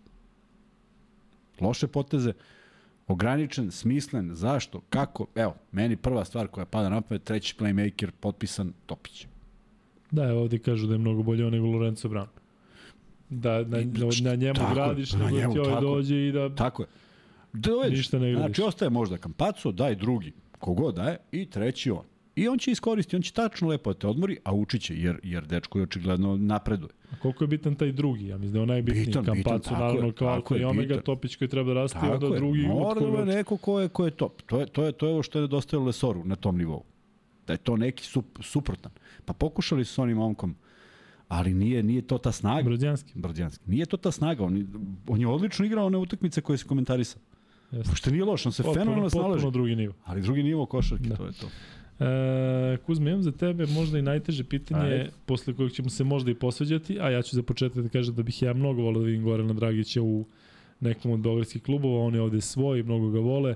[1.62, 2.34] loše poteze.
[3.08, 8.74] Ograničen, smislen, zašto, kako, evo, meni prva stvar koja pada na pamet, treći playmaker, potpisan
[8.86, 9.28] Topić.
[10.16, 12.28] Da, evo ovdje kažu da je mnogo bolje nego Lorenzo Brown.
[13.30, 13.86] Da na, na,
[14.24, 15.86] na njemu tako je, gradiš, na njemu, ti ovaj tako.
[15.86, 16.56] dođe i da...
[16.56, 16.88] Tako je.
[17.54, 17.98] Dovediš.
[17.98, 18.46] Ništa ne gradiš.
[18.46, 22.04] Znači, ostaje možda Kampaco, daj drugi, kogod daje, i treći on.
[22.36, 25.20] I on će iskoristiti, on će tačno lepo da te odmori, a učit će, jer,
[25.24, 26.92] jer dečko je očigledno napreduje.
[27.12, 28.28] A koliko je bitan taj drugi?
[28.28, 29.06] Ja mislim da je on najbitniji.
[29.06, 31.04] Bitan, bitan, Kampacu, tako naravno, je, alfa i je, omega, bitan.
[31.04, 33.90] Topić koji treba da raste, Tako onda je, drugi mora da bude neko ko je,
[33.90, 34.42] ko je top.
[34.42, 36.84] To je, to, je, to je ovo što je nedostajalo Lesoru na tom nivou.
[37.48, 38.92] Da je to neki sup, suprotan.
[39.26, 40.56] Pa pokušali su s onim momkom,
[41.28, 42.64] ali nije, nije to ta snaga.
[42.64, 43.12] Brodjanski.
[43.16, 43.64] Brdjanski.
[43.68, 44.44] Nije to ta snaga.
[44.44, 44.68] On,
[45.08, 47.22] on je odlično igrao one utakmice koje se komentarisao.
[47.72, 47.90] Jeste.
[47.90, 49.32] Pošto nije loš, on se Potpuno, fenomenalno snalaži.
[49.32, 49.94] potpuno drugi nivo.
[50.04, 51.16] Ali drugi nivo košarke, Da.
[51.16, 51.48] to je to.
[52.00, 55.12] E, Kuzma, imam za tebe možda i najteže pitanje Ajde.
[55.26, 58.24] posle kojeg ćemo se možda i posveđati, a ja ću za početak da kažem da
[58.24, 60.26] bih ja mnogo volao da vidim Gorana Dragića u
[60.80, 63.56] nekom od beogradskih klubova, on je ovde svoj, mnogo ga vole.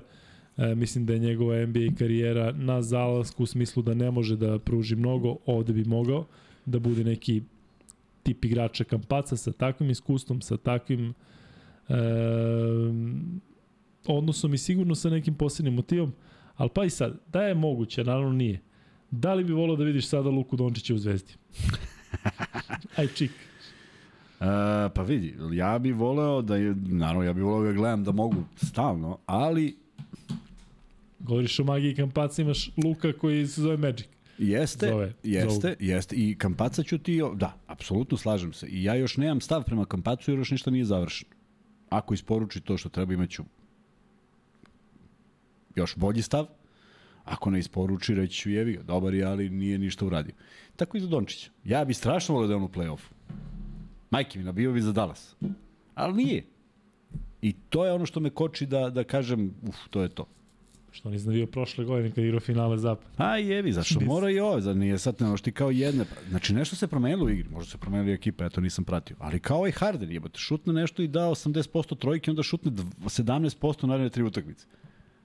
[0.56, 4.58] E, mislim da je njegova NBA karijera na zalasku u smislu da ne može da
[4.58, 6.26] pruži mnogo, ovde bi mogao
[6.66, 7.42] da bude neki
[8.22, 11.14] tip igrača kampaca sa takvim iskustvom, sa takvim
[11.88, 11.94] e,
[14.06, 16.12] odnosom i sigurno sa nekim posebnim motivom.
[16.56, 18.60] Ali pa i sad, da je moguće, naravno nije.
[19.10, 21.32] Da li bi volao da vidiš sada Luku Dončića u Zvezdi?
[22.96, 23.30] Aj, čik.
[23.30, 24.44] E,
[24.94, 28.44] pa vidi, ja bih voleo da je, naravno ja bih voleo da gledam da mogu
[28.56, 29.76] stalno, ali
[31.20, 34.06] Govoriš o magiji kampaca, imaš Luka koji se zove Magic.
[34.38, 35.74] Jeste, Zove, jeste, zovu.
[35.78, 36.16] jeste.
[36.16, 38.66] I Kampaca ću ti, da, apsolutno slažem se.
[38.66, 41.30] I ja još nemam stav prema Kampacu jer još ništa nije završeno.
[41.88, 43.42] Ako isporuči to što treba imaću
[45.76, 46.46] još bolji stav.
[47.24, 50.34] Ako ne isporuči, reći ću jevi ga, dobar je, ali nije ništa uradio.
[50.76, 51.50] Tako i za Dončića.
[51.64, 53.10] Ja bi strašno volio da je on u play-offu.
[54.10, 55.36] Majke mi, nabio bi za Dallas.
[55.94, 56.44] Ali nije.
[57.42, 60.26] I to je ono što me koči da, da kažem, uf, to je to.
[60.92, 63.06] Što nisi navio prošle godine kad igrao finale zapad.
[63.16, 66.04] A jevi, zašto mora i ovo, za nije sad ne ti kao jedne.
[66.28, 69.16] Znači nešto se promenilo u igri, možda se promenila i ekipa, ja to nisam pratio.
[69.18, 73.86] Ali kao i Harden, jebote, šutne nešto i da 80% trojke, onda šutne dv- 17%
[73.86, 74.66] naredne tri utakmice.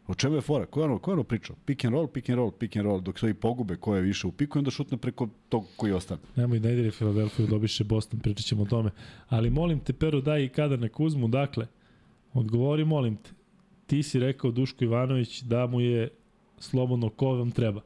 [0.08, 0.66] O čemu je fora?
[0.66, 1.56] Ko je ono, ko je ono pričao?
[1.66, 4.02] Pick and roll, pick and roll, pick and roll, dok se i pogube ko je
[4.02, 6.22] više u piku onda šutne preko tog koji ostane.
[6.35, 8.92] Nemoj da ide Filadelfiju, dobiše Boston, pričat ćemo o tome.
[9.27, 11.68] Ali molim te, Pero, daj i kada na Kuzmu, dakle,
[12.34, 13.30] odgovori, molim te.
[13.88, 16.10] Ti si rekao Duško Ivanović da mu je
[16.60, 17.82] slobodno ko vam treba.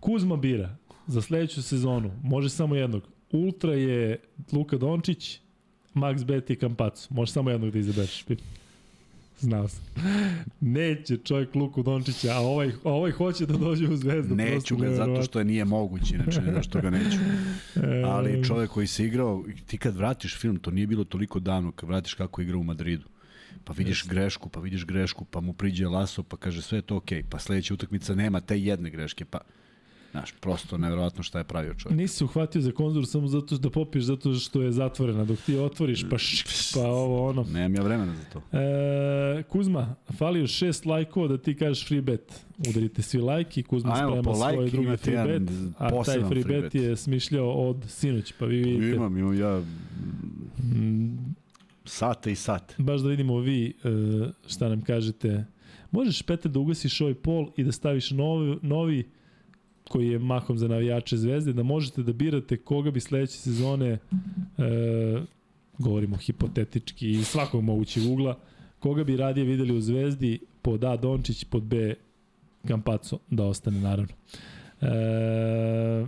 [0.00, 0.76] Kuzma bira
[1.06, 3.02] za sledeću sezonu, može samo jednog.
[3.32, 4.20] Ultra je
[4.52, 5.40] Luka Dončić,
[5.94, 7.14] Max Bet i Kampacu.
[7.14, 8.24] Može samo jednog da izabereš.
[9.40, 9.84] Znao sam.
[10.60, 14.34] Neće čovjek Luku Dončića, a ovaj, a ovaj hoće da dođe u zvezdu.
[14.34, 17.18] Neću ga zato što je nije moguće, inače ne zašto ga neću.
[17.76, 21.72] E, Ali čovjek koji se igrao, ti kad vratiš film, to nije bilo toliko davno,
[21.72, 23.04] kad vratiš kako je igrao u Madridu.
[23.64, 26.96] Pa vidiš grešku, pa vidiš grešku, pa mu priđe Laso, pa kaže sve je to
[26.96, 27.22] okej.
[27.30, 29.38] Pa sledeća utakmica nema te jedne greške, pa
[30.10, 31.98] Znaš, prosto nevjerovatno šta je pravio čovjek.
[31.98, 35.24] Nisi se uhvatio za konzor samo zato što da popiješ zato što je zatvorena.
[35.24, 37.46] Dok ti otvoriš pa šk, pa ovo ono.
[37.52, 38.58] Nemam ja vremena za to.
[38.58, 42.44] E, Kuzma, fali još šest lajkova da ti kažeš free bet.
[42.68, 45.50] Udarite svi lajk i Kuzma A evo, sprema po svoj like drugi free bet.
[45.78, 46.74] A taj free free bet bet.
[46.74, 48.96] je smišljao od sinoć, pa vi vidite.
[48.96, 49.62] Imam, imam ja
[50.62, 51.34] Mm,
[51.90, 52.74] sate i sate.
[52.78, 53.72] baš da vidimo vi e,
[54.46, 55.44] šta nam kažete.
[55.90, 59.10] Možeš, Petar, da ugasiš ovaj pol i da staviš novi, novi
[59.88, 63.98] koji je mahom za navijače zvezde, da možete da birate koga bi sledeće sezone, e,
[65.78, 68.38] govorimo hipotetički iz svakog mogućeg ugla,
[68.78, 71.94] koga bi radije videli u zvezdi pod A Dončić, pod B
[72.68, 74.14] Kampaco, da ostane naravno.
[74.80, 76.06] E,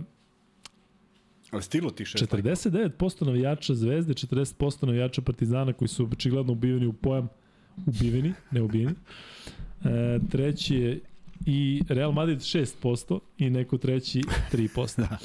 [1.53, 6.93] Ali stiglo ti šest 49% navijača Zvezde, 40% navijača Partizana koji su očigledno ubiveni u
[6.93, 7.29] pojam
[7.85, 8.93] ubiveni, ne ubijeni.
[9.83, 10.99] E, treći je
[11.45, 14.97] i Real Madrid 6% i neko treći 3%.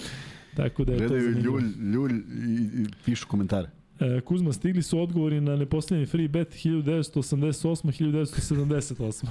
[0.59, 0.63] Da.
[0.65, 1.59] Tako da je to Gledaju zanimljivo.
[1.59, 3.71] ljulj, ljulj i, i pišu komentare.
[4.01, 7.87] E, Kuzma, stigli su odgovori na neposlednji free bet 1988.
[8.01, 9.27] 1978.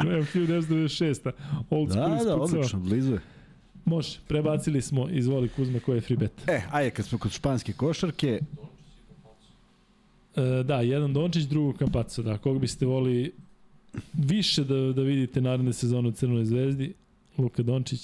[0.00, 1.30] Evo 1996.
[1.70, 3.20] Old Da, da, odlično, blizu je.
[3.88, 6.32] Može, prebacili smo, izvoli Kuzma, ko je free bet.
[6.46, 8.40] E, ajde, kad smo kod španske košarke,
[10.36, 12.38] E, da, jedan Dončić, drugog Kampaco, da.
[12.38, 13.32] Koga biste voli
[14.12, 16.94] više da, da vidite naredne sezone u Crnoj zvezdi?
[17.38, 18.02] Luka Dončić.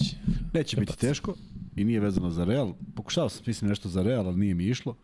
[0.54, 1.00] neće biti Kapac.
[1.00, 1.34] teško
[1.76, 2.72] i nije vezano za Real.
[2.94, 4.96] Pokušao sam smisliti nešto za Real, ali nije mi išlo.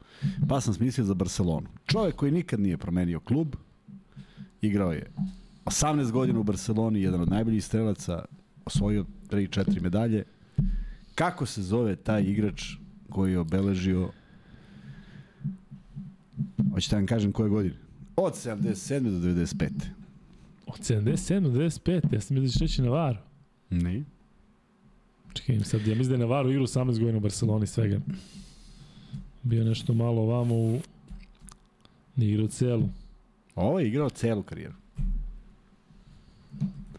[0.49, 1.67] Pa sam smislio za Barcelonu.
[1.87, 3.55] Čovjek koji nikad nije promenio klub,
[4.63, 5.11] igrao je
[5.65, 8.25] 18 godina u Barceloni, jedan od najboljih strelaca,
[8.65, 10.25] osvojio 3-4 medalje.
[11.21, 12.63] Kako se zove taj igrač
[13.11, 14.11] koji je obeležio
[16.73, 17.75] Hoćete da vam kažem koje godine?
[18.17, 19.01] Od 77.
[19.03, 19.71] do 95.
[20.67, 23.19] Od 77 do 95, ja sam mislio da ćeš reći Navarro.
[23.71, 24.05] Ne.
[25.33, 28.01] Čekaj, im sad, ja mislim da je Navarro igrao 18 godina u Barceloni svega.
[29.43, 30.81] Bio nešto malo ovamo u...
[32.17, 32.89] Nije igrao celu.
[33.55, 34.75] Ovo je igrao celu karijeru.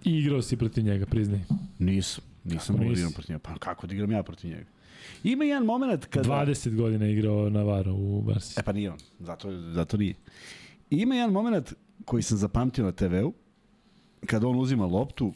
[0.03, 1.41] I igrao si protiv njega, priznaj.
[1.80, 2.31] Nisam.
[2.44, 3.40] Nisam Kako da igram protiv njega.
[3.44, 4.66] Pa kako da igram ja protiv njega?
[5.24, 6.30] Ima jedan moment kada...
[6.30, 8.60] 20 godina igrao Navarro u Barsi.
[8.60, 8.98] E pa nije on.
[9.20, 10.16] Zato, zato nije.
[10.90, 11.74] Ima jedan moment
[12.06, 13.34] koji sam zapamtio na TV-u,
[14.26, 15.34] kada on uzima loptu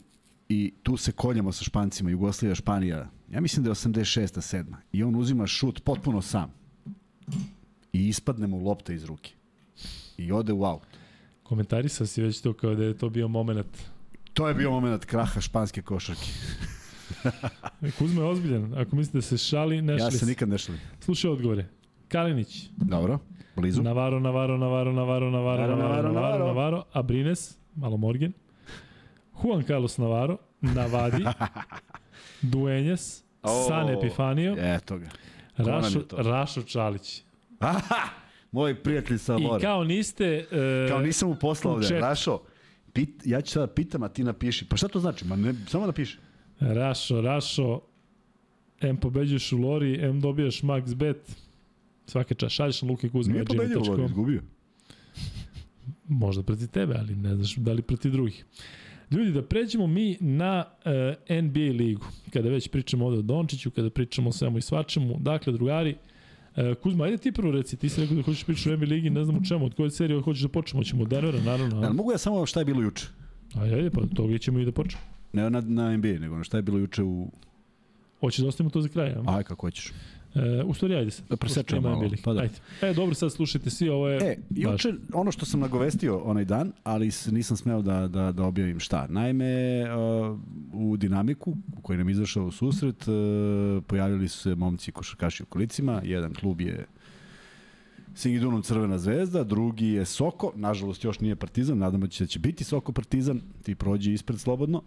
[0.48, 4.56] i tu se koljemo sa Špancima, Jugoslavija, Španija, ja mislim da je 86.
[4.56, 4.64] 7.
[4.92, 6.52] I on uzima šut potpuno sam.
[7.92, 9.32] I ispadne mu lopta iz ruke.
[10.16, 10.86] I ode u aut.
[11.42, 13.78] Komentarisao si već to kao da je to bio moment.
[14.32, 16.26] To je bio moment kraha španske košarke.
[17.98, 18.74] Kuzma je ozbiljan.
[18.74, 20.26] Ako mislite da se šali, ne Ja šali se se.
[20.26, 20.80] nikad ne šalim.
[21.00, 21.66] Slušaj odgovore.
[22.08, 22.68] Kalinić.
[22.76, 23.18] Dobro,
[23.56, 23.82] blizu.
[23.82, 28.32] Navaro, Navaro, Navaro, Navaro, Navaro, Navaro, Navaro, Navaro, Navaro, Abrines, malo Morgan,
[29.34, 31.24] Juan Carlos Navaro, Navadi,
[32.42, 35.08] Duenjes, O, San Epifanio, Eto ga.
[35.56, 36.02] Rašo?
[36.12, 37.22] Rašo Čalić.
[37.58, 38.08] Aha!
[38.52, 39.60] Moj prijatelj sa I mora.
[39.60, 40.44] kao niste...
[40.84, 42.00] Uh, Kao nisam mu poslao u ovde.
[42.00, 42.40] Rašo,
[42.92, 44.64] pit, ja ću sada pitam, a ti napiši.
[44.64, 45.24] Pa šta to znači?
[45.24, 46.18] Ma ne, samo napiši.
[46.60, 47.80] Rašo, Rašo,
[48.80, 51.36] M pobeđuješ u Lori, M dobijaš max bet,
[52.06, 54.42] svake čas, šalješ na Luke Kuzma, Nije pobedio Lori, izgubio.
[56.08, 58.44] Možda protiv tebe, ali ne znaš da li protiv drugih.
[59.10, 60.64] Ljudi, da pređemo mi na
[61.28, 62.06] uh, NBA ligu.
[62.32, 65.16] Kada već pričamo ovde o Dončiću, kada pričamo o svemu i svačemu.
[65.20, 65.96] Dakle, drugari,
[66.56, 69.10] uh, Kuzma, ajde ti prvo reci, ti si rekao da hoćeš pričati o NBA ligi,
[69.10, 71.76] ne znam u čemu, od koje serije hoćeš da počnemo, ćemo od Denvera, naravno.
[71.76, 73.06] Ali A, mogu ja samo šta je bilo juče?
[73.54, 75.15] ajde, ajde, pa od toga ćemo i da počnemo.
[75.36, 77.30] Ne na, na NBA, nego na šta je bilo juče u...
[78.20, 79.22] Hoćeš da ostavimo to za kraj, a?
[79.26, 79.92] Aj, kako hoćeš.
[80.34, 81.26] E, u stvari, ajde sad.
[81.70, 82.40] Da ima malo, NBA pa da.
[82.40, 82.54] Ajde.
[82.82, 84.16] E, dobro, sad slušajte svi, ovo je...
[84.16, 88.80] E, juče, ono što sam nagovestio onaj dan, ali nisam smeo da, da, da objavim
[88.80, 89.06] šta.
[89.08, 90.38] Naime, uh,
[90.72, 93.14] u dinamiku, u kojoj nam izašao u susret, uh,
[93.86, 96.00] pojavili su se momci košarkaši u kolicima.
[96.04, 96.86] Jedan klub je
[98.14, 102.64] Singidunum Crvena zvezda, drugi je Soko, nažalost još nije Partizan, nadamo se da će biti
[102.64, 104.82] Soko Partizan, ti prođi ispred slobodno.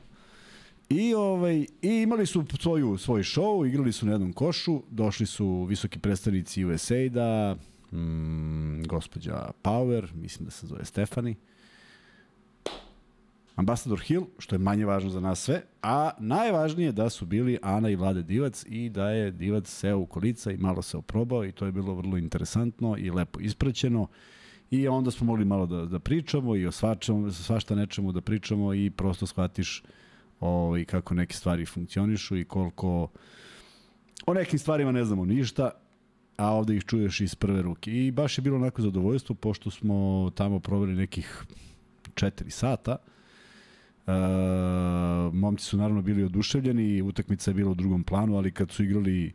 [0.90, 5.64] I, ovaj, I imali su svoju, svoj show, igrali su na jednom košu, došli su
[5.64, 7.56] visoki predstavnici USAID-a,
[7.92, 11.36] mm, gospođa Power, mislim da se zove Stefani,
[13.56, 17.90] Ambasador Hill, što je manje važno za nas sve, a najvažnije da su bili Ana
[17.90, 21.52] i Vlade Divac i da je Divac seo u kolica i malo se oprobao i
[21.52, 24.08] to je bilo vrlo interesantno i lepo ispraćeno.
[24.72, 28.74] I onda smo mogli malo da, da pričamo i o svačemu, svašta nečemu da pričamo
[28.74, 29.84] i prosto shvatiš
[30.40, 33.08] ovaj, kako neke stvari funkcionišu i koliko
[34.26, 35.72] o nekim stvarima ne znamo ništa,
[36.38, 37.92] a ovde ih čuješ iz prve ruke.
[37.92, 41.44] I baš je bilo onako zadovoljstvo, pošto smo tamo proveli nekih
[42.16, 42.98] 4 sata.
[44.08, 44.12] E,
[45.34, 49.26] momci su naravno bili oduševljeni, utakmica je bila u drugom planu, ali kad su igrali
[49.26, 49.32] e,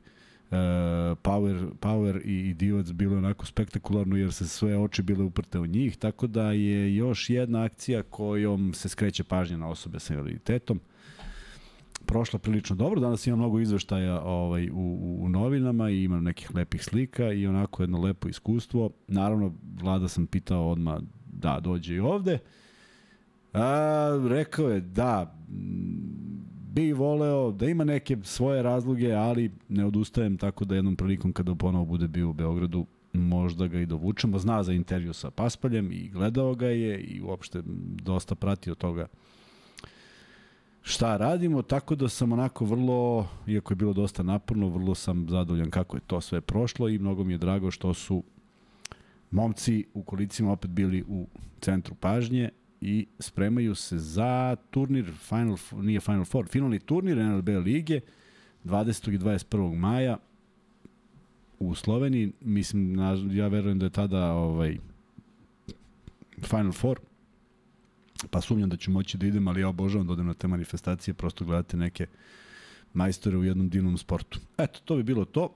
[1.22, 5.58] Power, Power i, i Divac bilo je onako spektakularno jer se sve oči bile uprte
[5.58, 10.14] u njih, tako da je još jedna akcija kojom se skreće pažnja na osobe sa
[10.14, 10.80] invaliditetom
[12.04, 13.00] prošla prilično dobro.
[13.00, 17.82] Danas ima mnogo izveštaja ovaj, u, u, novinama i ima nekih lepih slika i onako
[17.82, 18.90] jedno lepo iskustvo.
[19.08, 19.52] Naravno,
[19.82, 22.38] vlada sam pitao odmah da dođe i ovde.
[23.52, 25.38] A, rekao je da
[26.74, 31.54] bi voleo da ima neke svoje razloge, ali ne odustajem tako da jednom prilikom kada
[31.54, 34.38] ponovo bude bio u Beogradu možda ga i dovučemo.
[34.38, 37.62] Zna za intervju sa Paspaljem i gledao ga je i uopšte
[38.02, 39.06] dosta pratio toga
[40.86, 45.70] šta radimo, tako da sam onako vrlo, iako je bilo dosta naporno, vrlo sam zadovoljan
[45.70, 48.22] kako je to sve prošlo i mnogo mi je drago što su
[49.30, 51.26] momci u kolicima opet bili u
[51.60, 58.00] centru pažnje i spremaju se za turnir, final, nije Final Four, finalni turnir NLB lige
[58.64, 59.14] 20.
[59.14, 59.76] i 21.
[59.76, 60.16] maja
[61.58, 62.32] u Sloveniji.
[62.40, 62.98] Mislim,
[63.30, 64.78] ja verujem da je tada ovaj,
[66.42, 67.00] Final Four,
[68.30, 71.14] pa sumnjam da ću moći da idem, ali ja obožavam da odem na te manifestacije,
[71.14, 72.06] prosto gledate neke
[72.94, 74.40] majstore u jednom divnom sportu.
[74.58, 75.54] Eto, to bi bilo to.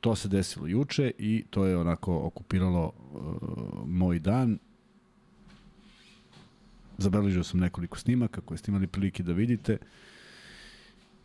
[0.00, 4.58] To se desilo juče i to je onako okupiralo uh, moj dan.
[6.98, 9.78] Zabeležio sam nekoliko snimaka koje ste imali prilike da vidite.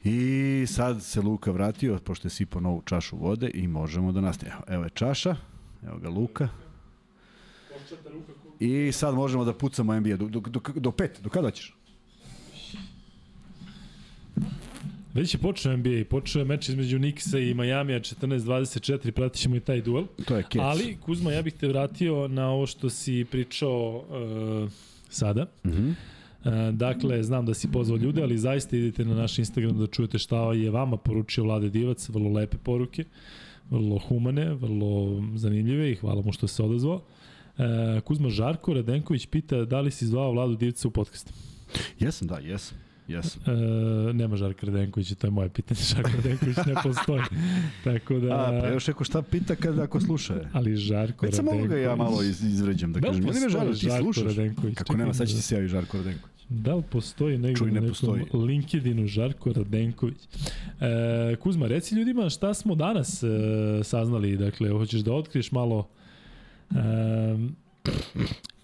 [0.03, 4.61] I sad se Luka vratio, pošto je sipao novu čašu vode i možemo da nastavimo.
[4.67, 5.35] Evo je čaša,
[5.87, 6.49] evo ga Luka.
[8.63, 10.17] I sad možemo da pucamo NBA.
[10.17, 11.75] Do, do, do, do pet, do kada ćeš?
[15.13, 19.59] Već je počeo NBA, počeo je meč između Nixa i Majamija 14-24, pratit ćemo i
[19.59, 20.05] taj duel.
[20.25, 20.61] To je kec.
[20.61, 24.71] Ali, Kuzma, ja bih te vratio na ovo što si pričao uh,
[25.09, 25.45] sada.
[25.63, 25.93] Mm -hmm.
[26.45, 30.19] Uh, dakle, znam da si pozvao ljude, ali zaista idite na naš Instagram da čujete
[30.19, 33.03] šta je vama poručio Vlade Divac, vrlo lepe poruke,
[33.69, 37.01] vrlo humane, vrlo zanimljive i hvala mu što se odazvao.
[37.57, 41.33] Uh, Kuzma Žarko Radenković pita da li si zvao Vladu Divca u podcast.
[41.99, 42.77] Jesam, da, jesam.
[43.07, 43.41] Jesam.
[43.47, 45.79] E, nema Žarka Radenkovića, to je moje pitanje.
[45.95, 47.21] Žarko Radenković ne postoji.
[47.83, 48.33] Tako da...
[48.35, 50.49] A, pa još neko šta pita kada ako sluša je.
[50.53, 51.69] Ali Žarko Već sam Radenković...
[51.69, 53.23] mogu ga ja malo iz, izvređam, da, Da kažem.
[53.23, 54.35] postoji Žarko, ti Žarko slušaš?
[54.35, 54.75] Radenković?
[54.75, 56.33] Kako nema, sad će da- ti se javi Žarko Radenković.
[56.49, 58.23] Da li postoji Čuj, na ne nekom postoji.
[58.33, 60.17] LinkedInu Žarko Radenković?
[60.81, 63.27] E, Kuzma, reci ljudima šta smo danas e,
[63.83, 64.37] saznali.
[64.37, 66.02] Dakle, hoćeš da otkriješ malo e,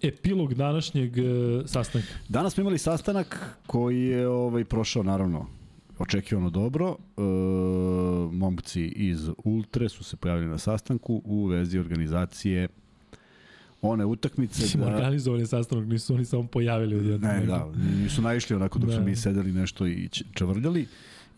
[0.02, 1.22] epilog današnjeg e,
[1.66, 2.08] sastanka.
[2.30, 5.48] Danas smo imali sastanak koji je ovaj prošao naravno
[6.00, 6.96] očekivano dobro.
[7.18, 7.22] E,
[8.32, 12.68] momci iz Ultre su se pojavili na sastanku u vezi organizacije
[13.82, 14.90] one utakmice Mislim, da...
[14.90, 17.18] organizovani sastanak, nisu oni samo pojavili.
[17.18, 17.68] Ne, da,
[18.02, 18.96] nisu naišli onako dok Da.
[18.96, 20.88] smo mi sedeli nešto i čavrljali.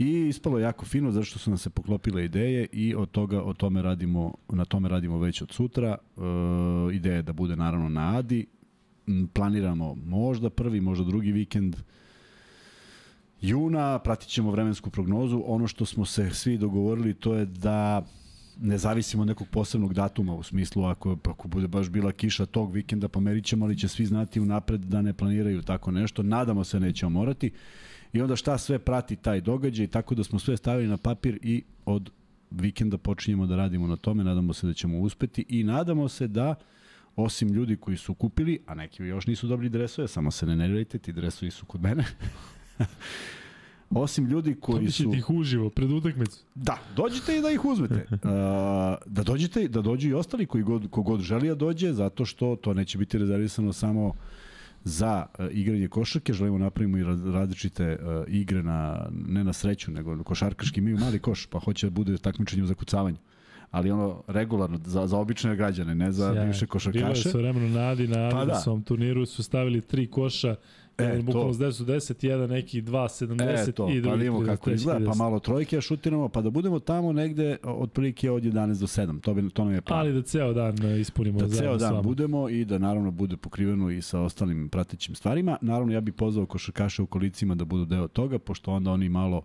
[0.02, 3.44] I ispalo je jako fino zato što su nam se poklopile ideje i od toga
[3.44, 5.98] o tome radimo na tome radimo već od sutra.
[5.98, 6.22] E,
[6.96, 8.46] ideja je da bude naravno na Adi.
[9.34, 11.76] Planiramo možda prvi, možda drugi vikend
[13.42, 15.44] juna, pratit ćemo vremensku prognozu.
[15.46, 18.06] Ono što smo se svi dogovorili to je da
[18.62, 22.74] ne zavisimo od nekog posebnog datuma u smislu ako, ako bude baš bila kiša tog
[22.74, 26.24] vikenda pomerit ćemo, ali će svi znati unapred da ne planiraju tako nešto.
[26.24, 27.52] Nadamo se nećemo morati.
[28.14, 31.64] I onda šta sve prati taj događaj, tako da smo sve stavili na papir i
[31.86, 32.10] od
[32.52, 36.56] vikenda počinjemo da radimo na tome, nadamo se da ćemo uspeti i nadamo se da
[37.16, 40.98] osim ljudi koji su kupili, a neki još nisu dobili dresove, samo se ne nervirajte,
[40.98, 42.06] ti dresovi su kod mene.
[43.90, 45.04] osim ljudi koji su...
[45.04, 46.40] ćete ih uživo, pred utakmicu.
[46.56, 48.08] Da, dođite i da ih uzmete.
[48.12, 48.28] Uh,
[49.06, 52.74] da dođete, da dođu i ostali koji god, kogod želi da dođe, zato što to
[52.74, 54.14] neće biti rezervisano samo
[54.84, 57.04] za uh, igranje košarke, želimo napravimo i
[57.34, 61.92] različite uh, igre na, ne na sreću, nego košarkaški, mi mali koš, pa hoće da
[61.92, 63.18] bude takmičenje u zakucavanju
[63.72, 66.46] ali ono regularno za, za obične građane, ne za Sjaj.
[66.46, 67.04] bivše košarkaše.
[67.04, 68.64] Bilo je sve vremeno na Adi, na pa da.
[68.86, 70.56] turniru su stavili tri koša
[70.98, 74.16] E, jedan bukvalno s 10 10, jedan neki 2 70 e, to, i drugi pa
[74.16, 78.80] vidimo kako izgleda, pa malo trojke šutiramo, pa da budemo tamo negde otprilike od 11
[78.80, 80.00] do 7, to, bi, to nam je plan.
[80.00, 83.92] Ali da ceo dan e, ispunimo da ceo dan budemo i da naravno bude pokriveno
[83.92, 85.58] i sa ostalim pratećim stvarima.
[85.62, 89.44] Naravno ja bih pozvao košarkaše u kolicima da budu deo toga, pošto onda oni malo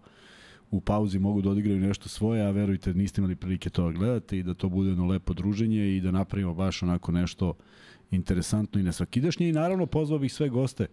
[0.71, 4.39] u pauzi mogu da odigraju nešto svoje, a verujte niste imali prilike to da gledate
[4.39, 7.55] i da to bude jedno lepo druženje i da napravimo baš onako nešto
[8.11, 9.49] interesantno i nesvakidašnje.
[9.49, 10.87] I naravno pozvao bih sve goste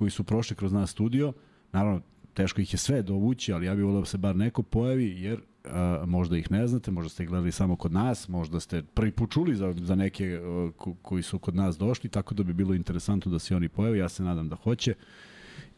[0.00, 1.32] koji su prošli kroz nas studio,
[1.72, 2.00] naravno
[2.34, 5.40] teško ih je sve dovući, ali ja bih volio da se bar neko pojavi, jer
[5.64, 9.30] a, možda ih ne znate, možda ste gledali samo kod nas, možda ste prvi put
[9.30, 12.74] čuli za, za neke a, ko, koji su kod nas došli, tako da bi bilo
[12.74, 14.94] interesantno da se oni pojavi, ja se nadam da hoće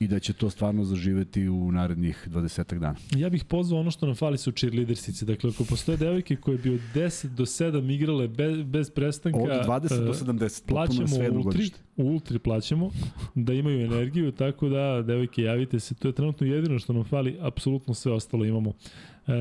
[0.02, 2.94] i da će to stvarno zaživeti u narednih 20 dana.
[3.16, 5.24] Ja bih pozvao ono što nam fali su cheerleadersice.
[5.24, 9.38] Dakle, ako postoje devojke koje bi od 10 do 7 igrale bez, bez prestanka...
[9.38, 12.90] Od 20 do 70, plaćamo ultri, u ultri plaćamo,
[13.34, 15.94] da imaju energiju, tako da, devojke, javite se.
[15.94, 18.72] To je trenutno jedino što nam fali, apsolutno sve ostalo imamo.
[19.26, 19.32] E,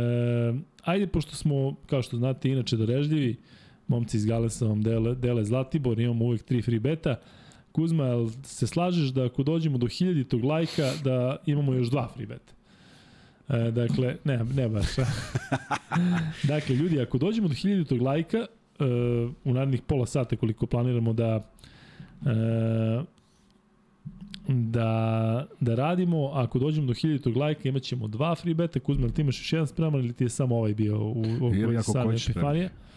[0.84, 3.36] ajde, pošto smo, kao što znate, inače darežljivi,
[3.88, 7.16] momci iz Galesa vam dele, dele Zlatibor, imamo uvek tri free beta,
[7.72, 12.28] Kuzma, jel se slažeš da ako dođemo do hiljaditog lajka da imamo još dva free
[12.28, 12.54] beta?
[13.50, 14.88] E, dakle, ne, ne baš.
[16.54, 18.46] dakle, ljudi, ako dođemo do hiljaditog lajka, e,
[19.44, 21.50] u narednih pola sata koliko planiramo da
[22.26, 23.02] e,
[24.48, 29.22] da, da radimo, ako dođemo do hiljaditog lajka imat ćemo dva free beta, Kuzma, ti
[29.22, 31.48] imaš još jedan spreman ili ti je samo ovaj bio u, u,
[31.80, 32.70] u sami Epifanija?
[32.70, 32.92] Spremno.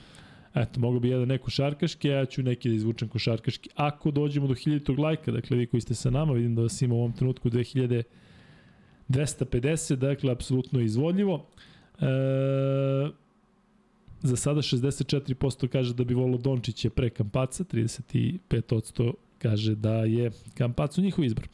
[0.55, 3.71] Eto, mogu bi jedan neko košarkaški, ja ću neki da izvučem košarkaški.
[3.75, 6.95] Ako dođemo do 1000 lajka, dakle vi koji ste sa nama, vidim da vas ima
[6.95, 11.47] u ovom trenutku 2250, dakle, apsolutno izvodljivo.
[12.01, 12.07] E,
[14.23, 19.13] za sada 64% kaže da bi volio Dončića pre Kampaca, 35%
[19.45, 21.49] kaže da je Kampacu njihov izbor.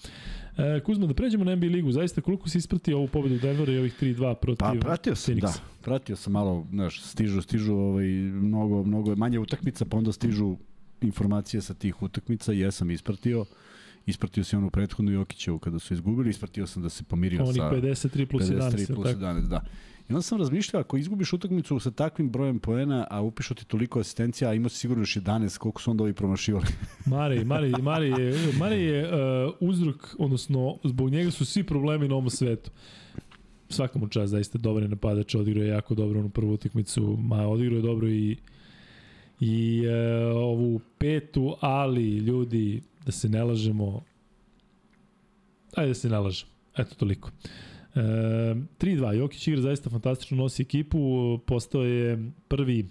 [0.58, 3.78] E, Kuzma, da pređemo na NBA ligu, zaista koliko si ispratio ovu pobedu Denvera i
[3.78, 5.40] ovih 3-2 protiv Pa pratio sam, Phoenixa?
[5.40, 5.82] da.
[5.82, 8.06] Pratio sam malo, znaš, stižu, stižu ovaj,
[8.48, 10.56] mnogo, mnogo manje utakmica, pa onda stižu
[11.00, 13.44] informacije sa tih utakmica, jesam ispratio.
[14.06, 17.68] Ispratio sam onu prethodnu Jokićevu kada su izgubili, ispratio sam da se pomirio Onih sa...
[17.68, 18.60] Onih 53 plus 11.
[18.60, 19.64] 53 plus 11, da.
[20.10, 24.50] Onda sam razmišljao, ako izgubiš utakmicu sa takvim brojem poena, a upišu ti toliko asistencija,
[24.50, 26.66] a imao si sigurno još 11, koliko su onda ovi promašivali?
[27.06, 32.14] Mari, Mari, Mari je, Mari je uh, uzrok, odnosno zbog njega su svi problemi na
[32.14, 32.70] ovom svetu.
[33.68, 37.76] Svakom čast zaista dobar je napadač, odigrao je jako dobro onu prvu utakmicu, ma odigrao
[37.76, 38.36] je dobro i
[39.40, 44.02] i uh, ovu petu, ali ljudi, da se ne lažemo,
[45.76, 47.30] ajde da se ne lažemo, eto toliko.
[47.94, 52.88] E, 3-2, Jokić igra zaista fantastično, nosi ekipu, postao je prvi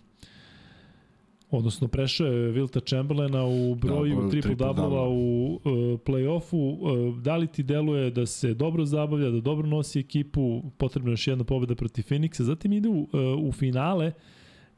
[1.52, 6.78] odnosno prešao je Vilta Chamberlaina u broju da, triple double u uh, play-offu.
[6.80, 11.14] Uh, da li ti deluje da se dobro zabavlja, da dobro nosi ekipu, potrebno je
[11.14, 13.08] još jedna pobeda protiv Phoenixa, zatim ide u, uh,
[13.44, 14.08] u finale.
[14.08, 14.14] uh,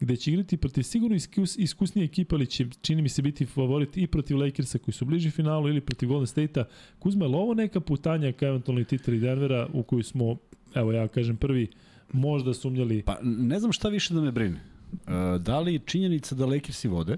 [0.01, 3.97] gde će igrati protiv sigurno iskus, iskusnije ekipe, ali će, čini mi se, biti favorit
[3.97, 6.63] i protiv Lakersa koji su bliži finalu ili protiv Golden State-a.
[6.99, 10.37] Kuzma, je ovo neka putanja ka eventualnoj tituli Denvera u koju smo,
[10.75, 11.67] evo ja kažem prvi,
[12.11, 13.03] možda sumnjali?
[13.05, 14.57] Pa ne znam šta više da me brine.
[14.57, 17.17] E, da li činjenica da Lakersi vode,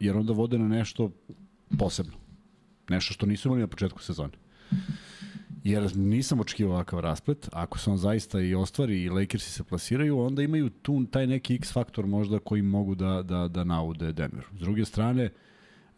[0.00, 1.10] jer onda vode na nešto
[1.78, 2.12] posebno.
[2.88, 4.32] Nešto što nisu imali na početku sezone
[5.64, 7.48] jer nisam očekivao ovakav rasplet.
[7.52, 11.54] Ako se on zaista i ostvari i Lakersi se plasiraju, onda imaju tu taj neki
[11.54, 14.44] X faktor možda koji mogu da, da, da naude Denver.
[14.56, 15.30] S druge strane,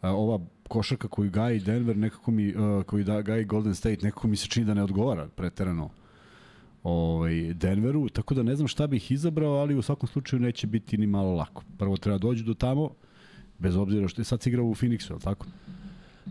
[0.01, 2.53] ova košarka koju gaji Denver, nekako mi,
[2.85, 5.89] koju da, gaji Golden State, nekako mi se čini da ne odgovara preterano
[6.83, 10.97] ovaj, Denveru, tako da ne znam šta bih izabrao, ali u svakom slučaju neće biti
[10.97, 11.63] ni malo lako.
[11.77, 12.89] Prvo treba doći do tamo,
[13.59, 15.45] bez obzira što je sad igrao u Phoenixu, je li tako?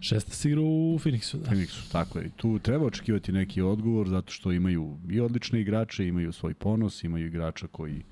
[0.01, 1.51] Šesta si igra u Phoenixu, da.
[1.51, 2.31] Phoenixu, tako je.
[2.37, 7.27] Tu treba očekivati neki odgovor zato što imaju i odlične igrače, imaju svoj ponos, imaju
[7.27, 8.03] igrača koji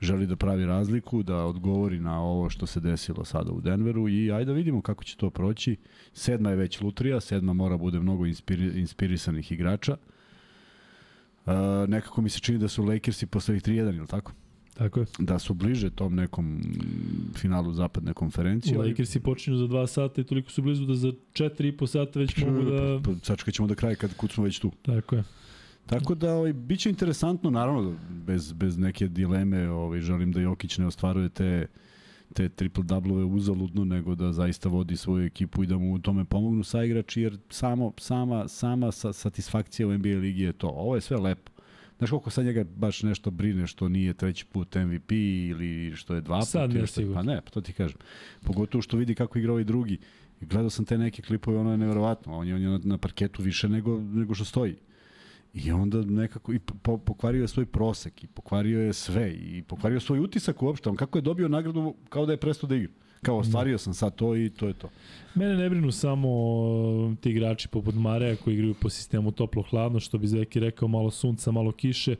[0.00, 4.32] želi da pravi razliku, da odgovori na ovo što se desilo sada u Denveru i
[4.32, 5.76] ajde da vidimo kako će to proći.
[6.12, 9.96] Sedma je već lutrija, sedma mora bude mnogo inspiri, inspirisanih igrača.
[11.46, 11.52] Uh,
[11.88, 14.32] nekako mi se čini da su Lakersi posle 3-1, ili tako?
[14.74, 15.06] Tako je.
[15.18, 16.62] Da su bliže tom nekom
[17.34, 18.78] finalu zapadne konferencije.
[18.78, 22.62] Lakersi počinju za 2 sata i toliko su blizu da za 4,5 sata već mogu
[22.62, 23.00] da...
[23.04, 24.72] Pa, sačekat ćemo da kraje kad kucnu već tu.
[24.82, 25.24] Tako je.
[25.86, 30.78] Tako da ovaj, bit će interesantno, naravno, bez, bez neke dileme, ovaj, želim da Jokić
[30.78, 31.66] ne ostvaruje te
[32.32, 36.24] te triple double uzaludno, nego da zaista vodi svoju ekipu i da mu u tome
[36.24, 40.68] pomognu saigrači, jer samo, sama, sama satisfakcija u NBA ligi je to.
[40.68, 41.51] Ovo je sve lepo.
[42.02, 46.20] Znaš koliko sad njega baš nešto brine što nije treći put MVP ili što je
[46.20, 46.46] dva puta?
[46.46, 47.14] Sad ne sigurno.
[47.14, 47.98] Pa ne, pa to ti kažem.
[48.40, 49.98] Pogotovo što vidi kako igra ovaj drugi.
[50.40, 52.38] Gledao sam te neke klipove, ono je neverovatno.
[52.38, 54.76] On je, on je na parketu više nego, nego što stoji.
[55.54, 60.00] I onda nekako i po, pokvario je svoj prosek i pokvario je sve i pokvario
[60.00, 60.88] svoj utisak uopšte.
[60.88, 62.92] On kako je dobio nagradu kao da je prestao da igra.
[63.24, 64.88] Kao ostvario sam sad to i to je to.
[65.34, 66.28] Mene ne brinu samo
[67.20, 71.50] ti igrači poput Mareja koji igraju po sistemu toplo-hladno, što bi Zveki rekao, malo sunca,
[71.50, 72.16] malo kiše,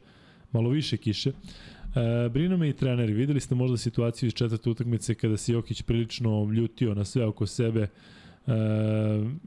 [0.52, 1.31] malo više kiše.
[1.31, 3.12] E, brinu me i treneri.
[3.12, 7.47] Videli ste možda situaciju iz četvrte utakmice kada se Jokić prilično ljutio na sve oko
[7.47, 7.81] sebe.
[7.81, 7.89] E,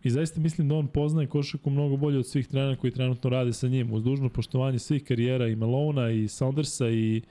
[0.03, 3.53] I zaista mislim da on poznaje košaku mnogo bolje od svih trenera koji trenutno rade
[3.53, 3.93] sa njim.
[3.93, 7.21] Uz dužno poštovanje svih karijera i Malona i Saundersa i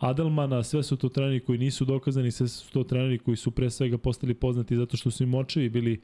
[0.00, 3.70] Adelmana, sve su to treneri koji nisu dokazani, sve su to treneri koji su pre
[3.70, 6.00] svega postali poznati zato što su im očevi bili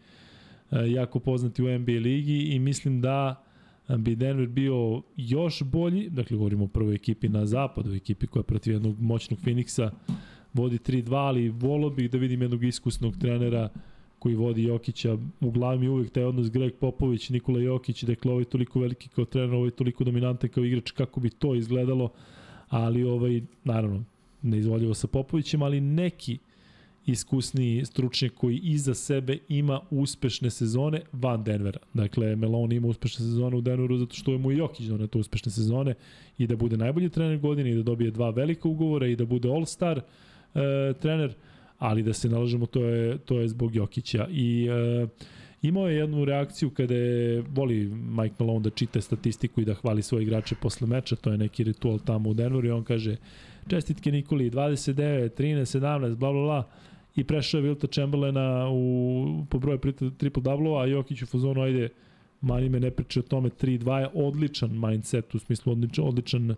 [0.70, 3.42] e, jako poznati u NBA ligi i mislim da
[3.88, 8.72] bi Denver bio još bolji, dakle govorimo o prvoj ekipi na zapadu, ekipi koja protiv
[8.72, 9.90] jednog moćnog Phoenixa
[10.54, 13.68] vodi 3-2, ali volio bih da vidim jednog iskusnog trenera
[14.18, 18.44] koji vodi Jokića, u glavi mi uvek taj odnos Greg Popović, Nikola Jokić, dakle ovaj
[18.44, 22.10] toliko veliki kao trener, ovaj toliko dominantan kao igrač, kako bi to izgledalo,
[22.68, 24.04] ali ovaj, naravno,
[24.42, 26.38] neizvoljivo sa Popovićem, ali neki
[27.06, 31.78] iskusni stručnjak koji iza sebe ima uspešne sezone van Denvera.
[31.94, 35.52] Dakle, Melon ima uspešne sezone u Denveru zato što je mu Jokić donio to uspešne
[35.52, 35.94] sezone
[36.38, 39.48] i da bude najbolji trener godine i da dobije dva velika ugovora i da bude
[39.48, 41.34] all-star e, trener,
[41.78, 44.28] ali da se nalažemo to je, to je zbog Jokića.
[44.30, 45.06] I e,
[45.62, 50.02] imao je jednu reakciju kada je, voli Mike Malone da čita statistiku i da hvali
[50.02, 53.16] svoje igrače posle meča, to je neki ritual tamo u Denveru i on kaže
[53.68, 56.68] čestitke Nikoli, 29, 13, 17, bla bla bla,
[57.16, 59.78] i prešao je Wilta Chamberlaina u, po broju
[60.18, 61.88] triple double a Jokić u fazonu, ajde,
[62.40, 66.56] mani me ne priče o tome, 3-2 je odličan mindset, u smislu odličan, odličan uh,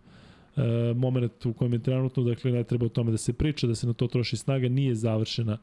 [0.96, 3.86] moment u kojem je trenutno, dakle ne treba o tome da se priča, da se
[3.86, 5.58] na to troši snaga, nije završena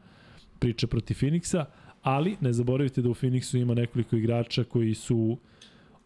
[0.60, 1.66] priča protiv Phoenixa,
[2.06, 5.38] ali ne zaboravite da u Phoenixu ima nekoliko igrača koji su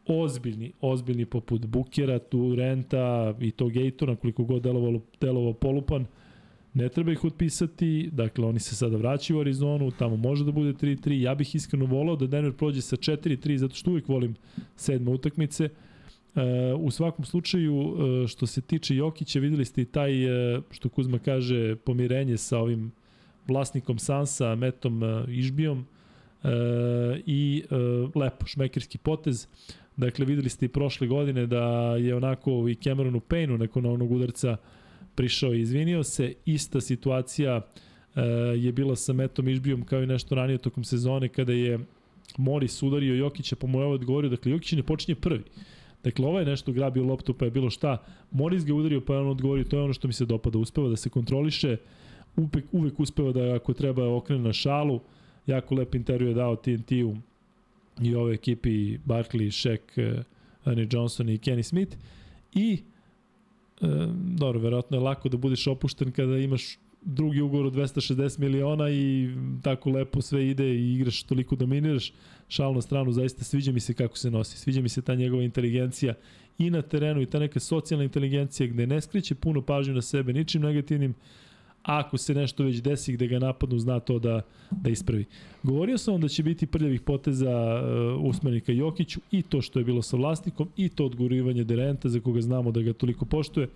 [0.08, 6.06] ozbiljni, ozbiljni poput Bukera, Turenta i to Gatora, koliko god delovalo, delovao polupan,
[6.74, 10.74] ne treba ih otpisati, dakle oni se sada vraćaju u Arizonu, tamo može da bude
[10.74, 14.36] 3-3, ja bih iskreno volao da Denver prođe sa 4-3, zato što uvijek volim
[14.76, 15.70] sedme utakmice,
[16.36, 16.42] Uh,
[16.80, 21.20] u svakom slučaju, uh, što se tiče Jokića, videli ste i taj, uh, što Kuzma
[21.20, 22.92] kaže, pomirenje sa ovim
[23.50, 25.86] vlasnikom Sansa, Metom Išbijom
[27.26, 27.64] i
[28.16, 29.48] lepo, šmekerski potez.
[29.98, 34.58] Dakle, videli ste i prošle godine da je onako i Cameronu Paynu nakon onog udarca
[35.16, 36.34] prišao i izvinio se.
[36.46, 37.62] Ista situacija
[38.58, 41.80] je bila sa Metom Išbijom kao i nešto ranije tokom sezone kada je
[42.38, 45.44] Moris udario Jokića, je ovo odgovorio, dakle Jokić ne počinje prvi.
[46.04, 47.98] Dakle, ovo je nešto grabio loptu pa je bilo šta.
[48.32, 50.58] Moris ga udario pa je on odgovorio, to je ono što mi se dopada.
[50.58, 51.78] Uspeva da se kontroliše,
[52.36, 55.00] uvek, uvek uspeva da ako treba okrene na šalu.
[55.48, 57.16] Jako lep intervju je dao TNT-u
[58.02, 60.24] i ove ekipi Barkley, Shaq, uh,
[60.64, 61.98] Annie Johnson i Kenny Smith.
[62.54, 62.82] I,
[63.82, 68.90] uh, dobro, verovatno je lako da budeš opušten kada imaš drugi ugovor od 260 miliona
[68.90, 69.30] i
[69.64, 72.14] tako lepo sve ide i igraš toliko dominiraš.
[72.48, 74.58] Šal na stranu, zaista sviđa mi se kako se nosi.
[74.58, 76.14] Sviđa mi se ta njegova inteligencija
[76.58, 80.34] i na terenu i ta neka socijalna inteligencija gde ne skreće puno pažnju na sebe
[80.34, 81.14] ničim negativnim,
[81.84, 84.42] ako se nešto već desi gde ga napadnu, zna to da,
[84.72, 85.26] da ispravi.
[85.64, 89.86] Govorio sam vam da će biti prljavih poteza uh, usmenika Jokiću i to što je
[89.86, 93.70] bilo sa vlasnikom i to odgurivanje Derenta za koga znamo da ga toliko poštuje.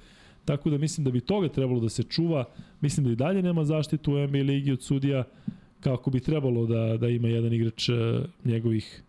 [0.45, 2.45] Tako da mislim da bi toga trebalo da se čuva.
[2.81, 5.23] Mislim da i dalje nema zaštitu u NBA ligi od sudija
[5.79, 7.95] kako bi trebalo da, da ima jedan igrač uh,
[8.43, 9.03] njegovih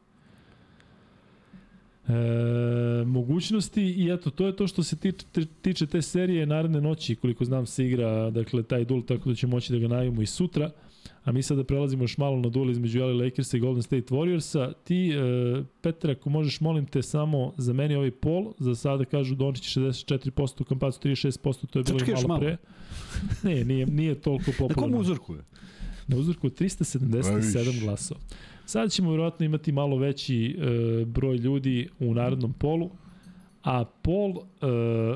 [2.09, 5.27] e, mogućnosti i eto, to je to što se tiče,
[5.63, 9.47] tiče te serije naredne noći, koliko znam se igra dakle, taj duel, tako da će
[9.47, 10.71] moći da ga najavimo i sutra.
[11.25, 14.73] A mi sada prelazimo još malo na duel između LA Lakersa i Golden State Warriorsa.
[14.85, 19.35] Ti, e, Petra, ako možeš, molim te samo za meni ovaj pol, za sada kažu
[19.35, 22.57] Dončić 64%, Kampacu 36%, to je bilo malo, malo pre.
[23.43, 24.87] Ne, nije, nije toliko popularno.
[24.87, 25.43] Na kom uzorku je?
[26.07, 28.21] Na uzorku 377 glasova.
[28.67, 32.91] Sada ćemo vjerojatno imati malo veći e, broj ljudi u narodnom polu,
[33.63, 34.67] a pol e,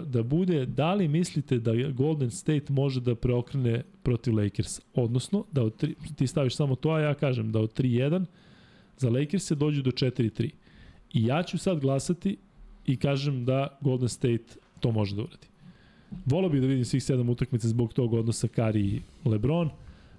[0.06, 5.62] da bude da li mislite da Golden State može da preokrene protiv Lakers, odnosno da
[5.62, 8.24] od tri, ti staviš samo to, a ja kažem da od 3-1
[8.96, 10.50] za Lakers se dođu do 4-3.
[11.12, 12.36] I ja ću sad glasati
[12.86, 14.44] i kažem da Golden State
[14.80, 15.46] to može da uradi.
[16.26, 19.70] Volao bih da vidim svih sedam utakmica zbog tog odnosa Kari i LeBron.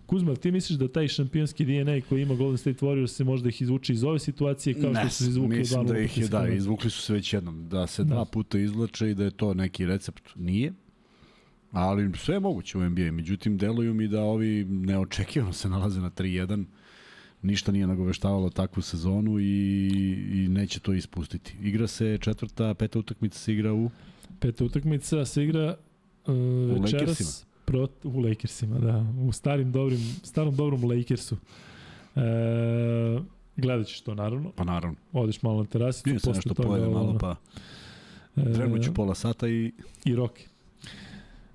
[0.09, 3.61] Kuzma, ti misliš da taj šampionski DNA koji ima Golden State Warriors se možda ih
[3.61, 7.01] izvuče iz ove situacije kao što su izvukli mislim da ih je, da, izvukli su
[7.01, 7.69] se već jednom.
[7.69, 8.13] Da se da.
[8.13, 10.23] dva puta izlače i da je to neki recept.
[10.35, 10.73] Nije.
[11.71, 13.11] Ali sve je moguće u NBA.
[13.11, 16.65] Međutim, deluju mi da ovi neočekivano se nalaze na 3-1
[17.41, 19.67] ništa nije nagoveštavalo takvu sezonu i,
[20.33, 21.55] i neće to ispustiti.
[21.61, 23.89] Igra se četvrta, peta utakmica se igra u...
[24.39, 25.75] Peta utakmica se igra
[26.27, 31.37] uh, večeras prot, u Lakersima, da, u starim dobrim, starom dobrom Lakersu.
[32.15, 33.19] E,
[33.57, 34.51] gledat ćeš to, naravno.
[34.55, 34.97] Pa naravno.
[35.13, 36.01] Odeš malo na terasi.
[36.05, 37.35] Vidim se nešto toga, pojede malo, pa
[38.35, 39.71] e, ću pola sata i...
[40.05, 40.47] I roke.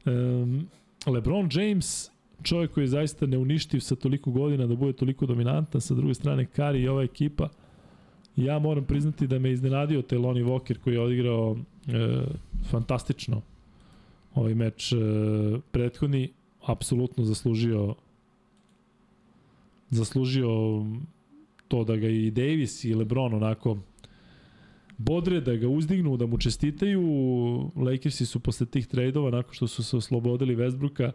[0.06, 0.68] Um,
[1.06, 2.10] LeBron James,
[2.42, 6.46] čovjek koji je zaista neuništiv sa toliko godina da bude toliko dominantan, sa druge strane
[6.46, 7.48] Kari i ova ekipa,
[8.36, 11.56] ja moram priznati da me iznenadio taj Lonnie Walker koji je odigrao
[11.88, 12.24] e,
[12.70, 13.42] fantastično
[14.34, 14.96] ovaj meč e,
[15.70, 16.32] prethodni
[16.66, 17.94] apsolutno zaslužio
[19.90, 20.48] zaslužio
[21.68, 23.78] to da ga i Davis i LeBron onako
[24.98, 27.02] bodre, da ga uzdignu, da mu čestitaju.
[27.76, 31.12] Lakersi su posle tih trejdova, nakon što su se oslobodili Westbrooka,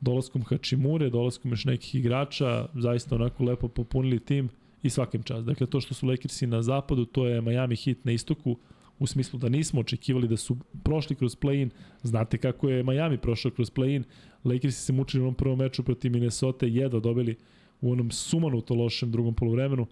[0.00, 4.48] dolaskom Hačimure, dolaskom još nekih igrača, zaista onako lepo popunili tim
[4.82, 5.44] i svakim čas.
[5.44, 8.56] Dakle, to što su Lakersi na zapadu, to je Miami Heat na istoku,
[8.98, 11.70] u smislu da nismo očekivali da su prošli kroz play-in.
[12.02, 14.04] Znate kako je Miami prošao kroz play-in.
[14.44, 17.36] Lakersi se mučili u onom prvom meču protiv Minnesota jedva dobili
[17.80, 19.86] u onom sumanuto lošem drugom polovremenu.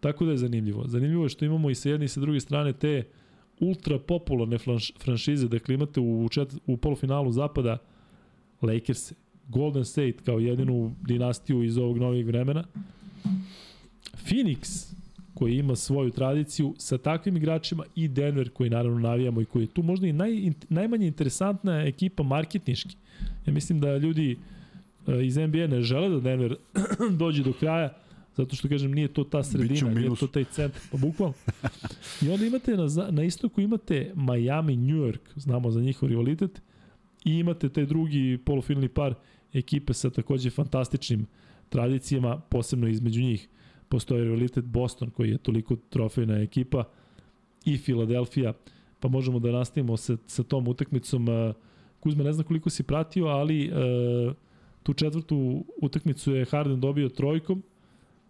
[0.00, 0.84] Tako da je zanimljivo.
[0.88, 3.04] Zanimljivo je što imamo i sa jedne i sa druge strane te
[3.60, 4.58] ultra popularne
[5.02, 5.48] franšize.
[5.48, 7.78] Dakle, imate u, čet, u polufinalu zapada
[8.62, 9.12] Lakers,
[9.48, 12.64] Golden State kao jedinu dinastiju iz ovog novih vremena.
[14.24, 14.89] Phoenix,
[15.34, 19.66] koji ima svoju tradiciju sa takvim igračima i Denver koji naravno navijamo i koji je
[19.66, 22.96] tu možda i naj, najmanje interesantna ekipa marketniški.
[23.46, 24.38] Ja mislim da ljudi
[25.06, 26.56] e, iz NBA ne žele da Denver
[27.20, 27.94] dođe do kraja,
[28.36, 31.34] zato što kažem nije to ta sredina, nije to taj centar, pa bukvalno.
[32.22, 36.62] I onda imate na, na istoku imate Miami, New York, znamo za njihov rivalitet,
[37.24, 39.14] i imate taj drugi polufinalni par
[39.52, 41.26] ekipe sa takođe fantastičnim
[41.68, 43.48] tradicijama, posebno između njih
[43.90, 46.84] postoji rivalitet Boston koji je toliko trofejna ekipa
[47.64, 48.52] i Filadelfija,
[49.00, 51.26] pa možemo da nastavimo sa, sa tom utakmicom.
[52.00, 53.70] Kuzma, ne znam koliko si pratio, ali e,
[54.82, 57.62] tu četvrtu utakmicu je Harden dobio trojkom,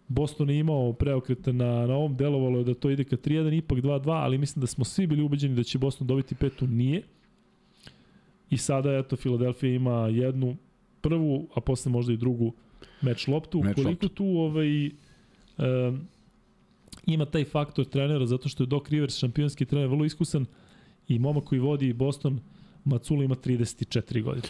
[0.07, 3.77] Boston je imao preokret na, na ovom, delovalo je da to ide ka 3-1, ipak
[3.77, 7.03] 2-2, ali mislim da smo svi bili ubeđeni da će Boston dobiti petu, nije.
[8.49, 10.57] I sada, eto, Filadelfija ima jednu
[11.01, 12.53] prvu, a posle možda i drugu
[13.01, 13.63] meč loptu.
[13.63, 14.09] Meč Koliko loptu.
[14.09, 14.91] tu ovaj,
[15.57, 16.01] um,
[17.05, 20.45] ima taj faktor trenera, zato što je Doc Rivers šampionski trener, vrlo iskusan
[21.07, 22.39] i momak koji vodi Boston,
[22.83, 24.47] Macula ima 34 godine.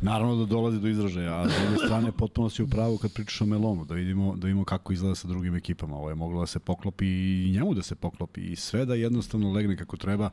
[0.00, 3.40] Naravno da dolazi do izražaja, a s druge strane potpuno si u pravu kad pričaš
[3.40, 5.96] o Melonu, da vidimo, da vidimo kako izgleda sa drugim ekipama.
[5.96, 9.52] Ovo je moglo da se poklopi i njemu da se poklopi i sve da jednostavno
[9.52, 10.30] legne kako treba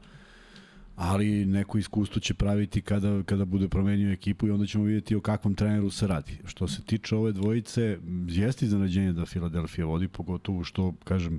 [0.99, 5.21] ali neko iskustvo će praviti kada, kada bude promenio ekipu i onda ćemo vidjeti o
[5.21, 6.37] kakvom treneru se radi.
[6.45, 7.97] Što se tiče ove dvojice,
[8.27, 11.35] jeste iznenađenje da Filadelfija vodi, pogotovo što, kažem,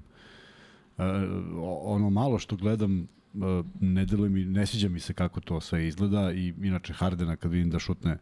[0.99, 1.03] e,
[1.83, 3.07] ono malo što gledam, e,
[3.81, 7.71] ne mi, ne sviđa mi se kako to sve izgleda i inače Hardena kad vidim
[7.71, 8.19] da šutne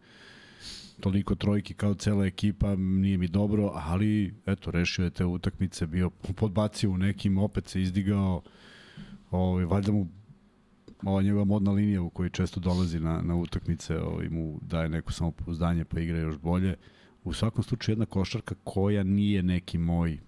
[1.01, 6.11] toliko trojki kao cela ekipa, nije mi dobro, ali eto, rešio je te utakmice, bio
[6.11, 8.43] podbacio u nekim, opet se izdigao,
[9.31, 10.18] ovaj, valjda mu
[11.05, 15.13] ova njegova modna linija u kojoj često dolazi na, na utakmice ovaj, mu daje neko
[15.13, 16.77] samopouzdanje pa igra još bolje.
[17.25, 20.19] U svakom slučaju jedna košarka koja nije neki moj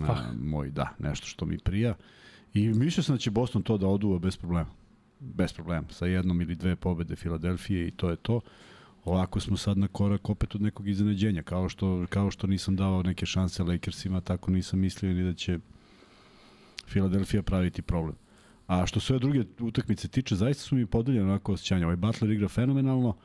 [0.00, 0.10] ah.
[0.10, 1.94] a, moj, da, nešto što mi prija.
[2.54, 4.70] I mislio sam da će Boston to da oduva bez problema.
[5.20, 5.86] Bez problema.
[5.90, 8.40] Sa jednom ili dve pobede Filadelfije i to je to.
[9.04, 11.42] Ovako smo sad na korak opet od nekog iznenađenja.
[11.42, 15.58] Kao što, kao što nisam davao neke šanse Lakersima, tako nisam mislio ni da će
[16.86, 18.16] Filadelfija praviti problem.
[18.72, 21.86] A što sve druge utakmice tiče, zaista su mi podeljene onako osjećanja.
[21.86, 23.16] Ovaj Butler igra fenomenalno,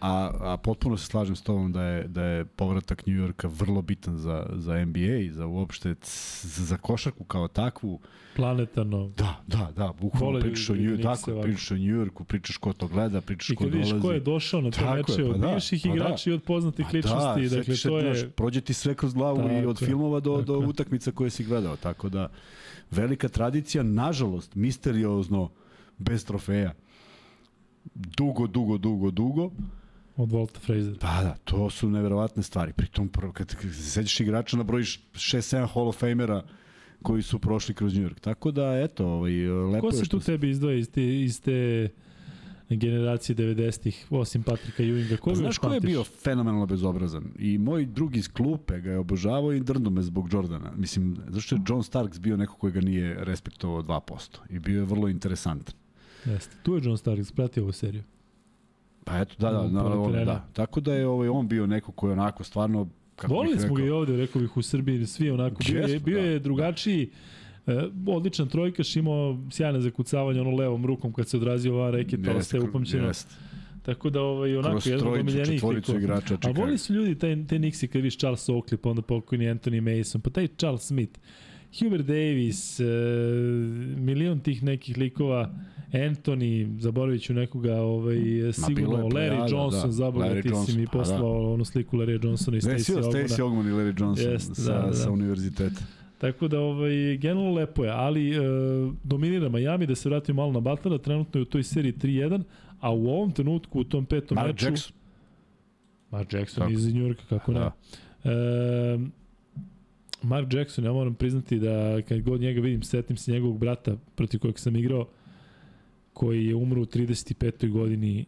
[0.00, 3.82] a, a potpuno se slažem s tobom da je, da je povratak New Yorka vrlo
[3.82, 5.94] bitan za, za NBA i za uopšte
[6.42, 8.00] za, za košarku kao takvu.
[8.36, 9.12] Planetarno.
[9.16, 12.72] Da, da, da, bukvalno pričaš o New Yorku, tako, pričaš o New Yorku, pričaš ko
[12.72, 13.78] to gleda, pričaš ko dolazi.
[13.78, 16.24] I kad vidiš ko je došao na te meče pa od da, bivših pa igrača
[16.24, 16.30] da.
[16.30, 18.14] i od poznatih pa ličnosti, da, dakle to je...
[18.14, 20.44] Znaš, prođe ti sve kroz glavu tako, i od filmova do, tako.
[20.44, 22.28] do utakmica koje si gledao, tako da
[22.90, 25.50] velika tradicija, nažalost, misteriozno,
[25.98, 26.74] bez trofeja.
[27.94, 29.50] Dugo, dugo, dugo, dugo.
[30.16, 30.98] Od Volta Fraser.
[31.00, 32.72] Pa da, to su neverovatne stvari.
[32.72, 36.42] Pritom, kad, kad se seđeš igrača na broji 6-7 Hall of Famera,
[37.02, 38.20] koji su prošli kroz New York.
[38.20, 41.40] Tako da, eto, ovaj, lepo Ko je se što tu tebi izdvoja iz te, iz
[41.40, 41.88] te
[42.76, 45.16] generacije 90-ih, osim Patrika Ewinga?
[45.16, 47.24] Ko Pa znaš ko je bio fenomenalno bezobrazan?
[47.38, 50.72] I moj drug iz klupe ga je obožavao i drndo me zbog Jordana.
[50.76, 54.38] Mislim, zašto je John Starks bio neko koji ga nije respektovao 2%.
[54.50, 55.74] I bio je vrlo interesantan.
[56.24, 56.56] Jeste.
[56.62, 58.02] Tu je John Starks, pratio ovu seriju.
[59.04, 60.24] Pa eto, da, da, na, terena.
[60.24, 60.48] da.
[60.52, 62.88] Tako da je ovaj, on bio neko koji je onako stvarno
[63.26, 65.56] Volili smo ga i ovde, rekao bih, u Srbiji, svi onako.
[65.66, 67.10] Bio je, bio da, je drugačiji,
[67.68, 72.30] e, odličan trojkaš, imao sjajne zakucavanje ono levom rukom kad se odrazio van reket, pa
[72.30, 73.06] Jeste, ostaje upamćeno.
[73.06, 73.34] jeste.
[73.82, 75.98] Tako da ovaj, onako, Kroz jedan od četvoricu likova.
[75.98, 76.60] igrača A Chicago.
[76.60, 80.20] voli su ljudi taj, te Nixi kad viš Charles Oakley, pa onda pokojni Anthony Mason,
[80.20, 81.18] pa taj Charles Smith,
[81.78, 82.84] Hubert Davis, e,
[83.96, 85.54] milion tih nekih likova,
[85.92, 88.16] Anthony, zaboravit ću nekoga, ovaj,
[88.52, 89.92] sigurno, bilo je Larry plejada, Johnson, da.
[89.92, 90.98] zaboga, Larry ti si Johnson, mi pa da.
[90.98, 93.12] poslao onu sliku Larry Johnsona i Stacey Desio Ogmana.
[93.12, 94.92] Stacey Ogman i Larry Johnson Jeste, sa, da, da.
[94.92, 95.80] sa univerziteta.
[96.18, 98.40] Tako da, ovaj, generalno lepo je, ali e,
[99.04, 102.42] dominira Miami, da se vratimo malo na Butlera, trenutno je u toj seriji 3-1,
[102.80, 104.66] a u ovom trenutku, u tom petom Mark meču...
[104.66, 104.92] Jackson.
[106.10, 106.72] Mark Jackson Tako.
[106.72, 107.60] iz New Yorka, kako ne.
[107.60, 107.72] Da.
[108.24, 108.98] E,
[110.22, 114.40] Mark Jackson, ja moram priznati da kad god njega vidim, setim se njegovog brata protiv
[114.40, 115.06] kojeg sam igrao,
[116.12, 117.70] koji je umro u 35.
[117.70, 118.26] godini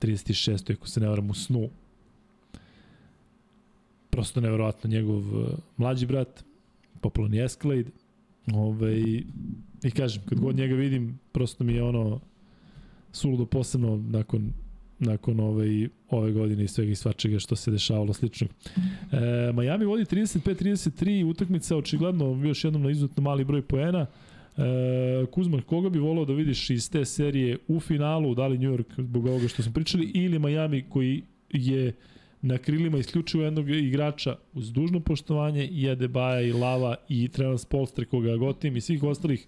[0.00, 0.72] 36.
[0.72, 1.68] ako se ne varam u snu.
[4.10, 6.44] Prosto neverovatno njegov uh, mlađi brat,
[7.00, 7.90] popularni Escalade.
[8.54, 9.00] Ove,
[9.82, 12.20] I kažem, kad god njega vidim, prosto mi je ono
[13.12, 14.52] suludo posebno nakon
[14.98, 18.46] nakon ove, ove godine i svega i svačega što se dešavalo slično.
[18.76, 24.06] E, Miami vodi 35-33, utakmica očigledno još jednom na izuzetno mali broj poena.
[24.56, 28.72] E, Kuzman, koga bi volao da vidiš iz te serije u finalu, da li New
[28.72, 31.92] York zbog ovoga što smo pričali, ili Miami koji je
[32.42, 38.04] na krilima isključivo jednog igrača uz dužno poštovanje i Adebaja i Lava i Trevan Spolstre
[38.04, 39.46] koga gotim i svih ostalih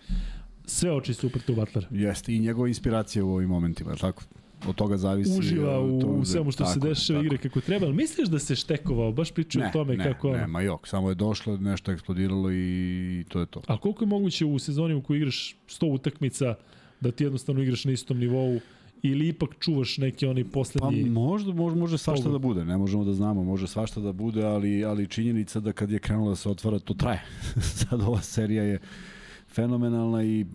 [0.65, 1.87] sve oči su uprte u Butlera.
[1.91, 4.23] Jeste, i njegova inspiracija u ovim momentima, tako?
[4.69, 5.39] Od toga zavisi...
[5.39, 7.87] uživa u, to- u svemu što se tako je, dešava tako igre kako treba.
[7.87, 9.13] Ali misliš da se štekovao?
[9.13, 10.29] Baš pričaju o tome ne, kako...
[10.33, 13.63] Ne, ono- ma jok, samo je došlo, nešto je eksplodiralo i to je to.
[13.67, 16.55] Ali koliko je moguće u sezoni u kojoj igraš 100 utakmica
[17.01, 18.61] da ti jednostavno igraš na istom nivou
[19.03, 21.11] ili ipak čuvaš neki onaj Pa poslednji...
[21.11, 24.85] možda, može, može svašta da bude, ne možemo da znamo, može svašta da bude, ali,
[24.85, 27.23] ali činjenica da kad je krenulo da se otvara, to traje.
[27.79, 28.81] Sad ova serija je
[29.49, 30.47] fenomenalna i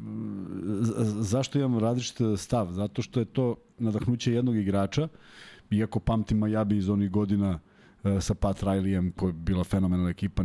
[1.19, 2.71] zašto imam različit stav?
[2.71, 5.07] Zato što je to nadahnuće jednog igrača,
[5.71, 7.72] iako pamtim Majabi iz onih godina e,
[8.21, 10.43] sa Pat Rileyem, koja je bila fenomenalna ekipa.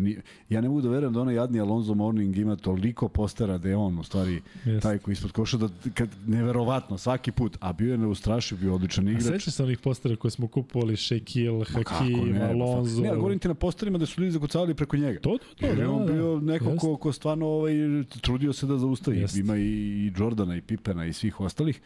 [0.49, 3.77] Ja ne mogu da verujem da onaj jadni Alonzo Mourning ima toliko postera da je
[3.77, 4.81] on u stvari Jeste.
[4.81, 9.09] taj koji ispod koša da kad neverovatno svaki put, a bio je neustrašiv, bio odličan
[9.09, 9.25] A igrač.
[9.25, 13.03] sećaš se onih postera koje smo kupovali, Shaquille, Hakim, ne, Alonzo...
[13.03, 15.20] Ne, govorim ti na posterima da su ljudi zakucavali preko njega.
[15.20, 16.78] To, to, to, Jer da, je on da, bio neko Jeste.
[16.78, 17.73] ko, ko stvarno ovaj,
[18.20, 19.19] trudio se da zaustavi.
[19.19, 19.41] Jeste.
[19.41, 21.81] Ima i, i Jordana i Pipena i svih ostalih.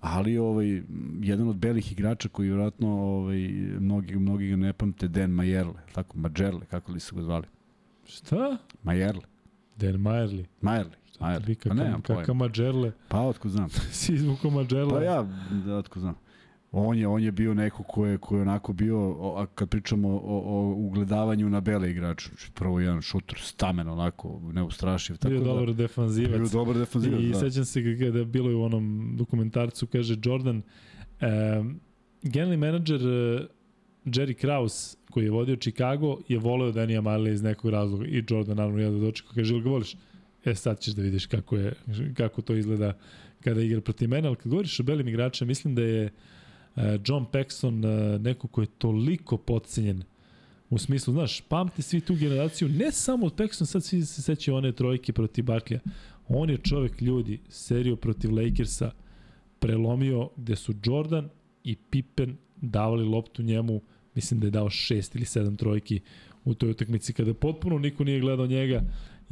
[0.00, 0.82] Ali ovaj,
[1.20, 3.38] jedan od belih igrača koji vjerojatno ovaj,
[3.80, 7.46] mnogi, mnogi ga ne pamte, Dan Majerle, tako, Majerle, kako li su ga zvali?
[8.06, 8.56] Šta?
[8.82, 9.22] Majerle,
[9.76, 10.46] Dan Majerli.
[10.60, 11.46] Majerle, Ti Majerle.
[11.46, 12.20] vi Pa ne, kakav, pojma.
[12.20, 12.92] kakav Mađerle.
[13.08, 13.68] Pa otko znam.
[13.92, 14.90] Si izvukao Mađerle.
[14.90, 15.26] Pa ja,
[15.66, 16.14] da, otko znam.
[16.76, 20.08] On je, on je bio neko ko je, ko je onako bio, a kad pričamo
[20.08, 25.16] o, o ugledavanju na bele igrače, prvo jedan šuter, stamen onako, neustrašiv.
[25.16, 26.40] Tako Bio da, dobar defanzivac.
[26.40, 27.38] Bio dobar defanzivac, I da.
[27.38, 31.80] sećam se kada je bilo u onom dokumentarcu, kaže Jordan, um,
[32.22, 33.40] generalni menadžer uh,
[34.04, 38.06] Jerry Krause, koji je vodio Chicago, je voleo Danija Marley iz nekog razloga.
[38.06, 39.96] I Jordan naravno ja da dočekao, kaže, ili ga voliš?
[40.44, 41.74] E sad ćeš da vidiš kako, je,
[42.16, 42.92] kako to izgleda
[43.44, 46.10] kada igra protiv mene, ali kad govoriš o belim igračima, mislim da je uh,
[46.76, 50.02] John Paxson uh, neko ko je toliko podcenjen
[50.70, 54.56] U smislu, znaš, pamte svi tu generaciju, ne samo od Paxson, sad svi se sećaju
[54.56, 55.80] one trojke protiv Barklija.
[56.28, 58.90] On je čovek ljudi, seriju protiv Lakersa
[59.58, 61.28] prelomio gde su Jordan
[61.64, 63.80] i Pippen davali loptu njemu,
[64.14, 66.00] mislim da je dao šest ili sedam trojki
[66.44, 68.82] u toj utakmici kada potpuno niko nije gledao njega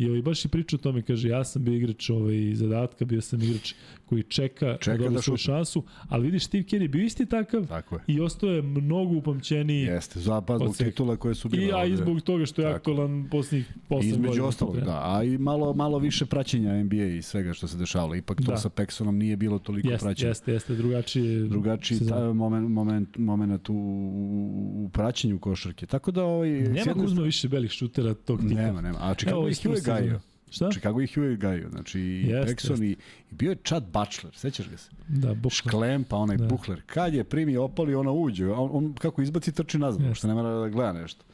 [0.03, 3.21] i ovaj baš i priča o tome, kaže ja sam bio igrač ovaj zadatka, bio
[3.21, 3.75] sam igrač
[4.07, 7.27] koji čeka, Čeka da dobije da svoju šansu, ali vidiš Steve Kerr je bio isti
[7.27, 8.01] takav Tako je.
[8.07, 11.65] i ostao je mnogo upamćeniji Jeste, zapad zbog titula koje su bile.
[11.65, 12.77] I, a i zbog toga što je Tako.
[12.77, 14.13] aktualan posljednjih 8 godina.
[14.13, 15.01] Između ostalog, da.
[15.05, 18.15] A i malo, malo više praćenja NBA i svega što se dešavalo.
[18.15, 18.57] Ipak to Da.
[18.57, 20.29] sa Pexonom nije bilo toliko Jeste, praćenja.
[20.29, 21.43] jeste, jeste, drugačije.
[21.45, 25.87] drugačiji taj moment, moment, moment u, u, u praćenju košarke.
[25.87, 26.51] Tako da ovaj...
[26.51, 28.55] Nema Kuzma više belih šutera tog tipa.
[28.55, 28.99] Nema, nema.
[29.01, 30.21] A Chicago ih uvek gajio.
[30.51, 30.71] Šta?
[30.71, 31.69] Chicago ih je gajio.
[31.71, 32.91] Znači, i Jeste, Paxson i,
[33.31, 34.91] i bio je Chad Butler, sećaš ga se?
[35.09, 35.51] Da, bukvalno.
[35.51, 36.43] Šklem, pa onaj Da.
[36.43, 36.49] da.
[36.49, 36.83] Buhler.
[36.87, 38.49] Kad je primi opali, ona uđe.
[38.51, 40.03] On, on kako izbaci, trči nazad.
[40.03, 40.15] Yes.
[40.15, 41.25] Što ne mora da gleda nešto.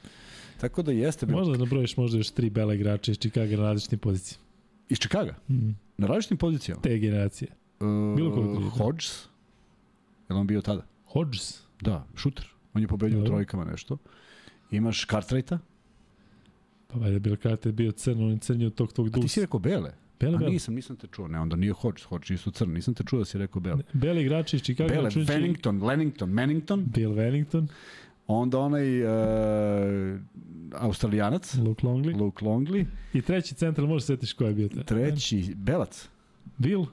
[0.61, 1.39] Tako da jeste bilo.
[1.39, 4.45] Možda da nabrojiš možda još tri bele igrače iz Chicago na različitim pozicijama.
[4.89, 5.35] Iz Čikaga?
[5.49, 5.71] Mm.
[5.97, 6.83] Na različitim pozicijama?
[6.83, 7.51] Te generacije.
[7.81, 8.69] Uh, Bilo koga tri.
[8.79, 9.25] Hodges?
[10.29, 10.83] Je li on bio tada?
[11.07, 11.61] Hodges.
[11.81, 12.47] Da, šuter.
[12.75, 13.97] On je pobedio u trojkama nešto.
[14.71, 15.59] Imaš Cartwrighta?
[16.93, 19.61] Pa valjda Bill Carter bio crn, on je crnio tog tvog A ti si rekao
[19.61, 19.93] bele?
[20.21, 20.51] Bele, A bele.
[20.51, 21.29] nisam, nisam te čuo.
[21.29, 22.73] Ne, onda nije Hodges, Hodges isto crn.
[22.73, 23.83] Nisam te čuo da si rekao bele.
[23.93, 24.89] Beli igrači iz Chicago.
[24.89, 26.85] Bele, računajući Wellington, Lennington, Mannington.
[26.87, 27.67] Bill Wellington,
[28.27, 30.21] Onda onaj uh,
[30.73, 32.17] Australijanac, Luke Longley.
[32.21, 32.85] Luke Longley.
[33.13, 34.85] I treći centar, možeš se setiš ko je bio taj?
[34.85, 36.09] Treći, Belac.
[36.59, 36.87] Bill?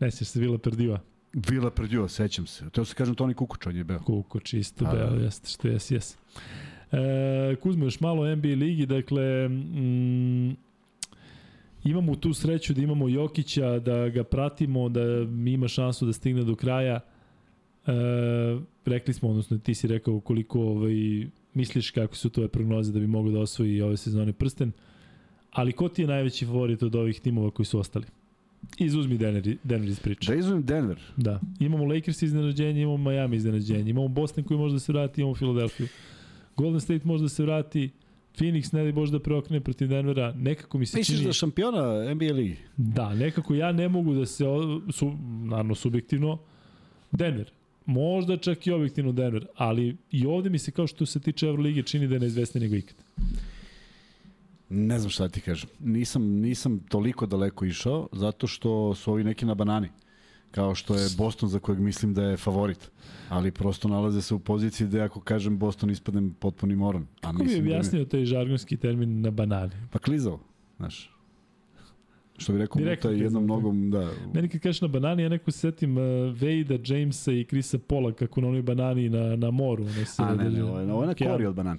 [0.00, 1.00] Ne sjećaš se Vila Perdiva.
[1.32, 2.70] Vila Perdua, sećam se.
[2.70, 3.98] To se kažem Toni Kukuč, on je beo.
[3.98, 5.24] Kuko, čisto, A, beo, da.
[5.24, 6.16] jeste, što jes, jes.
[6.96, 10.56] E, Kuzmo, još malo NBA ligi, dakle, mm,
[11.84, 15.00] imamo tu sreću da imamo Jokića, da ga pratimo, da
[15.46, 17.00] ima šansu da stigne do kraja.
[17.86, 17.92] E,
[18.84, 23.06] rekli smo, odnosno ti si rekao koliko ovaj, misliš kako su tvoje prognoze da bi
[23.06, 24.72] mogao da osvoji ove sezone prsten.
[25.50, 28.06] Ali ko ti je najveći favorit od ovih timova koji su ostali?
[28.78, 30.32] Izuzmi Denver, Denver iz priče.
[30.32, 31.00] Da izuzmem Denver.
[31.16, 31.40] Da.
[31.60, 35.86] Imamo Lakers iznenađenje, imamo Miami iznenađenje, imamo Boston koji može da se vrati, imamo Philadelphia.
[36.56, 37.90] Golden State može da se vrati,
[38.38, 41.26] Phoenix ne da Bože da preokrene protiv Denvera, nekako mi se Misliš čini...
[41.26, 42.56] da šampiona NBA ligi?
[42.76, 44.44] Da, nekako ja ne mogu da se,
[44.92, 45.12] su,
[45.44, 46.38] naravno subjektivno,
[47.12, 47.50] Denver.
[47.86, 51.82] Možda čak i objektivno Denver, ali i ovde mi se kao što se tiče Evrolige
[51.82, 52.96] čini da je neizvesniji nego ikad.
[54.68, 55.70] Ne znam šta ti kažem.
[55.80, 59.88] Nisam, nisam toliko daleko išao, zato što su ovi neki na banani.
[60.56, 62.90] Kao što je Boston za kojeg mislim da je favorit.
[63.28, 67.02] Ali prosto nalaze se u poziciji da ako kažem Boston ispadnem potpuni moron.
[67.02, 69.72] A Kako bi mislim da mi- objasnio taj žargonski termin na banani?
[69.90, 70.40] Pa klizao,
[70.76, 71.10] znaš.
[72.38, 73.54] Što bi rekao, Direktno klizao, jednom da.
[73.54, 74.10] nogom, da.
[74.34, 76.02] Meni kad kažeš na banani, ja neko se setim uh,
[76.32, 79.82] Vejda, Jamesa i Krisa Pola kako na onoj banani na, na moru.
[79.84, 81.78] Ono se A ne, ne, ovo je, ovo je na kori od banana.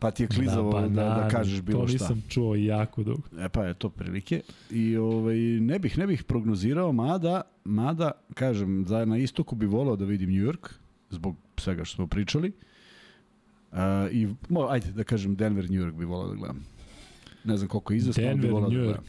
[0.00, 1.92] Pa ti je klizavo da, da, da banani, kažeš bilo to šta.
[1.92, 3.22] nisam čuo jako dugo.
[3.38, 4.40] E pa je to prilike.
[4.70, 9.96] I ovaj, ne bih ne bih prognozirao, mada, mada kažem, za, na istoku bi volao
[9.96, 10.68] da vidim New York,
[11.10, 12.52] zbog svega što smo pričali.
[13.72, 13.78] Uh,
[14.12, 16.66] I, mo, ajde da kažem, Denver, New York bi volao da gledam.
[17.44, 19.04] Ne znam koliko je izvesno, ali bi Denver, volao New da gledam.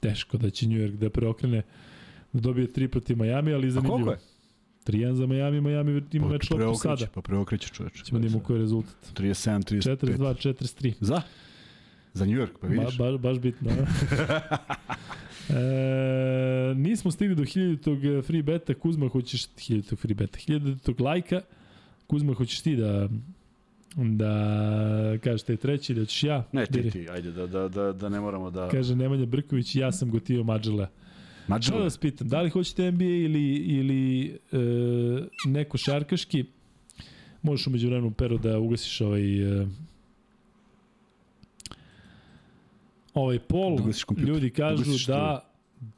[0.00, 1.62] Teško da će New York da preokrene
[2.32, 3.96] da dobije tri protiv Miami, ali A zanimljivo.
[3.96, 4.33] koliko je?
[4.86, 7.06] 3-1 za Miami, Miami ima meč loptu sada.
[7.14, 8.04] pa preokreće čoveče.
[8.04, 8.96] Ćemo da imamo koji je rezultat.
[9.14, 9.96] 37, 35.
[9.96, 10.94] 42, 43.
[11.00, 11.22] Za?
[12.12, 12.98] Za New York, pa vidiš?
[12.98, 13.70] ba, baš bitno.
[13.70, 14.56] a?
[15.54, 21.40] e, nismo stigli do 1000 free beta, Kuzma hoćeš 1000 free beta, 1000 lajka,
[22.06, 23.08] Kuzma hoćeš ti da
[23.96, 26.44] da kažeš taj treći ili hoćeš ja?
[26.52, 28.68] Ne, ti, ti, ajde, da, da, da, da ne moramo da...
[28.68, 30.88] Kaže Nemanja Brković, ja sam gotivio Mađala.
[31.60, 34.58] Šta da vas pitam, da li hoćete NBA ili, ili e,
[35.46, 36.44] neko šarkaški?
[37.42, 39.66] Možeš umeđu vremenu pero da ugasiš ovaj e,
[43.14, 43.76] ovaj pol.
[43.76, 44.22] Da.
[44.22, 45.50] Ljudi kažu da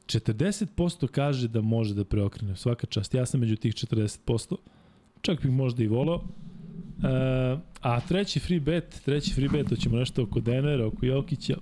[0.05, 2.55] 40% kaže da može da preokrene.
[2.55, 3.13] Svaka čast.
[3.13, 4.55] Ja sam među tih 40%.
[5.21, 6.23] Čak bih možda i volao.
[7.03, 11.57] E, a treći free bet, treći free bet, to ćemo nešto oko Denvera, oko Jokića.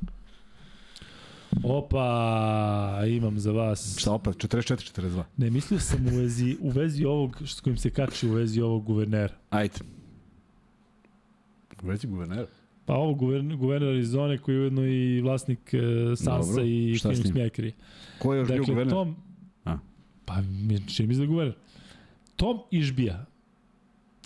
[1.64, 3.98] Opa, imam za vas.
[4.00, 4.36] Šta opet?
[4.36, 5.24] 44, 42.
[5.38, 8.84] Ne, mislio sam u vezi, u vezi ovog, s kojim se kači u vezi ovog
[8.84, 9.34] guvernera.
[9.50, 9.76] Ajde.
[11.84, 12.48] U vezi guvernera.
[12.86, 17.26] Pa ovo guverner, guverner Arizone koji je ujedno i vlasnik e, Sansa Dobro, i Phoenix
[17.36, 17.44] njim?
[17.44, 17.74] Makeri.
[18.20, 18.94] Ko je još bio Dakle, guverner?
[18.94, 19.16] Tom...
[19.66, 19.78] A.
[20.26, 21.56] Pa, mi- čini mi se da je guverner.
[22.36, 23.26] Tom Išbija,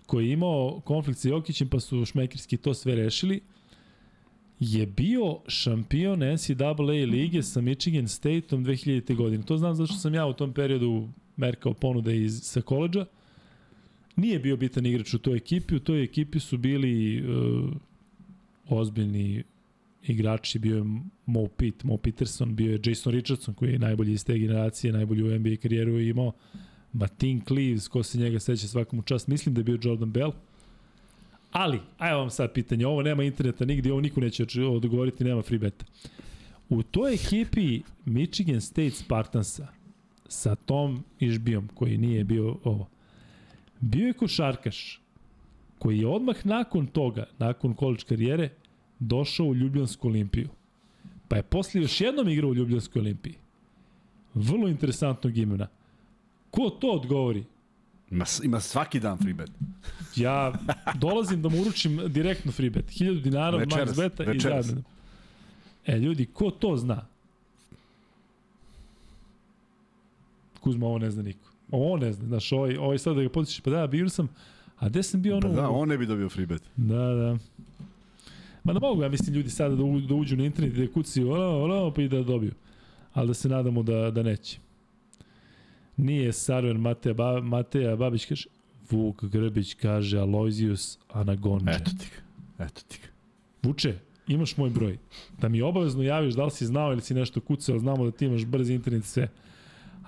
[0.06, 3.42] koji je imao konflikt sa Jokićem, pa su šmekerski to sve rešili,
[4.60, 6.72] je bio šampion NCAA
[7.12, 9.16] lige sa Michigan Stateom 2000.
[9.16, 9.44] godine.
[9.44, 13.06] To znam zato što sam ja u tom periodu merkao ponude iz, sa koleđa.
[14.16, 15.76] Nije bio bitan igrač u toj ekipi.
[15.76, 17.70] U toj ekipi su bili uh,
[18.70, 19.44] ozbiljni
[20.04, 20.60] igrači.
[20.60, 20.84] Bio je
[21.26, 25.24] Mo Pitt, Mo Peterson, bio je Jason Richardson koji je najbolji iz te generacije, najbolji
[25.24, 26.32] u NBA karijeru je imao.
[26.94, 30.32] Martin Cleaves, ko se njega seća svakom u čast, mislim da je bio Jordan Bell.
[31.52, 35.60] Ali, ajmo vam sad pitanje, ovo nema interneta nigde, ovo niko neće odgovoriti, nema free
[35.60, 35.86] beta.
[36.70, 39.68] U toj ekipi Michigan State Spartansa
[40.28, 42.88] sa Tom Išbijom, koji nije bio ovo,
[43.80, 45.02] bio je košarkaš
[45.80, 48.50] koji je odmah nakon toga, nakon college karijere,
[49.00, 50.50] došao u Ljubljansku olimpiju.
[51.28, 53.36] Pa je posle još jednom igrao u Ljubljanskoj olimpiji.
[54.34, 55.68] Vrlo interesantnog imena.
[56.52, 57.44] Ko to odgovori?
[58.12, 59.52] Ima, ima svaki dan free bet.
[60.16, 60.54] Ja
[60.96, 62.86] dolazim da mu uručim direktno free bet.
[62.86, 64.66] 1000 dinara od max beta i večeras.
[64.66, 64.84] zajedno.
[65.86, 67.06] E, ljudi, ko to zna?
[70.60, 71.50] Kuzma, ovo ne zna niko.
[71.72, 74.30] Ovo ne zna, znaš, ovaj, ovaj sad da ga potičeš, pa da, bio sam,
[74.80, 75.48] A gde sam bio ono...
[75.48, 76.64] Pa da, on ne bi dobio free bet.
[76.76, 77.38] Da, da.
[78.64, 80.94] Ma da mogu, ja mislim, ljudi sada da, u, da uđu na internet i da
[80.94, 82.52] kucaju ono, ono, pa i da dobiju.
[83.14, 84.60] Ali da se nadamo da, da neće.
[86.00, 88.48] Nije Sarver Mateja, ba, Mateja Babić kaže,
[88.92, 91.72] Vuk Grbić kaže Aloysius Anagonđe.
[91.72, 92.66] Eto ti ga.
[92.66, 93.08] Eto ti ga.
[93.64, 94.98] Vuče, imaš moj broj.
[95.42, 98.26] Da mi obavezno javiš da li si znao ili si nešto kucao, znamo da ti
[98.26, 99.28] imaš brzi internet sve.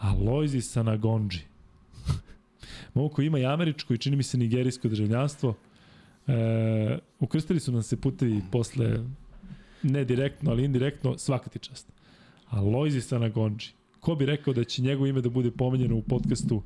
[0.02, 1.40] Aloysius Anagonđe.
[2.94, 5.56] Momko ima i američko i čini mi se nigerijsko državljanstvo.
[6.28, 9.00] E, ukrstili su nam se putevi posle,
[9.84, 11.92] ne direktno, ali indirektno, svaka ti čast.
[12.52, 13.81] Aloysius Anagonđe.
[14.02, 16.62] Ko bi rekao da će njegovo ime da bude pomenjeno u podcastu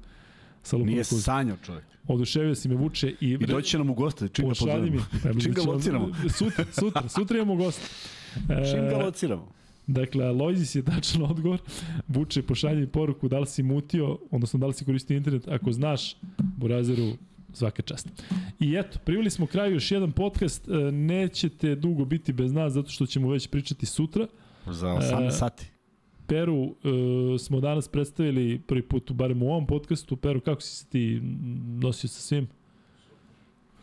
[0.64, 1.86] sa Lukom Nije sanjao čovjek.
[2.08, 3.30] Oduševio si me vuče i...
[3.32, 5.00] I doći će nam u goste, čim ga mi.
[5.24, 6.10] Pa, Čim ga ćemo- lociramo.
[6.30, 7.82] Sutra, sutra, sutra imamo gost.
[8.36, 9.48] E, Čim ga lociramo.
[9.88, 11.60] Dakle, Aloysius je tačan odgovor.
[12.08, 15.48] Vuče, pošalji poruku da li si mutio, odnosno da li si koristio internet.
[15.48, 17.12] Ako znaš, Burazeru,
[17.54, 18.08] svaka čast.
[18.60, 20.68] I eto, priveli smo kraju još jedan podcast.
[20.68, 24.28] E, Nećete dugo biti bez nas, zato što ćemo već pričati sutra.
[24.66, 25.66] Za 18 E, sati.
[26.28, 26.76] Peru
[27.36, 30.16] e, smo danas predstavili prvi put, barem u ovom podcastu.
[30.16, 31.22] Peru, kako si se ti
[31.82, 32.48] nosio sa svim?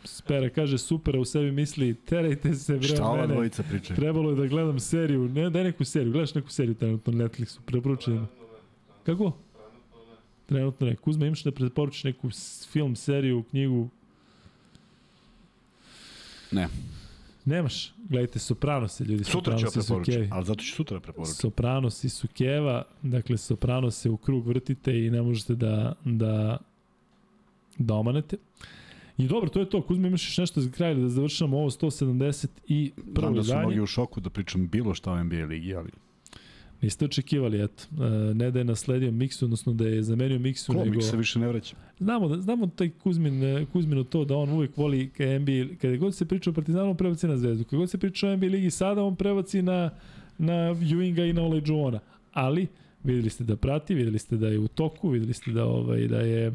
[0.05, 3.35] Spera kaže super, a u sebi misli terajte se bre Šta ova mene.
[3.35, 3.97] dvojica pričaju?
[3.97, 7.59] Trebalo je da gledam seriju, ne, daj neku seriju, gledaš neku seriju trenutno na Netflixu,
[7.67, 8.29] preporučujem.
[9.07, 9.33] Kako?
[10.47, 10.97] Trenutno ne.
[10.97, 12.31] Kuzma, imaš da preporučiš neku
[12.71, 13.89] film, seriju, knjigu?
[16.51, 16.69] Ne.
[17.45, 17.93] Nemaš.
[18.09, 19.25] Gledajte Sopranose, ljudi.
[19.25, 21.39] Sutra ću preporučiti, ali zato ću sutra preporučiti.
[21.39, 26.59] Sopranosi su keva, dakle Sopranosi u krug vrtite i ne možete da, da,
[27.79, 28.37] da omanete.
[29.19, 29.83] I dobro, to je to.
[29.83, 33.59] Kuzma, imaš još nešto za kraj da završamo ovo 170 i Znam prvo da su
[33.59, 35.91] mnogi u šoku da pričam bilo šta o NBA ligi, ali
[36.83, 37.85] Niste očekivali, eto.
[38.05, 40.97] E, ne da je nasledio Miksu, odnosno da je zamenio Miksu, ko nego...
[40.97, 41.77] mi se više ne vraća.
[41.99, 45.97] Znamo, da, znamo taj Kuzmin, e, Kuzminu to da on uvek voli ka NBA, kada
[45.97, 47.65] god se priča o Partizanu, on prebaci na Zvezdu.
[47.65, 49.91] Kada god se priča o NBA ligi sada, on prebaci na,
[50.39, 51.99] na Ewinga i na Olajuwona.
[52.33, 52.67] Ali,
[53.05, 56.21] videli ste da prati, videli ste da je u toku, videli ste da, ovaj, da
[56.21, 56.53] je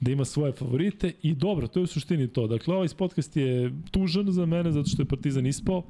[0.00, 2.46] da ima svoje favorite i dobro, to je u suštini to.
[2.46, 5.82] Dakle, ovaj podcast je tužan za mene zato što je Partizan ispao,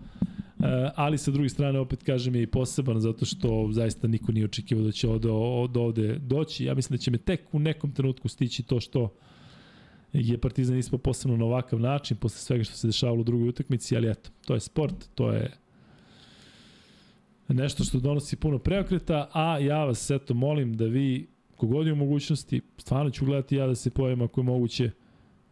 [0.95, 4.85] ali sa druge strane opet kažem je i poseban zato što zaista niko nije očekivao
[4.85, 6.65] da će od, od ovde doći.
[6.65, 9.15] Ja mislim da će me tek u nekom trenutku stići to što
[10.13, 13.97] je Partizan ispao posebno na ovakav način posle svega što se dešavalo u drugoj utakmici,
[13.97, 15.51] ali eto, to je sport, to je
[17.49, 22.61] nešto što donosi puno preokreta, a ja vas eto molim da vi kogod u mogućnosti,
[22.79, 24.91] stvarno ću gledati ja da se pojavim ako je moguće,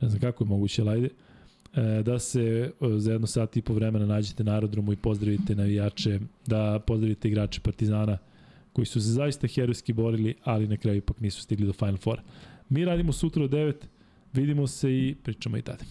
[0.01, 1.11] ne znam kako je moguće, ajde, e,
[2.05, 6.21] da se e, za jedno sat i po vremena nađete na aerodromu i pozdravite navijače,
[6.47, 8.19] da pozdravite igrače Partizana
[8.73, 12.21] koji su se zaista herojski borili, ali na kraju ipak nisu stigli do Final Four.
[12.69, 13.73] Mi radimo sutra u 9,
[14.33, 15.85] vidimo se i pričamo i tada.